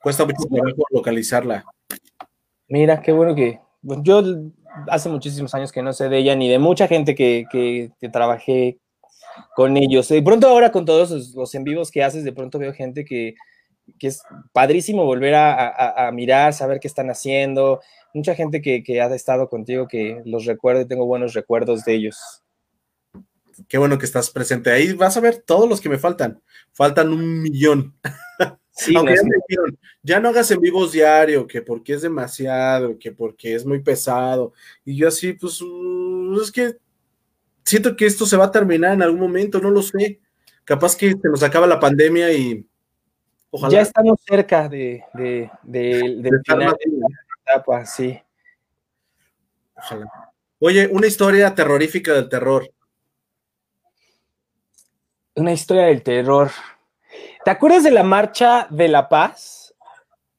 Cuesta 0.03 0.24
mucho 0.24 0.49
trabajo 0.53 0.83
localizarla. 0.91 1.64
Mira, 2.66 3.01
qué 3.01 3.12
bueno 3.12 3.37
que. 3.37 3.61
Yo 4.03 4.24
hace 4.89 5.09
muchísimos 5.09 5.55
años 5.55 5.70
que 5.70 5.81
no 5.81 5.93
sé 5.93 6.09
de 6.09 6.18
ella 6.18 6.35
ni 6.35 6.49
de 6.49 6.59
mucha 6.59 6.89
gente 6.89 7.14
que, 7.14 7.45
que, 7.53 8.09
trabajé 8.09 8.81
con 9.55 9.76
ellos. 9.76 10.09
De 10.09 10.22
pronto 10.22 10.49
ahora 10.49 10.72
con 10.72 10.85
todos 10.85 11.37
los, 11.37 11.55
en 11.55 11.62
vivos 11.62 11.93
que 11.93 12.03
haces, 12.03 12.24
de 12.24 12.33
pronto 12.33 12.59
veo 12.59 12.72
gente 12.74 13.05
que, 13.05 13.37
que 14.01 14.09
es 14.09 14.22
padrísimo 14.53 15.05
volver 15.05 15.37
a, 15.37 16.11
mirar, 16.12 16.53
saber 16.53 16.81
qué 16.81 16.89
están 16.89 17.11
haciendo. 17.11 17.81
Mucha 18.12 18.35
gente 18.35 18.61
que, 18.61 18.83
que, 18.83 19.01
ha 19.01 19.14
estado 19.14 19.49
contigo 19.49 19.87
que 19.87 20.20
los 20.24 20.47
recuerdo 20.47 20.81
y 20.81 20.89
tengo 20.89 21.07
buenos 21.07 21.33
recuerdos 21.35 21.85
de 21.85 21.95
ellos. 21.95 22.43
Qué 23.67 23.79
bueno 23.79 23.99
que 23.99 24.07
estás 24.07 24.31
presente. 24.31 24.71
Ahí 24.71 24.93
vas 24.93 25.17
a 25.17 25.21
ver 25.21 25.39
todos 25.39 25.69
los 25.69 25.81
que 25.81 25.89
me 25.89 25.99
faltan. 25.99 26.41
Faltan 26.73 27.13
un 27.13 27.43
millón. 27.43 27.95
Sí, 28.71 28.95
ya, 28.95 29.03
ya, 30.05 30.21
no 30.21 30.29
hagas 30.29 30.53
en 30.53 30.61
vivos 30.61 30.93
diario, 30.93 31.49
que 31.49 31.63
porque 31.63 31.95
es 31.95 32.03
demasiado, 32.03 32.97
que 32.97 33.11
porque 33.11 33.57
es 33.57 33.67
muy 33.67 33.81
pesado. 33.81 34.53
Y 34.85 34.97
yo 34.97 35.09
así, 35.09 35.33
pues, 35.33 35.61
uh, 35.61 36.41
es 36.41 36.53
que 36.53 36.77
siento 37.65 37.97
que 37.97 38.07
esto 38.07 38.25
se 38.25 38.37
va 38.37 38.45
a 38.45 38.53
terminar 38.53 38.93
en 38.95 39.03
algún 39.03 39.19
momento, 39.19 39.61
no 39.61 39.71
lo 39.71 39.83
sé. 39.83 40.21
Capaz 40.65 40.95
que 40.97 41.11
se 41.11 41.29
nos 41.29 41.43
acaba 41.43 41.67
la 41.67 41.81
pandemia 41.81 42.33
y 42.33 42.65
ojalá. 43.51 43.73
Ya 43.73 43.81
estamos 43.81 44.21
cerca 44.25 44.69
de, 44.69 45.03
de, 45.13 45.51
final 46.47 46.77
de 46.79 46.99
la 46.99 47.09
etapa, 47.43 47.85
sí. 47.85 48.17
Ojalá. 49.75 50.09
Oye, 50.61 50.87
una 50.87 51.09
historia 51.09 51.53
terrorífica 51.55 52.13
del 52.13 52.29
terror. 52.29 52.71
Una 55.39 55.53
historia 55.53 55.84
del 55.84 56.03
terror. 56.03 56.51
¿Te 57.45 57.51
acuerdas 57.53 57.84
de 57.84 57.93
la 57.93 58.03
marcha 58.03 58.66
de 58.70 58.89
la 58.89 59.09
paz? 59.09 59.72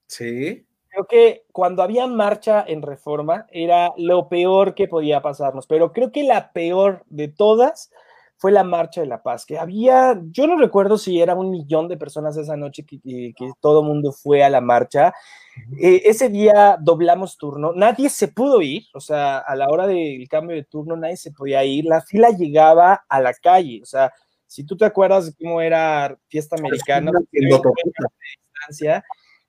Sí. 0.08 0.66
Creo 0.90 1.06
que 1.06 1.46
cuando 1.54 1.84
había 1.84 2.06
marcha 2.06 2.66
en 2.68 2.82
reforma 2.82 3.48
era 3.50 3.94
lo 3.96 4.28
peor 4.28 4.76
que 4.76 4.90
podía 4.90 5.22
pasarnos, 5.22 5.68
pero 5.68 5.94
creo 5.94 6.12
que 6.12 6.24
la 6.24 6.52
peor 6.52 7.06
de 7.08 7.30
todas 7.30 7.92
fue 8.36 8.52
la 8.52 8.66
marcha 8.66 9.00
de 9.00 9.08
la 9.08 9.24
paz, 9.24 9.46
que 9.46 9.58
había, 9.58 10.20
yo 10.32 10.48
no 10.48 10.58
recuerdo 10.58 10.98
si 10.98 11.22
era 11.22 11.34
un 11.34 11.50
millón 11.50 11.88
de 11.88 11.98
personas 11.98 12.36
esa 12.36 12.58
noche 12.58 12.86
que, 12.86 13.00
que, 13.02 13.52
todo 13.62 13.82
el 13.82 13.88
mundo 13.88 14.12
fue 14.12 14.44
a 14.44 14.50
la 14.50 14.62
marcha. 14.62 15.14
Eh, 15.82 16.02
ese 16.06 16.28
día 16.30 16.78
doblamos 16.80 17.38
turno, 17.38 17.72
nadie 17.74 18.10
se 18.10 18.30
pudo 18.30 18.62
ir, 18.62 18.84
o 18.94 19.00
sea, 19.00 19.40
a 19.40 19.56
la 19.56 19.70
hora 19.70 19.88
del 19.88 20.28
cambio 20.28 20.58
de 20.58 20.64
turno 20.64 20.98
nadie 20.98 21.18
se 21.18 21.32
podía 21.32 21.64
ir, 21.64 21.86
la 21.86 22.02
fila 22.02 22.30
llegaba 22.30 23.06
a 23.08 23.22
la 23.22 23.34
calle, 23.34 23.82
o 23.84 23.86
sea, 23.86 24.12
si 24.50 24.64
tú 24.64 24.76
te 24.76 24.84
acuerdas 24.84 25.28
de 25.28 25.34
cómo 25.34 25.62
era 25.62 26.18
fiesta 26.28 26.56
americana, 26.58 27.12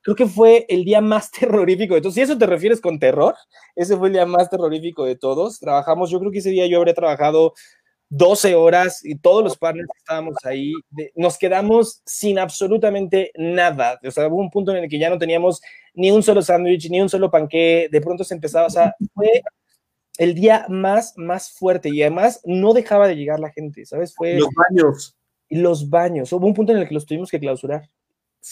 creo 0.03 0.15
que 0.15 0.27
fue 0.27 0.67
el 0.69 0.85
día 0.85 1.01
más 1.01 1.31
terrorífico 1.41 1.95
de 1.95 2.03
todos. 2.03 2.15
Si 2.15 2.21
eso 2.21 2.37
te 2.37 2.47
refieres 2.47 2.83
con 2.83 2.99
terror, 2.99 3.35
ese 3.75 3.97
fue 3.97 4.09
el 4.09 4.13
día 4.13 4.27
más 4.27 4.51
terrorífico 4.51 5.07
de 5.07 5.17
todos. 5.17 5.59
Trabajamos, 5.59 6.11
yo 6.11 6.21
creo 6.21 6.31
que 6.31 6.39
ese 6.39 6.51
día 6.51 6.67
yo 6.67 6.77
habría 6.77 6.93
trabajado 6.93 7.55
12 8.11 8.55
horas 8.57 9.03
y 9.03 9.17
todos 9.17 9.43
los 9.43 9.57
partners 9.57 9.89
que 9.91 9.99
estábamos 9.99 10.35
ahí, 10.45 10.75
nos 11.15 11.39
quedamos 11.39 12.03
sin 12.05 12.39
absolutamente 12.39 13.33
nada. 13.37 13.99
O 14.07 14.11
sea, 14.11 14.29
hubo 14.29 14.37
un 14.37 14.51
punto 14.51 14.73
en 14.73 14.85
el 14.85 14.91
que 14.91 14.99
ya 14.99 15.09
no 15.09 15.19
teníamos 15.19 15.63
ni 15.95 16.11
un 16.11 16.23
solo 16.23 16.43
sándwich, 16.43 16.91
ni 16.91 17.01
un 17.01 17.09
solo 17.09 17.31
panqué, 17.31 17.89
de 17.91 18.01
pronto 18.03 18.23
se 18.23 18.35
empezaba, 18.35 18.67
o 18.67 18.71
sea, 18.71 18.95
fue 19.15 19.43
el 20.19 20.35
día 20.35 20.67
más, 20.69 21.15
más 21.17 21.51
fuerte 21.53 21.89
y 21.89 22.03
además 22.03 22.41
no 22.45 22.73
dejaba 22.73 23.09
de 23.09 23.17
llegar 23.17 23.41
la 23.41 23.51
gente, 23.51 23.87
¿sabes? 23.87 24.15
Fue... 24.15 24.39
Los 24.39 24.51
baños. 24.55 25.17
Los 25.49 25.91
baños. 25.91 26.33
Hubo 26.33 26.47
un 26.47 26.55
punto 26.55 26.73
en 26.73 26.79
el 26.79 26.89
que 26.89 26.95
los 26.95 27.07
tuvimos 27.07 27.31
que 27.31 27.41
clausurar. 27.41 27.89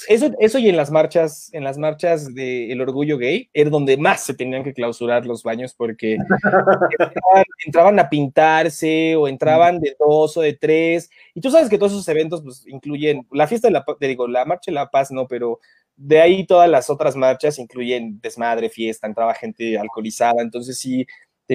Eso, 0.07 0.31
eso 0.39 0.59
y 0.59 0.69
en 0.69 0.77
las 0.77 0.91
marchas, 0.91 1.49
en 1.55 1.65
las 1.65 1.79
marchas 1.79 2.35
del 2.35 2.79
orgullo 2.83 3.17
gay, 3.17 3.49
era 3.55 3.71
donde 3.71 3.97
más 3.97 4.23
se 4.23 4.35
tenían 4.35 4.63
que 4.63 4.75
clausurar 4.75 5.25
los 5.25 5.43
baños 5.43 5.73
porque 5.75 6.19
entraban, 7.65 7.99
a 7.99 8.11
pintarse 8.11 9.17
o 9.17 9.29
entraban 9.29 9.81
de 9.81 9.97
dos 9.99 10.37
o 10.37 10.43
de 10.43 10.53
tres. 10.53 11.09
Y 11.35 11.41
tú 11.41 11.51
sabes 11.51 11.71
que 11.71 11.79
todos 11.79 11.93
esos 11.93 12.09
eventos 12.09 12.43
pues, 12.43 12.67
incluyen 12.67 13.27
la 13.31 13.47
fiesta 13.47 13.69
de 13.69 13.73
la 13.73 13.85
te 13.99 14.09
digo, 14.09 14.29
la 14.29 14.45
marcha 14.45 14.71
de 14.71 14.75
la 14.75 14.91
paz, 14.91 15.11
no, 15.11 15.27
pero 15.27 15.59
de 15.97 16.21
ahí 16.21 16.47
todas 16.47 16.69
las 16.69 16.91
otras 16.91 17.17
marchas 17.17 17.59
incluyen 17.59 18.21
desmadre, 18.21 18.69
fiesta, 18.69 19.07
entraba 19.07 19.33
gente 19.35 19.79
alcoholizada. 19.79 20.43
Entonces 20.43 20.79
sí, 20.79 21.07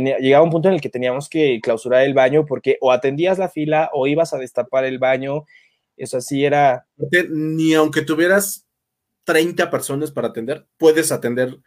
llegaba 0.02 0.44
un 0.44 0.52
punto 0.52 0.70
en 0.70 0.76
el 0.76 0.82
que 0.82 0.90
teníamos 0.90 1.30
que 1.30 1.60
clausurar 1.62 2.04
el 2.04 2.14
baño 2.14 2.46
porque 2.46 2.78
o 2.82 2.92
atendías 2.92 3.38
la 3.38 3.50
fila 3.50 3.90
o 3.94 4.08
ibas 4.08 4.34
a 4.34 4.38
destapar 4.38 4.86
el 4.86 5.00
baño. 5.00 5.46
Eso 5.96 6.18
así 6.18 6.44
era. 6.44 6.88
Ni 7.30 7.74
aunque 7.74 8.02
tuvieras 8.02 8.66
30 9.26 9.70
personas 9.70 10.12
para 10.12 10.30
atender, 10.30 10.66
puedes 10.78 11.12
atender 11.12 11.60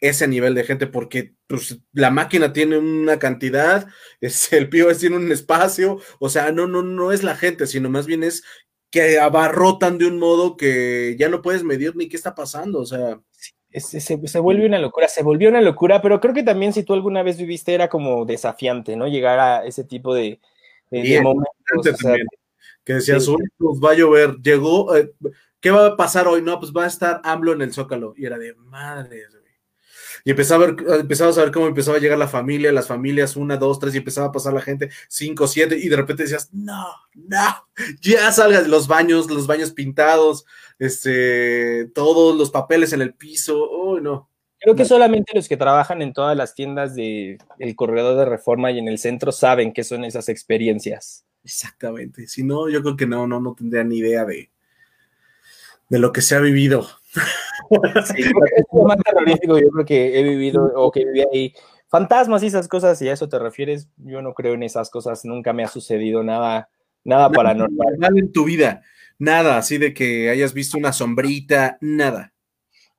ese 0.00 0.26
nivel 0.28 0.54
de 0.54 0.64
gente 0.64 0.86
porque 0.86 1.34
pues, 1.46 1.78
la 1.92 2.10
máquina 2.10 2.52
tiene 2.52 2.78
una 2.78 3.18
cantidad, 3.18 3.86
es, 4.20 4.52
el 4.52 4.68
POS 4.68 4.98
tiene 4.98 5.16
un 5.16 5.30
espacio, 5.32 6.00
o 6.18 6.28
sea, 6.28 6.52
no, 6.52 6.66
no, 6.66 6.82
no 6.82 7.12
es 7.12 7.22
la 7.22 7.36
gente, 7.36 7.66
sino 7.66 7.90
más 7.90 8.06
bien 8.06 8.24
es 8.24 8.42
que 8.90 9.18
abarrotan 9.18 9.98
de 9.98 10.06
un 10.06 10.18
modo 10.18 10.56
que 10.56 11.16
ya 11.18 11.28
no 11.28 11.42
puedes 11.42 11.64
medir 11.64 11.96
ni 11.96 12.08
qué 12.08 12.16
está 12.16 12.34
pasando, 12.34 12.80
o 12.80 12.86
sea 12.86 13.20
se, 13.80 14.38
vuelve 14.38 14.66
una 14.66 14.78
locura, 14.78 15.08
se 15.08 15.22
volvió 15.22 15.48
una 15.48 15.60
locura, 15.60 16.00
pero 16.00 16.20
creo 16.20 16.32
que 16.32 16.42
también 16.42 16.72
si 16.72 16.84
tú 16.84 16.94
alguna 16.94 17.22
vez 17.22 17.36
viviste 17.36 17.74
era 17.74 17.88
como 17.88 18.24
desafiante, 18.24 18.96
¿no? 18.96 19.08
Llegar 19.08 19.38
a 19.38 19.64
ese 19.64 19.84
tipo 19.84 20.14
de, 20.14 20.40
momentos. 20.90 21.98
que 22.84 22.94
decías, 22.94 23.28
pues 23.58 23.80
va 23.82 23.90
a 23.90 23.94
llover, 23.94 24.36
llegó, 24.42 24.94
eh, 24.96 25.12
¿qué 25.60 25.70
va 25.70 25.86
a 25.86 25.96
pasar 25.96 26.28
hoy? 26.28 26.40
No, 26.40 26.60
pues 26.60 26.72
va 26.72 26.84
a 26.84 26.88
estar 26.88 27.20
AMLO 27.24 27.52
en 27.54 27.62
el 27.62 27.72
Zócalo. 27.72 28.14
Y 28.16 28.26
era 28.26 28.38
de 28.38 28.54
madre, 28.54 29.22
Y 30.24 30.30
empezaba 30.30 30.64
a 30.64 30.66
ver, 30.68 31.00
empezabas 31.00 31.36
a 31.36 31.42
ver 31.42 31.52
cómo 31.52 31.66
empezaba 31.66 31.98
a 31.98 32.00
llegar 32.00 32.18
la 32.18 32.28
familia, 32.28 32.72
las 32.72 32.88
familias, 32.88 33.36
una, 33.36 33.58
dos, 33.58 33.78
tres, 33.78 33.94
y 33.94 33.98
empezaba 33.98 34.28
a 34.28 34.32
pasar 34.32 34.54
la 34.54 34.62
gente, 34.62 34.88
cinco, 35.08 35.46
siete, 35.46 35.78
y 35.78 35.88
de 35.88 35.96
repente 35.96 36.22
decías, 36.22 36.48
no, 36.52 36.86
no, 37.14 37.68
ya 38.00 38.32
salgas 38.32 38.62
de 38.62 38.70
los 38.70 38.88
baños, 38.88 39.30
los 39.30 39.46
baños 39.46 39.72
pintados, 39.72 40.46
este, 40.78 41.90
todos 41.94 42.36
los 42.36 42.50
papeles 42.50 42.94
en 42.94 43.02
el 43.02 43.12
piso, 43.12 43.62
oh, 43.62 44.00
no. 44.00 44.30
Creo 44.60 44.74
que 44.74 44.86
solamente 44.86 45.32
los 45.34 45.46
que 45.46 45.58
trabajan 45.58 46.00
en 46.00 46.14
todas 46.14 46.34
las 46.34 46.54
tiendas 46.54 46.94
del 46.94 47.36
el 47.58 47.76
corredor 47.76 48.16
de 48.16 48.24
reforma 48.24 48.70
y 48.70 48.78
en 48.78 48.88
el 48.88 48.98
centro 48.98 49.30
saben 49.30 49.74
qué 49.74 49.84
son 49.84 50.04
esas 50.04 50.30
experiencias. 50.30 51.26
Exactamente. 51.44 52.26
Si 52.26 52.42
no, 52.42 52.70
yo 52.70 52.80
creo 52.80 52.96
que 52.96 53.06
no, 53.06 53.26
no, 53.26 53.40
no 53.40 53.54
tendría 53.54 53.84
ni 53.84 53.98
idea 53.98 54.24
de, 54.24 54.50
de 55.90 55.98
lo 55.98 56.12
que 56.12 56.22
se 56.22 56.34
ha 56.34 56.40
vivido. 56.40 56.88
Sí, 58.04 58.22
es 58.22 58.64
lo 58.72 58.84
más 58.84 58.98
terrorífico 58.98 59.58
yo 59.58 59.70
creo 59.70 59.84
que 59.84 60.18
he 60.18 60.22
vivido 60.22 60.70
o 60.76 60.90
que 60.90 61.04
viví 61.04 61.22
ahí. 61.32 61.54
Fantasmas 61.88 62.42
y 62.42 62.46
esas 62.46 62.68
cosas, 62.68 62.98
si 62.98 63.08
a 63.08 63.12
eso 63.12 63.28
te 63.28 63.38
refieres, 63.38 63.88
yo 63.98 64.20
no 64.20 64.34
creo 64.34 64.54
en 64.54 64.64
esas 64.64 64.90
cosas, 64.90 65.24
nunca 65.24 65.52
me 65.52 65.64
ha 65.64 65.68
sucedido 65.68 66.22
nada, 66.24 66.68
nada 67.04 67.30
paranormal. 67.30 67.98
Nada 67.98 68.18
en 68.18 68.32
tu 68.32 68.44
vida, 68.44 68.82
nada, 69.18 69.58
así 69.58 69.78
de 69.78 69.94
que 69.94 70.28
hayas 70.28 70.54
visto 70.54 70.76
una 70.76 70.92
sombrita, 70.92 71.78
nada. 71.80 72.32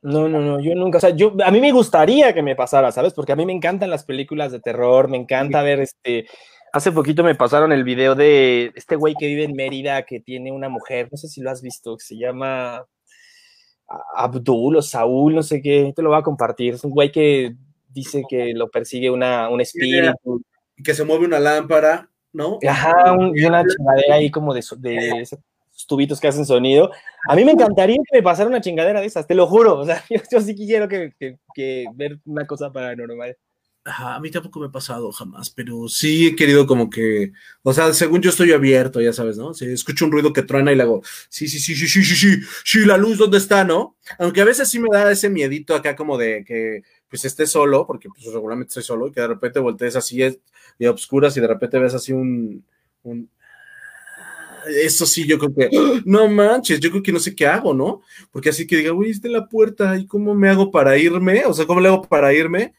No, 0.01 0.29
no, 0.29 0.39
no, 0.39 0.59
yo 0.59 0.75
nunca, 0.75 0.99
o 0.99 1.01
sea, 1.01 1.09
yo, 1.09 1.35
a 1.43 1.51
mí 1.51 1.59
me 1.59 1.71
gustaría 1.71 2.33
que 2.33 2.43
me 2.43 2.55
pasara, 2.55 2.91
¿sabes? 2.91 3.13
Porque 3.13 3.31
a 3.31 3.35
mí 3.35 3.45
me 3.45 3.53
encantan 3.53 3.89
las 3.89 4.05
películas 4.05 4.51
de 4.51 4.59
terror, 4.59 5.09
me 5.09 5.17
encanta 5.17 5.63
ver 5.63 5.79
este, 5.79 6.27
hace 6.71 6.91
poquito 6.91 7.23
me 7.23 7.35
pasaron 7.35 7.71
el 7.71 7.83
video 7.83 8.15
de 8.15 8.71
este 8.75 8.95
güey 8.97 9.15
que 9.17 9.27
vive 9.27 9.45
en 9.45 9.55
Mérida, 9.55 10.03
que 10.03 10.19
tiene 10.19 10.51
una 10.51 10.69
mujer, 10.69 11.07
no 11.11 11.17
sé 11.17 11.27
si 11.27 11.41
lo 11.41 11.49
has 11.49 11.61
visto, 11.61 11.97
que 11.97 12.03
se 12.03 12.17
llama 12.17 12.85
Abdul 13.87 14.77
o 14.77 14.81
Saúl, 14.81 15.35
no 15.35 15.43
sé 15.43 15.61
qué, 15.61 15.93
te 15.95 16.01
lo 16.01 16.09
voy 16.09 16.19
a 16.19 16.23
compartir, 16.23 16.73
es 16.73 16.83
un 16.83 16.91
güey 16.91 17.11
que 17.11 17.55
dice 17.89 18.23
que 18.27 18.53
lo 18.53 18.69
persigue 18.69 19.09
una, 19.09 19.49
un 19.49 19.61
espíritu. 19.61 20.41
Y 20.77 20.83
que 20.83 20.93
se 20.93 21.05
mueve 21.05 21.25
una 21.25 21.39
lámpara, 21.39 22.09
¿no? 22.33 22.59
Ajá, 22.67 23.15
y 23.33 23.45
una 23.45 23.63
chingadera 23.65 24.15
ahí 24.15 24.29
como 24.29 24.53
de, 24.53 24.61
de, 24.77 25.25
tubitos 25.87 26.19
que 26.19 26.27
hacen 26.27 26.45
sonido. 26.45 26.91
A 27.27 27.35
mí 27.35 27.45
me 27.45 27.51
encantaría 27.51 27.97
que 27.97 28.17
me 28.17 28.23
pasara 28.23 28.49
una 28.49 28.61
chingadera 28.61 29.01
de 29.01 29.07
esas, 29.07 29.27
te 29.27 29.35
lo 29.35 29.47
juro. 29.47 29.79
O 29.79 29.85
sea, 29.85 30.03
yo, 30.31 30.41
sí 30.41 30.55
quiero 30.55 30.87
que, 30.87 31.13
que, 31.53 31.85
ver 31.93 32.19
una 32.25 32.45
cosa 32.45 32.71
paranormal. 32.71 33.37
Ajá, 33.87 34.15
a 34.15 34.19
mí 34.19 34.31
tampoco 34.31 34.59
me 34.59 34.65
ha 34.65 34.71
pasado 34.71 35.11
jamás, 35.11 35.51
pero 35.51 35.87
sí 35.87 36.25
he 36.25 36.35
querido 36.35 36.65
como 36.65 36.89
que, 36.89 37.33
o 37.61 37.71
sea, 37.71 37.93
según 37.93 38.19
yo 38.19 38.31
estoy 38.31 38.51
abierto, 38.51 38.99
ya 38.99 39.13
sabes, 39.13 39.37
¿no? 39.37 39.53
Si 39.53 39.65
escucho 39.65 40.05
un 40.05 40.11
ruido 40.11 40.33
que 40.33 40.41
truena 40.41 40.71
y 40.71 40.75
le 40.75 40.81
hago, 40.81 41.03
sí, 41.29 41.47
sí, 41.47 41.59
sí, 41.59 41.75
sí, 41.75 41.87
sí, 41.87 42.03
sí, 42.03 42.15
sí, 42.15 42.41
sí, 42.63 42.79
la 42.83 42.97
luz, 42.97 43.19
¿dónde 43.19 43.37
está, 43.37 43.63
no? 43.63 43.95
Aunque 44.17 44.41
a 44.41 44.45
veces 44.45 44.69
sí 44.69 44.79
me 44.79 44.89
da 44.91 45.11
ese 45.11 45.29
miedito 45.29 45.75
acá 45.75 45.95
como 45.95 46.17
de 46.17 46.43
que, 46.43 46.81
pues, 47.07 47.25
esté 47.25 47.45
solo, 47.45 47.85
porque 47.85 48.09
pues 48.09 48.25
regularmente 48.33 48.69
estoy 48.69 48.81
solo, 48.81 49.05
y 49.07 49.11
que 49.11 49.21
de 49.21 49.27
repente 49.27 49.59
voltees 49.59 49.95
así 49.95 50.23
a 50.23 50.31
obscuras 50.89 51.37
y 51.37 51.41
de 51.41 51.47
repente 51.47 51.77
ves 51.77 51.93
así 51.93 52.11
un, 52.11 52.65
un 53.03 53.29
eso 54.67 55.05
sí, 55.05 55.27
yo 55.27 55.37
creo 55.37 55.53
que, 55.53 56.01
no 56.05 56.27
manches, 56.27 56.79
yo 56.79 56.89
creo 56.89 57.03
que 57.03 57.11
no 57.11 57.19
sé 57.19 57.35
qué 57.35 57.45
hago, 57.45 57.75
¿no? 57.75 58.01
Porque 58.31 58.49
así 58.49 58.65
que 58.65 58.77
diga, 58.77 58.89
güey, 58.93 59.11
está 59.11 59.27
en 59.27 59.33
la 59.33 59.47
puerta, 59.47 59.95
¿y 59.95 60.07
cómo 60.07 60.33
me 60.33 60.49
hago 60.49 60.71
para 60.71 60.97
irme? 60.97 61.45
O 61.45 61.53
sea, 61.53 61.67
¿cómo 61.67 61.79
le 61.79 61.89
hago 61.89 62.01
para 62.01 62.33
irme? 62.33 62.73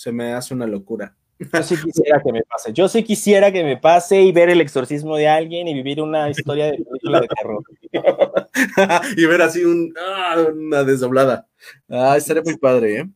Se 0.00 0.12
me 0.12 0.32
hace 0.32 0.54
una 0.54 0.66
locura. 0.66 1.14
Yo 1.38 1.62
sí 1.62 1.76
quisiera 1.76 2.22
que 2.22 2.32
me 2.32 2.42
pase. 2.42 2.72
Yo 2.72 2.88
sí 2.88 3.02
quisiera 3.02 3.52
que 3.52 3.62
me 3.62 3.76
pase 3.76 4.22
y 4.22 4.32
ver 4.32 4.48
el 4.48 4.62
exorcismo 4.62 5.14
de 5.16 5.28
alguien 5.28 5.68
y 5.68 5.74
vivir 5.74 6.00
una 6.00 6.30
historia 6.30 6.66
de 6.66 6.78
película 6.78 7.20
de 7.20 7.28
terror. 7.28 7.62
y 9.16 9.26
ver 9.26 9.42
así 9.42 9.62
un, 9.62 9.92
ah, 9.98 10.42
una 10.54 10.84
desdoblada. 10.84 11.46
Ah, 11.86 12.16
estaría 12.16 12.42
muy 12.42 12.56
padre, 12.56 12.96
¿eh? 12.96 13.10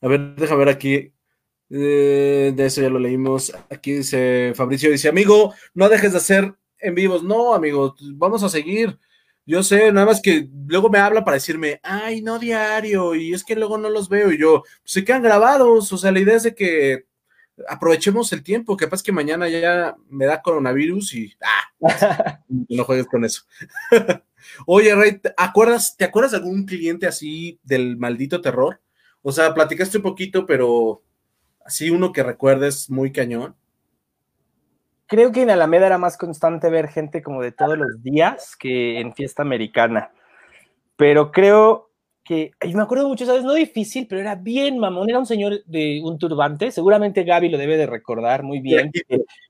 A 0.00 0.08
ver, 0.08 0.34
déjame 0.36 0.60
ver 0.60 0.68
aquí. 0.70 1.12
Eh, 1.68 2.52
de 2.56 2.64
eso 2.64 2.80
ya 2.80 2.88
lo 2.88 2.98
leímos. 2.98 3.54
Aquí 3.68 3.92
dice 3.92 4.52
Fabricio, 4.54 4.90
dice, 4.90 5.10
amigo, 5.10 5.52
no 5.74 5.90
dejes 5.90 6.12
de 6.12 6.18
hacer 6.18 6.54
en 6.78 6.94
vivos. 6.94 7.22
No, 7.22 7.52
amigo, 7.52 7.94
vamos 8.14 8.42
a 8.42 8.48
seguir. 8.48 8.98
Yo 9.46 9.62
sé, 9.62 9.92
nada 9.92 10.06
más 10.06 10.20
que 10.20 10.48
luego 10.66 10.90
me 10.90 10.98
habla 10.98 11.24
para 11.24 11.36
decirme, 11.36 11.78
ay, 11.84 12.20
no 12.20 12.40
diario, 12.40 13.14
y 13.14 13.32
es 13.32 13.44
que 13.44 13.54
luego 13.54 13.78
no 13.78 13.88
los 13.88 14.08
veo, 14.08 14.32
y 14.32 14.38
yo, 14.38 14.62
pues 14.82 14.92
se 14.92 15.04
quedan 15.04 15.22
grabados, 15.22 15.92
o 15.92 15.98
sea, 15.98 16.10
la 16.10 16.18
idea 16.18 16.34
es 16.34 16.42
de 16.42 16.54
que 16.54 17.06
aprovechemos 17.68 18.32
el 18.32 18.42
tiempo, 18.42 18.76
pasa 18.76 19.04
que 19.04 19.12
mañana 19.12 19.48
ya 19.48 19.96
me 20.08 20.26
da 20.26 20.42
coronavirus 20.42 21.14
y, 21.14 21.36
ah, 21.42 22.40
no 22.48 22.84
juegues 22.84 23.06
con 23.06 23.24
eso. 23.24 23.42
Oye, 24.66 24.94
Rey, 24.94 25.18
¿te 25.18 25.32
acuerdas, 25.36 25.96
¿te 25.96 26.04
acuerdas 26.04 26.32
de 26.32 26.38
algún 26.38 26.66
cliente 26.66 27.06
así 27.06 27.60
del 27.62 27.96
maldito 27.96 28.40
terror? 28.40 28.80
O 29.22 29.30
sea, 29.30 29.54
platicaste 29.54 29.98
un 29.98 30.02
poquito, 30.02 30.44
pero 30.44 31.02
así 31.64 31.90
uno 31.90 32.12
que 32.12 32.22
recuerdes 32.22 32.90
muy 32.90 33.12
cañón 33.12 33.56
creo 35.06 35.32
que 35.32 35.42
en 35.42 35.50
Alameda 35.50 35.86
era 35.86 35.98
más 35.98 36.16
constante 36.16 36.70
ver 36.70 36.88
gente 36.88 37.22
como 37.22 37.42
de 37.42 37.52
todos 37.52 37.78
los 37.78 38.02
días 38.02 38.56
que 38.56 39.00
en 39.00 39.14
fiesta 39.14 39.42
americana. 39.42 40.10
Pero 40.96 41.30
creo 41.30 41.90
que, 42.24 42.52
y 42.62 42.74
me 42.74 42.82
acuerdo 42.82 43.08
mucho, 43.08 43.26
¿sabes? 43.26 43.44
No 43.44 43.54
difícil, 43.54 44.06
pero 44.08 44.20
era 44.20 44.34
bien 44.34 44.78
mamón. 44.78 45.08
Era 45.08 45.18
un 45.18 45.26
señor 45.26 45.62
de 45.66 46.00
un 46.02 46.18
turbante. 46.18 46.70
Seguramente 46.70 47.24
Gaby 47.24 47.48
lo 47.48 47.58
debe 47.58 47.76
de 47.76 47.86
recordar 47.86 48.42
muy 48.42 48.60
bien. 48.60 48.90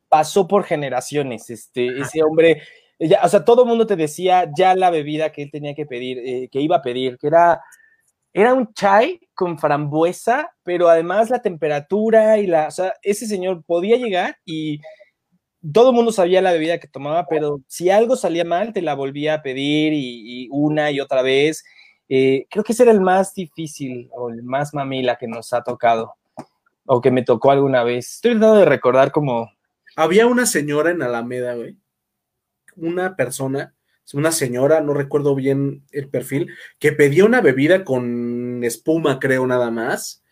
pasó 0.09 0.47
por 0.47 0.65
generaciones. 0.65 1.49
Este, 1.51 2.01
ese 2.01 2.23
hombre, 2.23 2.63
ya, 2.99 3.21
o 3.25 3.29
sea, 3.29 3.45
todo 3.45 3.63
el 3.63 3.69
mundo 3.69 3.87
te 3.87 3.97
decía 3.97 4.51
ya 4.57 4.75
la 4.75 4.91
bebida 4.91 5.33
que 5.33 5.43
él 5.45 5.51
tenía 5.51 5.75
que 5.75 5.87
pedir, 5.87 6.19
eh, 6.19 6.49
que 6.51 6.61
iba 6.61 6.77
a 6.77 6.83
pedir, 6.83 7.19
que 7.19 7.29
era 7.29 7.61
era 8.37 8.53
un 8.53 8.75
chai 8.75 9.19
con 9.33 9.59
frambuesa, 9.59 10.53
pero 10.63 10.91
además 10.91 11.31
la 11.31 11.41
temperatura 11.41 12.37
y 12.37 12.47
la, 12.47 12.69
o 12.69 12.71
sea, 12.71 12.93
ese 13.03 13.27
señor 13.27 13.65
podía 13.65 13.97
llegar 13.97 14.37
y 14.45 14.79
todo 15.73 15.91
el 15.91 15.97
mundo 15.97 16.13
sabía 16.13 16.43
la 16.43 16.53
bebida 16.53 16.79
que 16.79 16.89
tomaba, 16.89 17.27
pero 17.27 17.61
si 17.67 17.91
algo 17.91 18.17
salía 18.17 18.45
mal, 18.45 18.73
te 18.73 18.83
la 18.83 18.95
volvía 18.95 19.35
a 19.35 19.43
pedir 19.43 19.93
y, 19.95 20.49
una 20.51 20.91
y 20.91 21.01
otra 21.01 21.23
vez. 21.23 21.65
Eh, 22.09 22.47
creo 22.51 22.63
que 22.63 22.73
ese 22.73 22.85
era 22.85 22.93
el 22.93 23.01
más 23.01 23.35
difícil 23.35 24.09
o 24.13 24.31
el 24.31 24.43
más 24.43 24.75
mamila 24.75 25.17
que 25.17 25.27
nos 25.27 25.53
ha 25.53 25.63
tocado 25.63 26.15
o 26.85 27.01
que 27.01 27.11
me 27.11 27.23
tocó 27.23 27.51
alguna 27.51 27.83
vez. 27.83 28.17
Estoy 28.17 28.33
tratando 28.33 28.57
de 28.57 28.65
recordar 28.65 29.11
como... 29.11 29.51
Había 29.97 30.27
una 30.27 30.47
señora 30.47 30.91
en 30.91 31.03
Alameda, 31.03 31.55
güey. 31.55 31.77
Una 32.77 33.17
persona, 33.17 33.75
una 34.13 34.31
señora, 34.31 34.81
no 34.83 34.95
recuerdo 34.95 35.35
bien 35.35 35.85
el 35.91 36.09
perfil, 36.09 36.53
que 36.79 36.93
pedía 36.93 37.25
una 37.25 37.41
bebida 37.41 37.83
con 37.83 38.63
espuma, 38.63 39.19
creo, 39.19 39.47
nada 39.47 39.71
más. 39.71 40.23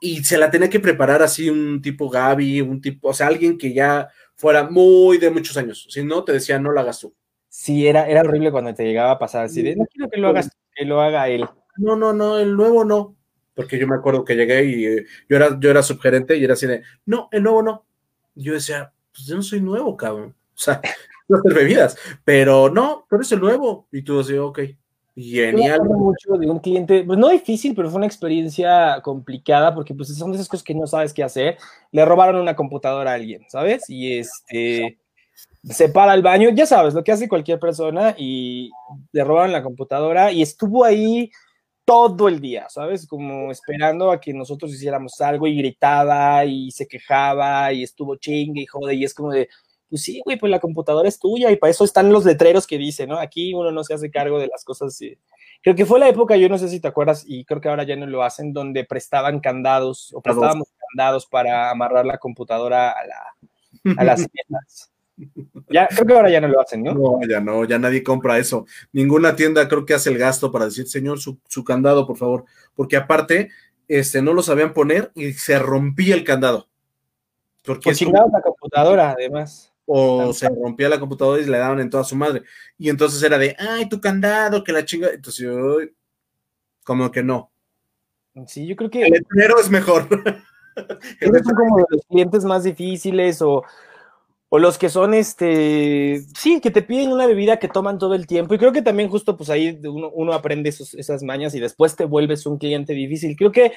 Y 0.00 0.24
se 0.24 0.38
la 0.38 0.50
tenía 0.50 0.70
que 0.70 0.80
preparar 0.80 1.20
así 1.22 1.50
un 1.50 1.82
tipo 1.82 2.08
Gaby, 2.08 2.62
un 2.62 2.80
tipo, 2.80 3.08
o 3.08 3.14
sea, 3.14 3.26
alguien 3.26 3.58
que 3.58 3.74
ya 3.74 4.08
fuera 4.40 4.70
muy 4.70 5.18
de 5.18 5.30
muchos 5.30 5.54
años. 5.58 5.86
Si 5.90 6.02
no, 6.02 6.24
te 6.24 6.32
decía, 6.32 6.58
no 6.58 6.72
lo 6.72 6.80
hagas 6.80 7.00
tú. 7.00 7.14
Sí, 7.50 7.86
era, 7.86 8.08
era 8.08 8.22
horrible 8.22 8.50
cuando 8.50 8.72
te 8.72 8.84
llegaba 8.84 9.12
a 9.12 9.18
pasar 9.18 9.44
así 9.44 9.60
de, 9.60 9.76
no 9.76 9.84
quiero 9.84 10.08
que 10.08 10.18
lo 10.18 10.28
hagas, 10.28 10.50
que 10.74 10.86
lo 10.86 11.02
haga 11.02 11.28
él. 11.28 11.46
No, 11.76 11.94
no, 11.94 12.14
no, 12.14 12.38
el 12.38 12.56
nuevo 12.56 12.82
no. 12.82 13.16
Porque 13.54 13.78
yo 13.78 13.86
me 13.86 13.96
acuerdo 13.96 14.24
que 14.24 14.36
llegué 14.36 14.64
y 14.64 14.86
eh, 14.86 15.04
yo 15.28 15.36
era, 15.36 15.58
yo 15.60 15.70
era 15.70 15.82
subgerente 15.82 16.38
y 16.38 16.44
era 16.44 16.54
así 16.54 16.66
de, 16.66 16.82
no, 17.04 17.28
el 17.32 17.42
nuevo 17.42 17.62
no. 17.62 17.84
Yo 18.34 18.54
decía, 18.54 18.90
pues 19.12 19.26
yo 19.26 19.36
no 19.36 19.42
soy 19.42 19.60
nuevo, 19.60 19.94
cabrón. 19.94 20.34
O 20.54 20.58
sea, 20.58 20.80
no 21.28 21.36
hacer 21.36 21.52
bebidas, 21.52 21.98
pero 22.24 22.70
no, 22.70 23.06
pero 23.10 23.20
es 23.20 23.32
el 23.32 23.40
nuevo. 23.40 23.88
Y 23.92 24.00
tú 24.00 24.18
decías, 24.18 24.38
ok, 24.38 24.60
Genial. 25.20 25.82
mucho 25.84 26.32
de 26.38 26.50
un 26.50 26.58
cliente, 26.58 27.04
pues 27.04 27.18
no 27.18 27.28
difícil, 27.28 27.74
pero 27.74 27.90
fue 27.90 27.98
una 27.98 28.06
experiencia 28.06 29.00
complicada 29.02 29.74
porque 29.74 29.94
pues 29.94 30.16
son 30.16 30.32
de 30.32 30.36
esas 30.36 30.48
cosas 30.48 30.64
que 30.64 30.74
no 30.74 30.86
sabes 30.86 31.12
qué 31.12 31.22
hacer. 31.22 31.58
Le 31.92 32.04
robaron 32.04 32.40
una 32.40 32.56
computadora 32.56 33.12
a 33.12 33.14
alguien, 33.14 33.44
¿sabes? 33.48 33.88
Y 33.88 34.18
este 34.18 34.98
se 35.64 35.88
para 35.90 36.14
el 36.14 36.22
baño, 36.22 36.50
ya 36.50 36.66
sabes, 36.66 36.94
lo 36.94 37.04
que 37.04 37.12
hace 37.12 37.28
cualquier 37.28 37.58
persona 37.58 38.14
y 38.16 38.70
le 39.12 39.24
robaron 39.24 39.52
la 39.52 39.62
computadora 39.62 40.32
y 40.32 40.42
estuvo 40.42 40.84
ahí 40.84 41.30
todo 41.84 42.28
el 42.28 42.40
día, 42.40 42.66
¿sabes? 42.68 43.06
Como 43.06 43.50
esperando 43.50 44.10
a 44.10 44.20
que 44.20 44.32
nosotros 44.32 44.72
hiciéramos 44.72 45.20
algo 45.20 45.46
y 45.46 45.56
gritaba 45.56 46.44
y 46.44 46.70
se 46.70 46.86
quejaba 46.86 47.72
y 47.72 47.82
estuvo 47.82 48.16
chingue 48.16 48.62
y 48.62 48.66
jode 48.66 48.94
y 48.94 49.04
es 49.04 49.12
como 49.12 49.32
de, 49.32 49.48
pues 49.90 50.02
sí, 50.02 50.22
güey, 50.24 50.38
pues 50.38 50.50
la 50.50 50.60
computadora 50.60 51.08
es 51.08 51.18
tuya 51.18 51.50
y 51.50 51.56
para 51.56 51.72
eso 51.72 51.84
están 51.84 52.12
los 52.12 52.24
letreros 52.24 52.66
que 52.68 52.78
dicen, 52.78 53.08
¿no? 53.08 53.18
Aquí 53.18 53.52
uno 53.52 53.72
no 53.72 53.82
se 53.82 53.92
hace 53.92 54.08
cargo 54.08 54.38
de 54.38 54.46
las 54.46 54.64
cosas. 54.64 54.96
Creo 55.62 55.74
que 55.74 55.84
fue 55.84 55.98
la 55.98 56.08
época, 56.08 56.36
yo 56.36 56.48
no 56.48 56.58
sé 56.58 56.68
si 56.68 56.78
te 56.78 56.86
acuerdas, 56.86 57.24
y 57.26 57.44
creo 57.44 57.60
que 57.60 57.68
ahora 57.68 57.82
ya 57.82 57.96
no 57.96 58.06
lo 58.06 58.22
hacen, 58.22 58.52
donde 58.52 58.84
prestaban 58.84 59.40
candados 59.40 60.12
o 60.14 60.22
prestábamos 60.22 60.68
candados 60.88 61.26
para 61.26 61.70
amarrar 61.70 62.06
la 62.06 62.18
computadora 62.18 62.90
a, 62.92 63.04
la, 63.04 63.96
a 64.00 64.04
las 64.04 64.26
tiendas. 64.30 64.92
Ya, 65.68 65.88
creo 65.88 66.06
que 66.06 66.14
ahora 66.14 66.30
ya 66.30 66.40
no 66.40 66.48
lo 66.48 66.60
hacen, 66.60 66.84
¿no? 66.84 66.94
No, 66.94 67.18
ya 67.28 67.40
no, 67.40 67.64
ya 67.64 67.78
nadie 67.80 68.04
compra 68.04 68.38
eso. 68.38 68.66
Ninguna 68.92 69.34
tienda 69.34 69.66
creo 69.66 69.84
que 69.84 69.94
hace 69.94 70.10
el 70.10 70.18
gasto 70.18 70.52
para 70.52 70.66
decir, 70.66 70.86
señor, 70.86 71.18
su, 71.18 71.64
candado, 71.64 72.06
por 72.06 72.16
favor. 72.16 72.44
Porque 72.76 72.96
aparte, 72.96 73.50
este, 73.88 74.22
no 74.22 74.34
lo 74.34 74.42
sabían 74.42 74.72
poner 74.72 75.10
y 75.16 75.32
se 75.32 75.58
rompía 75.58 76.14
el 76.14 76.22
candado. 76.22 76.68
Porque 77.64 77.90
es 77.90 78.00
la 78.02 78.40
computadora, 78.40 79.10
además 79.10 79.69
o 79.92 80.32
se 80.32 80.48
rompía 80.48 80.88
la 80.88 81.00
computadora 81.00 81.42
y 81.42 81.46
le 81.46 81.58
daban 81.58 81.80
en 81.80 81.90
toda 81.90 82.04
su 82.04 82.14
madre. 82.14 82.42
Y 82.78 82.88
entonces 82.88 83.20
era 83.24 83.38
de, 83.38 83.56
ay, 83.58 83.88
tu 83.88 84.00
candado, 84.00 84.62
que 84.62 84.72
la 84.72 84.84
chinga. 84.84 85.08
Entonces 85.08 85.44
yo, 85.44 85.78
como 86.84 87.10
que 87.10 87.24
no. 87.24 87.50
Sí, 88.46 88.68
yo 88.68 88.76
creo 88.76 88.88
que. 88.88 89.02
El 89.02 89.10
letrero 89.10 89.58
es 89.58 89.68
mejor. 89.68 90.06
Esos 91.20 91.42
son 91.42 91.54
como 91.56 91.84
los 91.90 92.06
clientes 92.06 92.44
más 92.44 92.62
difíciles 92.62 93.42
o, 93.42 93.64
o 94.48 94.58
los 94.60 94.78
que 94.78 94.88
son, 94.88 95.12
este, 95.12 96.22
sí, 96.38 96.60
que 96.60 96.70
te 96.70 96.82
piden 96.82 97.10
una 97.10 97.26
bebida 97.26 97.58
que 97.58 97.66
toman 97.66 97.98
todo 97.98 98.14
el 98.14 98.28
tiempo. 98.28 98.54
Y 98.54 98.58
creo 98.58 98.70
que 98.70 98.82
también 98.82 99.08
justo 99.08 99.36
pues 99.36 99.50
ahí 99.50 99.80
uno, 99.82 100.08
uno 100.10 100.32
aprende 100.32 100.68
esos, 100.68 100.94
esas 100.94 101.24
mañas 101.24 101.52
y 101.56 101.60
después 101.60 101.96
te 101.96 102.04
vuelves 102.04 102.46
un 102.46 102.58
cliente 102.58 102.92
difícil. 102.92 103.36
Creo 103.36 103.50
que 103.50 103.72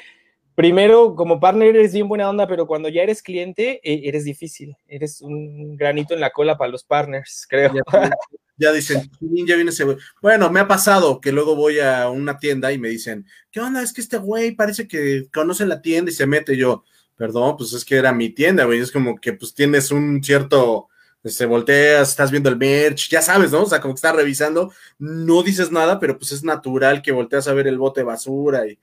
primero 0.55 1.15
como 1.15 1.39
partner 1.39 1.75
eres 1.75 1.93
bien 1.93 2.07
buena 2.07 2.29
onda, 2.29 2.47
pero 2.47 2.67
cuando 2.67 2.89
ya 2.89 3.03
eres 3.03 3.21
cliente 3.21 3.79
e, 3.83 4.07
eres 4.07 4.23
difícil. 4.23 4.75
Eres 4.87 5.21
un 5.21 5.75
granito 5.75 6.13
en 6.13 6.19
la 6.19 6.31
cola 6.31 6.57
para 6.57 6.71
los 6.71 6.83
partners, 6.83 7.45
creo. 7.49 7.73
Ya, 8.55 8.71
dicen, 8.71 9.09
ya 9.19 9.55
viene 9.55 9.71
ese 9.71 9.83
güey. 9.83 9.97
Bueno, 10.21 10.49
me 10.51 10.59
ha 10.59 10.67
pasado 10.67 11.19
que 11.19 11.31
luego 11.31 11.55
voy 11.55 11.79
a 11.79 12.07
una 12.09 12.37
tienda 12.37 12.71
y 12.71 12.77
me 12.77 12.89
dicen, 12.89 13.25
¿qué 13.51 13.59
onda? 13.59 13.81
Es 13.81 13.91
que 13.91 13.99
este 13.99 14.17
güey 14.17 14.51
parece 14.51 14.87
que 14.87 15.27
conoce 15.33 15.65
la 15.65 15.81
tienda 15.81 16.11
y 16.11 16.13
se 16.13 16.27
mete. 16.27 16.55
yo, 16.55 16.83
perdón, 17.17 17.57
pues 17.57 17.73
es 17.73 17.83
que 17.83 17.95
era 17.95 18.13
mi 18.13 18.29
tienda, 18.29 18.65
güey. 18.65 18.79
Es 18.79 18.91
como 18.91 19.15
que 19.19 19.33
pues 19.33 19.55
tienes 19.55 19.89
un 19.89 20.23
cierto, 20.23 20.89
se 21.23 21.29
este, 21.29 21.45
volteas, 21.47 22.09
estás 22.09 22.29
viendo 22.29 22.49
el 22.49 22.57
merch, 22.57 23.09
ya 23.09 23.23
sabes, 23.23 23.51
¿no? 23.51 23.63
O 23.63 23.65
sea, 23.65 23.81
como 23.81 23.95
que 23.95 23.97
estás 23.97 24.15
revisando, 24.15 24.71
no 24.99 25.41
dices 25.41 25.71
nada, 25.71 25.99
pero 25.99 26.17
pues 26.17 26.31
es 26.31 26.43
natural 26.43 27.01
que 27.01 27.11
volteas 27.11 27.47
a 27.47 27.53
ver 27.53 27.67
el 27.67 27.79
bote 27.79 28.01
de 28.01 28.05
basura 28.05 28.67
y, 28.67 28.77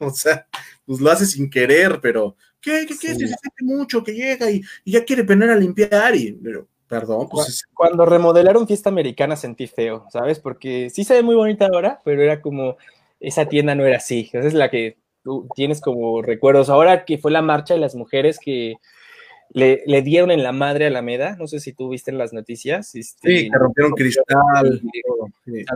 o 0.08 0.10
sea, 0.10 0.46
pues 0.84 1.00
lo 1.00 1.10
haces 1.10 1.32
sin 1.32 1.48
querer, 1.50 2.00
pero, 2.00 2.36
¿qué, 2.60 2.86
qué, 2.86 2.96
qué? 2.98 3.14
Se 3.14 3.16
siente 3.16 3.62
mucho 3.62 4.02
que 4.02 4.12
llega 4.12 4.50
y, 4.50 4.62
ya 4.84 5.04
quiere 5.04 5.22
venir 5.22 5.50
a 5.50 5.56
limpiar 5.56 6.14
y, 6.16 6.32
pero, 6.32 6.66
Perdón, 6.88 7.28
pues 7.30 7.64
Cuando 7.72 8.04
remodelaron 8.04 8.66
Fiesta 8.66 8.90
Americana 8.90 9.36
sentí 9.36 9.68
feo, 9.68 10.06
¿sabes? 10.10 10.40
Porque 10.40 10.90
sí 10.90 11.04
se 11.04 11.14
ve 11.14 11.22
muy 11.22 11.36
bonita 11.36 11.68
ahora, 11.72 12.00
pero 12.04 12.20
era 12.20 12.40
como, 12.40 12.78
esa 13.20 13.46
tienda 13.48 13.76
no 13.76 13.84
era 13.84 13.98
así. 13.98 14.28
Esa 14.32 14.48
es 14.48 14.54
la 14.54 14.70
que 14.70 14.96
tú 15.22 15.46
tienes 15.54 15.80
como 15.80 16.20
recuerdos. 16.22 16.68
Ahora 16.68 17.04
que 17.04 17.18
fue 17.18 17.30
la 17.30 17.42
marcha 17.42 17.74
de 17.74 17.80
las 17.80 17.94
mujeres 17.94 18.40
que 18.40 18.74
le, 19.52 19.82
le 19.86 20.02
dieron 20.02 20.30
en 20.30 20.42
la 20.42 20.52
madre 20.52 20.84
a 20.84 20.88
Alameda, 20.88 21.36
no 21.36 21.46
sé 21.46 21.60
si 21.60 21.72
tú 21.72 21.88
viste 21.88 22.10
en 22.10 22.18
las 22.18 22.32
noticias. 22.32 22.94
Este, 22.94 23.38
sí, 23.38 23.50
que 23.50 23.58
rompieron 23.58 23.92
cristal. 23.92 24.80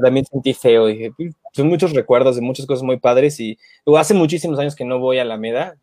También 0.02 0.26
sentí 0.26 0.54
feo, 0.54 0.86
dije, 0.86 1.12
son 1.52 1.68
muchos 1.68 1.92
recuerdos 1.92 2.36
de 2.36 2.42
muchas 2.42 2.66
cosas 2.66 2.84
muy 2.84 2.98
padres 2.98 3.38
y 3.40 3.58
hace 3.96 4.14
muchísimos 4.14 4.58
años 4.58 4.76
que 4.76 4.84
no 4.84 4.98
voy 4.98 5.18
a 5.18 5.22
Alameda, 5.22 5.76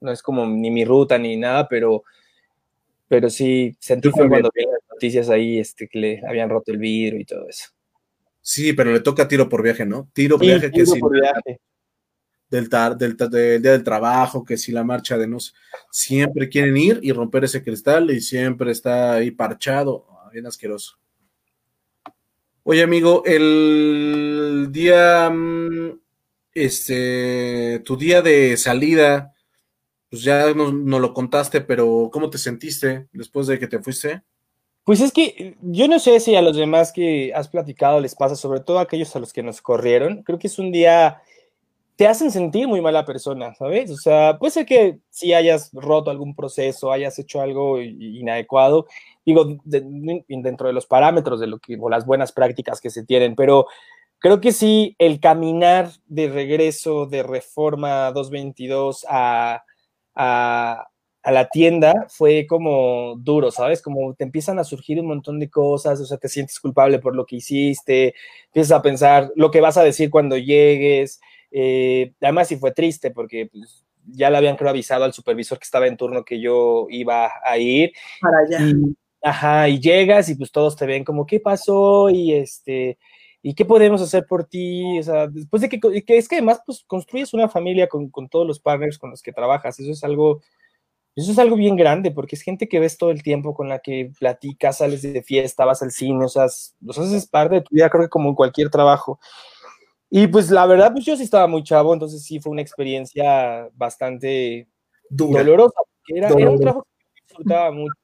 no 0.00 0.10
es 0.10 0.22
como 0.22 0.46
ni 0.46 0.70
mi 0.70 0.84
ruta 0.84 1.18
ni 1.18 1.36
nada, 1.36 1.68
pero 1.68 2.02
pero 3.08 3.30
sí 3.30 3.74
sentí 3.78 4.10
fue 4.10 4.28
cuando 4.28 4.50
vi 4.54 4.64
las 4.64 4.82
noticias 4.90 5.30
ahí 5.30 5.58
este, 5.58 5.88
que 5.88 5.98
le 5.98 6.22
habían 6.28 6.50
roto 6.50 6.72
el 6.72 6.78
vidrio 6.78 7.20
y 7.20 7.24
todo 7.24 7.48
eso. 7.48 7.70
Sí, 8.42 8.72
pero 8.72 8.92
le 8.92 9.00
toca 9.00 9.28
tiro 9.28 9.48
por 9.48 9.62
viaje, 9.62 9.86
¿no? 9.86 10.08
Tiro 10.12 10.36
por 10.36 10.46
viaje 10.46 10.70
que 10.70 10.84
sí. 10.84 11.00
Del, 12.50 12.68
del, 12.68 13.16
del, 13.16 13.62
día 13.62 13.72
del 13.72 13.84
trabajo, 13.84 14.42
que 14.42 14.56
si 14.56 14.72
la 14.72 14.82
marcha 14.82 15.18
de 15.18 15.26
nos 15.26 15.54
siempre 15.90 16.48
quieren 16.48 16.76
ir 16.76 16.98
y 17.02 17.12
romper 17.12 17.44
ese 17.44 17.62
cristal 17.62 18.10
y 18.10 18.20
siempre 18.22 18.72
está 18.72 19.14
ahí 19.14 19.30
parchado, 19.30 20.06
ah, 20.10 20.30
bien 20.32 20.46
asqueroso. 20.46 20.98
Oye, 22.70 22.82
amigo, 22.82 23.22
el 23.24 24.68
día, 24.70 25.30
mm, 25.30 26.00
este, 26.54 27.80
tu 27.84 27.96
día 27.96 28.20
de 28.20 28.58
salida, 28.58 29.32
pues 30.10 30.22
ya 30.22 30.52
nos, 30.54 30.72
lo 30.72 31.14
contaste, 31.14 31.60
pero 31.60 32.10
¿cómo 32.12 32.30
te 32.30 32.38
sentiste 32.38 33.08
después 33.12 33.46
de 33.46 33.58
que 33.58 33.68
te 33.68 33.78
fuiste? 33.78 34.22
Pues 34.84 35.00
es 35.00 35.12
que 35.12 35.56
yo 35.62 35.88
no 35.88 35.98
sé 35.98 36.18
si 36.20 36.34
a 36.34 36.42
los 36.42 36.56
demás 36.56 36.92
que 36.92 37.32
has 37.34 37.48
platicado 37.48 38.00
les 38.00 38.14
pasa, 38.14 38.36
sobre 38.36 38.60
todo 38.60 38.78
a 38.78 38.82
aquellos 38.82 39.14
a 39.14 39.18
los 39.18 39.32
que 39.32 39.42
nos 39.42 39.60
corrieron, 39.60 40.22
creo 40.22 40.38
que 40.38 40.46
es 40.46 40.58
un 40.58 40.72
día, 40.72 41.22
te 41.98 42.06
hacen 42.06 42.30
sentir 42.30 42.68
muy 42.68 42.80
mala 42.80 43.04
persona, 43.04 43.54
¿sabes? 43.56 43.90
O 43.90 43.96
sea, 43.96 44.38
puede 44.38 44.52
ser 44.52 44.66
que 44.66 45.00
si 45.10 45.34
hayas 45.34 45.70
roto 45.72 46.12
algún 46.12 46.36
proceso, 46.36 46.92
hayas 46.92 47.18
hecho 47.18 47.40
algo 47.40 47.82
inadecuado, 47.82 48.86
digo, 49.26 49.58
dentro 49.64 50.68
de 50.68 50.72
los 50.72 50.86
parámetros 50.86 51.40
de 51.40 51.48
lo 51.48 51.58
que, 51.58 51.76
o 51.80 51.90
las 51.90 52.06
buenas 52.06 52.30
prácticas 52.30 52.80
que 52.80 52.90
se 52.90 53.04
tienen, 53.04 53.34
pero 53.34 53.66
creo 54.20 54.40
que 54.40 54.52
sí, 54.52 54.94
el 55.00 55.18
caminar 55.18 55.90
de 56.06 56.28
regreso 56.28 57.06
de 57.06 57.24
Reforma 57.24 58.12
222 58.12 59.04
a 59.08 59.64
a, 60.18 60.88
la 61.24 61.48
tienda 61.48 62.06
fue 62.08 62.46
como 62.46 63.16
duro, 63.18 63.50
¿sabes? 63.50 63.82
Como 63.82 64.14
te 64.14 64.24
empiezan 64.24 64.58
a 64.58 64.64
surgir 64.64 64.98
un 65.00 65.08
montón 65.08 65.38
de 65.38 65.50
cosas, 65.50 66.00
o 66.00 66.06
sea, 66.06 66.16
te 66.16 66.28
sientes 66.28 66.58
culpable 66.58 67.00
por 67.00 67.14
lo 67.14 67.26
que 67.26 67.36
hiciste, 67.36 68.14
empiezas 68.46 68.72
a 68.72 68.82
pensar 68.82 69.30
lo 69.36 69.50
que 69.50 69.60
vas 69.60 69.76
a 69.76 69.84
decir 69.84 70.10
cuando 70.10 70.38
llegues. 70.38 71.20
Eh, 71.50 72.12
además, 72.20 72.48
sí 72.48 72.56
fue 72.56 72.72
triste 72.72 73.10
porque 73.10 73.48
pues, 73.52 73.84
ya 74.04 74.30
le 74.30 74.38
habían 74.38 74.56
creo 74.56 74.70
avisado 74.70 75.04
al 75.04 75.12
supervisor 75.12 75.58
que 75.58 75.64
estaba 75.64 75.86
en 75.86 75.96
turno 75.96 76.24
que 76.24 76.40
yo 76.40 76.86
iba 76.90 77.30
a 77.44 77.58
ir. 77.58 77.92
Para 78.20 78.38
allá. 78.38 78.74
ajá, 79.22 79.68
y 79.68 79.80
llegas 79.80 80.28
y 80.28 80.34
pues 80.34 80.50
todos 80.50 80.76
te 80.76 80.86
ven 80.86 81.04
como, 81.04 81.26
¿qué 81.26 81.40
pasó? 81.40 82.08
Y 82.10 82.32
este, 82.32 82.98
¿y 83.42 83.54
qué 83.54 83.64
podemos 83.64 84.00
hacer 84.02 84.26
por 84.26 84.44
ti? 84.44 84.98
O 84.98 85.02
sea, 85.02 85.26
después 85.26 85.62
de 85.62 85.68
que, 85.68 85.80
es 86.06 86.28
que 86.28 86.36
además 86.36 86.60
pues 86.64 86.84
construyes 86.86 87.34
una 87.34 87.48
familia 87.48 87.88
con, 87.88 88.10
todos 88.28 88.46
los 88.46 88.60
partners 88.60 88.98
con 88.98 89.10
los 89.10 89.22
que 89.22 89.32
trabajas, 89.32 89.78
eso 89.80 89.90
es 89.90 90.04
algo, 90.04 90.40
eso 91.14 91.32
es 91.32 91.38
algo 91.38 91.56
bien 91.56 91.76
grande, 91.76 92.10
porque 92.10 92.36
es 92.36 92.42
gente 92.42 92.68
que 92.68 92.80
ves 92.80 92.98
todo 92.98 93.10
el 93.10 93.22
tiempo, 93.22 93.54
con 93.54 93.68
la 93.68 93.80
que 93.80 94.12
platicas, 94.18 94.78
sales 94.78 95.02
de 95.02 95.22
fiesta, 95.22 95.64
vas 95.64 95.82
al 95.82 95.92
cine, 95.92 96.24
o 96.24 96.28
sea, 96.28 96.46
los 96.80 96.98
haces 96.98 97.26
parte 97.26 97.56
de 97.56 97.60
tu 97.62 97.74
vida, 97.74 97.90
creo 97.90 98.04
que 98.04 98.10
como 98.10 98.30
en 98.30 98.34
cualquier 98.34 98.70
trabajo. 98.70 99.18
Y 100.10 100.26
pues 100.26 100.50
la 100.50 100.64
verdad, 100.66 100.92
pues 100.92 101.04
yo 101.04 101.16
sí 101.16 101.22
estaba 101.22 101.46
muy 101.46 101.62
chavo, 101.62 101.92
entonces 101.92 102.22
sí 102.22 102.40
fue 102.40 102.52
una 102.52 102.62
experiencia 102.62 103.68
bastante 103.74 104.66
dolorosa, 105.10 105.74
porque 105.76 106.18
era, 106.18 106.28
era 106.28 106.50
un 106.50 106.60
trabajo 106.60 106.86
que 107.14 107.22
disfrutaba 107.26 107.70
mucho. 107.72 107.94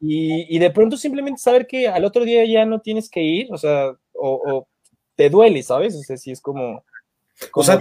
Y, 0.00 0.56
y, 0.56 0.58
de 0.58 0.70
pronto 0.70 0.96
simplemente 0.96 1.42
saber 1.42 1.66
que 1.66 1.86
al 1.86 2.06
otro 2.06 2.24
día 2.24 2.42
ya 2.46 2.64
no 2.64 2.80
tienes 2.80 3.10
que 3.10 3.20
ir, 3.20 3.48
o 3.52 3.58
sea, 3.58 3.94
o, 4.14 4.66
te 5.14 5.28
duele, 5.28 5.62
¿sabes? 5.62 5.94
O 5.94 6.02
sea, 6.02 6.16
si 6.16 6.30
es 6.30 6.40
como... 6.40 6.82
o 7.52 7.62
sea, 7.62 7.78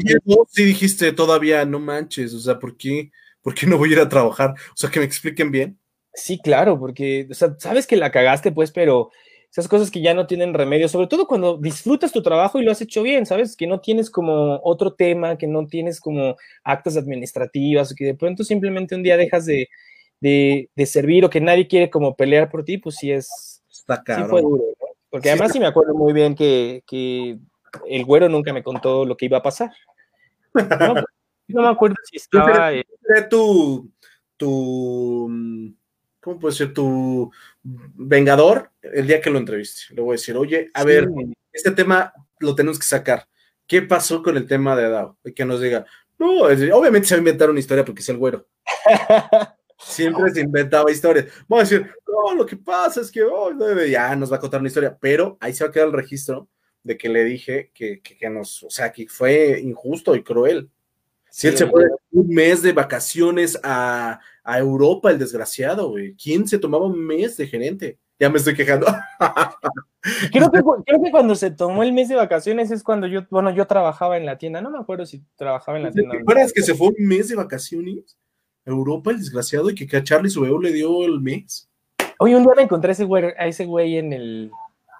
si 0.49 0.63
dijiste 0.65 1.13
todavía, 1.13 1.63
no 1.63 1.79
manches, 1.79 2.33
o 2.33 2.39
sea, 2.39 2.59
¿por 2.59 2.75
qué, 2.75 3.09
¿por 3.41 3.55
qué 3.55 3.65
no 3.67 3.77
voy 3.77 3.91
a 3.91 3.93
ir 3.93 3.99
a 3.99 4.09
trabajar? 4.09 4.53
O 4.73 4.75
sea, 4.75 4.89
que 4.89 4.99
me 4.99 5.05
expliquen 5.05 5.49
bien. 5.49 5.79
Sí, 6.13 6.39
claro, 6.41 6.77
porque, 6.77 7.25
o 7.31 7.33
sea, 7.33 7.55
sabes 7.57 7.87
que 7.87 7.95
la 7.95 8.11
cagaste, 8.11 8.51
pues, 8.51 8.71
pero 8.71 9.11
esas 9.51 9.67
cosas 9.67 9.89
que 9.89 10.01
ya 10.01 10.13
no 10.13 10.27
tienen 10.27 10.53
remedio, 10.53 10.87
sobre 10.87 11.07
todo 11.07 11.27
cuando 11.27 11.57
disfrutas 11.57 12.11
tu 12.11 12.21
trabajo 12.21 12.59
y 12.59 12.63
lo 12.63 12.71
has 12.71 12.81
hecho 12.81 13.01
bien, 13.01 13.25
¿sabes? 13.25 13.55
Que 13.55 13.65
no 13.65 13.79
tienes 13.79 14.11
como 14.11 14.59
otro 14.63 14.93
tema, 14.93 15.37
que 15.37 15.47
no 15.47 15.65
tienes 15.65 15.99
como 15.99 16.35
actas 16.63 16.97
administrativas, 16.97 17.91
o 17.91 17.95
que 17.95 18.05
de 18.05 18.13
pronto 18.13 18.43
simplemente 18.43 18.95
un 18.95 19.01
día 19.01 19.17
dejas 19.17 19.45
de, 19.45 19.69
de, 20.21 20.69
de 20.75 20.85
servir 20.85 21.25
o 21.25 21.29
que 21.29 21.41
nadie 21.41 21.67
quiere 21.67 21.89
como 21.89 22.15
pelear 22.15 22.49
por 22.49 22.63
ti, 22.63 22.77
pues 22.77 22.95
sí 22.97 23.11
es... 23.11 23.63
Está 23.71 24.03
caro. 24.03 24.25
Sí 24.25 24.29
fue 24.29 24.41
duro, 24.41 24.63
¿no? 24.79 24.87
Porque 25.09 25.29
además 25.29 25.51
sí 25.51 25.59
me 25.59 25.65
acuerdo 25.65 25.95
muy 25.95 26.13
bien 26.13 26.35
que, 26.35 26.83
el 27.87 28.05
güero 28.05 28.29
nunca 28.29 28.53
me 28.53 28.63
contó 28.63 29.05
lo 29.05 29.17
que 29.17 29.25
iba 29.25 29.39
a 29.39 29.43
pasar. 29.43 29.71
No, 31.51 31.63
me 31.63 31.67
acuerdo 31.67 31.95
si 32.03 32.17
estaba... 32.17 32.71
Eh, 32.73 32.85
tu, 33.27 33.91
tu, 34.37 35.27
¿cómo 36.19 36.39
puede 36.39 36.53
ser? 36.53 36.73
Tu 36.75 37.31
vengador 37.95 38.71
el 38.81 39.07
día 39.07 39.21
que 39.21 39.29
lo 39.29 39.37
entreviste. 39.37 39.93
Le 39.93 40.01
voy 40.01 40.13
a 40.13 40.17
decir, 40.17 40.37
oye, 40.37 40.69
a 40.73 40.83
ver, 40.83 41.07
este 41.51 41.71
tema 41.71 42.13
lo 42.39 42.55
tenemos 42.55 42.79
que 42.79 42.85
sacar. 42.85 43.27
¿Qué 43.67 43.81
pasó 43.81 44.23
con 44.23 44.37
el 44.37 44.47
tema 44.47 44.75
de 44.75 44.85
Adao? 44.85 45.17
Y 45.23 45.33
que 45.33 45.45
nos 45.45 45.61
diga, 45.61 45.85
no, 46.17 46.41
obviamente 46.41 47.07
se 47.07 47.15
va 47.15 47.17
a 47.17 47.19
inventar 47.19 47.49
una 47.49 47.59
historia 47.59 47.85
porque 47.85 48.01
es 48.01 48.09
el 48.09 48.17
güero. 48.17 48.47
Siempre 49.77 50.31
se 50.31 50.41
inventaba 50.41 50.91
historias. 50.91 51.27
Vamos 51.47 51.63
a 51.65 51.69
decir, 51.69 51.91
no, 52.07 52.35
lo 52.35 52.45
que 52.45 52.57
pasa 52.57 52.99
es 52.99 53.09
que 53.09 53.23
oh, 53.23 53.51
ya 53.85 54.15
nos 54.15 54.31
va 54.31 54.35
a 54.35 54.39
contar 54.39 54.59
una 54.59 54.67
historia, 54.67 54.97
pero 54.99 55.37
ahí 55.39 55.53
se 55.53 55.63
va 55.63 55.69
a 55.69 55.73
quedar 55.73 55.87
el 55.87 55.93
registro 55.93 56.49
de 56.83 56.97
que 56.97 57.07
le 57.07 57.23
dije 57.23 57.71
que, 57.73 58.01
que, 58.01 58.29
nos, 58.29 58.63
o 58.63 58.69
sea, 58.69 58.91
que 58.91 59.07
fue 59.07 59.59
injusto 59.61 60.15
y 60.15 60.23
cruel. 60.23 60.69
Si 61.31 61.47
él 61.47 61.57
se 61.57 61.67
fue 61.67 61.85
un 62.11 62.27
mes 62.27 62.61
de 62.61 62.73
vacaciones 62.73 63.59
a, 63.63 64.19
a 64.43 64.59
Europa, 64.59 65.11
el 65.11 65.19
desgraciado, 65.19 65.89
güey. 65.89 66.15
¿Quién 66.15 66.47
se 66.47 66.59
tomaba 66.59 66.85
un 66.85 66.99
mes 66.99 67.37
de 67.37 67.47
gerente? 67.47 67.99
Ya 68.19 68.29
me 68.29 68.37
estoy 68.37 68.55
quejando. 68.55 68.87
creo, 70.31 70.51
que, 70.51 70.61
creo 70.85 71.01
que 71.03 71.11
cuando 71.11 71.35
se 71.35 71.51
tomó 71.51 71.83
el 71.83 71.93
mes 71.93 72.09
de 72.09 72.15
vacaciones 72.15 72.71
es 72.71 72.83
cuando 72.83 73.07
yo, 73.07 73.21
bueno, 73.29 73.51
yo 73.51 73.65
trabajaba 73.65 74.17
en 74.17 74.25
la 74.25 74.37
tienda. 74.37 74.61
No 74.61 74.71
me 74.71 74.79
acuerdo 74.79 75.05
si 75.05 75.23
trabajaba 75.35 75.77
en 75.77 75.85
la 75.85 75.91
tienda. 75.91 76.11
¿Te 76.11 76.21
acuerdas 76.21 76.51
que 76.51 76.61
se 76.61 76.75
fue 76.75 76.87
un 76.87 76.95
mes 77.07 77.29
de 77.29 77.35
vacaciones? 77.35 78.17
Europa, 78.65 79.11
el 79.11 79.19
desgraciado, 79.19 79.69
y 79.69 79.75
que 79.75 79.97
a 79.97 80.03
Charlie 80.03 80.29
su 80.29 80.43
le 80.59 80.71
dio 80.71 81.05
el 81.05 81.19
mes. 81.21 81.69
Oye, 82.19 82.35
un 82.35 82.43
día 82.43 82.53
me 82.55 82.63
encontré 82.63 82.89
a 82.89 82.93
ese 82.93 83.05
güey, 83.05 83.23
a 83.37 83.47
ese 83.47 83.65
güey 83.65 83.97
en 83.97 84.13
el 84.13 84.51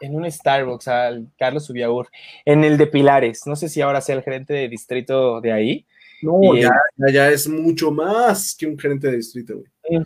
en 0.02 0.16
un 0.16 0.32
Starbucks, 0.32 0.88
al 0.88 1.28
Carlos 1.38 1.66
Subiaur, 1.66 2.08
en 2.46 2.64
el 2.64 2.78
de 2.78 2.88
Pilares. 2.88 3.46
No 3.46 3.58
sé 3.58 3.68
si 3.68 3.82
ahora 3.82 4.00
sea 4.00 4.16
el 4.16 4.24
gerente 4.24 4.54
de 4.54 4.70
distrito 4.70 5.42
de 5.42 5.52
ahí. 5.52 5.86
No, 6.22 6.56
ya, 6.56 6.72
ya, 7.12 7.30
es 7.30 7.48
mucho 7.48 7.92
más 7.92 8.56
que 8.58 8.68
un 8.68 8.78
gerente 8.78 9.08
de 9.08 9.18
distrito, 9.18 9.56
güey. 9.56 10.04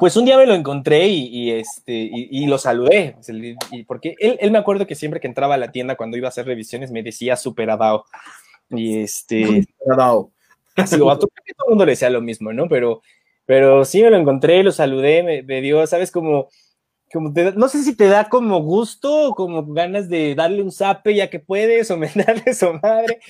Pues 0.00 0.16
un 0.16 0.24
día 0.24 0.36
me 0.36 0.46
lo 0.46 0.54
encontré 0.54 1.06
y, 1.06 1.52
este, 1.52 1.92
y, 1.92 2.46
lo 2.46 2.58
saludé, 2.58 3.16
porque 3.86 4.16
él, 4.18 4.36
él, 4.40 4.50
me 4.50 4.58
acuerdo 4.58 4.88
que 4.88 4.96
siempre 4.96 5.20
que 5.20 5.28
entraba 5.28 5.54
a 5.54 5.58
la 5.58 5.70
tienda 5.70 5.96
cuando 5.96 6.16
iba 6.16 6.26
a 6.26 6.30
hacer 6.30 6.46
revisiones 6.46 6.90
me 6.90 7.04
decía 7.04 7.36
super 7.36 7.70
adao. 7.70 8.04
Y 8.70 8.98
este. 8.98 9.66
Así, 10.76 10.96
a 10.96 10.98
todo 10.98 11.30
el 11.36 11.68
mundo 11.68 11.86
le 11.86 11.92
decía 11.92 12.10
lo 12.10 12.20
mismo, 12.20 12.52
¿no? 12.52 12.68
Pero, 12.68 13.02
pero 13.46 13.84
sí 13.84 14.02
me 14.02 14.10
lo 14.10 14.16
encontré, 14.16 14.62
lo 14.64 14.72
saludé, 14.72 15.44
me, 15.44 15.60
dio, 15.60 15.86
¿sabes? 15.86 16.10
Como, 16.10 16.48
como 17.14 17.30
no 17.30 17.68
sé 17.68 17.84
si 17.84 17.94
te 17.94 18.08
da 18.08 18.28
como 18.28 18.60
gusto 18.60 19.28
o 19.28 19.34
como 19.36 19.64
ganas 19.72 20.08
de 20.08 20.34
darle 20.34 20.62
un 20.62 20.72
zape 20.72 21.14
ya 21.14 21.30
que 21.30 21.38
puedes 21.38 21.88
o 21.92 21.96
mentarle 22.36 22.52
su 22.52 22.72
madre, 22.82 23.20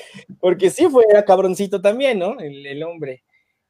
porque 0.40 0.70
sí 0.70 0.88
fue 0.90 1.04
cabroncito 1.26 1.82
también, 1.82 2.18
¿no? 2.18 2.40
El, 2.40 2.82
hombre. 2.82 3.22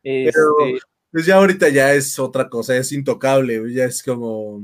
Pero, 0.03 0.31
este 0.65 0.87
pues 1.11 1.27
ya 1.27 1.37
ahorita 1.37 1.69
ya 1.69 1.93
es 1.95 2.19
otra 2.19 2.49
cosa, 2.49 2.77
es 2.77 2.93
intocable, 2.93 3.61
ya 3.73 3.85
es 3.85 4.03
como 4.03 4.63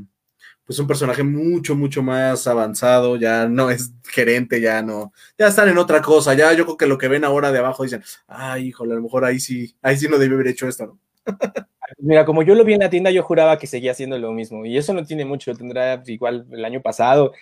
pues 0.64 0.78
un 0.78 0.86
personaje 0.86 1.24
mucho, 1.24 1.74
mucho 1.74 2.00
más 2.00 2.46
avanzado, 2.46 3.16
ya 3.16 3.48
no 3.48 3.70
es 3.70 3.92
gerente, 4.04 4.60
ya 4.60 4.82
no, 4.82 5.12
ya 5.36 5.48
están 5.48 5.68
en 5.68 5.78
otra 5.78 6.00
cosa, 6.00 6.34
ya 6.34 6.52
yo 6.52 6.64
creo 6.64 6.76
que 6.76 6.86
lo 6.86 6.96
que 6.96 7.08
ven 7.08 7.24
ahora 7.24 7.50
de 7.50 7.58
abajo 7.58 7.82
dicen, 7.82 8.04
ay, 8.28 8.68
híjole, 8.68 8.92
a 8.92 8.96
lo 8.96 9.02
mejor 9.02 9.24
ahí 9.24 9.40
sí, 9.40 9.74
ahí 9.82 9.96
sí 9.96 10.06
no 10.08 10.16
debe 10.16 10.34
haber 10.34 10.48
hecho 10.48 10.68
esto, 10.68 10.86
¿no? 10.86 10.98
Mira, 11.98 12.24
como 12.24 12.42
yo 12.42 12.54
lo 12.54 12.64
vi 12.64 12.74
en 12.74 12.80
la 12.80 12.90
tienda, 12.90 13.10
yo 13.10 13.22
juraba 13.22 13.58
que 13.58 13.66
seguía 13.66 13.92
haciendo 13.92 14.18
lo 14.18 14.32
mismo, 14.32 14.64
y 14.64 14.76
eso 14.76 14.94
no 14.94 15.04
tiene 15.04 15.24
mucho, 15.24 15.54
tendrá 15.54 16.02
igual 16.06 16.46
el 16.50 16.64
año 16.64 16.80
pasado, 16.80 17.32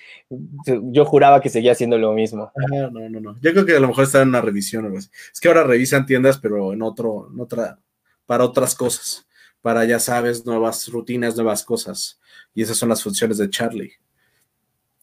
yo 0.64 1.04
juraba 1.04 1.40
que 1.40 1.48
seguía 1.48 1.72
haciendo 1.72 1.98
lo 1.98 2.12
mismo. 2.12 2.52
no, 2.70 2.90
no, 2.90 3.20
no, 3.20 3.36
yo 3.40 3.52
creo 3.52 3.66
que 3.66 3.76
a 3.76 3.80
lo 3.80 3.88
mejor 3.88 4.04
está 4.04 4.22
en 4.22 4.28
una 4.28 4.40
revisión 4.40 4.84
o 4.84 4.86
algo 4.86 4.98
así. 4.98 5.10
Es 5.32 5.40
que 5.40 5.48
ahora 5.48 5.64
revisan 5.64 6.06
tiendas, 6.06 6.38
pero 6.38 6.72
en 6.72 6.82
otro, 6.82 7.28
en 7.32 7.40
otra, 7.40 7.78
para 8.26 8.44
otras 8.44 8.74
cosas, 8.74 9.26
para, 9.60 9.84
ya 9.84 9.98
sabes, 9.98 10.46
nuevas 10.46 10.88
rutinas, 10.88 11.36
nuevas 11.36 11.64
cosas. 11.64 12.20
Y 12.54 12.62
esas 12.62 12.76
son 12.76 12.88
las 12.88 13.02
funciones 13.02 13.38
de 13.38 13.50
Charlie. 13.50 13.92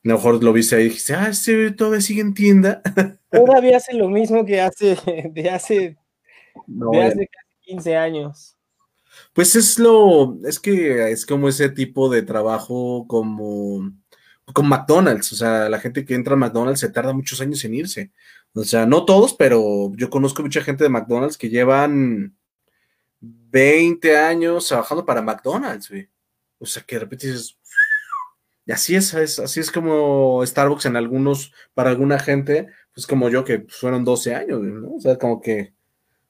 A 0.03 0.09
lo 0.09 0.15
mejor 0.15 0.43
lo 0.43 0.53
viste 0.53 0.76
ahí 0.76 0.84
y 0.84 0.89
dijiste, 0.89 1.15
ah, 1.15 1.30
este 1.30 1.72
todavía 1.72 2.01
sigue 2.01 2.22
en 2.22 2.34
tienda. 2.34 2.81
Todavía 3.31 3.77
hace 3.77 3.93
lo 3.93 4.07
mismo 4.07 4.45
que 4.45 4.61
hace, 4.61 4.95
de 5.31 5.49
hace, 5.49 5.97
de 6.67 7.03
hace 7.03 7.27
casi 7.27 7.55
15 7.61 7.97
años. 7.97 8.55
Pues 9.36 9.57
es 9.57 9.80
lo, 9.80 10.40
es 10.45 10.62
que 10.62 11.12
es 11.12 11.26
como 11.26 11.49
ese 11.49 11.68
tipo 11.68 12.10
de 12.10 12.22
trabajo 12.22 13.06
como 13.06 13.91
con 14.53 14.70
McDonald's, 14.70 15.34
o 15.34 15.36
sea, 15.36 15.68
la 15.68 15.80
gente 15.82 16.06
que 16.06 16.16
entra 16.16 16.36
a 16.36 16.38
McDonald's 16.38 16.80
se 16.80 16.90
tarda 16.90 17.12
muchos 17.12 17.41
años 17.41 17.62
en 17.66 17.74
irse. 17.74 18.12
O 18.53 18.64
sea, 18.64 18.86
no 18.86 19.03
todos, 19.03 19.34
pero 19.34 19.91
yo 19.98 20.10
conozco 20.10 20.41
mucha 20.41 20.62
gente 20.62 20.86
de 20.86 20.90
McDonald's 20.90 21.38
que 21.38 21.49
llevan 21.49 22.34
20 23.20 24.18
años 24.18 24.70
trabajando 24.70 25.06
para 25.06 25.22
McDonald's, 25.22 25.90
güey. 25.90 26.10
O 26.60 26.66
sea, 26.66 26.84
que 26.84 26.95
de 26.95 27.02
repente 27.02 27.28
dices, 27.28 27.57
y 28.66 28.72
así 28.72 28.95
es, 28.95 29.14
así 29.14 29.60
es 29.60 29.70
como 29.70 30.45
Starbucks 30.45 30.86
en 30.86 30.95
algunos, 30.95 31.52
para 31.74 31.90
alguna 31.90 32.20
gente, 32.20 32.68
pues 32.94 33.06
como 33.06 33.28
yo, 33.28 33.44
que 33.44 33.66
fueron 33.68 34.06
12 34.06 34.34
años, 34.34 34.62
¿no? 34.62 34.94
O 34.94 34.99
sea, 35.02 35.18
como 35.18 35.41
que 35.41 35.74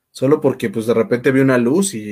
solo 0.09 0.41
porque 0.41 0.71
pues 0.71 0.87
de 0.87 0.95
repente 0.95 1.31
vi 1.31 1.41
una 1.41 1.59
luz 1.59 1.93
y, 1.93 2.09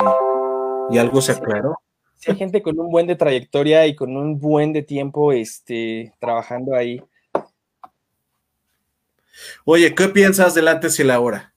algo 0.97 1.21
se 1.21 1.33
aclaró. 1.33 1.77
Sí, 2.15 2.31
hay 2.31 2.37
gente 2.37 2.61
con 2.61 2.79
un 2.79 2.89
buen 2.89 3.07
de 3.07 3.15
trayectoria 3.15 3.85
y 3.87 3.95
con 3.95 4.15
un 4.15 4.39
buen 4.39 4.73
de 4.73 4.83
tiempo 4.83 5.31
este, 5.31 6.13
trabajando 6.19 6.75
ahí. 6.75 7.01
Oye, 9.65 9.93
¿qué 9.95 10.07
piensas 10.09 10.53
del 10.53 10.67
antes 10.67 10.99
y 10.99 11.03
la 11.03 11.19
hora? 11.19 11.53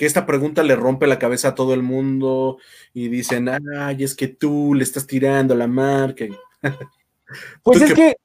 que 0.00 0.06
esta 0.06 0.24
pregunta 0.24 0.62
le 0.62 0.76
rompe 0.76 1.06
la 1.06 1.18
cabeza 1.18 1.48
a 1.48 1.54
todo 1.54 1.74
el 1.74 1.82
mundo 1.82 2.56
y 2.94 3.08
dicen, 3.08 3.50
ay, 3.50 4.02
es 4.02 4.14
que 4.14 4.28
tú 4.28 4.72
le 4.72 4.82
estás 4.82 5.06
tirando 5.06 5.54
la 5.54 5.66
marca. 5.66 6.24
Pues 7.62 7.82
es 7.82 7.92
que 7.94 8.16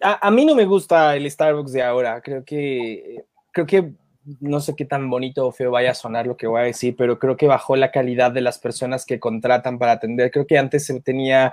a, 0.00 0.30
mí 0.30 0.46
no 0.46 0.54
me 0.54 0.64
gusta 0.64 1.16
el 1.16 1.28
Starbucks 1.28 1.72
de 1.72 1.82
ahora. 1.82 2.22
Creo 2.22 2.44
que, 2.44 3.24
creo 3.50 3.66
que 3.66 3.92
no 4.40 4.60
sé 4.60 4.76
qué 4.76 4.84
tan 4.84 5.08
bonito 5.10 5.46
o 5.46 5.52
feo 5.52 5.70
vaya 5.70 5.92
a 5.92 5.94
sonar 5.94 6.26
lo 6.26 6.36
que 6.36 6.46
voy 6.46 6.60
a 6.60 6.64
decir, 6.64 6.94
pero 6.96 7.18
creo 7.18 7.36
que 7.36 7.46
bajó 7.46 7.76
la 7.76 7.90
calidad 7.90 8.30
de 8.32 8.40
las 8.40 8.58
personas 8.58 9.06
que 9.06 9.18
contratan 9.18 9.78
para 9.78 9.92
atender. 9.92 10.30
Creo 10.30 10.46
que 10.46 10.58
antes 10.58 10.86
se 10.86 11.00
tenía 11.00 11.52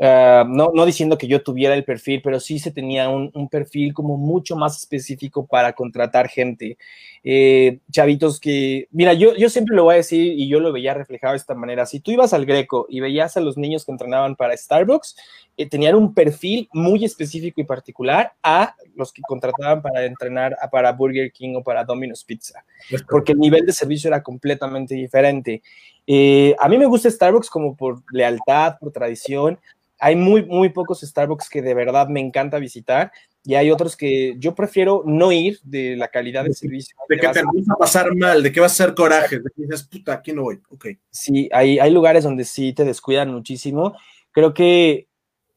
Ah, 0.00 0.44
no, 0.48 0.70
no, 0.74 0.86
diciendo 0.86 1.18
que 1.18 1.28
yo 1.28 1.42
tuviera 1.42 1.74
el 1.74 1.84
perfil, 1.84 2.22
pero 2.22 2.40
sí 2.40 2.58
se 2.58 2.72
tenía 2.72 3.08
un, 3.08 3.30
perfil 3.48 3.92
como 3.92 4.16
mucho 4.16 4.56
más 4.56 4.76
específico 4.78 5.46
para 5.46 5.74
contratar 5.74 6.28
gente. 6.28 6.78
Eh, 7.22 7.78
chavitos 7.90 8.40
que, 8.40 8.88
mira, 8.90 9.12
yo, 9.12 9.36
yo 9.36 9.48
siempre 9.48 9.76
lo 9.76 9.84
voy 9.84 9.94
a 9.94 9.96
decir 9.98 10.32
y 10.32 10.48
yo 10.48 10.58
lo 10.58 10.72
veía 10.72 10.94
reflejado 10.94 11.34
de 11.34 11.38
esta 11.38 11.54
manera. 11.54 11.86
Si 11.86 12.00
tú 12.00 12.10
ibas 12.10 12.32
al 12.32 12.46
Greco 12.46 12.86
y 12.88 13.00
veías 13.00 13.36
a 13.36 13.40
los 13.40 13.56
niños 13.56 13.84
que 13.84 13.92
entrenaban 13.92 14.34
para 14.34 14.56
Starbucks, 14.56 15.16
eh, 15.56 15.68
tenían 15.68 15.94
un 15.94 16.14
perfil 16.14 16.68
muy 16.72 17.04
específico 17.04 17.60
y 17.60 17.64
particular 17.64 18.32
a 18.42 18.74
los 18.96 19.12
que 19.12 19.22
contrataban 19.22 19.82
para 19.82 20.04
entrenar 20.04 20.56
para 20.72 20.92
Burger 20.92 21.30
King 21.30 21.56
o 21.56 21.62
para 21.62 21.84
Domino's 21.84 22.24
Pizza, 22.24 22.64
porque 23.08 23.32
el 23.32 23.38
nivel 23.38 23.66
de 23.66 23.72
servicio 23.72 24.08
era 24.08 24.22
completamente 24.22 24.94
diferente. 24.94 25.62
Eh, 26.06 26.54
a 26.58 26.68
mí 26.68 26.78
me 26.78 26.86
gusta 26.86 27.10
Starbucks 27.10 27.48
como 27.48 27.76
por 27.76 28.02
lealtad, 28.12 28.76
por 28.80 28.92
tradición, 28.92 29.58
hay 30.02 30.16
muy, 30.16 30.44
muy 30.44 30.70
pocos 30.70 31.00
Starbucks 31.00 31.48
que 31.48 31.62
de 31.62 31.74
verdad 31.74 32.08
me 32.08 32.18
encanta 32.18 32.58
visitar 32.58 33.12
y 33.44 33.54
hay 33.54 33.70
otros 33.70 33.96
que 33.96 34.34
yo 34.38 34.52
prefiero 34.54 35.04
no 35.06 35.30
ir 35.30 35.60
de 35.62 35.96
la 35.96 36.08
calidad 36.08 36.42
del 36.42 36.56
servicio. 36.56 36.96
De 37.08 37.18
que 37.18 37.28
te 37.28 37.38
empieza 37.38 37.72
a 37.72 37.76
pasar 37.76 38.14
mal, 38.16 38.42
de 38.42 38.50
que 38.50 38.58
vas 38.58 38.72
a 38.72 38.84
hacer 38.84 38.94
coraje, 38.96 39.38
de 39.38 39.50
que 39.54 39.62
dices, 39.62 39.84
puta, 39.84 40.14
aquí 40.14 40.32
no 40.32 40.42
voy. 40.42 40.60
Ok. 40.70 40.86
Sí, 41.10 41.48
hay, 41.52 41.78
hay 41.78 41.92
lugares 41.92 42.24
donde 42.24 42.44
sí 42.44 42.72
te 42.72 42.84
descuidan 42.84 43.32
muchísimo. 43.32 43.96
Creo 44.32 44.54
que 44.54 45.06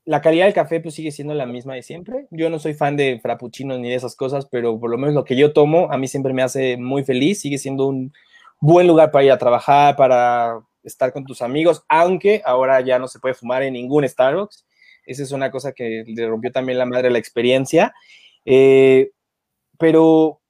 la 0.06 0.22
calidad 0.22 0.46
del 0.46 0.54
café 0.54 0.80
pues 0.80 0.94
sigue 0.94 1.12
siendo 1.12 1.34
la 1.34 1.48
misma 1.48 1.74
de 1.74 1.82
siempre. 1.82 2.28
Yo 2.30 2.52
no 2.52 2.60
soy 2.60 2.76
fan 2.76 2.98
de 2.98 3.20
frappuccinos 3.20 3.80
ni 3.80 3.90
de 3.90 3.96
esas 3.96 4.16
cosas, 4.16 4.46
pero 4.46 4.80
por 4.80 4.92
lo 4.92 5.00
menos 5.00 5.16
lo 5.16 5.24
que 5.24 5.36
yo 5.36 5.54
tomo 5.54 5.92
a 5.92 5.98
mí 5.98 6.08
siempre 6.08 6.34
me 6.34 6.44
hace 6.44 6.78
muy 6.78 7.04
feliz. 7.04 7.42
Sigue 7.42 7.58
siendo 7.58 7.88
un 7.88 8.14
buen 8.66 8.88
lugar 8.88 9.12
para 9.12 9.26
ir 9.26 9.32
a 9.32 9.38
trabajar, 9.38 9.96
para 9.96 10.60
estar 10.84 11.14
con 11.14 11.24
tus 11.26 11.42
amigos, 11.42 11.84
aunque 11.88 12.42
ahora 12.46 12.82
ya 12.82 12.98
no 13.00 13.08
se 13.08 13.20
puede 13.20 13.36
fumar 13.36 13.64
en 13.64 13.74
ningún 13.74 14.08
Starbucks. 14.08 14.66
Esa 15.06 15.24
es 15.24 15.32
una 15.32 15.52
cosa 15.52 15.72
que 15.72 16.04
le 16.08 16.28
rompió 16.28 16.52
también 16.52 16.80
la 16.80 16.86
madre 16.86 17.12
la 17.12 17.20
experiencia. 17.20 17.94
Eh, 18.44 19.12
pero 19.78 20.42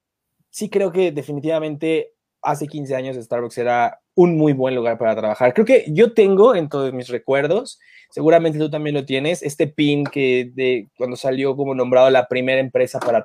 sí 0.50 0.70
creo 0.70 0.92
que 0.92 1.12
definitivamente 1.12 2.14
hace 2.42 2.66
15 2.66 2.94
años 2.94 3.16
Starbucks 3.16 3.58
era 3.58 4.00
un 4.14 4.38
muy 4.38 4.54
buen 4.54 4.74
lugar 4.74 4.96
para 4.96 5.14
trabajar. 5.14 5.52
Creo 5.52 5.66
que 5.66 5.84
yo 5.88 6.14
tengo 6.14 6.54
en 6.54 6.70
todos 6.70 6.92
mis 6.94 7.08
recuerdos, 7.08 7.78
seguramente 8.10 8.58
tú 8.58 8.70
también 8.70 8.94
lo 8.94 9.04
tienes, 9.04 9.42
este 9.42 9.66
pin 9.66 10.04
que 10.04 10.50
de 10.54 10.88
cuando 10.96 11.16
salió 11.16 11.54
como 11.54 11.74
nombrado 11.74 12.08
la 12.08 12.28
primera 12.28 12.60
empresa 12.60 12.98
para 12.98 13.22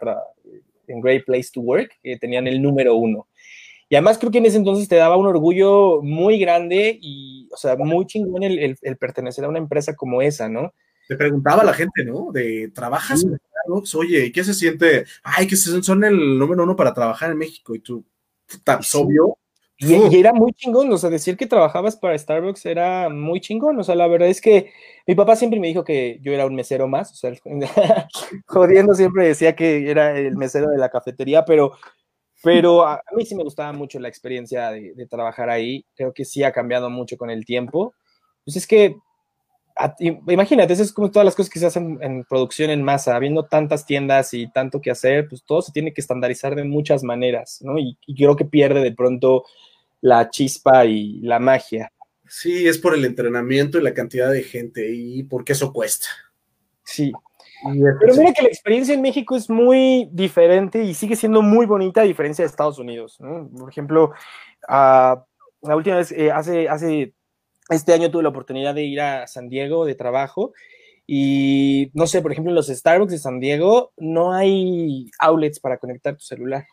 en 0.88 1.00
Great 1.00 1.24
Place 1.26 1.50
to 1.54 1.62
Work, 1.62 1.92
que 2.04 2.18
tenían 2.18 2.48
el 2.48 2.62
número 2.62 2.96
uno. 2.96 3.28
Y 3.92 3.96
además 3.96 4.18
creo 4.18 4.32
que 4.32 4.38
en 4.38 4.46
ese 4.46 4.56
entonces 4.56 4.88
te 4.88 4.96
daba 4.96 5.18
un 5.18 5.28
orgullo 5.28 6.02
muy 6.02 6.40
grande 6.40 6.98
y, 7.02 7.50
o 7.52 7.58
sea, 7.58 7.76
muy 7.76 8.06
chingón 8.06 8.42
el, 8.42 8.78
el, 8.82 8.98
pertenecer 8.98 9.44
a 9.44 9.50
una 9.50 9.58
empresa 9.58 9.98
como 9.98 10.22
esa, 10.22 10.48
¿no? 10.48 10.74
Te 11.10 11.18
preguntaba 11.18 11.62
la 11.66 11.74
gente, 11.74 12.06
¿no? 12.06 12.32
De, 12.32 12.72
¿trabajas 12.74 13.22
en 13.26 13.38
Starbucks? 13.38 13.96
Oye, 13.96 14.32
¿qué 14.32 14.46
se 14.46 14.54
siente? 14.54 15.04
Ay, 15.24 15.46
que 15.46 15.58
son 15.58 16.06
el 16.06 16.40
número 16.40 16.64
uno 16.64 16.74
para 16.74 16.94
trabajar 16.94 17.32
en 17.32 17.38
México. 17.40 17.76
Y 17.76 17.80
tú, 17.80 18.06
¿estás 18.48 18.96
obvio? 18.96 19.38
Y, 19.78 19.94
y, 19.94 20.20
era 20.22 20.32
muy 20.32 20.54
chingón, 20.54 20.90
o 20.94 20.98
sea, 20.98 21.10
decir 21.10 21.36
que 21.36 21.46
trabajabas 21.46 21.98
para 21.98 22.18
Starbucks 22.18 22.66
era 22.68 23.10
muy 23.10 23.42
chingón, 23.42 23.78
o 23.78 23.84
sea, 23.84 23.96
la 23.96 24.08
verdad 24.08 24.30
es 24.30 24.40
que 24.40 24.72
mi 25.06 25.16
papá 25.16 25.36
siempre 25.36 25.60
me 25.60 25.68
dijo 25.68 25.84
que 25.84 26.20
yo 26.22 26.32
era 26.32 26.46
un 26.46 26.56
mesero 26.56 26.88
más, 26.88 27.12
o 27.12 27.16
sea, 27.16 27.34
jodiendo 28.46 28.94
siempre 28.94 29.28
decía 29.28 29.54
que 29.56 29.90
era 29.90 30.18
el 30.18 30.38
mesero 30.38 30.70
de 30.70 30.78
la 30.78 30.90
cafetería, 30.90 31.44
pero 31.44 31.74
pero 32.44 32.86
a, 32.88 33.02
mí 33.16 33.26
sí 33.26 33.36
me 33.36 33.44
gustaba 33.44 33.74
mucho 33.74 34.00
la 34.00 34.08
experiencia 34.08 34.72
de, 34.72 35.08
trabajar 35.10 35.50
ahí. 35.50 35.86
Creo 35.96 36.14
que 36.14 36.26
sí 36.26 36.44
ha 36.44 36.52
cambiado 36.52 36.90
mucho 36.90 37.18
con 37.18 37.30
el 37.30 37.46
tiempo. 37.46 37.94
Pues 38.44 38.58
es 38.58 38.68
que, 38.68 38.96
imagínate, 40.00 40.74
eso 40.74 40.84
es 40.84 40.94
como 40.94 41.12
todas 41.12 41.26
las 41.26 41.36
cosas 41.36 41.52
que 41.52 41.60
se 41.60 41.68
hacen 41.68 42.00
en 42.02 42.24
producción 42.24 42.70
en 42.70 42.84
masa, 42.84 43.16
habiendo 43.16 43.46
tantas 43.46 43.86
tiendas 43.86 44.34
y 44.34 44.52
tanto 44.52 44.82
que 44.82 44.92
hacer, 44.92 45.28
pues 45.28 45.44
todo 45.44 45.62
se 45.62 45.72
tiene 45.72 45.94
que 45.94 46.02
estandarizar 46.02 46.56
de 46.56 46.64
muchas 46.64 47.04
maneras, 47.04 47.60
¿no? 47.62 47.78
Y, 47.78 47.98
y 48.06 48.16
creo 48.16 48.36
que 48.36 48.46
pierde 48.46 48.82
de 48.82 48.94
pronto 48.94 49.46
la 50.02 50.30
chispa 50.30 50.86
y 50.86 51.20
la 51.22 51.40
magia. 51.40 51.92
Sí, 52.28 52.68
es 52.68 52.78
por 52.78 52.96
el 52.96 53.06
entrenamiento 53.06 53.78
y 53.78 53.84
la 53.84 53.94
cantidad 53.94 54.32
de 54.32 54.44
gente 54.44 54.90
y 54.94 55.24
porque 55.24 55.52
eso 55.52 55.74
cuesta. 55.74 56.08
Sí, 56.84 57.12
pero 57.64 58.16
mira 58.16 58.34
que 58.34 58.44
la 58.44 58.48
experiencia 58.48 58.94
en 58.94 59.02
México 59.02 59.36
es 59.36 59.50
muy 59.50 60.10
diferente 60.12 60.84
y 60.84 60.94
sigue 60.94 61.16
siendo 61.16 61.42
muy 61.42 61.66
bonita 61.66 62.02
a 62.02 62.06
diferencia 62.06 62.44
de 62.44 62.48
Estados 62.48 62.80
Unidos. 62.80 63.18
Por 63.20 63.70
ejemplo, 63.70 64.14
la 64.68 65.26
última 65.62 65.98
vez, 65.98 66.12
eh, 66.12 66.32
hace, 66.32 66.70
hace 66.70 67.14
este 67.70 67.94
año 67.94 68.10
tuve 68.12 68.24
la 68.24 68.30
oportunidad 68.30 68.76
de 68.76 68.84
ir 68.84 69.02
a 69.02 69.28
San 69.28 69.50
Diego 69.50 69.86
de 69.86 69.96
trabajo 69.96 70.54
y 71.08 71.92
no 71.94 72.08
sé, 72.08 72.22
por 72.22 72.32
ejemplo, 72.32 72.52
en 72.52 72.56
los 72.56 72.68
Starbucks 72.68 73.12
de 73.12 73.18
San 73.18 73.40
Diego 73.40 73.92
no 73.98 74.34
hay 74.34 75.10
outlets 75.20 75.60
para 75.60 75.78
conectar 75.78 76.16
tu 76.16 76.24
celular. 76.24 76.66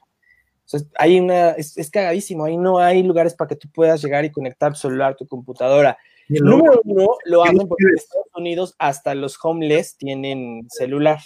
O 0.64 0.68
sea, 0.68 0.80
hay 0.98 1.18
una, 1.18 1.50
es, 1.50 1.76
es, 1.78 1.90
cagadísimo, 1.90 2.44
ahí 2.44 2.56
no 2.56 2.78
hay 2.78 3.02
lugares 3.02 3.34
para 3.34 3.48
que 3.48 3.56
tú 3.56 3.68
puedas 3.72 4.02
llegar 4.02 4.24
y 4.24 4.30
conectar 4.30 4.72
tu 4.72 4.78
celular, 4.78 5.16
tu 5.16 5.26
computadora. 5.26 5.96
Número 6.28 6.80
uno, 6.84 7.08
lo 7.24 7.42
hacen 7.42 7.66
porque 7.66 7.84
en 7.84 7.94
Estados 7.96 8.26
Unidos 8.34 8.74
hasta 8.78 9.14
los 9.14 9.38
homeless 9.42 9.96
tienen 9.96 10.66
celular. 10.68 11.20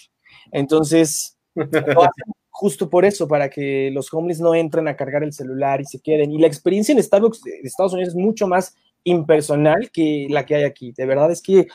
Entonces, 0.53 1.39
justo 2.51 2.89
por 2.89 3.05
eso, 3.05 3.27
para 3.27 3.51
que 3.51 3.91
los 3.93 4.13
homeless 4.13 4.41
no 4.41 4.55
entren 4.55 4.87
a 4.89 4.97
cargar 4.97 5.25
el 5.25 5.33
celular 5.33 5.81
y 5.81 5.85
se 5.85 6.01
queden. 6.01 6.33
Y 6.33 6.39
la 6.39 6.47
experiencia 6.47 6.93
en 6.93 7.03
Starbucks 7.03 7.43
de 7.43 7.61
Estados 7.65 7.93
Unidos 7.93 8.11
es 8.11 8.17
mucho 8.17 8.47
más 8.47 8.77
impersonal 9.05 9.91
que 9.91 10.27
la 10.31 10.47
que 10.47 10.55
hay 10.55 10.65
aquí. 10.65 10.93
De 10.93 11.07
verdad 11.07 11.31
es 11.33 11.43
que 11.43 11.67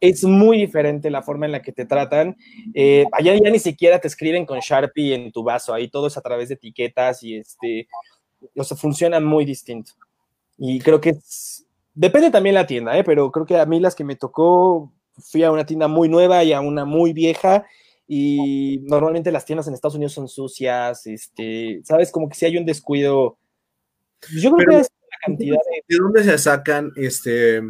es 0.00 0.24
muy 0.24 0.58
diferente 0.58 1.10
la 1.10 1.22
forma 1.22 1.46
en 1.46 1.52
la 1.52 1.62
que 1.62 1.72
te 1.72 1.86
tratan. 1.86 2.36
Eh, 2.74 3.06
allá 3.12 3.34
ya 3.34 3.50
ni 3.50 3.58
siquiera 3.58 3.98
te 3.98 4.08
escriben 4.08 4.46
con 4.46 4.60
Sharpie 4.60 5.14
en 5.14 5.32
tu 5.32 5.42
vaso, 5.42 5.72
ahí 5.72 5.88
todo 5.88 6.06
es 6.06 6.16
a 6.16 6.20
través 6.20 6.48
de 6.48 6.54
etiquetas 6.54 7.22
y 7.22 7.36
este, 7.36 7.88
o 8.54 8.64
sea, 8.64 8.76
funciona 8.76 9.20
muy 9.20 9.44
distinto. 9.44 9.92
Y 10.58 10.78
creo 10.80 11.00
que 11.00 11.16
depende 11.96 12.30
también 12.30 12.54
la 12.54 12.66
tienda, 12.66 12.96
¿eh? 12.96 13.02
pero 13.02 13.32
creo 13.32 13.46
que 13.46 13.58
a 13.58 13.66
mí 13.66 13.80
las 13.80 13.96
que 13.96 14.04
me 14.04 14.14
tocó, 14.14 14.92
fui 15.18 15.42
a 15.42 15.50
una 15.50 15.66
tienda 15.66 15.88
muy 15.88 16.08
nueva 16.08 16.44
y 16.44 16.52
a 16.52 16.60
una 16.60 16.84
muy 16.84 17.12
vieja 17.12 17.64
y 18.06 18.80
normalmente 18.84 19.32
las 19.32 19.44
tiendas 19.44 19.66
en 19.66 19.74
Estados 19.74 19.96
Unidos 19.96 20.12
son 20.12 20.28
sucias, 20.28 21.06
este, 21.06 21.80
sabes, 21.84 22.12
como 22.12 22.28
que 22.28 22.36
si 22.36 22.44
hay 22.44 22.56
un 22.56 22.66
descuido. 22.66 23.38
Yo 24.40 24.52
creo 24.52 24.68
que 24.68 24.80
es 24.80 24.90
la 25.10 25.16
cantidad 25.26 25.56
de... 25.56 25.94
¿De 25.94 26.00
dónde 26.00 26.22
se 26.22 26.38
sacan 26.38 26.92
este 26.96 27.62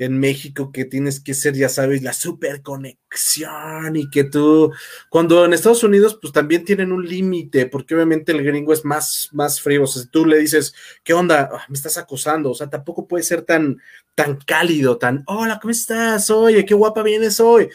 en 0.00 0.18
México 0.18 0.72
que 0.72 0.86
tienes 0.86 1.20
que 1.20 1.34
ser, 1.34 1.54
ya 1.54 1.68
sabes, 1.68 2.02
la 2.02 2.14
super 2.14 2.62
conexión 2.62 3.96
y 3.96 4.08
que 4.08 4.24
tú, 4.24 4.72
cuando 5.10 5.44
en 5.44 5.52
Estados 5.52 5.84
Unidos, 5.84 6.18
pues 6.20 6.32
también 6.32 6.64
tienen 6.64 6.90
un 6.90 7.06
límite, 7.06 7.66
porque 7.66 7.94
obviamente 7.94 8.32
el 8.32 8.42
gringo 8.42 8.72
es 8.72 8.82
más, 8.82 9.28
más 9.32 9.60
frío, 9.60 9.82
o 9.82 9.86
sea, 9.86 10.02
si 10.02 10.08
tú 10.08 10.24
le 10.24 10.38
dices, 10.38 10.74
¿qué 11.04 11.12
onda? 11.12 11.50
Ah, 11.52 11.66
me 11.68 11.74
estás 11.74 11.98
acosando, 11.98 12.50
o 12.50 12.54
sea, 12.54 12.70
tampoco 12.70 13.06
puede 13.06 13.22
ser 13.22 13.42
tan, 13.42 13.76
tan 14.14 14.38
cálido, 14.38 14.96
tan, 14.96 15.22
hola, 15.26 15.58
¿cómo 15.60 15.70
estás? 15.70 16.30
Oye, 16.30 16.64
qué 16.64 16.72
guapa 16.72 17.02
vienes 17.02 17.38
hoy. 17.38 17.68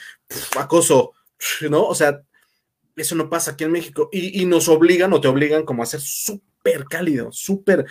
acoso, 0.58 1.14
¿no? 1.70 1.86
O 1.86 1.94
sea, 1.94 2.24
eso 2.96 3.14
no 3.14 3.30
pasa 3.30 3.52
aquí 3.52 3.66
en 3.66 3.72
México 3.72 4.10
y, 4.12 4.42
y 4.42 4.46
nos 4.46 4.68
obligan 4.68 5.14
o 5.14 5.22
te 5.22 5.28
obligan 5.28 5.64
como 5.64 5.84
a 5.84 5.86
ser 5.86 6.02
súper 6.02 6.55
súper 6.66 6.86
cálido, 6.86 7.32
súper 7.32 7.86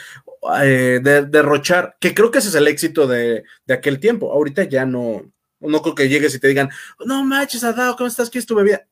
eh, 0.63 1.01
derrochar, 1.03 1.97
que 2.01 2.15
creo 2.15 2.31
que 2.31 2.39
ese 2.39 2.49
es 2.49 2.55
el 2.55 2.69
éxito 2.69 3.07
de, 3.07 3.45
aquel 3.69 4.01
tiempo. 4.01 4.33
Ahorita 4.33 4.65
ya 4.65 4.85
no, 4.85 5.23
no 5.61 5.83
creo 5.83 5.95
que 5.95 6.09
llegues 6.09 6.35
y 6.35 6.41
te 6.41 6.49
digan, 6.49 6.71
no 7.05 7.25
manches, 7.25 7.65
Adao, 7.65 7.97
¿cómo 7.97 8.09
estás? 8.09 8.31
¿Qué 8.31 8.39
es 8.39 8.47
tu 8.47 8.55
bebida? 8.55 8.87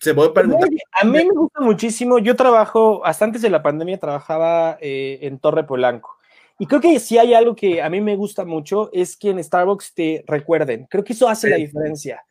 Se 0.00 0.14
puede 0.14 0.30
preguntar. 0.30 0.68
A 0.92 1.04
mí 1.04 1.12
me 1.12 1.34
gusta 1.34 1.60
muchísimo. 1.60 2.18
Yo 2.18 2.36
trabajo, 2.36 3.04
hasta 3.04 3.24
antes 3.24 3.42
de 3.42 3.50
la 3.50 3.62
pandemia, 3.62 3.98
trabajaba 3.98 4.78
eh, 4.80 5.18
en 5.22 5.38
Torre 5.38 5.64
Polanco. 5.64 6.16
Y 6.56 6.66
creo 6.66 6.80
que 6.80 7.00
si 7.00 7.18
hay 7.18 7.34
algo 7.34 7.56
que 7.56 7.82
a 7.82 7.90
mí 7.90 8.00
me 8.00 8.14
gusta 8.14 8.44
mucho 8.44 8.88
es 8.92 9.16
que 9.16 9.30
en 9.30 9.42
Starbucks 9.42 9.92
te 9.92 10.24
recuerden. 10.28 10.86
Creo 10.88 11.02
que 11.02 11.12
eso 11.12 11.28
hace 11.28 11.50
la 11.50 11.56
diferencia. 11.56 12.22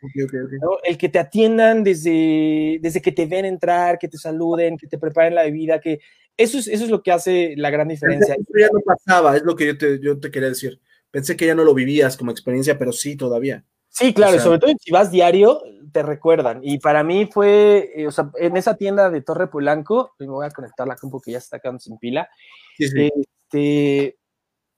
El 0.83 0.97
que 0.97 1.09
te 1.09 1.19
atiendan 1.19 1.83
desde, 1.83 2.79
desde 2.81 3.01
que 3.01 3.11
te 3.11 3.25
ven 3.25 3.43
entrar, 3.43 3.99
que 3.99 4.07
te 4.07 4.17
saluden, 4.17 4.77
que 4.77 4.87
te 4.87 4.97
preparen 4.97 5.35
la 5.35 5.43
bebida, 5.43 5.81
que 5.81 5.99
eso 6.37 6.57
es, 6.57 6.67
eso 6.67 6.83
es 6.83 6.89
lo 6.89 7.03
que 7.03 7.11
hace 7.11 7.53
la 7.57 7.69
gran 7.69 7.87
diferencia. 7.87 8.35
Eso 8.35 8.59
ya 8.59 8.69
no 8.71 8.79
pasaba, 8.81 9.35
es 9.37 9.43
lo 9.43 9.55
que 9.55 9.67
yo 9.67 9.77
te, 9.77 9.99
yo 9.99 10.19
te 10.19 10.31
quería 10.31 10.49
decir. 10.49 10.79
Pensé 11.11 11.37
que 11.37 11.45
ya 11.45 11.55
no 11.55 11.63
lo 11.63 11.73
vivías 11.73 12.17
como 12.17 12.31
experiencia, 12.31 12.77
pero 12.77 12.91
sí, 12.91 13.15
todavía. 13.15 13.63
Sí, 13.89 14.13
claro, 14.13 14.39
sobre 14.39 14.57
todo 14.57 14.71
si 14.79 14.91
vas 14.91 15.11
diario, 15.11 15.61
te 15.91 16.01
recuerdan. 16.01 16.61
Y 16.63 16.79
para 16.79 17.03
mí 17.03 17.29
fue, 17.31 17.91
eh, 17.95 18.07
o 18.07 18.11
sea, 18.11 18.31
en 18.39 18.57
esa 18.57 18.75
tienda 18.75 19.11
de 19.11 19.21
Torre 19.21 19.47
Polanco, 19.47 20.15
me 20.17 20.25
voy 20.25 20.47
a 20.47 20.49
conectar 20.49 20.87
la 20.87 20.95
compu 20.95 21.21
que 21.21 21.31
ya 21.31 21.37
está 21.37 21.59
quedando 21.59 21.79
sin 21.79 21.99
pila. 21.99 22.27
Sí, 22.75 22.87
sí. 22.87 23.11
Este, 23.15 24.17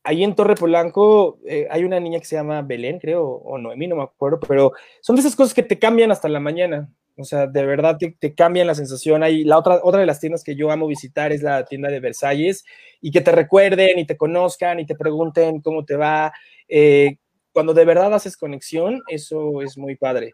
ahí 0.04 0.24
en 0.24 0.36
Torre 0.36 0.56
Polanco 0.56 1.40
eh, 1.46 1.68
hay 1.72 1.86
una 1.86 2.02
niña 2.02 2.20
que 2.20 2.26
se 2.26 2.36
llama 2.36 2.62
Belén, 2.62 3.00
creo, 3.00 3.24
o 3.26 3.58
Noemí, 3.58 3.88
no 3.88 3.96
me 3.96 4.04
acuerdo, 4.04 4.42
pero 4.46 4.74
son 5.00 5.16
de 5.16 5.22
esas 5.22 5.36
cosas 5.36 5.54
que 5.54 5.64
te 5.64 5.80
cambian 5.80 6.12
hasta 6.12 6.28
la 6.28 6.42
mañana. 6.42 6.90
O 7.18 7.24
sea, 7.24 7.48
de 7.48 7.66
verdad 7.66 7.98
te, 7.98 8.36
cambian 8.36 8.68
la 8.68 8.76
sensación. 8.76 9.24
Hay 9.24 9.44
la 9.44 9.58
otra, 9.58 9.80
otra 9.84 10.02
de 10.02 10.06
las 10.06 10.20
tiendas 10.20 10.44
que 10.44 10.56
yo 10.56 10.72
amo 10.72 10.88
visitar 10.88 11.32
es 11.32 11.42
la 11.42 11.66
tienda 11.66 11.90
de 11.90 12.00
Versalles 12.00 12.66
y 13.02 13.12
que 13.12 13.22
te 13.22 13.32
recuerden 13.32 14.00
y 14.00 14.06
te 14.06 14.18
conozcan 14.18 14.80
y 14.80 14.86
te 14.86 14.96
pregunten 14.96 15.62
cómo 15.62 15.86
te 15.86 15.96
va. 15.96 16.34
Eh, 16.68 17.18
cuando 17.52 17.74
de 17.74 17.86
verdad 17.86 18.14
haces 18.14 18.36
conexión, 18.36 19.02
eso 19.08 19.62
es 19.62 19.78
muy 19.78 19.96
padre. 19.96 20.34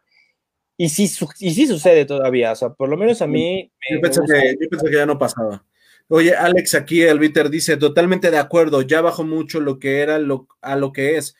Y 0.75 0.89
sí, 0.89 1.03
y 1.39 1.53
sí 1.53 1.67
sucede 1.67 2.05
todavía, 2.05 2.53
o 2.53 2.55
sea, 2.55 2.69
por 2.69 2.89
lo 2.89 2.97
menos 2.97 3.21
a 3.21 3.27
mí. 3.27 3.71
Yo, 3.91 4.01
pensé, 4.01 4.21
que, 4.25 4.55
yo 4.59 4.67
pensé 4.67 4.89
que 4.89 4.95
ya 4.95 5.05
no 5.05 5.19
pasaba. 5.19 5.63
Oye, 6.07 6.35
Alex, 6.35 6.73
aquí 6.73 7.03
el 7.03 7.19
Viter 7.19 7.51
dice, 7.51 7.77
totalmente 7.77 8.31
de 8.31 8.39
acuerdo, 8.39 8.81
ya 8.81 9.01
bajó 9.01 9.23
mucho 9.23 9.59
lo 9.59 9.77
que 9.77 9.99
era 9.99 10.17
lo, 10.17 10.47
a 10.61 10.75
lo 10.75 10.91
que 10.91 11.17
es. 11.17 11.35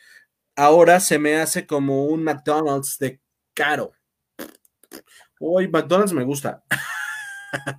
Ahora 0.55 0.99
se 0.99 1.17
me 1.17 1.37
hace 1.37 1.65
como 1.65 2.05
un 2.05 2.23
McDonald's 2.23 2.99
de 2.99 3.19
caro. 3.55 3.93
Uy, 5.41 5.67
McDonald's 5.67 6.13
me 6.13 6.23
gusta. 6.23 6.63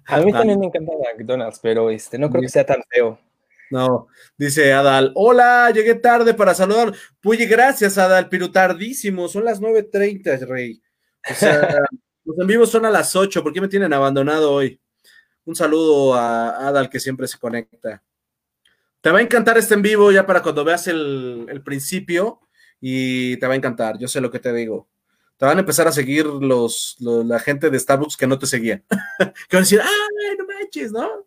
A 0.06 0.20
mí 0.20 0.32
también 0.32 0.59
me 0.59 0.66
encanta 0.66 0.93
McDonald's, 1.16 1.60
pero 1.62 1.90
este, 1.90 2.18
no 2.18 2.28
creo 2.28 2.43
que 2.43 2.48
sea 2.48 2.66
tan 2.66 2.82
feo. 2.90 3.18
No, 3.70 4.09
dice 4.36 4.72
Adal, 4.72 5.12
hola, 5.14 5.70
llegué 5.70 5.94
tarde 5.94 6.34
para 6.34 6.55
saludar. 6.55 6.93
Puye, 7.20 7.47
gracias, 7.47 7.97
Adal, 7.97 8.28
pero 8.28 8.51
tardísimo, 8.51 9.28
son 9.28 9.44
las 9.44 9.62
9.30, 9.62 10.47
Rey. 10.47 10.82
O 11.30 11.34
sea, 11.34 11.78
los 12.24 12.39
en 12.39 12.47
vivo 12.47 12.66
son 12.66 12.84
a 12.84 12.90
las 12.90 13.16
8, 13.16 13.43
¿por 13.43 13.52
qué 13.52 13.60
me 13.60 13.68
tienen 13.68 13.93
abandonado 13.93 14.52
hoy? 14.52 14.78
Un 15.44 15.56
saludo 15.56 16.14
a 16.14 16.68
Adal 16.68 16.90
que 16.90 17.01
siempre 17.01 17.26
se 17.26 17.39
conecta. 17.39 18.02
Te 19.01 19.10
va 19.10 19.18
a 19.18 19.22
encantar 19.22 19.56
este 19.56 19.74
en 19.74 19.82
vivo 19.82 20.12
ya 20.12 20.26
para 20.26 20.43
cuando 20.43 20.64
veas 20.64 20.86
el, 20.89 21.62
principio 21.64 22.40
y 22.80 23.36
te 23.39 23.47
va 23.47 23.55
a 23.55 23.56
encantar, 23.56 23.98
yo 23.98 24.06
sé 24.06 24.20
lo 24.20 24.30
que 24.30 24.39
te 24.39 24.52
digo. 24.52 24.89
Te 25.43 25.47
van 25.47 25.56
a 25.56 25.62
empezar 25.62 25.89
a 25.89 25.90
seguir 25.90 26.24
los, 26.24 26.94
la 27.01 27.40
gente 27.40 27.69
de 27.69 27.77
Starbucks 27.77 28.16
que 28.16 28.28
no 28.28 28.39
te 28.39 28.47
seguían. 28.47 28.85
que 29.19 29.56
van 29.56 29.56
a 29.56 29.59
decir, 29.59 29.81
¡ay, 29.82 30.36
no 30.39 30.47
manches, 30.47 30.93
¿no? 30.93 31.27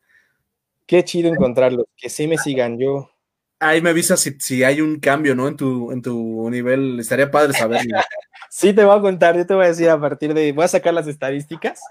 Qué 0.85 1.03
chido 1.03 1.27
encontrarlos, 1.27 1.85
que 1.97 2.09
sí 2.09 2.25
me 2.25 2.37
sigan 2.37 2.79
yo. 2.79 3.11
Ahí 3.59 3.81
me 3.81 3.89
avisas 3.89 4.21
si, 4.21 4.39
si, 4.39 4.63
hay 4.63 4.79
un 4.79 5.01
cambio, 5.01 5.35
¿no? 5.35 5.49
En 5.49 5.57
tu, 5.57 5.91
en 5.91 6.01
tu 6.01 6.49
nivel, 6.49 6.97
estaría 6.97 7.29
padre 7.29 7.51
saberlo. 7.51 7.97
sí, 8.49 8.71
te 8.71 8.85
voy 8.85 8.97
a 8.97 9.01
contar, 9.01 9.35
yo 9.35 9.45
te 9.45 9.53
voy 9.53 9.65
a 9.65 9.67
decir 9.67 9.89
a 9.89 9.99
partir 9.99 10.33
de, 10.33 10.53
voy 10.53 10.63
a 10.63 10.69
sacar 10.69 10.93
las 10.93 11.07
estadísticas 11.07 11.81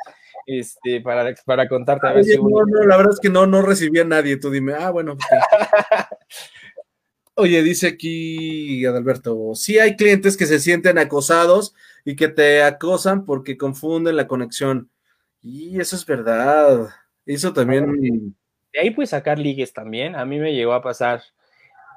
este, 0.46 1.02
para, 1.02 1.34
para 1.44 1.68
contarte. 1.68 2.08
A 2.08 2.14
ver 2.14 2.24
si 2.24 2.38
no, 2.38 2.64
no, 2.66 2.86
la 2.86 2.96
verdad 2.96 3.12
es 3.12 3.20
que 3.20 3.28
no, 3.28 3.44
no 3.46 3.60
recibí 3.60 4.00
a 4.00 4.04
nadie. 4.04 4.38
Tú 4.38 4.50
dime, 4.50 4.72
ah, 4.72 4.88
bueno. 4.88 5.18
Pues 5.18 5.28
Oye, 7.36 7.62
dice 7.62 7.88
aquí 7.88 8.86
Adalberto, 8.86 9.54
sí 9.56 9.78
hay 9.78 9.96
clientes 9.96 10.38
que 10.38 10.46
se 10.46 10.60
sienten 10.60 10.96
acosados 10.96 11.74
y 12.04 12.16
que 12.16 12.28
te 12.28 12.62
acosan 12.62 13.24
porque 13.24 13.56
confunden 13.56 14.16
la 14.16 14.26
conexión. 14.26 14.90
Y 15.40 15.80
eso 15.80 15.96
es 15.96 16.04
verdad. 16.06 16.88
Eso 17.26 17.52
también. 17.52 18.34
De 18.72 18.80
ahí 18.80 18.90
puedes 18.90 19.10
sacar 19.10 19.38
ligues 19.38 19.72
también. 19.72 20.16
A 20.16 20.24
mí 20.24 20.38
me 20.38 20.54
llegó 20.54 20.72
a 20.72 20.82
pasar 20.82 21.22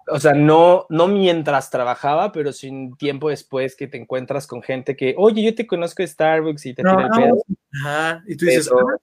o 0.10 0.20
sea, 0.20 0.34
no, 0.34 0.86
no 0.90 1.08
mientras 1.08 1.70
trabajaba, 1.70 2.32
pero 2.32 2.54
sin 2.54 2.96
tiempo 2.96 3.30
después 3.30 3.76
que 3.76 3.88
te 3.88 3.98
encuentras 3.98 4.48
con 4.48 4.62
gente 4.62 4.96
que, 4.96 5.14
oye, 5.18 5.44
yo 5.44 5.54
te 5.54 5.68
conozco 5.68 6.02
de 6.02 6.08
Starbucks 6.08 6.66
y 6.66 6.74
te 6.74 6.84
tira 6.84 7.04
el 7.04 7.10
pedo. 7.10 7.44
Ajá, 7.74 8.24
y 8.26 8.38
tú 8.38 8.46
dices, 8.46 8.70
ah, 8.72 8.80
ah, 8.80 8.98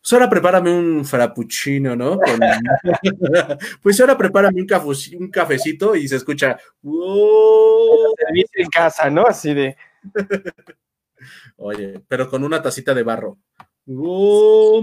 pues 0.00 0.12
ahora 0.14 0.30
prepárame 0.30 0.72
un 0.72 1.04
frappuccino, 1.04 1.94
¿no? 1.94 2.18
pues 3.82 4.00
ahora 4.00 4.16
prepárame 4.16 4.62
un, 4.62 4.68
un 5.18 5.30
cafecito 5.30 5.94
y 5.94 6.08
se 6.08 6.16
escucha, 6.16 6.58
wow. 6.82 8.14
en 8.32 8.68
casa, 8.68 9.10
¿no? 9.10 9.26
Así 9.26 9.52
de. 9.52 9.76
Oye, 11.56 12.00
pero 12.08 12.30
con 12.30 12.44
una 12.44 12.62
tacita 12.62 12.94
de 12.94 13.02
barro. 13.02 13.38
¡Oh! 13.86 14.82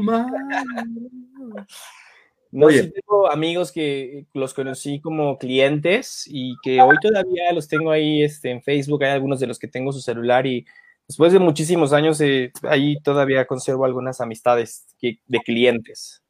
No, 2.51 2.67
tengo 2.67 3.31
amigos 3.31 3.71
que 3.71 4.25
los 4.33 4.53
conocí 4.53 5.01
como 5.01 5.37
clientes 5.37 6.25
y 6.27 6.55
que 6.63 6.81
hoy 6.81 6.95
todavía 7.01 7.51
los 7.53 7.67
tengo 7.67 7.91
ahí 7.91 8.23
este, 8.23 8.51
en 8.51 8.61
Facebook. 8.61 9.03
Hay 9.03 9.11
algunos 9.11 9.39
de 9.39 9.47
los 9.47 9.59
que 9.59 9.67
tengo 9.67 9.91
su 9.91 9.99
celular 9.99 10.45
y 10.47 10.65
después 11.07 11.31
de 11.33 11.39
muchísimos 11.39 11.93
años 11.93 12.19
eh, 12.21 12.51
ahí 12.63 12.99
todavía 13.01 13.45
conservo 13.45 13.85
algunas 13.85 14.21
amistades 14.21 14.85
de 15.01 15.39
clientes. 15.45 16.21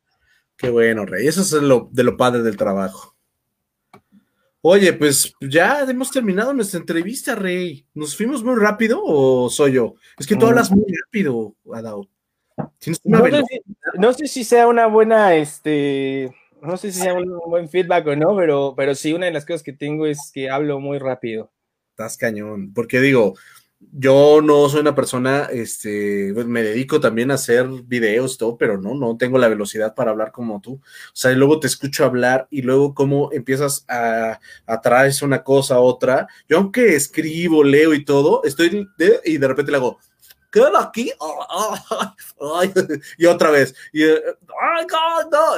Qué 0.58 0.70
bueno, 0.70 1.06
Rey. 1.06 1.28
Eso 1.28 1.42
es 1.42 1.52
lo, 1.54 1.90
de 1.92 2.04
lo 2.04 2.18
padre 2.18 2.42
del 2.42 2.58
trabajo. 2.58 3.16
Oye, 4.62 4.92
pues 4.94 5.34
ya 5.40 5.82
hemos 5.82 6.12
terminado 6.12 6.54
nuestra 6.54 6.80
entrevista, 6.80 7.36
Rey. 7.36 7.86
¿Nos 7.94 8.18
fuimos 8.18 8.44
muy 8.44 8.56
rápido 8.56 9.02
o 9.04 9.50
soy 9.50 9.74
yo? 9.74 9.96
Es 10.18 10.26
que 10.26 10.36
tú 10.36 10.46
mm. 10.46 10.50
hablas 10.50 10.72
muy 10.72 10.86
rápido, 11.06 11.56
Adao. 11.74 12.10
No 13.94 14.14
sé, 14.14 14.28
si, 14.28 14.44
sea 14.44 14.68
una 14.68 14.88
buena, 14.88 15.36
este, 15.36 16.36
no 16.62 16.76
sé 16.76 16.92
si 16.92 17.00
sea 17.00 17.14
un 17.14 17.40
buen 17.48 17.70
feedback 17.70 18.08
o 18.08 18.16
no, 18.16 18.36
pero, 18.36 18.74
pero 18.76 18.96
sí, 18.96 19.14
una 19.14 19.28
de 19.28 19.32
las 19.32 19.46
cosas 19.46 19.62
que 19.62 19.74
tengo 19.74 20.08
es 20.08 20.32
que 20.34 20.50
hablo 20.50 20.80
muy 20.80 20.98
rápido. 20.98 21.52
Estás 21.92 22.18
cañón, 22.18 22.74
porque 22.74 23.00
digo, 23.00 23.36
yo 23.80 24.42
no 24.42 24.68
soy 24.70 24.82
una 24.82 24.96
persona, 24.96 25.44
este, 25.52 26.32
pues, 26.34 26.46
me 26.48 26.64
dedico 26.64 27.00
también 27.00 27.32
a 27.32 27.36
hacer 27.36 27.68
videos, 27.86 28.38
todo, 28.38 28.58
pero 28.58 28.80
no, 28.80 28.96
no 28.96 29.18
tengo 29.18 29.38
la 29.38 29.48
velocidad 29.48 29.96
para 29.96 30.12
hablar 30.12 30.32
como 30.32 30.62
tú. 30.62 30.74
O 30.74 30.82
sea, 31.14 31.32
y 31.32 31.36
luego 31.36 31.60
te 31.60 31.68
escucho 31.68 32.06
hablar 32.06 32.48
y 32.50 32.64
luego 32.64 32.94
cómo 32.94 33.32
empiezas 33.32 33.86
a, 33.88 34.40
a 34.66 34.82
una 35.24 35.44
cosa 35.44 35.76
a 35.76 35.80
otra. 35.80 36.28
Yo 36.50 36.58
aunque 36.58 36.96
escribo, 36.96 37.64
leo 37.64 37.94
y 37.94 38.04
todo, 38.04 38.44
estoy 38.44 38.88
y 39.26 39.38
de 39.38 39.48
repente 39.48 39.72
le 39.72 39.78
hago, 39.78 40.00
queda 40.52 40.82
aquí. 40.82 41.12
y 43.18 43.26
otra 43.26 43.52
vez. 43.52 43.76
Y, 43.94 44.04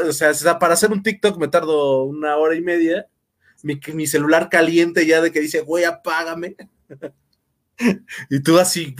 O 0.07 0.13
sea, 0.13 0.59
para 0.59 0.73
hacer 0.73 0.91
un 0.91 1.03
TikTok 1.03 1.37
me 1.37 1.47
tardo 1.47 2.03
una 2.03 2.37
hora 2.37 2.55
y 2.55 2.61
media. 2.61 3.07
Mi, 3.63 3.79
mi 3.93 4.07
celular 4.07 4.49
caliente 4.49 5.05
ya 5.05 5.21
de 5.21 5.31
que 5.31 5.41
dice, 5.41 5.61
güey, 5.61 5.83
apágame. 5.85 6.55
y 8.29 8.41
tú 8.41 8.59
así, 8.59 8.95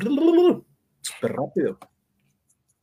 súper 1.02 1.34
rápido. 1.34 1.78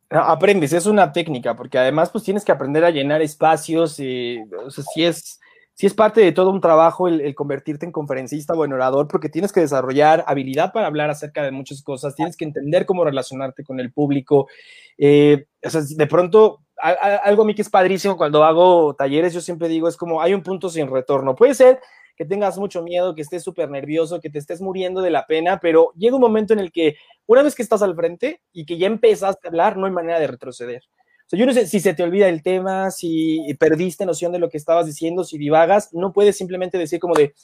Aprendes, 0.08 0.72
es 0.72 0.86
una 0.86 1.12
técnica, 1.12 1.56
porque 1.56 1.78
además 1.78 2.10
pues 2.10 2.22
tienes 2.22 2.44
que 2.44 2.52
aprender 2.52 2.84
a 2.84 2.90
llenar 2.90 3.22
espacios, 3.22 3.98
y, 3.98 4.38
o 4.64 4.70
sea, 4.70 4.84
si 4.94 5.04
es, 5.04 5.40
si 5.74 5.86
es 5.86 5.94
parte 5.94 6.20
de 6.20 6.30
todo 6.30 6.50
un 6.50 6.60
trabajo 6.60 7.08
el, 7.08 7.34
convertirte 7.34 7.86
en 7.86 7.92
conferencista 7.92 8.54
o 8.54 8.64
en 8.64 8.72
orador, 8.72 9.08
porque 9.08 9.28
tienes 9.28 9.52
que 9.52 9.60
desarrollar 9.60 10.24
habilidad 10.28 10.72
para 10.72 10.86
hablar 10.86 11.10
acerca 11.10 11.42
de 11.42 11.50
muchas 11.50 11.82
cosas, 11.82 12.14
tienes 12.14 12.36
que 12.36 12.44
entender 12.44 12.86
cómo 12.86 13.04
relacionarte 13.04 13.64
con 13.64 13.80
el 13.80 13.92
público. 13.92 14.48
Eh, 14.96 15.46
o 15.64 15.70
sea, 15.70 15.82
de 15.82 16.06
pronto, 16.06 16.60
algo 16.76 17.42
a 17.42 17.46
mí 17.46 17.54
que 17.54 17.62
es 17.62 17.70
padrísimo 17.70 18.16
cuando 18.16 18.44
hago 18.44 18.94
talleres, 18.94 19.34
yo 19.34 19.40
siempre 19.40 19.68
digo, 19.68 19.88
es 19.88 19.96
como 19.96 20.22
hay 20.22 20.34
un 20.34 20.42
punto 20.42 20.70
sin 20.70 20.88
retorno. 20.88 21.34
Puede 21.34 21.54
ser 21.54 21.80
que 22.16 22.24
tengas 22.24 22.58
mucho 22.58 22.82
miedo, 22.82 23.14
que 23.14 23.22
estés 23.22 23.42
súper 23.42 23.70
nervioso, 23.70 24.20
que 24.20 24.30
te 24.30 24.38
estés 24.38 24.60
muriendo 24.60 25.02
de 25.02 25.10
la 25.10 25.26
pena, 25.26 25.58
pero 25.60 25.92
llega 25.96 26.16
un 26.16 26.22
momento 26.22 26.52
en 26.52 26.60
el 26.60 26.72
que 26.72 26.96
una 27.26 27.42
vez 27.42 27.54
que 27.54 27.62
estás 27.62 27.82
al 27.82 27.94
frente 27.94 28.40
y 28.52 28.64
que 28.64 28.78
ya 28.78 28.86
empezaste 28.86 29.46
a 29.46 29.50
hablar, 29.50 29.76
no 29.76 29.86
hay 29.86 29.92
manera 29.92 30.18
de 30.18 30.26
retroceder. 30.26 30.82
O 31.26 31.28
sea, 31.28 31.38
yo 31.38 31.46
no 31.46 31.52
sé 31.52 31.66
si 31.66 31.80
se 31.80 31.92
te 31.92 32.04
olvida 32.04 32.28
el 32.28 32.42
tema, 32.42 32.90
si 32.90 33.42
perdiste 33.58 34.06
noción 34.06 34.32
de 34.32 34.38
lo 34.38 34.48
que 34.48 34.58
estabas 34.58 34.86
diciendo, 34.86 35.24
si 35.24 35.38
divagas, 35.38 35.92
no 35.92 36.12
puedes 36.12 36.36
simplemente 36.36 36.78
decir 36.78 37.00
como 37.00 37.14
de, 37.14 37.34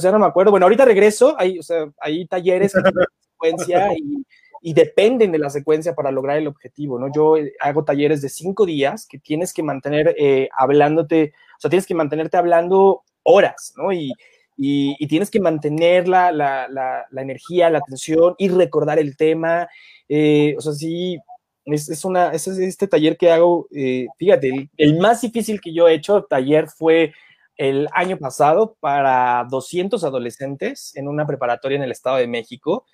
sea, 0.00 0.12
no 0.12 0.18
me 0.18 0.26
acuerdo. 0.26 0.50
Bueno, 0.50 0.66
ahorita 0.66 0.84
regreso, 0.84 1.34
hay, 1.38 1.58
o 1.58 1.62
sea, 1.62 1.88
hay 2.00 2.26
talleres 2.26 2.72
que 2.72 2.80
secuencia 3.32 3.92
y, 3.96 4.24
y, 4.62 4.74
dependen 4.74 5.30
de 5.30 5.38
la 5.38 5.50
secuencia 5.50 5.94
para 5.94 6.10
lograr 6.10 6.38
el 6.38 6.48
objetivo, 6.48 6.98
¿no? 6.98 7.06
Yo 7.14 7.36
hago 7.60 7.84
talleres 7.84 8.20
de 8.20 8.28
cinco 8.28 8.66
días 8.66 9.06
que 9.06 9.18
tienes 9.18 9.52
que 9.52 9.62
mantener 9.62 10.14
eh, 10.18 10.48
hablándote, 10.56 11.34
o 11.56 11.60
sea, 11.60 11.70
tienes 11.70 11.86
que 11.86 11.94
mantenerte 11.94 12.36
hablando 12.36 13.04
horas, 13.26 13.74
¿no? 13.76 13.92
Y, 13.92 14.12
y, 14.56 15.06
tienes 15.06 15.30
que 15.30 15.40
mantener 15.40 16.08
la, 16.08 16.32
la, 16.32 16.66
la, 16.68 17.22
energía, 17.22 17.68
la 17.68 17.78
atención 17.78 18.34
y 18.38 18.48
recordar 18.48 18.98
el 18.98 19.16
tema. 19.16 19.68
Eh, 20.08 20.54
o 20.56 20.60
sea, 20.60 20.72
sí, 20.72 21.18
es, 21.66 21.88
es, 21.88 22.04
una, 22.04 22.30
es 22.30 22.46
este 22.46 22.86
taller 22.86 23.16
que 23.16 23.30
hago, 23.30 23.68
eh, 23.74 24.06
fíjate, 24.18 24.70
el, 24.76 24.98
más 24.98 25.20
difícil 25.20 25.60
que 25.60 25.74
yo 25.74 25.88
he 25.88 25.94
hecho 25.94 26.24
taller 26.24 26.68
fue 26.68 27.12
el 27.56 27.88
año 27.92 28.18
pasado 28.18 28.76
para 28.80 29.46
200 29.50 30.04
adolescentes 30.04 30.94
en 30.94 31.08
una 31.08 31.26
preparatoria 31.26 31.76
en 31.76 31.82
el 31.82 31.92
Estado 31.92 32.16
de 32.16 32.26
México. 32.26 32.86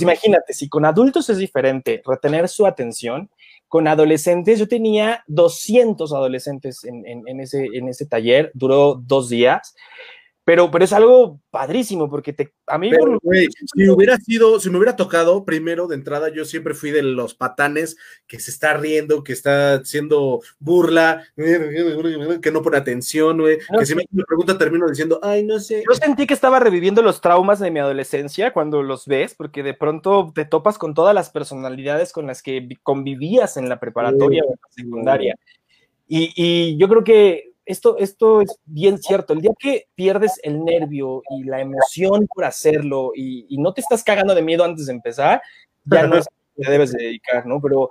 imagínate, 0.00 0.52
si 0.52 0.68
con 0.68 0.84
adultos 0.84 1.28
es 1.30 1.38
diferente 1.38 2.02
retener 2.04 2.48
su 2.48 2.66
atención, 2.66 3.30
con 3.70 3.86
adolescentes, 3.86 4.58
yo 4.58 4.66
tenía 4.66 5.22
200 5.28 6.12
adolescentes 6.12 6.82
en, 6.82 7.40
ese, 7.40 7.68
en 7.72 7.86
ese 7.88 8.04
taller, 8.04 8.50
duró 8.52 8.96
dos 8.96 9.28
días. 9.28 9.76
Pero, 10.50 10.68
pero 10.68 10.84
es 10.84 10.92
algo 10.92 11.40
padrísimo 11.52 12.10
porque 12.10 12.32
te, 12.32 12.52
a 12.66 12.76
mí... 12.76 12.90
si 13.72 13.88
hubiera 13.88 14.16
sido, 14.16 14.58
si 14.58 14.68
me 14.68 14.78
hubiera 14.78 14.96
tocado 14.96 15.44
primero 15.44 15.86
de 15.86 15.94
entrada, 15.94 16.28
yo 16.28 16.44
siempre 16.44 16.74
fui 16.74 16.90
de 16.90 17.04
los 17.04 17.34
patanes 17.34 17.96
que 18.26 18.40
se 18.40 18.50
está 18.50 18.74
riendo, 18.74 19.22
que 19.22 19.32
está 19.32 19.74
haciendo 19.74 20.40
burla, 20.58 21.22
que 21.36 22.50
no 22.50 22.62
pone 22.62 22.78
atención, 22.78 23.38
güey, 23.38 23.58
que 23.78 23.86
si 23.86 23.94
me 23.94 24.04
pregunta 24.26 24.58
termino 24.58 24.88
diciendo, 24.88 25.20
ay, 25.22 25.44
no 25.44 25.60
sé. 25.60 25.84
Yo 25.88 25.94
sentí 25.94 26.26
que 26.26 26.34
estaba 26.34 26.58
reviviendo 26.58 27.00
los 27.00 27.20
traumas 27.20 27.60
de 27.60 27.70
mi 27.70 27.78
adolescencia 27.78 28.52
cuando 28.52 28.82
los 28.82 29.06
ves, 29.06 29.36
porque 29.36 29.62
de 29.62 29.74
pronto 29.74 30.32
te 30.34 30.46
topas 30.46 30.78
con 30.78 30.94
todas 30.94 31.14
las 31.14 31.30
personalidades 31.30 32.12
con 32.12 32.26
las 32.26 32.42
que 32.42 32.68
convivías 32.82 33.56
en 33.56 33.68
la 33.68 33.78
preparatoria 33.78 34.42
o 34.42 34.48
en 34.48 34.58
la 34.60 34.68
secundaria. 34.72 35.36
Y, 36.08 36.32
y 36.34 36.76
yo 36.76 36.88
creo 36.88 37.04
que 37.04 37.49
esto, 37.70 37.98
esto 37.98 38.40
es 38.40 38.58
bien 38.64 38.98
cierto. 38.98 39.32
El 39.32 39.40
día 39.40 39.52
que 39.58 39.86
pierdes 39.94 40.40
el 40.42 40.64
nervio 40.64 41.22
y 41.30 41.44
la 41.44 41.60
emoción 41.60 42.26
por 42.34 42.44
hacerlo 42.44 43.12
y, 43.14 43.56
no 43.58 43.72
te 43.72 43.80
estás 43.80 44.02
cagando 44.02 44.34
de 44.34 44.42
miedo 44.42 44.64
antes 44.64 44.86
de 44.86 44.92
empezar, 44.92 45.42
ya 45.84 46.06
no 46.06 46.16
es 46.16 46.26
lo 46.56 46.64
que 46.64 46.70
debes 46.70 46.92
dedicar, 46.92 47.46
¿no? 47.46 47.60
Pero 47.60 47.90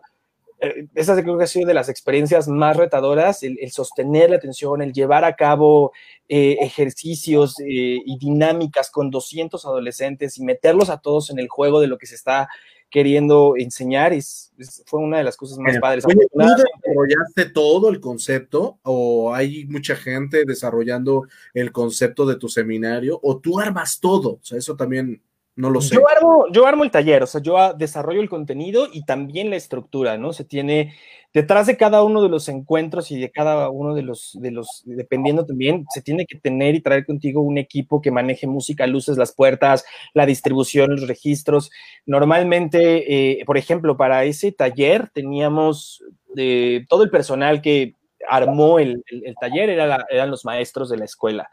eh, 0.61 0.87
esa 0.95 1.21
creo 1.21 1.37
que 1.37 1.45
ha 1.45 1.47
sido 1.47 1.67
de 1.67 1.73
las 1.73 1.89
experiencias 1.89 2.47
más 2.47 2.75
retadoras, 2.75 3.43
el, 3.43 3.57
sostener 3.71 4.29
la 4.29 4.37
atención, 4.37 4.81
el 4.81 4.91
llevar 4.91 5.23
a 5.23 5.35
cabo 5.35 5.93
eh, 6.27 6.57
ejercicios 6.59 7.59
eh, 7.59 7.99
y 8.05 8.17
dinámicas 8.17 8.91
con 8.91 9.09
200 9.09 9.63
adolescentes 9.65 10.37
y 10.37 10.43
meterlos 10.43 10.89
a 10.89 10.99
todos 10.99 11.29
en 11.29 11.39
el 11.39 11.47
juego 11.47 11.79
de 11.79 11.87
lo 11.87 11.97
que 11.97 12.07
se 12.07 12.15
está 12.15 12.49
queriendo 12.89 13.53
enseñar. 13.57 14.13
Es, 14.13 14.51
fue 14.85 14.99
una 14.99 15.17
de 15.17 15.23
las 15.23 15.37
cosas 15.37 15.57
más 15.59 15.77
padres. 15.79 16.03
¿tú 16.03 16.09
desarrollaste 16.09 17.45
todo 17.53 17.89
el 17.89 17.99
concepto 17.99 18.79
o 18.83 19.33
hay 19.33 19.65
mucha 19.65 19.95
gente 19.95 20.43
desarrollando 20.45 21.27
el 21.53 21.71
concepto 21.71 22.25
de 22.25 22.35
tu 22.35 22.49
seminario 22.49 23.19
o 23.21 23.39
tú 23.39 23.59
armas 23.59 23.99
todo? 23.99 24.33
O 24.33 24.43
sea, 24.43 24.57
eso 24.57 24.75
también 24.75 25.21
no 25.59 25.69
lo 25.69 25.81
sé. 25.81 25.95
Yo 25.95 26.07
armo, 26.07 26.45
yo 26.53 26.65
armo 26.65 26.85
el 26.85 26.91
taller, 26.91 27.21
o 27.21 27.27
sea, 27.27 27.41
yo 27.41 27.73
desarrollo 27.73 28.21
el 28.21 28.29
contenido 28.29 28.87
y 28.93 29.03
también 29.03 29.49
la 29.49 29.57
estructura, 29.57 30.17
¿no? 30.17 30.31
Se 30.31 30.45
tiene 30.45 30.95
detrás 31.33 31.67
de 31.67 31.75
cada 31.75 32.01
uno 32.01 32.23
de 32.23 32.29
los 32.29 32.47
encuentros 32.47 33.11
y 33.11 33.19
de 33.19 33.29
cada 33.29 33.69
uno 33.69 33.93
de 33.93 34.01
los, 34.01 34.37
de 34.39 34.51
los, 34.51 34.83
dependiendo 34.85 35.45
también, 35.45 35.85
se 35.89 36.01
tiene 36.01 36.25
que 36.25 36.39
tener 36.39 36.75
y 36.75 36.81
traer 36.81 37.05
contigo 37.05 37.41
un 37.41 37.57
equipo 37.57 38.01
que 38.01 38.09
maneje 38.09 38.47
música, 38.47 38.87
luces, 38.87 39.17
las 39.17 39.33
puertas, 39.33 39.83
la 40.13 40.25
distribución, 40.25 40.91
los 40.91 41.09
registros. 41.09 41.71
Normalmente, 42.05 43.39
eh, 43.41 43.43
por 43.45 43.57
ejemplo, 43.57 43.97
para 43.97 44.23
ese 44.23 44.53
taller 44.53 45.09
teníamos 45.09 46.05
eh, 46.37 46.85
todo 46.87 47.03
el 47.03 47.09
personal 47.09 47.61
que 47.61 47.95
armó 48.29 48.79
el, 48.79 49.03
taller, 49.41 49.71
eran 49.71 50.31
los 50.31 50.45
maestros 50.45 50.89
de 50.89 50.97
la 50.97 51.05
escuela 51.05 51.49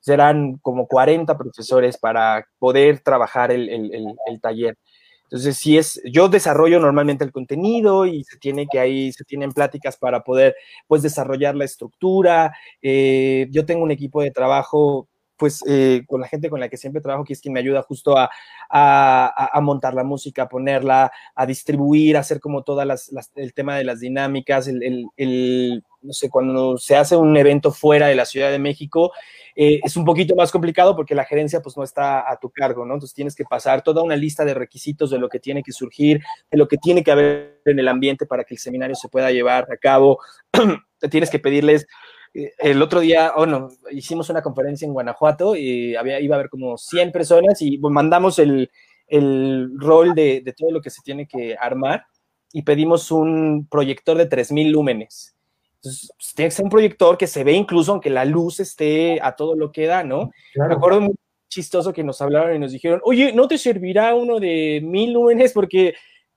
serán 0.00 0.58
como 0.62 0.86
40 0.86 1.36
profesores 1.36 1.98
para 1.98 2.46
poder 2.58 3.00
trabajar 3.00 3.52
el, 3.52 3.68
el, 3.68 4.40
taller. 4.40 4.76
Entonces, 5.24 5.58
si 5.58 5.78
es, 5.78 6.00
yo 6.04 6.28
desarrollo 6.28 6.80
normalmente 6.80 7.22
el 7.24 7.30
contenido 7.32 8.04
y 8.04 8.24
se 8.24 8.36
tiene 8.38 8.66
que 8.66 8.80
ahí, 8.80 9.12
se 9.12 9.24
tienen 9.24 9.52
pláticas 9.52 9.96
para 9.96 10.22
poder, 10.24 10.56
pues, 10.88 11.02
desarrollar 11.02 11.54
la 11.54 11.64
estructura. 11.64 12.52
Eh, 12.82 13.46
yo 13.50 13.64
tengo 13.64 13.84
un 13.84 13.92
equipo 13.92 14.22
de 14.22 14.32
trabajo, 14.32 15.08
pues, 15.36 15.62
eh, 15.68 16.02
con 16.08 16.20
la 16.20 16.26
gente 16.28 16.50
con 16.50 16.58
la 16.60 16.68
que 16.68 16.76
siempre 16.76 17.00
trabajo, 17.00 17.24
que 17.24 17.34
es 17.34 17.40
quien 17.40 17.54
me 17.54 17.60
ayuda 17.60 17.82
justo 17.82 18.18
a, 18.18 18.28
a, 18.68 19.50
a 19.56 19.60
montar 19.60 19.94
la 19.94 20.02
música, 20.04 20.42
a 20.42 20.48
ponerla, 20.48 21.12
a 21.34 21.46
distribuir, 21.46 22.16
a 22.16 22.20
hacer 22.20 22.40
como 22.40 22.64
todas 22.64 22.86
las, 22.86 23.10
el 23.36 23.54
tema 23.54 23.76
de 23.76 23.84
las 23.84 24.00
dinámicas, 24.00 24.66
el, 24.66 24.82
el, 24.82 25.06
el, 25.16 25.84
no 26.02 26.12
sé, 26.12 26.30
cuando 26.30 26.76
se 26.78 26.96
hace 26.96 27.16
un 27.16 27.36
evento 27.36 27.72
fuera 27.72 28.08
de 28.08 28.14
la 28.14 28.24
Ciudad 28.24 28.50
de 28.50 28.58
México, 28.58 29.12
eh, 29.56 29.80
es 29.82 29.96
un 29.96 30.04
poquito 30.04 30.34
más 30.34 30.50
complicado 30.50 30.96
porque 30.96 31.14
la 31.14 31.24
gerencia 31.24 31.60
pues 31.60 31.76
no 31.76 31.84
está 31.84 32.30
a 32.30 32.38
tu 32.38 32.50
cargo, 32.50 32.86
¿no? 32.86 32.94
Entonces 32.94 33.14
tienes 33.14 33.34
que 33.34 33.44
pasar 33.44 33.82
toda 33.82 34.02
una 34.02 34.16
lista 34.16 34.44
de 34.44 34.54
requisitos 34.54 35.10
de 35.10 35.18
lo 35.18 35.28
que 35.28 35.40
tiene 35.40 35.62
que 35.62 35.72
surgir, 35.72 36.20
de 36.50 36.58
lo 36.58 36.68
que 36.68 36.78
tiene 36.78 37.02
que 37.02 37.10
haber 37.10 37.60
en 37.64 37.78
el 37.78 37.88
ambiente 37.88 38.26
para 38.26 38.44
que 38.44 38.54
el 38.54 38.58
seminario 38.58 38.94
se 38.94 39.08
pueda 39.08 39.30
llevar 39.30 39.66
a 39.70 39.76
cabo. 39.76 40.18
tienes 41.10 41.30
que 41.30 41.38
pedirles 41.38 41.86
eh, 42.34 42.52
el 42.58 42.80
otro 42.82 43.00
día, 43.00 43.32
oh 43.36 43.68
hicimos 43.90 44.30
una 44.30 44.42
conferencia 44.42 44.86
en 44.86 44.92
Guanajuato 44.92 45.56
y 45.56 45.96
había, 45.96 46.20
iba 46.20 46.36
a 46.36 46.38
haber 46.38 46.50
como 46.50 46.76
100 46.78 47.12
personas 47.12 47.60
y 47.60 47.78
mandamos 47.78 48.38
el, 48.38 48.70
el 49.08 49.70
rol 49.76 50.14
de, 50.14 50.40
de, 50.40 50.52
todo 50.52 50.70
lo 50.70 50.80
que 50.80 50.90
se 50.90 51.02
tiene 51.02 51.26
que 51.26 51.56
armar 51.58 52.06
y 52.52 52.62
pedimos 52.62 53.10
un 53.10 53.66
proyector 53.70 54.16
de 54.16 54.26
3000 54.26 54.70
lúmenes. 54.70 55.36
Entonces, 55.82 56.12
pues, 56.14 56.34
tiene 56.34 56.48
que 56.50 56.54
ser 56.54 56.64
un 56.64 56.70
proyector 56.70 57.16
que 57.16 57.26
se 57.26 57.42
ve 57.42 57.52
incluso 57.52 57.92
aunque 57.92 58.10
la 58.10 58.26
luz 58.26 58.60
esté 58.60 59.18
a 59.22 59.34
todo 59.34 59.56
lo 59.56 59.72
que 59.72 59.86
da, 59.86 60.04
¿no? 60.04 60.30
Me 60.54 60.74
acuerdo 60.74 61.00
muy 61.00 61.14
chistoso 61.48 61.92
que 61.92 62.04
nos 62.04 62.20
hablaron 62.20 62.54
y 62.54 62.58
nos 62.58 62.72
dijeron, 62.72 63.00
oye, 63.02 63.32
¿no 63.32 63.48
te 63.48 63.56
servirá 63.56 64.14
uno 64.14 64.38
de 64.38 64.80
mil 64.84 65.12
lúmenes? 65.14 65.52
Porque 65.54 65.94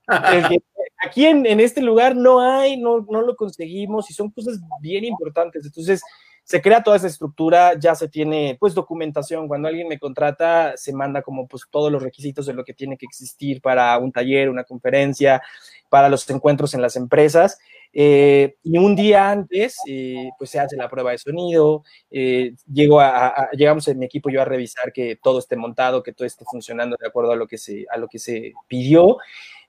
aquí 1.04 1.26
en, 1.26 1.44
en, 1.44 1.60
este 1.60 1.82
lugar 1.82 2.16
no 2.16 2.40
hay, 2.40 2.78
no, 2.78 3.06
no 3.10 3.20
lo 3.20 3.36
conseguimos 3.36 4.10
y 4.10 4.14
son 4.14 4.30
cosas 4.30 4.58
bien 4.80 5.04
importantes. 5.04 5.66
Entonces, 5.66 6.02
se 6.44 6.60
crea 6.60 6.82
toda 6.82 6.96
esa 6.96 7.06
estructura, 7.06 7.78
ya 7.78 7.94
se 7.94 8.08
tiene 8.08 8.56
pues 8.60 8.74
documentación, 8.74 9.48
cuando 9.48 9.68
alguien 9.68 9.88
me 9.88 9.98
contrata 9.98 10.76
se 10.76 10.92
manda 10.92 11.22
como 11.22 11.48
pues 11.48 11.64
todos 11.70 11.90
los 11.90 12.02
requisitos 12.02 12.44
de 12.46 12.52
lo 12.52 12.64
que 12.64 12.74
tiene 12.74 12.98
que 12.98 13.06
existir 13.06 13.62
para 13.62 13.96
un 13.98 14.12
taller, 14.12 14.50
una 14.50 14.64
conferencia, 14.64 15.42
para 15.88 16.08
los 16.08 16.28
encuentros 16.28 16.74
en 16.74 16.82
las 16.82 16.96
empresas. 16.96 17.58
Eh, 17.96 18.56
y 18.64 18.76
un 18.76 18.96
día 18.96 19.30
antes, 19.30 19.76
eh, 19.86 20.30
pues 20.36 20.50
se 20.50 20.58
hace 20.58 20.76
la 20.76 20.88
prueba 20.88 21.12
de 21.12 21.18
sonido, 21.18 21.84
eh, 22.10 22.54
llego 22.70 23.00
a, 23.00 23.50
llegamos 23.52 23.86
en 23.86 24.00
mi 24.00 24.06
equipo 24.06 24.30
yo 24.30 24.42
a 24.42 24.44
revisar 24.44 24.92
que 24.92 25.16
todo 25.22 25.38
esté 25.38 25.54
montado, 25.54 26.02
que 26.02 26.12
todo 26.12 26.26
esté 26.26 26.44
funcionando 26.44 26.96
de 26.98 27.06
acuerdo 27.06 27.30
a 27.30 27.36
lo 27.36 27.46
que 27.46 27.56
se, 27.56 27.86
a 27.88 27.96
lo 27.96 28.08
que 28.08 28.18
se 28.18 28.52
pidió 28.66 29.18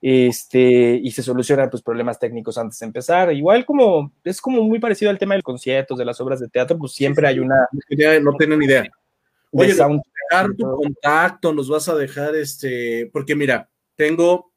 este, 0.02 0.99
y 1.03 1.11
se 1.11 1.22
solucionan 1.22 1.69
pues, 1.69 1.84
problemas 1.84 2.18
técnicos 2.18 2.57
antes 2.57 2.80
de 2.80 2.88
empezar. 2.88 3.31
Igual 3.31 3.64
como 3.64 4.11
es 4.23 4.41
como 4.41 4.64
muy 4.64 4.80
parecido 4.80 5.11
al 5.11 5.19
tema 5.19 5.35
del 5.35 5.43
conciertos, 5.43 5.97
de 5.97 6.06
las 6.06 6.19
obras 6.19 6.39
de 6.39 6.49
teatro, 6.49 6.80
pues 6.80 6.93
siempre 6.93 7.27
hay 7.27 7.39
una... 7.39 7.68
No 8.22 8.34
tienen 8.38 8.64
idea. 8.64 8.85
Oye, 9.52 9.73
dejar 9.73 10.53
tu 10.57 10.69
contacto, 10.76 11.53
nos 11.53 11.69
vas 11.69 11.88
a 11.88 11.95
dejar 11.95 12.35
este, 12.35 13.10
porque 13.14 13.35
mira, 13.35 13.69
tengo 13.95 14.52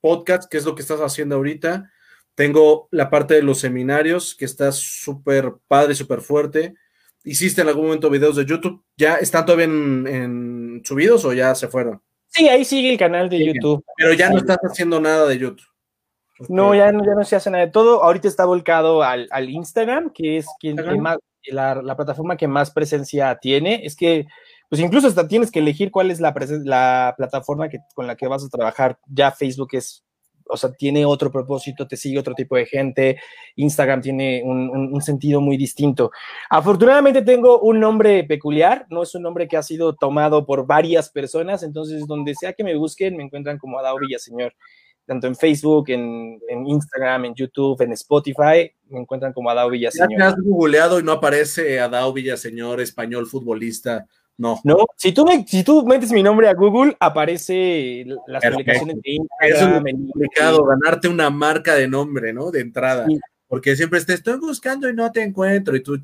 podcast, 0.00 0.50
que 0.50 0.58
es 0.58 0.64
lo 0.64 0.74
que 0.74 0.82
estás 0.82 1.00
haciendo 1.00 1.36
ahorita. 1.36 1.90
Tengo 2.36 2.86
la 2.90 3.08
parte 3.08 3.32
de 3.32 3.42
los 3.42 3.58
seminarios, 3.60 4.34
que 4.34 4.44
está 4.44 4.70
súper 4.70 5.54
padre, 5.66 5.94
súper 5.94 6.20
fuerte. 6.20 6.74
¿Hiciste 7.24 7.62
en 7.62 7.68
algún 7.68 7.86
momento 7.86 8.10
videos 8.10 8.36
de 8.36 8.44
YouTube? 8.44 8.84
¿Ya 8.94 9.16
están 9.16 9.46
todavía 9.46 9.64
en, 9.64 10.82
subidos 10.84 11.24
o 11.24 11.32
ya 11.32 11.54
se 11.54 11.66
fueron? 11.66 12.02
Sí, 12.28 12.46
ahí 12.46 12.66
sigue 12.66 12.92
el 12.92 12.98
canal 12.98 13.30
de 13.30 13.42
YouTube. 13.42 13.82
Pero 13.96 14.12
ya 14.12 14.28
no 14.28 14.36
estás 14.36 14.58
haciendo 14.58 15.00
nada 15.00 15.26
de 15.26 15.38
YouTube. 15.38 15.66
No, 16.50 16.74
ya 16.74 16.92
no, 16.92 17.02
ya 17.06 17.14
no 17.14 17.24
se 17.24 17.36
hace 17.36 17.50
nada 17.50 17.64
de 17.64 17.72
todo. 17.72 18.04
Ahorita 18.04 18.28
está 18.28 18.44
volcado 18.44 19.02
al, 19.02 19.48
Instagram, 19.48 20.10
que 20.10 20.36
es 20.36 20.46
quien, 20.60 20.76
más, 21.00 21.16
la, 21.46 21.76
la, 21.76 21.96
plataforma 21.96 22.36
que 22.36 22.48
más 22.48 22.70
presencia 22.70 23.38
tiene. 23.40 23.86
Es 23.86 23.96
que, 23.96 24.26
pues 24.68 24.82
incluso 24.82 25.08
hasta 25.08 25.26
tienes 25.26 25.50
que 25.50 25.60
elegir 25.60 25.90
cuál 25.90 26.10
es 26.10 26.20
la, 26.20 26.34
la 26.64 27.14
plataforma 27.16 27.70
que, 27.70 27.78
con 27.94 28.06
la 28.06 28.14
que 28.14 28.28
vas 28.28 28.44
a 28.44 28.50
trabajar. 28.50 28.98
Ya 29.06 29.32
Facebook 29.32 29.70
es 29.72 30.05
o 30.48 30.56
sea, 30.56 30.72
tiene 30.72 31.04
otro 31.04 31.30
propósito, 31.30 31.86
te 31.86 31.96
sigue 31.96 32.18
otro 32.18 32.34
tipo 32.34 32.56
de 32.56 32.66
gente, 32.66 33.18
Instagram 33.56 34.00
tiene 34.00 34.42
un, 34.44 35.00
sentido 35.02 35.40
muy 35.40 35.56
distinto. 35.56 36.10
Afortunadamente 36.50 37.22
tengo 37.22 37.60
un 37.60 37.78
nombre 37.80 38.24
peculiar, 38.24 38.86
no 38.90 39.02
es 39.02 39.14
un 39.14 39.22
nombre 39.22 39.46
que 39.46 39.56
ha 39.56 39.62
sido 39.62 39.94
tomado 39.94 40.46
por 40.46 40.66
varias 40.66 41.10
personas, 41.10 41.62
entonces 41.62 42.06
donde 42.06 42.34
sea 42.34 42.52
que 42.52 42.64
me 42.64 42.76
busquen 42.76 43.16
me 43.16 43.24
encuentran 43.24 43.58
como 43.58 43.78
Adao 43.78 43.98
Villaseñor, 43.98 44.54
tanto 45.04 45.26
en 45.26 45.36
Facebook, 45.36 45.90
en, 45.90 46.40
Instagram, 46.66 47.26
en 47.26 47.34
YouTube, 47.34 47.80
en 47.82 47.92
Spotify, 47.92 48.72
me 48.88 49.00
encuentran 49.00 49.32
como 49.32 49.50
Adao 49.50 49.70
Villaseñor. 49.70 50.22
Has 50.22 50.34
y 50.36 51.02
no 51.04 51.12
aparece 51.12 51.78
Adao 51.78 52.12
Villaseñor, 52.12 52.80
español 52.80 53.26
futbolista. 53.26 54.06
No. 54.38 54.60
No, 54.64 54.84
si 54.96 55.12
tú, 55.12 55.26
si 55.46 55.64
tú 55.64 55.86
metes 55.86 56.12
mi 56.12 56.22
nombre 56.22 56.48
a 56.48 56.54
Google, 56.54 56.94
aparece 57.00 58.04
las 58.26 58.44
publicaciones 58.44 58.96
de 59.02 59.12
Instagram. 59.12 59.86
Es 59.86 59.94
complicado 59.94 60.64
ganarte 60.64 61.08
una 61.08 61.30
marca 61.30 61.74
de 61.74 61.88
nombre, 61.88 62.32
¿no? 62.32 62.50
De 62.50 62.60
entrada. 62.60 63.06
Porque 63.48 63.76
siempre 63.76 64.04
te 64.04 64.14
estoy 64.14 64.38
buscando 64.38 64.88
y 64.90 64.94
no 64.94 65.10
te 65.10 65.22
encuentro. 65.22 65.74
Y 65.74 65.82
tú, 65.82 65.98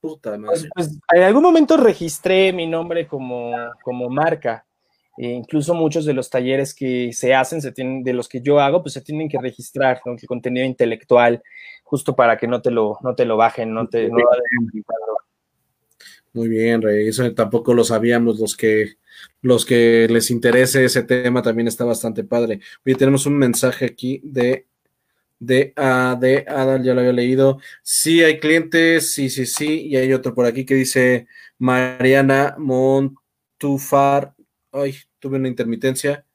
puta 0.00 0.38
madre. 0.38 0.68
Pues, 0.74 0.88
pues, 0.88 0.98
en 1.12 1.22
algún 1.22 1.42
momento 1.42 1.76
registré 1.76 2.52
mi 2.52 2.66
nombre 2.66 3.06
como, 3.06 3.52
como 3.82 4.08
marca. 4.08 4.64
E 5.16 5.28
incluso 5.28 5.74
muchos 5.74 6.04
de 6.06 6.12
los 6.12 6.28
talleres 6.28 6.74
que 6.74 7.12
se 7.12 7.34
hacen, 7.34 7.62
se 7.62 7.70
tienen, 7.70 8.02
de 8.02 8.14
los 8.14 8.28
que 8.28 8.40
yo 8.40 8.58
hago, 8.58 8.82
pues 8.82 8.94
se 8.94 9.00
tienen 9.00 9.28
que 9.28 9.38
registrar, 9.38 10.00
¿no? 10.04 10.12
El 10.12 10.26
contenido 10.26 10.66
intelectual, 10.66 11.40
justo 11.84 12.16
para 12.16 12.36
que 12.36 12.48
no 12.48 12.60
te 12.62 12.72
lo, 12.72 12.98
no 13.02 13.14
te 13.14 13.24
lo 13.24 13.36
bajen, 13.36 13.72
no 13.72 13.86
te 13.86 14.08
no 14.08 14.16
muy 16.34 16.48
bien, 16.48 16.82
Rey. 16.82 17.08
Eso 17.08 17.32
tampoco 17.32 17.74
lo 17.74 17.84
sabíamos. 17.84 18.40
Los 18.40 18.56
que, 18.56 18.98
los 19.40 19.64
que 19.64 20.08
les 20.10 20.30
interese 20.30 20.84
ese 20.84 21.04
tema 21.04 21.42
también 21.42 21.68
está 21.68 21.84
bastante 21.84 22.24
padre. 22.24 22.60
Hoy 22.84 22.94
tenemos 22.96 23.24
un 23.26 23.38
mensaje 23.38 23.86
aquí 23.86 24.20
de, 24.24 24.66
de, 25.38 25.72
uh, 25.76 26.18
de 26.18 26.44
Adal, 26.48 26.82
ya 26.82 26.92
lo 26.92 27.00
había 27.00 27.12
leído. 27.12 27.60
Sí, 27.82 28.22
hay 28.22 28.40
clientes, 28.40 29.14
sí, 29.14 29.30
sí, 29.30 29.46
sí. 29.46 29.86
Y 29.86 29.96
hay 29.96 30.12
otro 30.12 30.34
por 30.34 30.46
aquí 30.46 30.64
que 30.66 30.74
dice 30.74 31.28
Mariana 31.58 32.56
Montufar. 32.58 34.34
Ay, 34.72 34.96
tuve 35.20 35.38
una 35.38 35.48
intermitencia. 35.48 36.26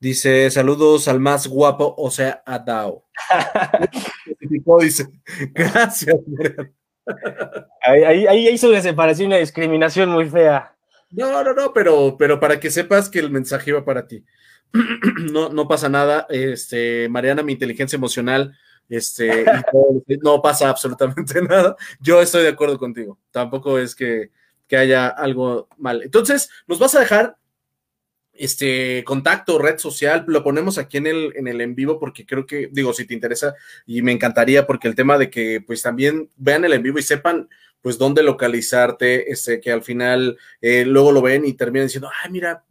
Dice, 0.00 0.50
saludos 0.50 1.08
al 1.08 1.20
más 1.20 1.46
guapo, 1.46 1.94
o 1.96 2.10
sea, 2.10 2.42
a 2.46 2.58
Dao. 2.58 3.04
dice, 4.80 5.08
gracias, 5.54 6.16
Mariana. 6.26 6.72
Ahí, 7.82 8.26
ahí, 8.26 8.48
hizo 8.48 8.68
una 8.68 8.80
separación 8.80 9.28
una 9.28 9.38
discriminación 9.38 10.10
muy 10.10 10.28
fea. 10.28 10.74
No, 11.10 11.42
no, 11.42 11.52
no, 11.52 11.72
pero, 11.72 12.16
pero 12.18 12.38
para 12.38 12.60
que 12.60 12.70
sepas 12.70 13.08
que 13.08 13.18
el 13.18 13.30
mensaje 13.30 13.70
iba 13.70 13.84
para 13.84 14.06
ti. 14.06 14.24
no, 15.32 15.48
no 15.48 15.66
pasa 15.66 15.88
nada. 15.88 16.26
Este, 16.28 17.08
Mariana, 17.08 17.42
mi 17.42 17.52
inteligencia 17.52 17.96
emocional, 17.96 18.56
este, 18.88 19.44
no 20.22 20.40
pasa 20.40 20.68
absolutamente 20.68 21.42
nada. 21.48 21.76
Yo 22.00 22.20
estoy 22.20 22.42
de 22.42 22.50
acuerdo 22.50 22.78
contigo. 22.78 23.18
Tampoco 23.30 23.78
es 23.78 23.94
que, 23.94 24.30
que 24.68 24.76
haya 24.76 25.08
algo 25.08 25.68
mal. 25.78 26.02
Entonces, 26.02 26.50
nos 26.66 26.78
vas 26.78 26.94
a 26.94 27.00
dejar 27.00 27.36
este 28.40 29.04
contacto, 29.04 29.58
red 29.58 29.78
social, 29.78 30.24
lo 30.26 30.42
ponemos 30.42 30.78
aquí 30.78 30.96
en 30.96 31.06
el, 31.06 31.32
en 31.36 31.46
el 31.46 31.60
en 31.60 31.74
vivo 31.74 31.98
porque 31.98 32.24
creo 32.24 32.46
que, 32.46 32.70
digo, 32.72 32.94
si 32.94 33.04
te 33.04 33.12
interesa 33.12 33.54
y 33.86 34.00
me 34.00 34.12
encantaría 34.12 34.66
porque 34.66 34.88
el 34.88 34.94
tema 34.94 35.18
de 35.18 35.28
que 35.28 35.60
pues 35.60 35.82
también 35.82 36.30
vean 36.36 36.64
el 36.64 36.72
en 36.72 36.82
vivo 36.82 36.98
y 36.98 37.02
sepan 37.02 37.50
pues 37.82 37.98
dónde 37.98 38.22
localizarte, 38.22 39.30
este, 39.30 39.60
que 39.60 39.70
al 39.70 39.82
final 39.82 40.38
eh, 40.62 40.84
luego 40.86 41.12
lo 41.12 41.20
ven 41.20 41.44
y 41.44 41.52
terminan 41.52 41.86
diciendo, 41.86 42.10
ay, 42.22 42.30
mira, 42.30 42.64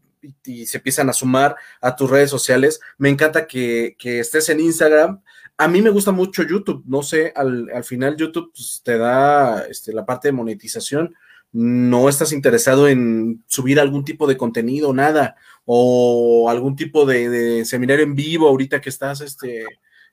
y, 0.43 0.65
se 0.65 0.77
empiezan 0.77 1.07
a 1.09 1.13
sumar 1.13 1.55
a 1.81 1.95
tus 1.95 2.09
redes 2.09 2.31
sociales. 2.31 2.79
Me 2.97 3.09
encanta 3.09 3.45
que, 3.45 3.95
que 3.97 4.19
estés 4.19 4.49
en 4.49 4.59
Instagram. 4.59 5.21
A 5.57 5.67
mí 5.67 5.81
me 5.83 5.91
gusta 5.91 6.11
mucho 6.11 6.43
YouTube, 6.43 6.83
no 6.87 7.03
sé, 7.03 7.31
al, 7.35 7.69
al 7.73 7.83
final 7.83 8.17
YouTube 8.17 8.51
pues, 8.55 8.81
te 8.83 8.97
da 8.97 9.67
este, 9.67 9.93
la 9.93 10.05
parte 10.05 10.29
de 10.29 10.31
monetización 10.31 11.15
no 11.51 12.09
estás 12.09 12.31
interesado 12.31 12.87
en 12.87 13.43
subir 13.47 13.79
algún 13.79 14.05
tipo 14.05 14.27
de 14.27 14.37
contenido, 14.37 14.93
nada, 14.93 15.35
o 15.71 16.49
algún 16.49 16.75
tipo 16.75 17.05
de, 17.05 17.63
seminario 17.63 18.03
en 18.03 18.15
vivo 18.15 18.47
ahorita 18.47 18.81
que 18.81 18.89
estás, 18.89 19.21
este... 19.21 19.65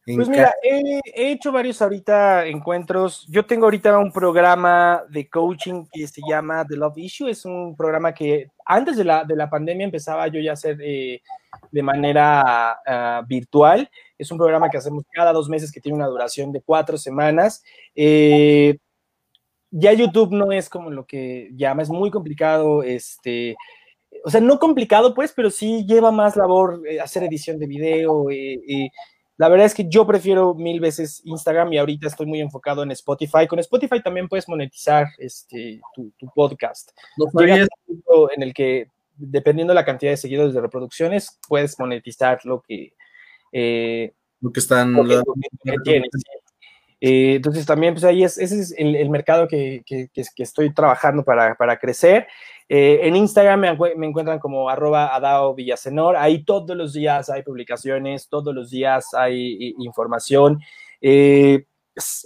pues 0.05 0.29
mira, 0.29 0.53
he, 0.63 1.01
hecho 1.31 1.51
varios 1.51 1.81
ahorita 1.81 2.45
encuentros. 2.45 3.27
Yo 3.31 3.47
tengo 3.47 3.65
ahorita 3.65 3.99
un 3.99 4.13
programa 4.13 5.05
de 5.09 5.31
coaching 5.31 5.87
que 5.91 6.07
se 6.09 6.21
llama 6.29 6.67
The 6.67 6.77
Love 6.77 6.99
Issue. 6.99 7.31
Es 7.31 7.47
un 7.47 7.75
programa 7.75 8.13
que 8.13 8.51
antes 8.67 8.99
de 8.99 9.05
la, 9.05 9.25
de 9.25 9.35
la 9.35 9.49
pandemia 9.49 9.87
empezaba 9.87 10.29
yo 10.29 10.41
ya 10.41 10.51
a 10.51 10.55
hacer 10.55 10.77
eh, 10.83 11.23
de 11.73 11.83
manera 11.83 12.79
ah, 12.87 13.25
virtual. 13.27 13.89
Es 14.19 14.31
un 14.31 14.37
programa 14.37 14.69
que 14.69 14.77
hacemos 14.77 15.05
cada 15.11 15.33
dos 15.33 15.49
meses 15.49 15.73
que 15.73 15.81
tiene 15.81 15.97
una 15.97 16.09
duración 16.09 16.53
de 16.53 16.61
cuatro 16.61 16.99
semanas. 16.99 17.65
Eh, 17.95 18.77
ya 19.71 19.95
YouTube 19.95 20.33
no 20.33 20.53
es 20.53 20.69
como 20.69 20.91
lo 20.91 21.07
que 21.07 21.49
llama, 21.55 21.81
es 21.81 21.89
muy 21.89 22.11
complicado, 22.11 22.83
este, 22.83 23.57
o 24.27 24.31
sea, 24.31 24.41
no 24.41 24.59
complicado 24.59 25.15
pues, 25.15 25.33
pero 25.33 25.51
sí 25.51 25.87
lleva 25.87 26.11
más 26.11 26.35
labor 26.35 26.83
eh, 26.85 26.99
hacer 27.01 27.23
edición 27.23 27.61
de 27.61 27.69
video. 27.69 28.29
y 28.29 28.87
eh, 28.87 28.91
la 29.37 29.49
verdad 29.49 29.67
es 29.67 29.75
que 29.75 29.89
yo 29.89 30.05
prefiero 30.05 30.53
mil 30.53 30.81
veces 30.81 31.23
Instagram 31.25 31.73
y 31.73 31.79
ahorita 31.79 32.09
estoy 32.09 32.27
muy 32.27 32.41
enfocado 32.41 32.83
en 32.83 32.91
Spotify. 32.91 33.47
Con 33.47 33.61
Spotify 33.61 34.03
también 34.03 34.29
puedes 34.29 34.49
monetizar 34.49 35.07
este, 35.19 35.81
tu, 35.95 36.13
podcast. 36.35 36.91
No 37.17 37.27
Llega 37.41 37.69
un 37.87 38.03
punto 38.03 38.33
en 38.35 38.43
el 38.43 38.53
que, 38.53 38.91
dependiendo 39.15 39.71
de 39.71 39.77
la 39.77 39.85
cantidad 39.85 40.11
de 40.11 40.17
seguidores 40.17 40.55
de 40.55 40.61
reproducciones, 40.61 41.39
puedes 41.49 41.79
monetizar 41.79 42.41
lo 42.45 42.63
que... 42.63 42.95
Eh, 43.53 44.13
lo 44.41 44.51
que 44.51 44.59
están... 44.59 44.93
Eh, 47.01 47.35
entonces 47.37 47.67
también, 47.67 47.95
pues 47.95 48.05
ahí 48.05 48.25
es, 48.25 48.39
ese 48.39 48.59
es 48.61 48.75
el, 48.77 49.09
mercado 49.11 49.47
que, 49.49 49.83
que, 49.87 50.11
estoy 50.37 50.73
trabajando 50.73 51.23
para, 51.25 51.55
para 51.55 51.79
crecer. 51.79 52.27
Eh, 52.69 53.01
en 53.03 53.15
Instagram 53.15 53.61
me, 53.61 54.07
encuentran 54.07 54.39
como 54.39 54.69
arroba 54.69 55.15
Adao 55.15 55.55
Villasenor. 55.55 56.17
Ahí 56.17 56.45
todos 56.45 56.77
los 56.77 56.95
días 56.95 57.31
hay 57.31 57.43
publicaciones, 57.43 58.29
todos 58.29 58.55
los 58.55 58.71
días 58.71 59.15
hay 59.15 59.75
información. 59.79 60.61
Eh, 61.01 61.67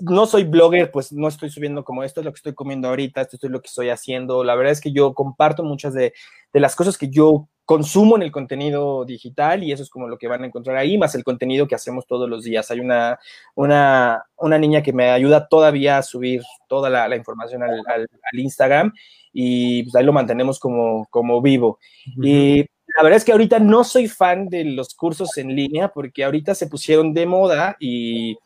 no 0.01 0.27
soy 0.27 0.45
blogger, 0.45 0.91
pues 0.91 1.13
no 1.13 1.29
estoy 1.29 1.51
subiendo 1.51 1.85
como 1.85 2.03
esto 2.03 2.21
es 2.21 2.25
lo 2.25 2.33
que 2.33 2.39
estoy 2.39 2.55
comiendo 2.55 2.89
ahorita, 2.89 3.21
esto 3.21 3.39
es 3.41 3.51
lo 3.51 3.61
que 3.61 3.69
estoy 3.69 3.89
haciendo. 3.91 4.43
La 4.43 4.55
verdad 4.55 4.73
es 4.73 4.81
que 4.81 4.93
yo 4.93 5.15
comparto 5.15 5.63
muchas 5.63 5.95
de, 5.95 6.13
de 6.53 6.61
las 6.61 6.75
cosas 6.75 6.99
que 6.99 7.09
yo 7.09 7.49
consumo 7.65 8.17
en 8.17 8.23
el 8.23 8.33
contenido 8.33 9.05
digital 9.05 9.63
y 9.63 9.71
eso 9.71 9.85
es 9.85 9.91
como 9.91 10.09
lo 10.09 10.19
que 10.19 10.27
van 10.27 10.43
a 10.43 10.47
encontrar 10.47 10.77
ahí, 10.77 10.99
más 10.99 11.15
el 11.15 11.23
contenido 11.23 11.69
que 11.69 11.77
hacemos 11.77 12.05
todos 12.05 12.29
los 12.29 12.43
días. 12.43 12.69
Hay 12.73 12.81
una, 12.81 13.21
una, 13.55 14.25
una 14.39 14.59
niña 14.59 14.83
que 14.83 14.93
me 14.93 15.11
ayuda 15.11 15.47
todavía 15.47 15.99
a 15.99 16.03
subir 16.03 16.43
toda 16.67 16.91
la, 16.91 17.15
información 17.15 17.63
al, 17.63 17.81
al, 17.87 18.09
Instagram 18.41 18.93
y 19.33 19.85
pues 19.85 19.95
ahí 19.95 20.05
lo 20.05 20.13
mantenemos 20.13 20.59
como, 20.59 21.07
como 21.11 21.41
vivo. 21.41 21.79
Y 22.21 22.67
la 22.97 23.05
verdad 23.05 23.19
es 23.19 23.25
que 23.25 23.31
ahorita 23.31 23.61
no 23.61 23.85
soy 23.85 24.09
fan 24.09 24.49
de 24.49 24.65
los 24.65 24.95
cursos 24.97 25.39
en 25.39 25.55
línea 25.55 25.93
porque 25.93 26.25
ahorita 26.25 26.57
se 26.57 26.67
pusieron 26.67 27.15
de 27.15 27.27
moda 27.27 27.77
y 27.79 28.37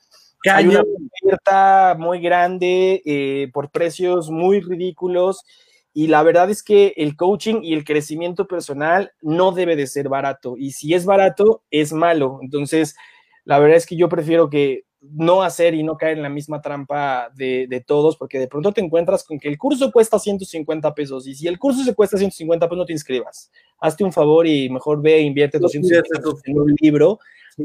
hay 0.51 0.67
una 0.67 0.83
oferta 0.83 1.97
muy 1.99 2.21
grande 2.21 3.03
eh, 3.05 3.51
por 3.53 3.71
precios 3.71 4.31
muy 4.31 4.61
ridículos 4.61 5.45
y 5.93 6.09
la 6.09 6.23
verdad 6.25 6.51
es 6.51 6.63
que 6.63 6.93
el 6.97 7.17
coaching 7.17 7.63
y 7.63 7.73
el 7.73 7.85
crecimiento 7.85 8.47
personal 8.49 9.13
no 9.23 9.53
debe 9.53 9.77
de 9.77 9.87
ser 9.87 10.09
barato. 10.09 10.57
Y 10.59 10.73
si 10.73 10.93
es 10.93 11.07
barato, 11.07 11.63
es 11.71 11.93
malo. 11.93 12.41
Entonces, 12.43 12.97
la 13.45 13.61
verdad 13.61 13.77
es 13.77 13.87
que 13.87 13.97
yo 13.97 14.09
prefiero 14.09 14.51
que 14.51 14.83
no 15.01 15.43
hacer 15.43 15.75
y 15.75 15.83
no 15.83 15.97
caer 15.97 16.17
en 16.17 16.23
la 16.23 16.29
misma 16.29 16.61
trampa 16.61 17.31
de, 17.37 17.85
todos, 17.87 18.17
porque 18.17 18.41
de 18.41 18.49
pronto 18.49 18.73
te 18.73 18.81
encuentras 18.81 19.23
con 19.23 19.39
que 19.39 19.49
el 19.49 19.57
curso 19.57 19.93
cuesta 19.93 20.19
150 20.19 20.95
pesos. 20.95 21.29
Y 21.29 21.35
si 21.35 21.47
el 21.47 21.61
curso 21.61 21.85
se 21.85 21.95
cuesta 21.95 22.17
150 22.17 22.67
pesos, 22.67 22.79
no 22.79 22.87
te 22.87 22.93
inscribas. 22.93 23.53
Hazte 23.79 24.03
un 24.03 24.13
favor 24.13 24.47
y 24.47 24.69
mejor 24.71 25.01
ve 25.01 25.17
e 25.17 25.21
invierte 25.21 25.61
250 25.61 26.09
pesos 26.09 26.41
en 26.45 26.59
un 26.59 26.75
libro, 26.81 27.19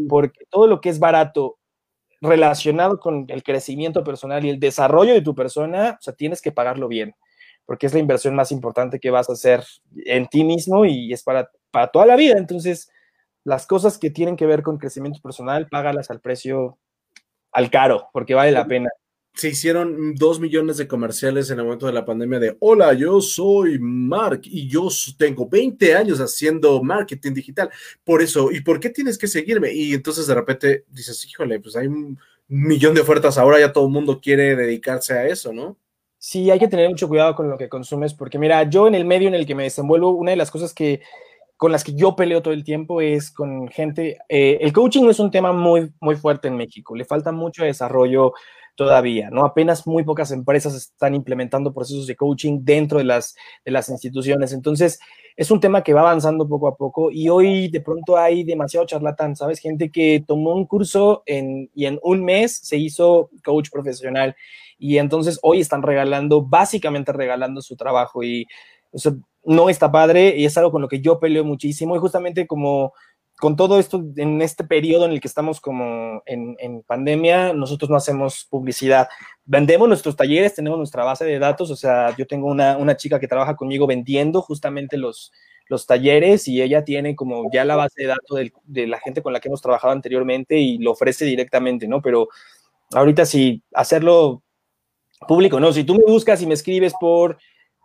porque 0.07 0.45
todo 0.49 0.67
lo 0.67 0.81
que 0.81 0.89
es 0.89 0.99
barato 0.99 1.58
relacionado 2.21 2.99
con 2.99 3.25
el 3.29 3.43
crecimiento 3.43 4.03
personal 4.03 4.43
y 4.45 4.49
el 4.49 4.59
desarrollo 4.59 5.13
de 5.13 5.21
tu 5.21 5.35
persona, 5.35 5.97
o 5.99 6.01
sea, 6.01 6.13
tienes 6.13 6.41
que 6.41 6.51
pagarlo 6.51 6.87
bien 6.87 7.15
porque 7.69 7.85
es 7.85 7.93
la 7.93 7.99
inversión 7.99 8.33
más 8.33 8.51
importante 8.51 8.99
que 8.99 9.11
vas 9.11 9.29
a 9.29 9.33
hacer 9.33 9.63
en 10.05 10.25
ti 10.25 10.43
mismo 10.43 10.85
y 10.85 11.13
es 11.13 11.21
para, 11.21 11.51
para 11.69 11.85
toda 11.85 12.07
la 12.07 12.15
vida. 12.15 12.35
Entonces, 12.35 12.89
las 13.43 13.67
cosas 13.67 13.99
que 13.99 14.09
tienen 14.09 14.35
que 14.35 14.47
ver 14.47 14.63
con 14.63 14.79
crecimiento 14.79 15.19
personal, 15.21 15.67
págalas 15.69 16.09
al 16.09 16.19
precio, 16.19 16.79
al 17.51 17.69
caro, 17.69 18.09
porque 18.11 18.33
vale 18.33 18.53
la 18.53 18.65
pena. 18.65 18.89
Se 19.39 19.47
hicieron 19.47 20.15
dos 20.15 20.37
millones 20.37 20.75
de 20.75 20.85
comerciales 20.85 21.49
en 21.49 21.59
el 21.59 21.63
momento 21.63 21.85
de 21.85 21.93
la 21.93 22.03
pandemia 22.03 22.39
de, 22.39 22.57
hola, 22.59 22.91
yo 22.93 23.21
soy 23.21 23.79
Mark 23.79 24.41
y 24.43 24.67
yo 24.67 24.89
tengo 25.17 25.47
20 25.47 25.95
años 25.95 26.19
haciendo 26.19 26.83
marketing 26.83 27.35
digital. 27.35 27.69
Por 28.03 28.21
eso, 28.21 28.51
¿y 28.51 28.59
por 28.59 28.81
qué 28.81 28.89
tienes 28.89 29.17
que 29.17 29.27
seguirme? 29.27 29.71
Y 29.71 29.93
entonces 29.93 30.27
de 30.27 30.35
repente 30.35 30.83
dices, 30.89 31.25
híjole, 31.25 31.61
pues 31.61 31.77
hay 31.77 31.87
un 31.87 32.19
millón 32.49 32.93
de 32.93 32.99
ofertas 32.99 33.37
ahora, 33.37 33.61
ya 33.61 33.71
todo 33.71 33.85
el 33.85 33.93
mundo 33.93 34.19
quiere 34.21 34.57
dedicarse 34.57 35.13
a 35.13 35.25
eso, 35.25 35.53
¿no? 35.53 35.77
Sí, 36.17 36.51
hay 36.51 36.59
que 36.59 36.67
tener 36.67 36.89
mucho 36.89 37.07
cuidado 37.07 37.33
con 37.33 37.49
lo 37.49 37.57
que 37.57 37.69
consumes, 37.69 38.13
porque 38.13 38.37
mira, 38.37 38.69
yo 38.69 38.89
en 38.89 38.95
el 38.95 39.05
medio 39.05 39.29
en 39.29 39.35
el 39.35 39.45
que 39.45 39.55
me 39.55 39.63
desenvuelvo, 39.63 40.09
una 40.09 40.31
de 40.31 40.37
las 40.37 40.51
cosas 40.51 40.73
que 40.73 40.99
con 41.55 41.71
las 41.71 41.85
que 41.85 41.93
yo 41.93 42.13
peleo 42.17 42.41
todo 42.41 42.53
el 42.53 42.65
tiempo 42.65 42.99
es 42.99 43.31
con 43.31 43.69
gente, 43.69 44.17
eh, 44.27 44.57
el 44.59 44.73
coaching 44.73 45.03
no 45.03 45.11
es 45.11 45.19
un 45.19 45.31
tema 45.31 45.53
muy, 45.53 45.93
muy 46.01 46.17
fuerte 46.17 46.49
en 46.49 46.57
México, 46.57 46.93
le 46.93 47.05
falta 47.05 47.31
mucho 47.31 47.63
desarrollo 47.63 48.33
todavía, 48.79 49.29
¿no? 49.29 49.45
Apenas 49.45 49.85
muy 49.85 50.05
pocas 50.05 50.31
empresas 50.31 50.73
están 50.73 51.13
implementando 51.13 51.73
procesos 51.73 52.07
de 52.07 52.15
coaching 52.15 52.59
dentro 52.61 52.99
de 52.99 53.03
las, 53.03 53.35
de 53.65 53.71
las 53.71 53.89
instituciones, 53.89 54.53
entonces 54.53 55.01
es 55.35 55.51
un 55.51 55.59
tema 55.59 55.83
que 55.83 55.93
va 55.93 55.99
avanzando 55.99 56.47
poco 56.47 56.69
a 56.69 56.77
poco 56.77 57.11
y 57.11 57.27
hoy 57.27 57.67
de 57.67 57.81
pronto 57.81 58.15
hay 58.15 58.45
demasiado 58.45 58.85
charlatán, 58.85 59.35
¿sabes? 59.35 59.59
Gente 59.59 59.91
que 59.91 60.23
tomó 60.25 60.55
un 60.55 60.65
curso 60.65 61.23
en, 61.25 61.69
y 61.75 61.87
en 61.87 61.99
un 62.03 62.23
mes 62.23 62.57
se 62.63 62.77
hizo 62.77 63.29
coach 63.43 63.69
profesional 63.69 64.33
y 64.77 64.97
entonces 64.97 65.39
hoy 65.41 65.59
están 65.59 65.81
regalando, 65.81 66.41
básicamente 66.41 67.11
regalando 67.11 67.61
su 67.61 67.75
trabajo 67.75 68.23
y 68.23 68.47
no 69.43 69.69
está 69.69 69.91
padre 69.91 70.35
y 70.37 70.45
es 70.45 70.57
algo 70.57 70.71
con 70.71 70.81
lo 70.81 70.87
que 70.87 71.01
yo 71.01 71.19
peleo 71.19 71.43
muchísimo 71.43 71.97
y 71.97 71.99
justamente 71.99 72.47
como 72.47 72.93
con 73.39 73.55
todo 73.55 73.79
esto, 73.79 74.03
en 74.17 74.41
este 74.41 74.63
periodo 74.63 75.05
en 75.05 75.11
el 75.11 75.21
que 75.21 75.27
estamos 75.27 75.61
como 75.61 76.21
en, 76.25 76.83
pandemia, 76.83 77.53
nosotros 77.53 77.89
no 77.89 77.95
hacemos 77.95 78.45
publicidad. 78.49 79.07
Vendemos 79.45 79.87
nuestros 79.87 80.15
talleres, 80.15 80.55
tenemos 80.55 80.77
nuestra 80.77 81.03
base 81.03 81.25
de 81.25 81.39
datos, 81.39 81.71
o 81.71 81.75
sea, 81.75 82.15
yo 82.17 82.27
tengo 82.27 82.47
una, 82.47 82.77
una 82.77 82.97
chica 82.97 83.19
que 83.19 83.27
trabaja 83.27 83.55
conmigo 83.55 83.87
vendiendo 83.87 84.41
justamente 84.41 84.97
los, 84.97 85.31
los 85.67 85.85
talleres 85.85 86.47
y 86.47 86.61
ella 86.61 86.83
tiene 86.83 87.15
como 87.15 87.49
ya 87.51 87.63
la 87.63 87.75
base 87.77 88.01
de 88.01 88.07
datos 88.07 88.39
de 88.65 88.87
la 88.87 88.99
gente 88.99 89.21
con 89.21 89.31
la 89.31 89.39
que 89.39 89.47
hemos 89.47 89.61
trabajado 89.61 89.93
anteriormente 89.93 90.57
y 90.57 90.77
lo 90.79 90.91
ofrece 90.91 91.23
directamente, 91.25 91.87
¿no? 91.87 92.01
Pero 92.01 92.27
ahorita 92.91 93.25
sí, 93.25 93.63
hacerlo 93.73 94.43
público, 95.27 95.59
¿no? 95.59 95.71
Si 95.71 95.83
tú 95.83 95.95
me 95.95 96.03
buscas 96.05 96.41
y 96.41 96.47
me 96.47 96.55
escribes 96.55 96.93
por 96.99 97.37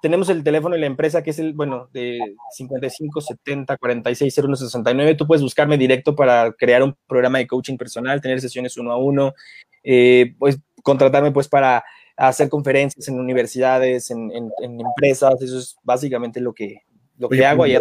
tenemos 0.05 0.29
el 0.29 0.45
teléfono 0.45 0.75
de 0.75 0.83
la 0.83 0.87
empresa 0.87 1.23
que 1.23 1.31
es 1.31 1.39
el, 1.39 1.55
bueno, 1.55 1.89
de 1.95 2.19
55 2.51 3.23
70 3.23 3.79
46 3.79 4.39
01 4.39 4.57
69. 4.57 5.15
Tú 5.15 5.27
puedes 5.27 5.41
buscarme 5.41 5.79
directo 5.79 6.15
para 6.15 6.53
crear 6.53 6.83
un 6.83 6.95
programa 7.07 7.39
de 7.39 7.47
coaching 7.47 7.79
personal, 7.79 8.21
tener 8.21 8.39
sesiones 8.43 8.77
uno 8.77 8.93
a 8.93 8.99
uno, 8.99 9.33
eh, 9.83 10.35
pues 10.39 10.59
contratarme 10.83 11.33
pues 11.33 11.49
para 11.49 11.83
hacer 12.19 12.51
conferencias 12.51 13.09
en 13.09 13.19
universidades, 13.19 14.11
en, 14.11 14.31
empresas. 14.61 15.41
Eso 15.41 15.59
es 15.59 15.75
básicamente 15.83 16.39
lo 16.39 16.53
que, 16.53 16.83
lo 17.17 17.31
que 17.31 17.47
hago. 17.47 17.63
Pues, 17.63 17.81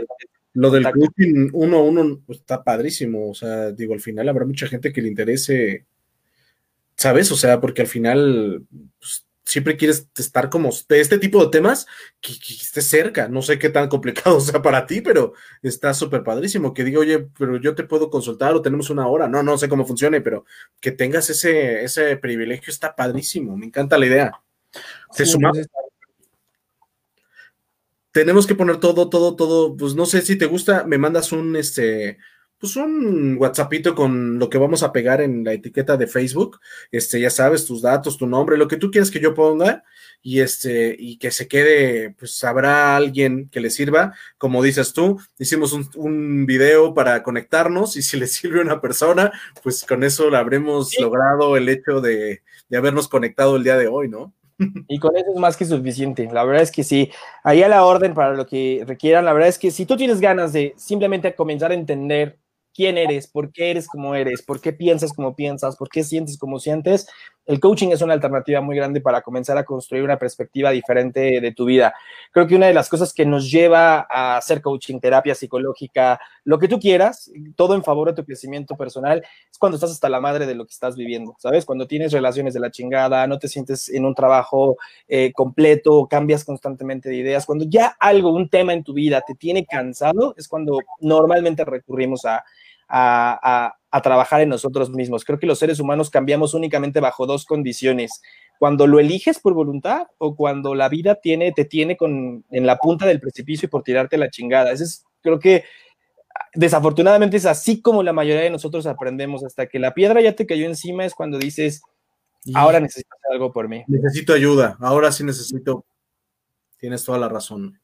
lo 0.54 0.72
del 0.72 0.90
coaching 0.90 1.50
uno 1.52 1.80
a 1.80 1.84
uno 1.84 2.22
pues, 2.26 2.40
está 2.40 2.64
padrísimo. 2.64 3.32
O 3.32 3.34
sea, 3.34 3.74
digo, 3.74 3.94
al 3.94 4.00
final 4.00 4.30
habrá 4.30 4.45
mucha 4.45 4.68
gente 4.68 4.94
que 4.94 5.02
le 5.02 5.10
interese, 5.10 5.88
¿sabes? 6.95 7.30
O 7.34 7.36
sea, 7.36 7.60
porque 7.60 7.82
al 7.82 7.88
final 7.90 8.64
pues, 8.98 9.23
siempre 9.45 9.78
quieres 9.78 10.07
estar 10.18 10.49
como 10.49 10.70
de 10.88 10.99
este 10.99 11.20
tipo 11.20 11.44
de 11.44 11.52
temas 11.52 11.86
que, 12.22 12.34
que 12.40 12.53
estés 12.53 12.88
cerca. 12.88 13.28
No 13.28 13.41
sé 13.41 13.60
qué 13.60 13.70
tan 13.70 13.88
complicado 13.90 14.40
sea 14.40 14.61
para 14.61 14.86
ti, 14.86 15.02
pero 15.02 15.34
está 15.61 15.94
súper 15.94 16.24
padrísimo. 16.24 16.74
Que 16.74 16.84
diga, 16.84 16.99
oye, 16.99 17.28
pero 17.38 17.57
yo 17.57 17.76
te 17.76 17.84
puedo 17.84 18.10
consultar 18.10 18.53
o 18.53 18.61
tenemos 18.61 18.90
una 18.90 19.07
hora. 19.07 19.28
No, 19.28 19.44
no 19.44 19.57
sé 19.57 19.70
cómo 19.70 19.86
funcione, 19.86 20.22
pero 20.22 20.45
que 20.80 20.91
tengas 20.91 21.30
ese, 21.30 21.84
ese 21.84 22.18
privilegio 22.18 22.72
está 22.72 22.95
padrísimo. 22.95 23.57
Me 23.57 23.65
encanta 23.65 23.98
la 23.98 24.06
idea. 24.06 24.32
Tenemos 28.11 28.45
que 28.45 28.56
poner 28.56 28.78
todo, 28.78 29.10
todo, 29.10 29.36
todo. 29.36 29.76
Pues 29.76 29.95
no 29.95 30.06
sé 30.06 30.22
si 30.22 30.38
te 30.38 30.45
gusta, 30.45 30.84
me 30.86 30.98
mandas 30.98 31.32
un 31.32 31.56
este 31.56 32.18
pues 32.59 32.75
un 32.75 33.38
WhatsAppito 33.38 33.93
con 33.95 34.39
lo 34.39 34.49
que 34.49 34.57
vamos 34.57 34.84
a 34.84 34.91
pegar 34.91 35.21
en 35.21 35.43
la 35.43 35.53
etiqueta 35.53 35.97
de 35.97 36.07
Facebook, 36.07 36.59
este, 36.91 37.19
ya 37.19 37.30
sabes, 37.30 37.65
tus 37.65 37.81
datos, 37.81 38.17
tu 38.17 38.25
nombre, 38.25 38.57
lo 38.57 38.67
que 38.67 38.77
tú 38.77 38.89
quieras 38.89 39.11
que 39.11 39.19
yo 39.19 39.34
ponga, 39.34 39.84
y 40.21 40.39
este, 40.39 40.95
y 40.97 41.17
que 41.17 41.31
se 41.31 41.47
quede, 41.49 42.11
pues 42.11 42.41
habrá 42.43 42.95
alguien 42.95 43.49
que 43.49 43.59
le 43.59 43.69
sirva, 43.69 44.13
como 44.38 44.63
dices 44.63 44.93
tú, 44.93 45.19
hicimos 45.38 45.73
un, 45.73 46.45
video 46.45 46.93
para 46.93 47.23
conectarnos, 47.23 47.97
y 47.97 48.01
si 48.01 48.17
le 48.17 48.27
sirve 48.27 48.59
a 48.59 48.63
una 48.63 48.81
persona, 48.81 49.31
pues 49.61 49.84
con 49.84 50.03
eso 50.03 50.34
habremos 50.35 50.97
logrado 50.99 51.57
el 51.57 51.67
hecho 51.67 51.99
de, 51.99 52.43
de 52.69 52.77
habernos 52.77 53.07
conectado 53.07 53.57
el 53.57 53.63
día 53.63 53.77
de 53.77 53.88
hoy, 53.88 54.07
¿no? 54.07 54.34
Y 54.88 54.99
con 54.99 55.15
eso 55.15 55.31
es 55.34 55.39
más 55.39 55.57
que 55.57 55.65
suficiente. 55.65 56.30
La 56.31 56.43
verdad 56.43 56.63
es 56.63 56.71
que 56.71 56.84
sí, 56.84 57.11
ahí 57.43 57.63
a 57.63 57.67
la 57.67 57.85
orden 57.85 58.13
para 58.13 58.34
lo 58.34 58.45
que 58.45 58.84
requieran. 58.85 59.25
La 59.25 59.34
verdad 59.34 59.49
es 59.49 59.57
que 59.57 59.71
si 59.71 59.85
tú 59.85 59.97
tienes 59.97 60.19
ganas 60.19 60.53
de 60.53 60.73
simplemente 60.77 61.34
comenzar 61.35 61.71
a 61.71 61.75
entender 61.75 62.38
quién 62.74 62.98
eres, 62.98 63.28
por 63.28 63.52
qué 63.52 63.72
eres 63.72 63.88
como 63.88 64.16
eres, 64.16 64.41
por 64.41 64.60
qué 64.62 64.74
piensas 64.74 65.14
como 65.14 65.36
piensas, 65.36 65.76
por 65.76 65.90
qué 65.90 66.04
sientes 66.04 66.38
como 66.38 66.60
sientes, 66.60 67.08
el 67.45 67.60
coaching 67.60 67.90
es 67.90 68.02
una 68.02 68.14
alternativa 68.14 68.62
muy 68.62 68.76
grande 68.76 69.02
para 69.02 69.22
comenzar 69.22 69.58
a 69.58 69.66
construir 69.66 70.04
una 70.04 70.18
perspectiva 70.18 70.72
diferente 70.72 71.41
de 71.41 71.52
tu 71.52 71.66
vida. 71.66 71.94
Creo 72.32 72.48
que 72.48 72.56
una 72.56 72.68
de 72.68 72.74
las 72.74 72.88
cosas 72.88 73.14
que 73.14 73.26
nos 73.26 73.52
lleva 73.52 74.08
a 74.10 74.38
hacer 74.38 74.62
coaching, 74.62 75.00
terapia 75.00 75.36
psicológica, 75.36 76.20
lo 76.45 76.58
que 76.58 76.70
tú 76.70 76.80
quieras, 76.80 77.32
todo 77.56 77.76
en 77.76 77.84
favor 77.84 78.08
de 78.08 78.16
tu 78.16 78.26
crecimiento 78.26 78.76
personal, 78.78 79.24
es 79.52 79.58
cuando 79.58 79.76
estás 79.76 79.91
hasta 79.91 80.08
la 80.08 80.22
madre 80.22 80.45
de 80.45 80.56
lo 80.56 80.66
que 80.66 80.72
estás 80.72 80.95
viviendo, 80.95 81.36
¿sabes? 81.38 81.66
Cuando 81.66 81.86
tienes 81.86 82.14
relaciones 82.14 82.54
de 82.54 82.62
la 82.62 82.72
chingada, 82.72 83.28
no 83.28 83.40
te 83.40 83.50
sientes 83.50 83.90
en 83.90 84.06
un 84.06 84.16
trabajo 84.16 84.78
eh, 85.10 85.34
completo, 85.34 86.08
cambias 86.10 86.45
constantemente 86.45 87.10
de 87.10 87.18
ideas, 87.18 87.45
cuando 87.45 87.66
ya 87.68 87.95
algo, 88.00 88.32
un 88.32 88.48
tema 88.48 88.72
en 88.72 88.84
tu 88.84 88.94
vida 88.94 89.22
te 89.26 89.36
tiene 89.36 89.66
cansado, 89.66 90.34
es 90.38 90.48
cuando 90.48 90.80
normalmente 91.02 91.66
recurrimos 91.66 92.24
a 92.24 92.44
a, 92.89 93.73
trabajar 94.01 94.41
en 94.41 94.49
nosotros 94.49 94.89
mismos. 94.89 95.23
Creo 95.23 95.38
que 95.38 95.45
los 95.45 95.60
seres 95.60 95.80
humanos 95.80 96.10
cambiamos 96.10 96.53
únicamente 96.53 96.99
bajo 96.99 97.26
dos 97.26 97.45
condiciones. 97.45 98.22
Cuando 98.60 98.88
lo 98.88 98.99
eliges 98.99 99.39
por 99.39 99.53
voluntad 99.53 100.07
o 100.18 100.35
cuando 100.35 100.73
la 100.73 100.89
vida 100.89 101.15
tiene, 101.15 101.51
te 101.51 101.65
tiene 101.65 101.95
con, 101.95 102.43
en 102.49 102.65
la 102.65 102.77
punta 102.77 103.05
del 103.05 103.19
precipicio 103.19 103.68
y 103.68 103.69
por 103.69 103.84
tirarte 103.84 104.18
la 104.18 104.30
chingada. 104.30 104.72
Ese 104.72 104.85
es, 104.85 105.05
creo 105.22 105.39
que 105.39 105.64
desafortunadamente 106.55 107.38
es 107.38 107.45
así 107.45 107.81
como 107.81 108.03
la 108.03 108.14
mayoría 108.14 108.43
de 108.43 108.49
nosotros 108.49 108.85
aprendemos. 108.88 109.43
Hasta 109.43 109.68
que 109.68 109.80
la 109.80 109.93
piedra 109.93 110.22
ya 110.22 110.35
te 110.35 110.47
cayó 110.47 110.65
encima 110.65 111.05
es 111.05 111.14
cuando 111.14 111.38
dices, 111.38 111.84
ahora 112.53 112.80
necesito 112.80 113.10
hacer 113.15 113.34
algo 113.34 113.51
por 113.51 113.68
mí. 113.68 113.84
Necesito 113.88 114.34
ayuda, 114.34 114.77
ahora 114.80 115.11
sí 115.11 115.23
necesito. 115.23 115.85
Tienes 116.77 117.03
toda 117.03 117.18
la 117.18 117.30
razón. 117.30 117.80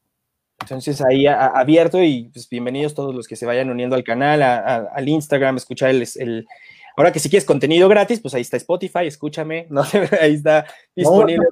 Entonces 0.60 1.00
ahí 1.00 1.26
abierto 1.26 2.02
y 2.02 2.30
pues 2.32 2.48
bienvenidos 2.48 2.94
todos 2.94 3.14
los 3.14 3.26
que 3.26 3.36
se 3.36 3.46
vayan 3.46 3.70
uniendo 3.70 3.96
al 3.96 4.04
canal, 4.04 4.42
al 4.42 5.08
Instagram, 5.08 5.56
escuchar 5.56 5.90
el, 5.90 6.06
el, 6.16 6.46
Ahora 6.96 7.12
que 7.12 7.18
si 7.18 7.30
quieres 7.30 7.46
contenido 7.46 7.88
gratis, 7.88 8.20
pues 8.20 8.34
ahí 8.34 8.42
está 8.42 8.58
Spotify, 8.58 9.06
escúchame, 9.06 9.66
no 9.70 9.82
ahí 10.20 10.34
está 10.34 10.66
disponible. 10.94 11.46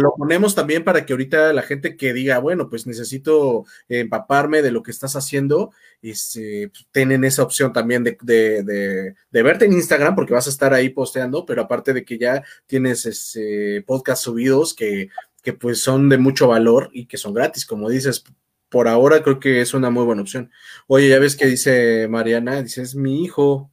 lo 0.00 0.14
ponemos 0.16 0.54
también 0.54 0.84
para 0.84 1.04
que 1.04 1.12
ahorita 1.12 1.52
la 1.52 1.62
gente 1.62 1.96
que 1.98 2.14
diga, 2.14 2.38
bueno, 2.38 2.70
pues 2.70 2.86
necesito 2.86 3.66
empaparme 3.88 4.62
de 4.62 4.70
lo 4.70 4.82
que 4.82 4.90
estás 4.90 5.14
haciendo, 5.14 5.70
este, 6.00 6.70
tienen 6.92 7.24
esa 7.24 7.42
opción 7.42 7.74
también 7.74 8.04
de, 8.04 8.16
de, 8.22 8.62
de, 8.62 9.42
verte 9.42 9.66
en 9.66 9.74
Instagram, 9.74 10.14
porque 10.14 10.32
vas 10.32 10.46
a 10.46 10.50
estar 10.50 10.72
ahí 10.72 10.88
posteando, 10.88 11.44
pero 11.44 11.62
aparte 11.62 11.92
de 11.92 12.04
que 12.04 12.16
ya 12.16 12.42
tienes 12.66 13.04
ese 13.06 13.84
podcast 13.86 14.22
subidos 14.22 14.72
que, 14.72 15.10
que 15.42 15.52
pues 15.52 15.80
son 15.80 16.08
de 16.08 16.16
mucho 16.18 16.48
valor 16.48 16.88
y 16.92 17.06
que 17.06 17.18
son 17.18 17.34
gratis, 17.34 17.66
como 17.66 17.90
dices, 17.90 18.24
por 18.68 18.88
ahora 18.88 19.22
creo 19.22 19.40
que 19.40 19.60
es 19.60 19.74
una 19.74 19.90
muy 19.90 20.04
buena 20.04 20.22
opción. 20.22 20.50
Oye, 20.86 21.08
ya 21.08 21.18
ves 21.18 21.36
que 21.36 21.46
dice 21.46 22.08
Mariana, 22.08 22.62
dice, 22.62 22.82
es 22.82 22.94
mi 22.94 23.24
hijo. 23.24 23.70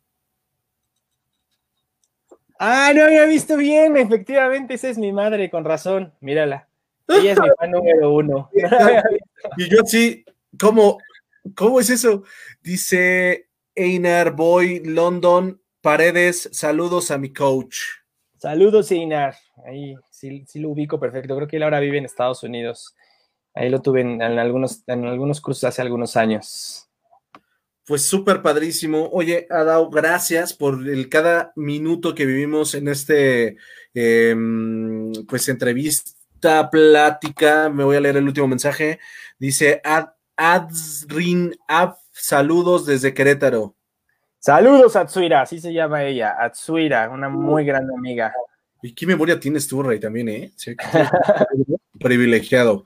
Ah, 2.60 2.92
no 2.96 3.04
había 3.04 3.26
visto 3.26 3.58
bien, 3.58 3.98
efectivamente, 3.98 4.76
esa 4.76 4.90
es 4.90 4.98
mi 4.98 5.12
madre, 5.12 5.50
con 5.50 5.66
razón, 5.66 6.14
mírala. 6.22 6.68
Ella 7.08 7.34
es 7.34 7.40
mi 7.40 7.50
fan 7.60 7.72
número 7.72 8.14
uno. 8.14 8.50
y 9.58 9.70
yo 9.70 9.80
sí, 9.86 10.24
¿cómo, 10.60 11.00
¿cómo 11.56 11.80
es 11.80 11.90
eso? 11.90 12.24
Dice 12.62 13.50
Einar 13.76 14.36
Boy 14.36 14.82
London 14.86 15.62
Paredes, 15.82 16.50
saludos 16.54 17.12
a 17.12 17.18
mi 17.18 17.34
coach. 17.34 17.78
Saludos, 18.38 18.92
Einar. 18.92 19.36
Ahí 19.66 19.96
sí, 20.10 20.46
sí 20.48 20.60
lo 20.60 20.70
ubico 20.70 21.00
perfecto. 21.00 21.36
Creo 21.36 21.48
que 21.48 21.58
él 21.58 21.64
ahora 21.64 21.80
vive 21.80 21.98
en 21.98 22.06
Estados 22.06 22.44
Unidos. 22.44 22.96
Ahí 23.56 23.70
lo 23.70 23.82
tuve 23.82 24.02
en, 24.02 24.22
algunos, 24.22 24.84
en 24.88 25.06
algunos 25.06 25.42
cursos 25.42 25.64
hace 25.66 25.82
algunos 25.82 26.18
años. 26.18 26.90
Pues 27.86 28.06
súper 28.06 28.42
padrísimo. 28.42 29.10
Oye, 29.12 29.46
Adao, 29.50 29.90
gracias 29.90 30.54
por 30.54 30.88
el 30.88 31.10
cada 31.10 31.52
minuto 31.56 32.16
que 32.16 32.26
vivimos 32.26 32.76
en 32.76 32.88
este, 32.88 33.58
em, 33.94 35.12
pues, 35.28 35.50
entrevista, 35.50 36.70
plática. 36.70 37.70
Me 37.70 37.84
voy 37.84 37.98
a 37.98 38.02
leer 38.02 38.18
el 38.18 38.26
último 38.26 38.48
mensaje. 38.48 39.00
Dice 39.38 39.82
Ad, 39.84 40.08
Adsrin 40.36 41.56
Ab, 41.68 41.96
saludos 42.12 42.86
desde 42.86 43.14
Querétaro. 43.14 43.76
Saludos, 44.40 44.96
Atsuira, 44.96 45.42
así 45.42 45.60
se 45.60 45.72
llama 45.72 46.04
ella, 46.04 46.36
Atsuira, 46.38 47.10
una 47.10 47.30
muy 47.30 47.64
gran 47.64 47.90
amiga. 47.98 48.34
¿Y 48.82 48.94
qué 48.94 49.08
memoria 49.08 49.40
tienes 49.40 49.68
tú, 49.68 49.82
Rey, 49.82 50.00
también, 50.00 50.28
eh? 50.28 50.52
privilegiado. 52.00 52.84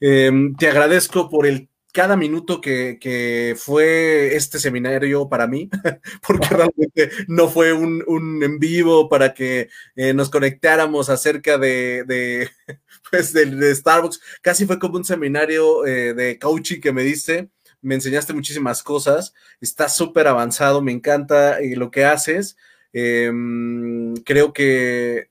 Em, 0.00 0.54
te 0.54 0.68
agradezco 0.68 1.28
por 1.28 1.46
el 1.46 1.68
cada 1.92 2.16
minuto 2.16 2.60
que, 2.60 3.56
fue 3.58 4.36
este 4.36 4.58
seminario 4.58 5.28
para 5.28 5.46
mí, 5.46 5.68
porque 6.26 6.48
realmente 6.48 7.10
no 7.26 7.48
fue 7.48 7.72
un, 7.72 8.04
en 8.42 8.58
vivo 8.58 9.08
para 9.08 9.34
que 9.34 9.68
eh, 9.96 10.14
nos 10.14 10.30
conectáramos 10.30 11.08
acerca 11.08 11.58
de, 11.58 12.48
pues, 13.10 13.32
de, 13.32 13.74
Starbucks. 13.74 14.20
Casi 14.42 14.66
fue 14.66 14.78
como 14.78 14.96
un 14.96 15.04
seminario 15.04 15.84
eh, 15.86 16.14
de 16.14 16.38
coaching 16.38 16.80
que 16.80 16.92
me 16.92 17.02
diste. 17.02 17.48
Me 17.80 17.94
enseñaste 17.96 18.32
muchísimas 18.32 18.82
cosas. 18.82 19.34
Está 19.60 19.88
súper 19.88 20.28
avanzado. 20.28 20.82
Me 20.82 20.92
encanta 20.92 21.58
eh, 21.60 21.74
lo 21.76 21.90
que 21.90 22.04
haces. 22.04 22.56
Em, 22.92 24.14
creo 24.24 24.52
que 24.52 25.30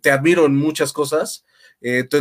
te 0.00 0.10
admiro 0.10 0.46
en 0.46 0.54
muchas 0.56 0.92
cosas. 0.92 1.44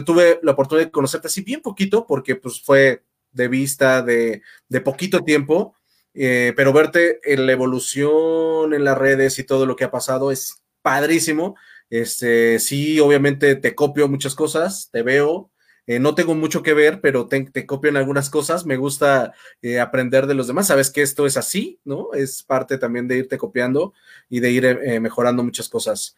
Tuve 0.06 0.40
la 0.44 0.52
oportunidad 0.52 0.88
de 0.88 0.92
conocerte 0.92 1.28
así 1.28 1.42
bien 1.42 1.62
poquito 1.62 2.06
porque 2.06 2.36
pues 2.36 2.62
fue 2.62 3.04
de 3.34 3.48
vista 3.48 4.02
de, 4.02 4.42
poquito 4.84 5.24
tiempo, 5.24 5.76
eh, 6.14 6.54
pero 6.56 6.72
verte 6.72 7.20
en 7.24 7.46
la 7.46 7.52
evolución 7.52 8.74
en 8.74 8.84
las 8.84 8.98
redes 8.98 9.40
y 9.40 9.44
todo 9.44 9.66
lo 9.66 9.76
que 9.76 9.84
ha 9.84 9.92
pasado 9.92 10.32
es 10.32 10.64
padrísimo. 10.82 11.56
Este, 11.90 12.60
sí, 12.60 13.00
obviamente 13.00 13.56
te 13.56 13.76
copio 13.76 14.08
muchas 14.08 14.36
cosas, 14.36 14.90
te 14.92 15.04
veo, 15.04 15.52
eh, 15.86 16.00
no 16.00 16.16
tengo 16.16 16.34
mucho 16.34 16.64
que 16.64 16.74
ver, 16.74 17.02
pero 17.02 17.28
te, 17.28 17.66
copio 17.66 17.90
en 17.90 17.98
algunas 17.98 18.30
cosas. 18.30 18.66
Me 18.66 18.78
gusta 18.78 19.34
eh, 19.62 19.80
aprender 19.80 20.28
de 20.28 20.34
los 20.36 20.48
demás. 20.48 20.68
Sabes 20.68 20.90
que 20.92 21.02
esto 21.02 21.26
es 21.26 21.36
así, 21.36 21.80
¿no? 21.84 22.14
Es 22.14 22.42
parte 22.44 22.78
también 22.78 23.08
de 23.08 23.18
irte 23.18 23.38
copiando 23.38 23.94
y 24.30 24.40
de 24.40 24.52
ir 24.52 25.02
mejorando 25.02 25.44
muchas 25.44 25.68
cosas. 25.68 26.16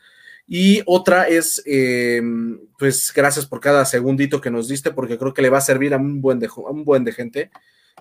Y 0.48 0.84
otra 0.86 1.28
es, 1.28 1.64
eh, 1.66 2.22
pues 2.78 3.12
gracias 3.16 3.46
por 3.46 3.60
cada 3.60 3.84
segundito 3.86 4.42
que 4.42 4.52
nos 4.52 4.68
diste, 4.68 4.92
porque 4.92 5.18
creo 5.18 5.34
que 5.34 5.42
le 5.42 5.50
va 5.50 5.58
a 5.58 5.62
servir 5.62 5.94
a 5.94 5.98
un 5.98 6.22
buen 6.22 6.40
de, 6.40 6.48
a 6.48 6.72
un 6.72 6.84
buen 6.84 7.04
de 7.04 7.14
gente. 7.14 7.52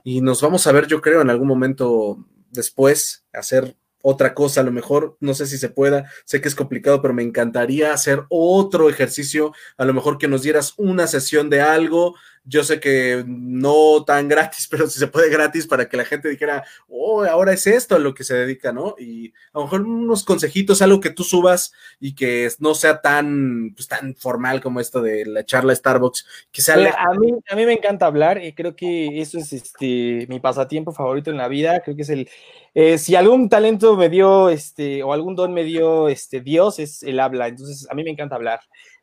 Y 0.02 0.20
nos 0.20 0.42
vamos 0.42 0.66
a 0.66 0.72
ver, 0.72 0.86
yo 0.86 1.00
creo, 1.00 1.22
en 1.22 1.30
algún 1.30 1.48
momento 1.48 2.18
después, 2.50 3.24
hacer 3.32 3.76
otra 4.06 4.34
cosa, 4.34 4.60
a 4.60 4.64
lo 4.64 4.70
mejor, 4.70 5.16
no 5.20 5.32
sé 5.32 5.46
si 5.46 5.56
se 5.56 5.70
pueda, 5.70 6.10
sé 6.26 6.42
que 6.42 6.48
es 6.48 6.54
complicado, 6.54 7.00
pero 7.00 7.14
me 7.14 7.22
encantaría 7.22 7.94
hacer 7.94 8.24
otro 8.28 8.90
ejercicio, 8.90 9.54
a 9.78 9.86
lo 9.86 9.94
mejor 9.94 10.18
que 10.18 10.28
nos 10.28 10.42
dieras 10.42 10.74
una 10.76 11.06
sesión 11.06 11.48
de 11.48 11.62
algo, 11.62 12.14
yo 12.44 12.62
sé 12.62 12.78
que 12.78 13.24
no 13.26 14.04
tan 14.04 14.28
gratis, 14.28 14.68
pero 14.70 14.86
si 14.86 14.98
se 14.98 15.06
puede 15.06 15.30
gratis 15.30 15.66
para 15.66 15.88
que 15.88 15.96
la 15.96 16.04
gente 16.04 16.28
dijera, 16.28 16.64
oh, 16.88 17.24
ahora 17.24 17.52
es 17.52 17.66
esto 17.66 17.96
a 17.96 17.98
lo 17.98 18.14
que 18.14 18.24
se 18.24 18.34
dedica, 18.34 18.72
¿no? 18.72 18.94
Y 18.98 19.32
a 19.52 19.58
lo 19.58 19.64
mejor 19.64 19.82
unos 19.82 20.24
consejitos, 20.24 20.82
algo 20.82 21.00
que 21.00 21.10
tú 21.10 21.24
subas 21.24 21.72
y 21.98 22.14
que 22.14 22.48
no 22.58 22.74
sea 22.74 23.00
tan, 23.00 23.72
pues, 23.74 23.88
tan 23.88 24.14
formal 24.14 24.60
como 24.60 24.80
esto 24.80 25.00
de 25.00 25.24
la 25.26 25.44
charla 25.44 25.74
Starbucks, 25.74 26.26
que 26.52 26.62
sea... 26.62 26.74
a, 26.74 27.14
mí, 27.14 27.32
a 27.48 27.56
mí 27.56 27.66
me 27.66 27.72
encanta 27.72 28.06
hablar 28.06 28.42
y 28.42 28.52
creo 28.52 28.76
que 28.76 29.20
eso 29.20 29.38
es 29.38 29.52
este, 29.52 30.26
mi 30.28 30.40
pasatiempo 30.40 30.92
favorito 30.92 31.30
en 31.30 31.38
la 31.38 31.48
vida, 31.48 31.80
creo 31.80 31.96
que 31.96 32.02
es 32.02 32.10
el... 32.10 32.28
Eh, 32.76 32.98
si 32.98 33.14
algún 33.14 33.48
talento 33.48 33.96
me 33.96 34.08
dio, 34.08 34.50
este, 34.50 35.04
o 35.04 35.12
algún 35.12 35.36
don 35.36 35.54
me 35.54 35.62
dio, 35.62 36.08
este, 36.08 36.40
Dios, 36.40 36.80
es 36.80 37.04
el 37.04 37.20
habla, 37.20 37.46
entonces 37.46 37.86
a 37.88 37.94
mí 37.94 38.02
me 38.02 38.10
encanta 38.10 38.34
hablar. 38.34 38.60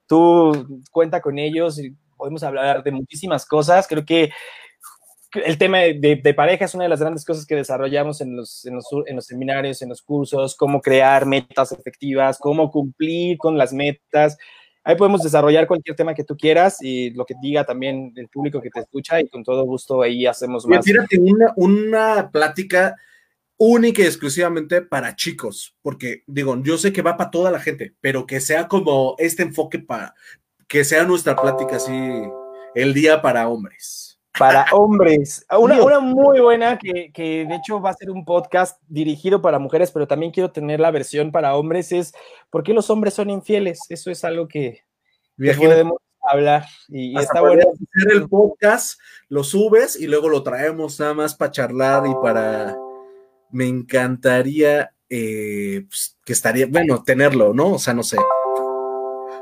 Tú 0.07 0.83
cuenta 0.91 1.21
con 1.21 1.39
ellos, 1.39 1.79
podemos 2.21 2.43
hablar 2.43 2.83
de 2.83 2.91
muchísimas 2.91 3.47
cosas. 3.47 3.87
Creo 3.87 4.05
que 4.05 4.29
el 5.33 5.57
tema 5.57 5.79
de, 5.79 6.33
pareja 6.35 6.65
es 6.65 6.75
una 6.75 6.83
de 6.83 6.89
las 6.91 6.99
grandes 6.99 7.25
cosas 7.25 7.47
que 7.47 7.55
desarrollamos 7.55 8.21
en 8.21 8.35
los, 8.35 8.63
en, 8.63 8.75
los, 8.75 9.25
seminarios, 9.25 9.81
en 9.81 9.89
los 9.89 10.03
cursos, 10.03 10.55
cómo 10.55 10.81
crear 10.81 11.25
metas 11.25 11.71
efectivas, 11.71 12.37
cómo 12.37 12.69
cumplir 12.69 13.39
con 13.39 13.57
las 13.57 13.73
metas. 13.73 14.37
Ahí 14.83 14.95
podemos 14.95 15.23
desarrollar 15.23 15.65
cualquier 15.65 15.95
tema 15.95 16.13
que 16.13 16.23
tú 16.23 16.37
quieras 16.37 16.77
y 16.79 17.09
lo 17.11 17.25
que 17.25 17.33
diga 17.41 17.63
también 17.63 18.13
el 18.15 18.29
público 18.29 18.61
que 18.61 18.69
te 18.69 18.81
escucha 18.81 19.19
y 19.19 19.27
con 19.27 19.43
todo 19.43 19.63
gusto 19.63 20.03
ahí 20.03 20.27
hacemos 20.27 20.67
más. 20.67 20.85
Tírate 20.85 21.17
una, 21.19 21.53
una 21.55 22.29
plática 22.31 22.95
única 23.57 24.03
y 24.03 24.05
exclusivamente 24.05 24.83
para 24.83 25.15
chicos, 25.15 25.75
porque 25.81 26.23
digo, 26.27 26.61
yo 26.61 26.77
sé 26.77 26.93
que 26.93 27.01
va 27.01 27.17
para 27.17 27.31
toda 27.31 27.49
la 27.49 27.59
gente, 27.59 27.95
pero 27.99 28.27
que 28.27 28.41
sea 28.41 28.67
como 28.67 29.15
este 29.17 29.41
enfoque 29.43 29.79
para, 29.79 30.15
que 30.71 30.85
sea 30.85 31.03
nuestra 31.03 31.35
plática 31.35 31.75
así, 31.75 31.91
el 32.73 32.93
día 32.93 33.21
para 33.21 33.49
hombres. 33.49 34.17
Para 34.39 34.65
hombres. 34.71 35.45
Una, 35.59 35.83
una 35.83 35.99
muy 35.99 36.39
buena 36.39 36.79
que, 36.79 37.11
que, 37.13 37.45
de 37.45 37.55
hecho 37.55 37.81
va 37.81 37.89
a 37.89 37.93
ser 37.93 38.09
un 38.09 38.23
podcast 38.23 38.81
dirigido 38.87 39.41
para 39.41 39.59
mujeres, 39.59 39.91
pero 39.91 40.07
también 40.07 40.31
quiero 40.31 40.51
tener 40.51 40.79
la 40.79 40.89
versión 40.89 41.33
para 41.33 41.55
hombres, 41.57 41.91
es 41.91 42.13
¿por 42.49 42.63
qué 42.63 42.73
los 42.73 42.89
hombres 42.89 43.13
son 43.13 43.29
infieles? 43.29 43.81
Eso 43.89 44.09
es 44.11 44.23
algo 44.23 44.47
que, 44.47 44.85
podemos 45.37 45.97
hablar. 46.21 46.65
Y, 46.87 47.19
está 47.19 47.41
bueno. 47.41 47.63
Hacer 47.63 48.13
el 48.13 48.29
podcast, 48.29 48.97
lo 49.27 49.43
subes 49.43 49.99
y 49.99 50.07
luego 50.07 50.29
lo 50.29 50.41
traemos 50.41 50.97
nada 51.01 51.13
más 51.13 51.35
para 51.35 51.51
charlar 51.51 52.07
y 52.07 52.13
para... 52.23 52.77
Me 53.49 53.67
encantaría 53.67 54.93
eh, 55.09 55.83
pues, 55.89 56.17
que 56.23 56.31
estaría, 56.31 56.67
bueno, 56.67 57.03
tenerlo, 57.03 57.53
¿no? 57.53 57.73
O 57.73 57.79
sea, 57.79 57.93
no 57.93 58.03
sé. 58.03 58.15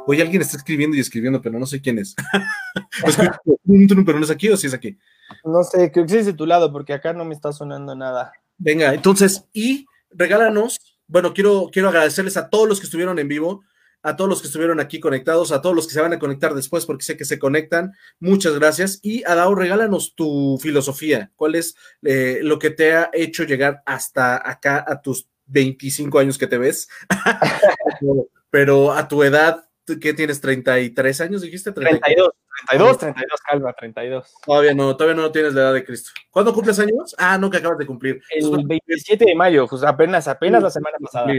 Oye, 0.07 0.21
alguien 0.21 0.41
está 0.41 0.57
escribiendo 0.57 0.95
y 0.97 0.99
escribiendo, 0.99 1.41
pero 1.41 1.59
no 1.59 1.65
sé 1.65 1.81
quién 1.81 1.99
es. 1.99 2.15
pero 4.05 4.19
no 4.19 4.23
es 4.25 4.31
aquí 4.31 4.49
o 4.49 4.57
si 4.57 4.67
es 4.67 4.73
aquí. 4.73 4.97
No 5.43 5.63
sé, 5.63 5.91
creo 5.91 6.05
que 6.05 6.19
es 6.19 6.25
de 6.25 6.33
tu 6.33 6.45
lado, 6.45 6.71
porque 6.71 6.93
acá 6.93 7.13
no 7.13 7.25
me 7.25 7.35
está 7.35 7.51
sonando 7.51 7.95
nada. 7.95 8.31
Venga, 8.57 8.93
entonces, 8.93 9.45
y 9.53 9.85
regálanos, 10.11 10.79
bueno, 11.07 11.33
quiero, 11.33 11.69
quiero 11.71 11.89
agradecerles 11.89 12.37
a 12.37 12.49
todos 12.49 12.67
los 12.67 12.79
que 12.79 12.85
estuvieron 12.85 13.19
en 13.19 13.27
vivo, 13.27 13.63
a 14.01 14.15
todos 14.15 14.29
los 14.29 14.41
que 14.41 14.47
estuvieron 14.47 14.79
aquí 14.79 14.99
conectados, 14.99 15.51
a 15.51 15.61
todos 15.61 15.75
los 15.75 15.87
que 15.87 15.93
se 15.93 16.01
van 16.01 16.13
a 16.13 16.19
conectar 16.19 16.53
después, 16.53 16.85
porque 16.85 17.03
sé 17.03 17.17
que 17.17 17.25
se 17.25 17.39
conectan. 17.39 17.93
Muchas 18.19 18.53
gracias. 18.55 18.99
Y 19.01 19.23
Adao, 19.23 19.55
regálanos 19.55 20.15
tu 20.15 20.57
filosofía. 20.61 21.31
¿Cuál 21.35 21.55
es 21.55 21.75
eh, 22.03 22.39
lo 22.41 22.59
que 22.59 22.69
te 22.69 22.93
ha 22.93 23.09
hecho 23.13 23.43
llegar 23.43 23.81
hasta 23.85 24.49
acá 24.49 24.83
a 24.87 25.01
tus 25.01 25.27
25 25.47 26.19
años 26.19 26.37
que 26.37 26.47
te 26.47 26.57
ves? 26.57 26.87
pero 28.49 28.93
a 28.93 29.07
tu 29.07 29.23
edad, 29.23 29.68
¿Qué 29.97 30.13
tienes? 30.13 30.43
¿33 30.43 31.21
años 31.21 31.41
dijiste? 31.41 31.71
32, 31.71 32.31
32, 32.67 32.97
32, 32.97 33.41
calma, 33.41 33.73
32. 33.73 34.33
Todavía 34.45 34.73
no, 34.73 34.95
todavía 34.95 35.21
no 35.21 35.31
tienes 35.31 35.53
la 35.53 35.61
edad 35.61 35.73
de 35.73 35.85
Cristo. 35.85 36.11
¿Cuándo 36.29 36.53
cumples 36.53 36.77
años? 36.79 37.15
Ah, 37.17 37.37
no, 37.37 37.49
que 37.49 37.57
acabas 37.57 37.77
de 37.77 37.85
cumplir. 37.85 38.21
El 38.29 38.65
27 38.65 39.25
de 39.25 39.35
mayo, 39.35 39.67
pues 39.67 39.83
apenas, 39.83 40.27
apenas 40.27 40.61
la 40.61 40.69
semana 40.69 40.97
pasada. 41.01 41.31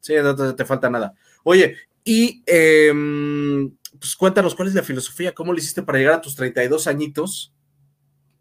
Sí, 0.00 0.14
no 0.22 0.54
te, 0.54 0.64
falta 0.64 0.88
nada. 0.90 1.14
Oye, 1.42 1.76
y 2.04 2.42
em, 2.46 3.74
pues 3.98 4.14
cuéntanos, 4.14 4.54
¿cuál 4.54 4.68
es 4.68 4.74
la 4.74 4.82
filosofía? 4.82 5.34
¿Cómo 5.34 5.52
lo 5.52 5.58
hiciste 5.58 5.82
para 5.82 5.98
llegar 5.98 6.14
a 6.14 6.20
tus 6.20 6.36
32 6.36 6.86
añitos? 6.86 7.54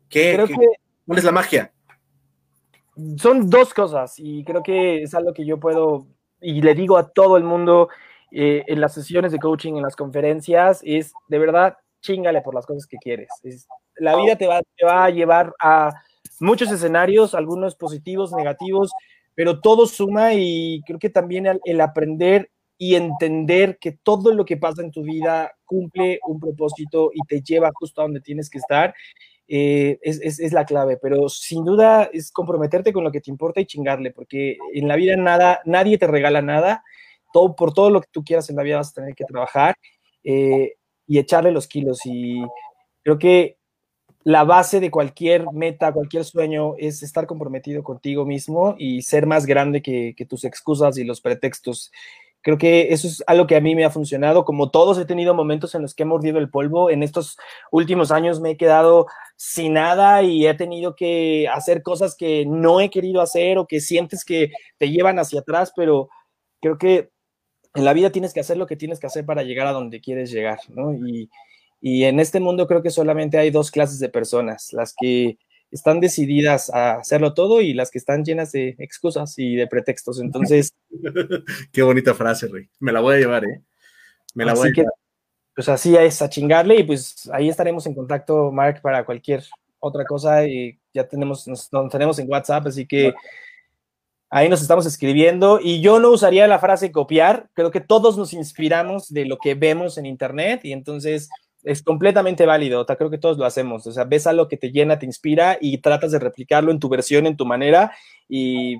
¿Qué, 0.09 0.43
qué 0.47 0.55
¿Cuál 1.05 1.19
es 1.19 1.25
la 1.25 1.31
magia? 1.31 1.73
Son 3.17 3.49
dos 3.49 3.73
cosas 3.73 4.15
y 4.17 4.43
creo 4.43 4.63
que 4.63 5.03
es 5.03 5.13
algo 5.13 5.33
que 5.33 5.45
yo 5.45 5.59
puedo 5.59 6.07
y 6.41 6.61
le 6.61 6.75
digo 6.75 6.97
a 6.97 7.09
todo 7.09 7.37
el 7.37 7.43
mundo 7.43 7.89
eh, 8.31 8.63
en 8.67 8.81
las 8.81 8.93
sesiones 8.93 9.31
de 9.31 9.39
coaching, 9.39 9.75
en 9.75 9.83
las 9.83 9.95
conferencias, 9.95 10.81
es 10.83 11.13
de 11.27 11.39
verdad, 11.39 11.77
chingale 12.01 12.41
por 12.41 12.55
las 12.55 12.65
cosas 12.65 12.85
que 12.85 12.97
quieres. 12.97 13.29
la 13.97 14.15
vida 14.15 14.35
te 14.35 14.47
va, 14.47 14.61
te 14.75 14.85
va 14.85 15.05
a 15.05 15.09
llevar 15.09 15.53
a 15.59 15.93
muchos 16.39 16.71
escenarios, 16.71 17.33
algunos 17.33 17.75
positivos, 17.75 18.33
negativos, 18.33 18.91
pero 19.35 19.59
todo 19.59 19.85
suma 19.85 20.33
y 20.33 20.81
creo 20.85 20.99
que 20.99 21.09
también 21.09 21.45
el, 21.63 21.81
aprender 21.81 22.49
y 22.77 22.95
entender 22.95 23.77
que 23.79 23.91
todo 23.91 24.33
lo 24.33 24.45
que 24.45 24.57
pasa 24.57 24.81
en 24.81 24.91
tu 24.91 25.03
vida 25.03 25.53
cumple 25.65 26.19
un 26.27 26.39
propósito 26.39 27.11
y 27.13 27.25
te 27.27 27.41
lleva 27.41 27.71
justo 27.73 28.01
a 28.01 28.05
donde 28.05 28.21
tienes 28.21 28.49
que 28.49 28.57
estar, 28.57 28.93
eh, 29.47 29.97
es, 30.01 30.19
es, 30.21 30.39
es, 30.39 30.51
la 30.51 30.65
clave. 30.65 30.97
Pero 31.01 31.29
sin 31.29 31.63
duda 31.63 32.09
es 32.11 32.31
comprometerte 32.31 32.91
con 32.91 33.03
lo 33.03 33.11
que 33.11 33.21
te 33.21 33.31
importa 33.31 33.61
y 33.61 33.65
chingarle, 33.65 34.11
porque 34.11 34.57
en 34.73 34.87
la 34.87 34.95
vida 34.95 35.15
nada, 35.15 35.61
nadie 35.65 35.97
te 35.97 36.07
regala 36.07 36.41
nada 36.41 36.83
por 37.55 37.73
todo 37.73 37.89
lo 37.89 38.01
que 38.01 38.07
tú 38.11 38.23
quieras 38.23 38.49
en 38.49 38.55
la 38.55 38.63
vida 38.63 38.77
vas 38.77 38.91
a 38.91 38.93
tener 38.93 39.15
que 39.15 39.25
trabajar 39.25 39.75
eh, 40.23 40.73
y 41.07 41.19
echarle 41.19 41.51
los 41.51 41.67
kilos. 41.67 41.99
Y 42.05 42.41
creo 43.03 43.17
que 43.19 43.57
la 44.23 44.43
base 44.43 44.79
de 44.79 44.89
cualquier 44.89 45.45
meta, 45.53 45.93
cualquier 45.93 46.25
sueño 46.25 46.73
es 46.79 47.03
estar 47.03 47.27
comprometido 47.27 47.83
contigo 47.83 48.25
mismo 48.25 48.75
y 48.79 49.03
ser 49.03 49.27
más 49.27 49.45
grande 49.45 49.83
que, 49.83 50.15
tus 50.27 50.45
excusas 50.45 50.97
y 50.97 51.03
los 51.03 51.21
pretextos. 51.21 51.91
Creo 52.41 52.57
que 52.57 52.91
eso 52.91 53.07
es 53.07 53.23
algo 53.27 53.45
que 53.45 53.55
a 53.55 53.61
mí 53.61 53.75
me 53.75 53.85
ha 53.85 53.91
funcionado. 53.91 54.43
Como 54.43 54.71
todos 54.71 54.97
he 54.97 55.05
tenido 55.05 55.35
momentos 55.35 55.75
en 55.75 55.83
los 55.83 55.93
que 55.93 56.03
he 56.03 56.05
mordido 56.07 56.39
el 56.39 56.49
polvo. 56.49 56.89
En 56.89 57.03
estos 57.03 57.37
últimos 57.71 58.11
años 58.11 58.39
me 58.39 58.51
he 58.51 58.57
quedado 58.57 59.05
sin 59.35 59.73
nada 59.73 60.23
y 60.23 60.47
he 60.47 60.53
tenido 60.55 60.95
que 60.95 61.47
hacer 61.47 61.83
cosas 61.83 62.15
que 62.15 62.45
no 62.47 62.79
he 62.79 62.89
querido 62.89 63.21
hacer 63.21 63.59
o 63.59 63.67
que 63.67 63.79
sientes 63.79 64.25
que 64.25 64.51
te 64.79 64.89
llevan 64.89 65.19
hacia 65.19 65.41
atrás, 65.41 65.71
pero 65.75 66.09
creo 66.61 66.79
que 66.79 67.11
en 67.75 67.85
la 67.85 67.93
vida 67.93 68.11
tienes 68.11 68.33
que 68.33 68.39
hacer 68.39 68.57
lo 68.57 68.67
que 68.67 68.75
tienes 68.75 68.99
que 68.99 69.07
hacer 69.07 69.25
para 69.25 69.43
llegar 69.43 69.67
a 69.67 69.71
donde 69.71 70.01
quieres 70.01 70.31
llegar, 70.31 70.59
¿no? 70.69 70.93
Y, 70.93 71.29
en 71.81 72.19
este 72.19 72.39
mundo 72.39 72.65
creo 72.65 72.81
que 72.81 72.89
solamente 72.89 73.37
hay 73.37 73.51
dos 73.51 73.69
clases 73.69 73.99
de 73.99 74.09
personas, 74.09 74.73
las 74.73 74.95
que 74.99 75.37
están 75.69 75.99
decididas 75.99 76.73
a 76.73 76.95
hacerlo 76.95 77.35
todo 77.35 77.61
y 77.61 77.75
las 77.75 77.91
que 77.91 77.99
están 77.99 78.23
llenas 78.23 78.51
de 78.53 78.75
excusas 78.79 79.35
y 79.37 79.55
de 79.55 79.67
pretextos. 79.67 80.19
Entonces. 80.19 80.73
Qué 81.71 81.83
bonita 81.83 82.15
frase, 82.15 82.47
Rey. 82.47 82.67
Me 82.79 82.91
la 82.91 83.01
voy 83.01 83.15
a 83.15 83.19
llevar, 83.19 83.45
¿eh? 83.45 83.61
Me 84.33 84.45
la 84.45 84.55
voy 84.55 84.69
a 84.69 84.71
llevar. 84.71 84.93
Pues 85.53 85.69
así 85.69 85.95
es, 85.95 86.21
a 86.21 86.29
chingarle 86.29 86.77
y 86.77 86.83
pues 86.83 87.29
ahí 87.31 87.49
estaremos 87.49 87.85
en 87.85 87.93
contacto, 87.93 88.51
Mark, 88.51 88.81
para 88.81 89.05
cualquier 89.05 89.43
otra 89.79 90.05
cosa 90.05 90.45
y 90.47 90.77
ya 90.93 91.07
tenemos, 91.07 91.47
nos, 91.47 91.69
tenemos 91.91 92.17
en 92.19 92.29
WhatsApp, 92.29 92.67
así 92.67 92.85
que 92.85 93.13
ahí 94.35 94.49
nos 94.49 94.61
estamos 94.61 94.85
escribiendo. 94.85 95.61
Y 95.63 95.79
yo 95.79 95.99
no 95.99 96.09
usaría 96.09 96.45
la 96.45 96.59
frase 96.59 96.91
copiar, 96.91 97.49
creo 97.53 97.71
que 97.71 97.79
todos 97.79 98.17
nos 98.17 98.33
inspiramos 98.33 99.11
de 99.13 99.25
lo 99.25 99.37
que 99.37 99.55
vemos 99.55 99.97
en 99.97 100.05
Internet 100.05 100.59
y 100.63 100.73
entonces 100.73 101.29
es 101.63 101.81
completamente 101.81 102.45
válido, 102.45 102.85
creo 102.85 103.09
que 103.09 103.17
todos 103.17 103.37
lo 103.37 103.45
hacemos, 103.45 103.87
o 103.87 103.91
sea, 103.91 104.03
ves 104.03 104.27
algo 104.27 104.47
que 104.47 104.57
te 104.57 104.71
llena, 104.71 104.99
te 104.99 105.05
inspira 105.05 105.57
y 105.59 105.79
tratas 105.79 106.11
de 106.11 106.19
replicarlo 106.19 106.71
en 106.71 106.79
tu 106.79 106.89
versión, 106.89 107.25
en 107.25 107.37
tu 107.37 107.45
manera 107.45 107.91
y... 108.27 108.75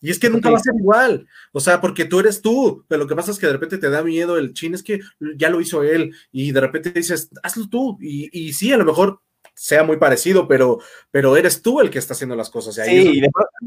Y 0.00 0.12
es 0.12 0.20
que 0.20 0.30
nunca 0.30 0.48
va 0.48 0.58
a 0.58 0.60
ser 0.60 0.74
igual, 0.78 1.26
o 1.50 1.58
sea, 1.58 1.80
porque 1.80 2.04
tú 2.04 2.20
eres 2.20 2.40
tú, 2.40 2.84
pero 2.86 3.02
lo 3.02 3.08
que 3.08 3.16
pasa 3.16 3.32
es 3.32 3.38
que 3.40 3.48
de 3.48 3.54
repente 3.54 3.78
te 3.78 3.90
da 3.90 4.04
miedo 4.04 4.38
el 4.38 4.54
chin, 4.54 4.72
es 4.74 4.84
que 4.84 5.00
ya 5.36 5.50
lo 5.50 5.60
hizo 5.60 5.82
él 5.82 6.14
y 6.30 6.52
de 6.52 6.60
repente 6.60 6.92
dices, 6.92 7.30
hazlo 7.42 7.68
tú 7.68 7.98
y, 8.00 8.30
y 8.30 8.52
sí, 8.52 8.72
a 8.72 8.76
lo 8.76 8.84
mejor 8.84 9.20
sea 9.58 9.82
muy 9.82 9.96
parecido, 9.96 10.46
pero, 10.46 10.78
pero 11.10 11.36
eres 11.36 11.60
tú 11.62 11.80
el 11.80 11.90
que 11.90 11.98
está 11.98 12.14
haciendo 12.14 12.36
las 12.36 12.48
cosas. 12.48 12.76
sí, 12.76 13.20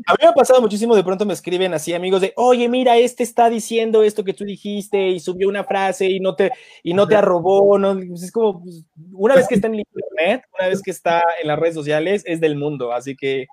a 0.07 0.13
mí 0.13 0.17
me 0.21 0.27
ha 0.27 0.33
pasado 0.33 0.61
muchísimo, 0.61 0.95
de 0.95 1.03
pronto 1.03 1.25
me 1.25 1.33
escriben 1.33 1.73
así 1.73 1.93
amigos 1.93 2.21
de, 2.21 2.31
oye, 2.37 2.69
mira, 2.69 2.97
este 2.97 3.23
está 3.23 3.49
diciendo 3.49 4.01
esto 4.01 4.23
que 4.23 4.33
tú 4.33 4.45
dijiste 4.45 5.09
y 5.09 5.19
subió 5.19 5.49
una 5.49 5.65
frase 5.65 6.05
y 6.05 6.21
no 6.21 6.33
te, 6.33 6.51
y 6.81 6.93
no 6.93 7.09
te 7.09 7.15
arrobó, 7.15 7.77
no, 7.77 7.93
pues 8.07 8.23
es 8.23 8.31
como, 8.31 8.63
pues, 8.63 8.85
una 9.11 9.35
vez 9.35 9.47
que 9.49 9.55
está 9.55 9.67
en 9.67 9.75
internet, 9.75 10.45
una 10.57 10.69
vez 10.69 10.81
que 10.81 10.91
está 10.91 11.21
en 11.41 11.49
las 11.49 11.59
redes 11.59 11.75
sociales, 11.75 12.23
es 12.25 12.39
del 12.39 12.55
mundo, 12.55 12.93
así 12.93 13.17
que 13.17 13.47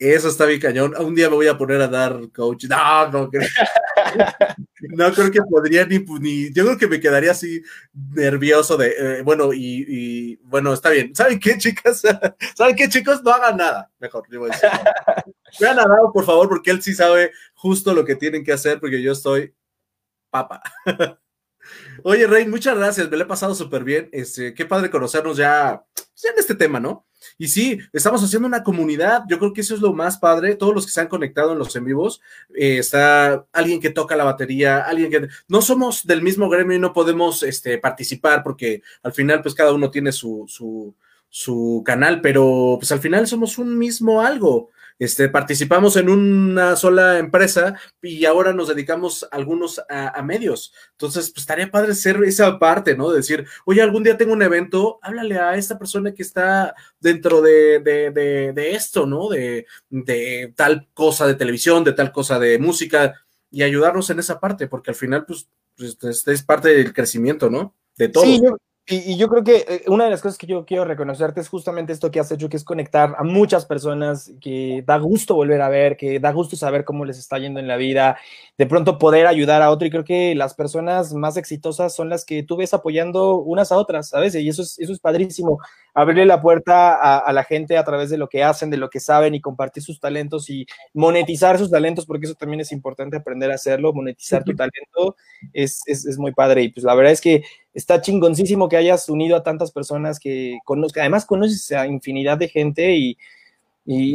eso 0.00 0.28
está 0.28 0.46
bien 0.46 0.60
cañón. 0.60 0.94
Un 0.98 1.14
día 1.14 1.28
me 1.28 1.36
voy 1.36 1.46
a 1.46 1.58
poner 1.58 1.80
a 1.82 1.86
dar 1.86 2.18
coach. 2.34 2.64
No, 2.64 3.08
no 3.10 3.28
creo. 3.28 3.46
no 4.88 5.12
creo 5.12 5.30
que 5.30 5.42
podría 5.42 5.84
ni, 5.86 5.98
ni, 5.98 6.52
Yo 6.52 6.64
creo 6.64 6.78
que 6.78 6.88
me 6.88 7.00
quedaría 7.00 7.32
así 7.32 7.62
nervioso 7.92 8.76
de. 8.76 8.94
Eh, 8.98 9.22
bueno, 9.22 9.50
y, 9.52 10.36
bueno, 10.42 10.72
está 10.72 10.90
bien. 10.90 11.14
¿Saben 11.14 11.38
qué, 11.38 11.58
chicas? 11.58 12.02
¿Saben 12.56 12.76
qué, 12.76 12.88
chicos? 12.88 13.22
No 13.22 13.30
hagan 13.30 13.56
nada. 13.56 13.90
Mejor, 13.98 14.24
digo 14.28 14.46
eso. 14.46 14.66
Vean 15.60 15.78
a 15.78 15.84
por 16.12 16.24
favor, 16.24 16.48
porque 16.48 16.70
él 16.70 16.82
sí 16.82 16.94
sabe 16.94 17.32
justo 17.54 17.94
lo 17.94 18.04
que 18.04 18.16
tienen 18.16 18.44
que 18.44 18.52
hacer, 18.52 18.80
porque 18.80 19.02
yo 19.02 19.12
estoy 19.12 19.54
papa. 20.30 20.62
Oye, 22.04 22.26
Rey, 22.26 22.46
muchas 22.46 22.76
gracias. 22.76 23.10
Me 23.10 23.16
lo 23.16 23.24
he 23.24 23.26
pasado 23.26 23.54
súper 23.54 23.84
bien. 23.84 24.08
Este, 24.12 24.54
qué 24.54 24.64
padre 24.64 24.90
conocernos 24.90 25.36
ya, 25.36 25.84
ya 26.16 26.30
en 26.30 26.38
este 26.38 26.54
tema, 26.54 26.80
¿no? 26.80 27.06
Y 27.38 27.48
sí, 27.48 27.78
estamos 27.92 28.22
haciendo 28.22 28.48
una 28.48 28.62
comunidad. 28.62 29.24
Yo 29.28 29.38
creo 29.38 29.52
que 29.52 29.60
eso 29.60 29.74
es 29.74 29.80
lo 29.80 29.92
más 29.92 30.18
padre. 30.18 30.54
Todos 30.54 30.74
los 30.74 30.86
que 30.86 30.92
se 30.92 31.00
han 31.00 31.08
conectado 31.08 31.52
en 31.52 31.58
los 31.58 31.74
en 31.76 31.84
vivos, 31.84 32.20
eh, 32.54 32.78
está 32.78 33.46
alguien 33.52 33.80
que 33.80 33.90
toca 33.90 34.16
la 34.16 34.24
batería, 34.24 34.78
alguien 34.78 35.10
que 35.10 35.28
no 35.48 35.62
somos 35.62 36.06
del 36.06 36.22
mismo 36.22 36.48
gremio 36.48 36.76
y 36.76 36.80
no 36.80 36.92
podemos 36.92 37.42
este, 37.42 37.78
participar 37.78 38.42
porque 38.42 38.82
al 39.02 39.12
final, 39.12 39.42
pues 39.42 39.54
cada 39.54 39.72
uno 39.72 39.90
tiene 39.90 40.12
su, 40.12 40.44
su, 40.48 40.94
su 41.28 41.82
canal, 41.84 42.20
pero 42.20 42.76
pues 42.78 42.90
al 42.92 43.00
final 43.00 43.26
somos 43.26 43.58
un 43.58 43.78
mismo 43.78 44.20
algo. 44.20 44.70
Este, 45.00 45.30
participamos 45.30 45.96
en 45.96 46.10
una 46.10 46.76
sola 46.76 47.18
empresa 47.18 47.74
y 48.02 48.26
ahora 48.26 48.52
nos 48.52 48.68
dedicamos 48.68 49.26
algunos 49.32 49.80
a, 49.88 50.20
medios. 50.22 50.74
Entonces, 50.92 51.30
pues 51.30 51.44
estaría 51.44 51.70
padre 51.70 51.94
ser 51.94 52.22
esa 52.22 52.58
parte, 52.58 52.94
¿no? 52.94 53.10
decir, 53.10 53.46
oye, 53.64 53.80
algún 53.80 54.02
día 54.02 54.18
tengo 54.18 54.34
un 54.34 54.42
evento, 54.42 54.98
háblale 55.00 55.38
a 55.38 55.56
esta 55.56 55.78
persona 55.78 56.12
que 56.12 56.22
está 56.22 56.74
dentro 57.00 57.40
de, 57.40 57.80
de, 57.80 58.70
esto, 58.72 59.06
¿no? 59.06 59.30
De, 59.30 59.66
de 59.88 60.52
tal 60.54 60.86
cosa 60.92 61.26
de 61.26 61.34
televisión, 61.34 61.82
de 61.82 61.94
tal 61.94 62.12
cosa 62.12 62.38
de 62.38 62.58
música 62.58 63.14
y 63.50 63.62
ayudarnos 63.62 64.10
en 64.10 64.18
esa 64.18 64.38
parte, 64.38 64.68
porque 64.68 64.90
al 64.90 64.96
final, 64.96 65.24
pues, 65.24 65.48
pues 65.78 66.26
es 66.26 66.42
parte 66.42 66.68
del 66.68 66.92
crecimiento, 66.92 67.48
¿no? 67.48 67.74
De 67.96 68.10
todo. 68.10 68.58
Y, 68.86 69.16
yo 69.16 69.28
creo 69.28 69.44
que 69.44 69.64
eh, 69.68 69.82
una 69.86 70.04
de 70.04 70.10
las 70.10 70.20
cosas 70.20 70.36
que 70.36 70.48
yo 70.48 70.64
quiero 70.64 70.84
reconocerte 70.84 71.40
es 71.40 71.48
justamente 71.48 71.92
esto 71.92 72.10
que 72.10 72.18
has 72.18 72.32
hecho, 72.32 72.48
que 72.48 72.56
es 72.56 72.64
conectar 72.64 73.14
a 73.16 73.22
muchas 73.22 73.64
personas, 73.64 74.32
que 74.40 74.82
da 74.84 74.98
gusto 74.98 75.36
volver 75.36 75.60
a 75.62 75.68
ver, 75.68 75.96
que 75.96 76.18
da 76.18 76.32
gusto 76.32 76.56
saber 76.56 76.84
cómo 76.84 77.04
les 77.04 77.16
está 77.16 77.38
yendo 77.38 77.60
en 77.60 77.68
la 77.68 77.76
vida, 77.76 78.18
de 78.58 78.66
pronto 78.66 78.98
poder 78.98 79.28
ayudar 79.28 79.62
a 79.62 79.70
otro. 79.70 79.86
Y 79.86 79.90
creo 79.90 80.04
que 80.04 80.34
las 80.34 80.54
personas 80.54 81.14
más 81.14 81.36
exitosas 81.36 81.94
son 81.94 82.08
las 82.08 82.24
que 82.24 82.42
tú 82.42 82.56
ves 82.56 82.74
apoyando 82.74 83.36
unas 83.36 83.70
a 83.70 83.76
otras, 83.76 84.08
¿sabes? 84.08 84.34
Y 84.34 84.48
eso 84.48 84.62
es, 84.62 84.76
eso 84.80 84.92
es 84.92 84.98
padrísimo, 84.98 85.60
abrirle 85.94 86.26
la 86.26 86.40
puerta 86.40 86.94
a, 86.94 87.18
a 87.18 87.32
la 87.32 87.44
gente 87.44 87.78
a 87.78 87.84
través 87.84 88.10
de 88.10 88.18
lo 88.18 88.28
que 88.28 88.42
hacen, 88.42 88.70
de 88.70 88.76
lo 88.76 88.90
que 88.90 88.98
saben 88.98 89.36
y 89.36 89.40
compartir 89.40 89.84
sus 89.84 90.00
talentos 90.00 90.50
y 90.50 90.66
monetizar 90.94 91.58
sus 91.58 91.70
talentos, 91.70 92.06
porque 92.06 92.26
eso 92.26 92.34
también 92.34 92.60
es 92.60 92.72
importante 92.72 93.16
aprender 93.16 93.52
a 93.52 93.54
hacerlo, 93.54 93.92
monetizar 93.92 94.42
tu 94.42 94.54
talento 94.56 95.14
es, 95.52 95.82
es, 95.86 96.06
es 96.06 96.18
muy 96.18 96.32
padre. 96.32 96.62
Y 96.62 96.68
pues 96.70 96.84
la 96.84 96.94
verdad 96.94 97.12
es 97.12 97.20
que 97.20 97.44
está 97.74 98.00
chingoncísimo 98.00 98.68
que 98.68 98.76
hayas 98.76 99.08
unido 99.08 99.36
a 99.36 99.42
tantas 99.42 99.70
personas 99.70 100.18
que 100.18 100.58
conozcas, 100.64 101.02
además 101.02 101.24
conoces 101.24 101.70
a 101.72 101.86
infinidad 101.86 102.38
de 102.38 102.48
gente 102.48 102.94
y, 102.96 103.16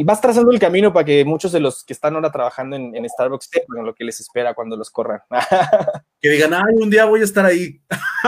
vas 0.05 0.21
trazando 0.21 0.51
el 0.51 0.59
camino 0.59 0.93
para 0.93 1.03
que 1.03 1.25
muchos 1.25 1.51
de 1.51 1.59
los 1.59 1.83
que 1.83 1.91
están 1.91 2.15
ahora 2.15 2.31
trabajando 2.31 2.77
en, 2.77 3.09
Starbucks 3.09 3.49
sepan 3.51 3.85
lo 3.85 3.93
que 3.93 4.05
les 4.05 4.21
espera 4.21 4.53
cuando 4.53 4.77
los 4.77 4.89
corran. 4.89 5.19
que 6.21 6.29
digan, 6.29 6.53
ay, 6.53 6.75
un 6.81 6.89
día 6.89 7.03
voy 7.03 7.19
a 7.19 7.25
estar 7.25 7.45
ahí. 7.45 7.81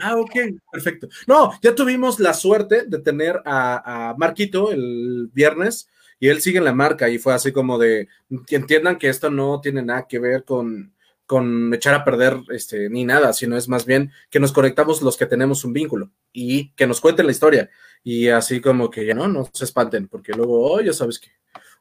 ah, 0.00 0.16
ok, 0.16 0.36
perfecto. 0.70 1.08
No, 1.26 1.50
ya 1.60 1.74
tuvimos 1.74 2.20
la 2.20 2.32
suerte 2.32 2.84
de 2.86 2.98
tener 3.00 3.42
a, 3.44 4.10
a 4.10 4.14
Marquito 4.14 4.70
el 4.70 5.28
viernes 5.32 5.88
y 6.20 6.28
él 6.28 6.40
sigue 6.40 6.58
en 6.58 6.64
la 6.64 6.74
marca 6.74 7.08
y 7.08 7.18
fue 7.18 7.34
así 7.34 7.50
como 7.50 7.78
de 7.78 8.06
entiendan 8.50 8.98
que 8.98 9.08
esto 9.08 9.30
no 9.30 9.60
tiene 9.60 9.82
nada 9.82 10.06
que 10.06 10.18
ver 10.18 10.44
con 10.44 10.92
con 11.30 11.72
echar 11.72 11.94
a 11.94 12.04
perder 12.04 12.40
este, 12.48 12.90
ni 12.90 13.04
nada, 13.04 13.32
sino 13.32 13.56
es 13.56 13.68
más 13.68 13.86
bien 13.86 14.10
que 14.30 14.40
nos 14.40 14.50
conectamos 14.50 15.00
los 15.00 15.16
que 15.16 15.26
tenemos 15.26 15.64
un 15.64 15.72
vínculo 15.72 16.10
y 16.32 16.72
que 16.72 16.88
nos 16.88 17.00
cuenten 17.00 17.26
la 17.26 17.30
historia. 17.30 17.70
Y 18.02 18.26
así 18.26 18.60
como 18.60 18.90
que 18.90 19.06
ya 19.06 19.14
no, 19.14 19.28
no 19.28 19.48
se 19.52 19.64
espanten, 19.64 20.08
porque 20.08 20.32
luego, 20.32 20.60
oh, 20.68 20.80
ya 20.80 20.92
sabes 20.92 21.20
que, 21.20 21.30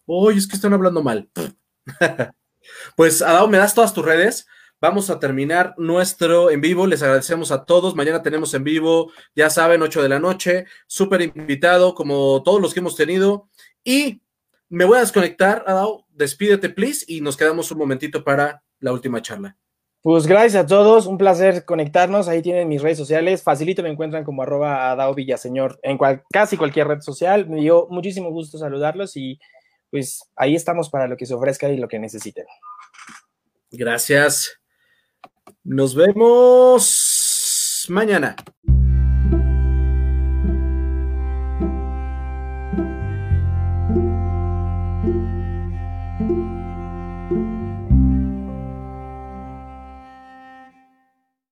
oh, 0.06 0.30
es 0.30 0.46
que 0.46 0.56
están 0.56 0.74
hablando 0.74 1.02
mal. 1.02 1.32
pues, 2.96 3.24
Adao, 3.24 3.48
me 3.48 3.58
das 3.58 3.74
todas 3.74 3.92
tus 3.92 4.06
redes. 4.06 4.46
Vamos 4.80 5.10
a 5.10 5.20
terminar 5.20 5.74
nuestro 5.80 6.52
en 6.52 6.62
vivo. 6.62 6.86
Les 6.86 7.02
agradecemos 7.02 7.52
a 7.52 7.66
todos. 7.66 7.96
Mañana 7.96 8.22
tenemos 8.22 8.54
en 8.54 8.64
vivo, 8.64 9.12
ya 9.34 9.50
saben, 9.50 9.82
8 9.82 10.04
de 10.04 10.10
la 10.10 10.20
noche. 10.20 10.66
Súper 10.86 11.24
invitado, 11.24 11.96
como 11.96 12.44
todos 12.44 12.62
los 12.62 12.72
que 12.72 12.82
hemos 12.82 12.96
tenido. 12.96 13.50
Y 13.84 14.22
me 14.70 14.86
voy 14.86 14.98
a 14.98 15.02
desconectar, 15.02 15.64
Adao. 15.66 16.06
Despídete, 16.10 16.70
please, 16.70 17.04
y 17.08 17.22
nos 17.22 17.36
quedamos 17.36 17.72
un 17.72 17.80
momentito 17.80 18.24
para 18.24 18.62
la 18.80 18.94
última 18.94 19.22
charla. 19.22 19.58
Pues 20.02 20.28
gracias 20.28 20.64
a 20.64 20.66
todos, 20.66 21.08
un 21.08 21.18
placer 21.18 21.66
conectarnos. 21.66 22.30
Ahí 22.30 22.42
tienen 22.42 22.70
mis 22.70 22.82
redes 22.82 22.98
sociales. 22.98 23.44
Facilito 23.44 23.84
me 23.84 23.90
encuentran 23.90 24.24
como 24.24 24.44
arroba 24.44 24.96
Dao 24.96 25.14
Villaseñor 25.14 25.78
en 25.84 26.00
casi 26.32 26.56
cualquier 26.56 26.88
red 26.88 27.02
social. 27.02 27.50
Me 27.50 27.60
dio 27.60 27.88
muchísimo 27.90 28.32
gusto 28.32 28.58
saludarlos 28.58 29.18
y 29.18 29.40
pues 29.92 30.22
ahí 30.38 30.56
estamos 30.56 30.90
para 30.90 31.08
lo 31.08 31.18
que 31.18 31.26
se 31.26 31.34
ofrezca 31.34 31.68
y 31.68 31.76
lo 31.78 31.90
que 31.90 32.00
necesiten. 32.00 32.46
Gracias. 33.72 34.62
Nos 35.64 35.96
vemos 35.96 37.86
mañana. 37.90 38.38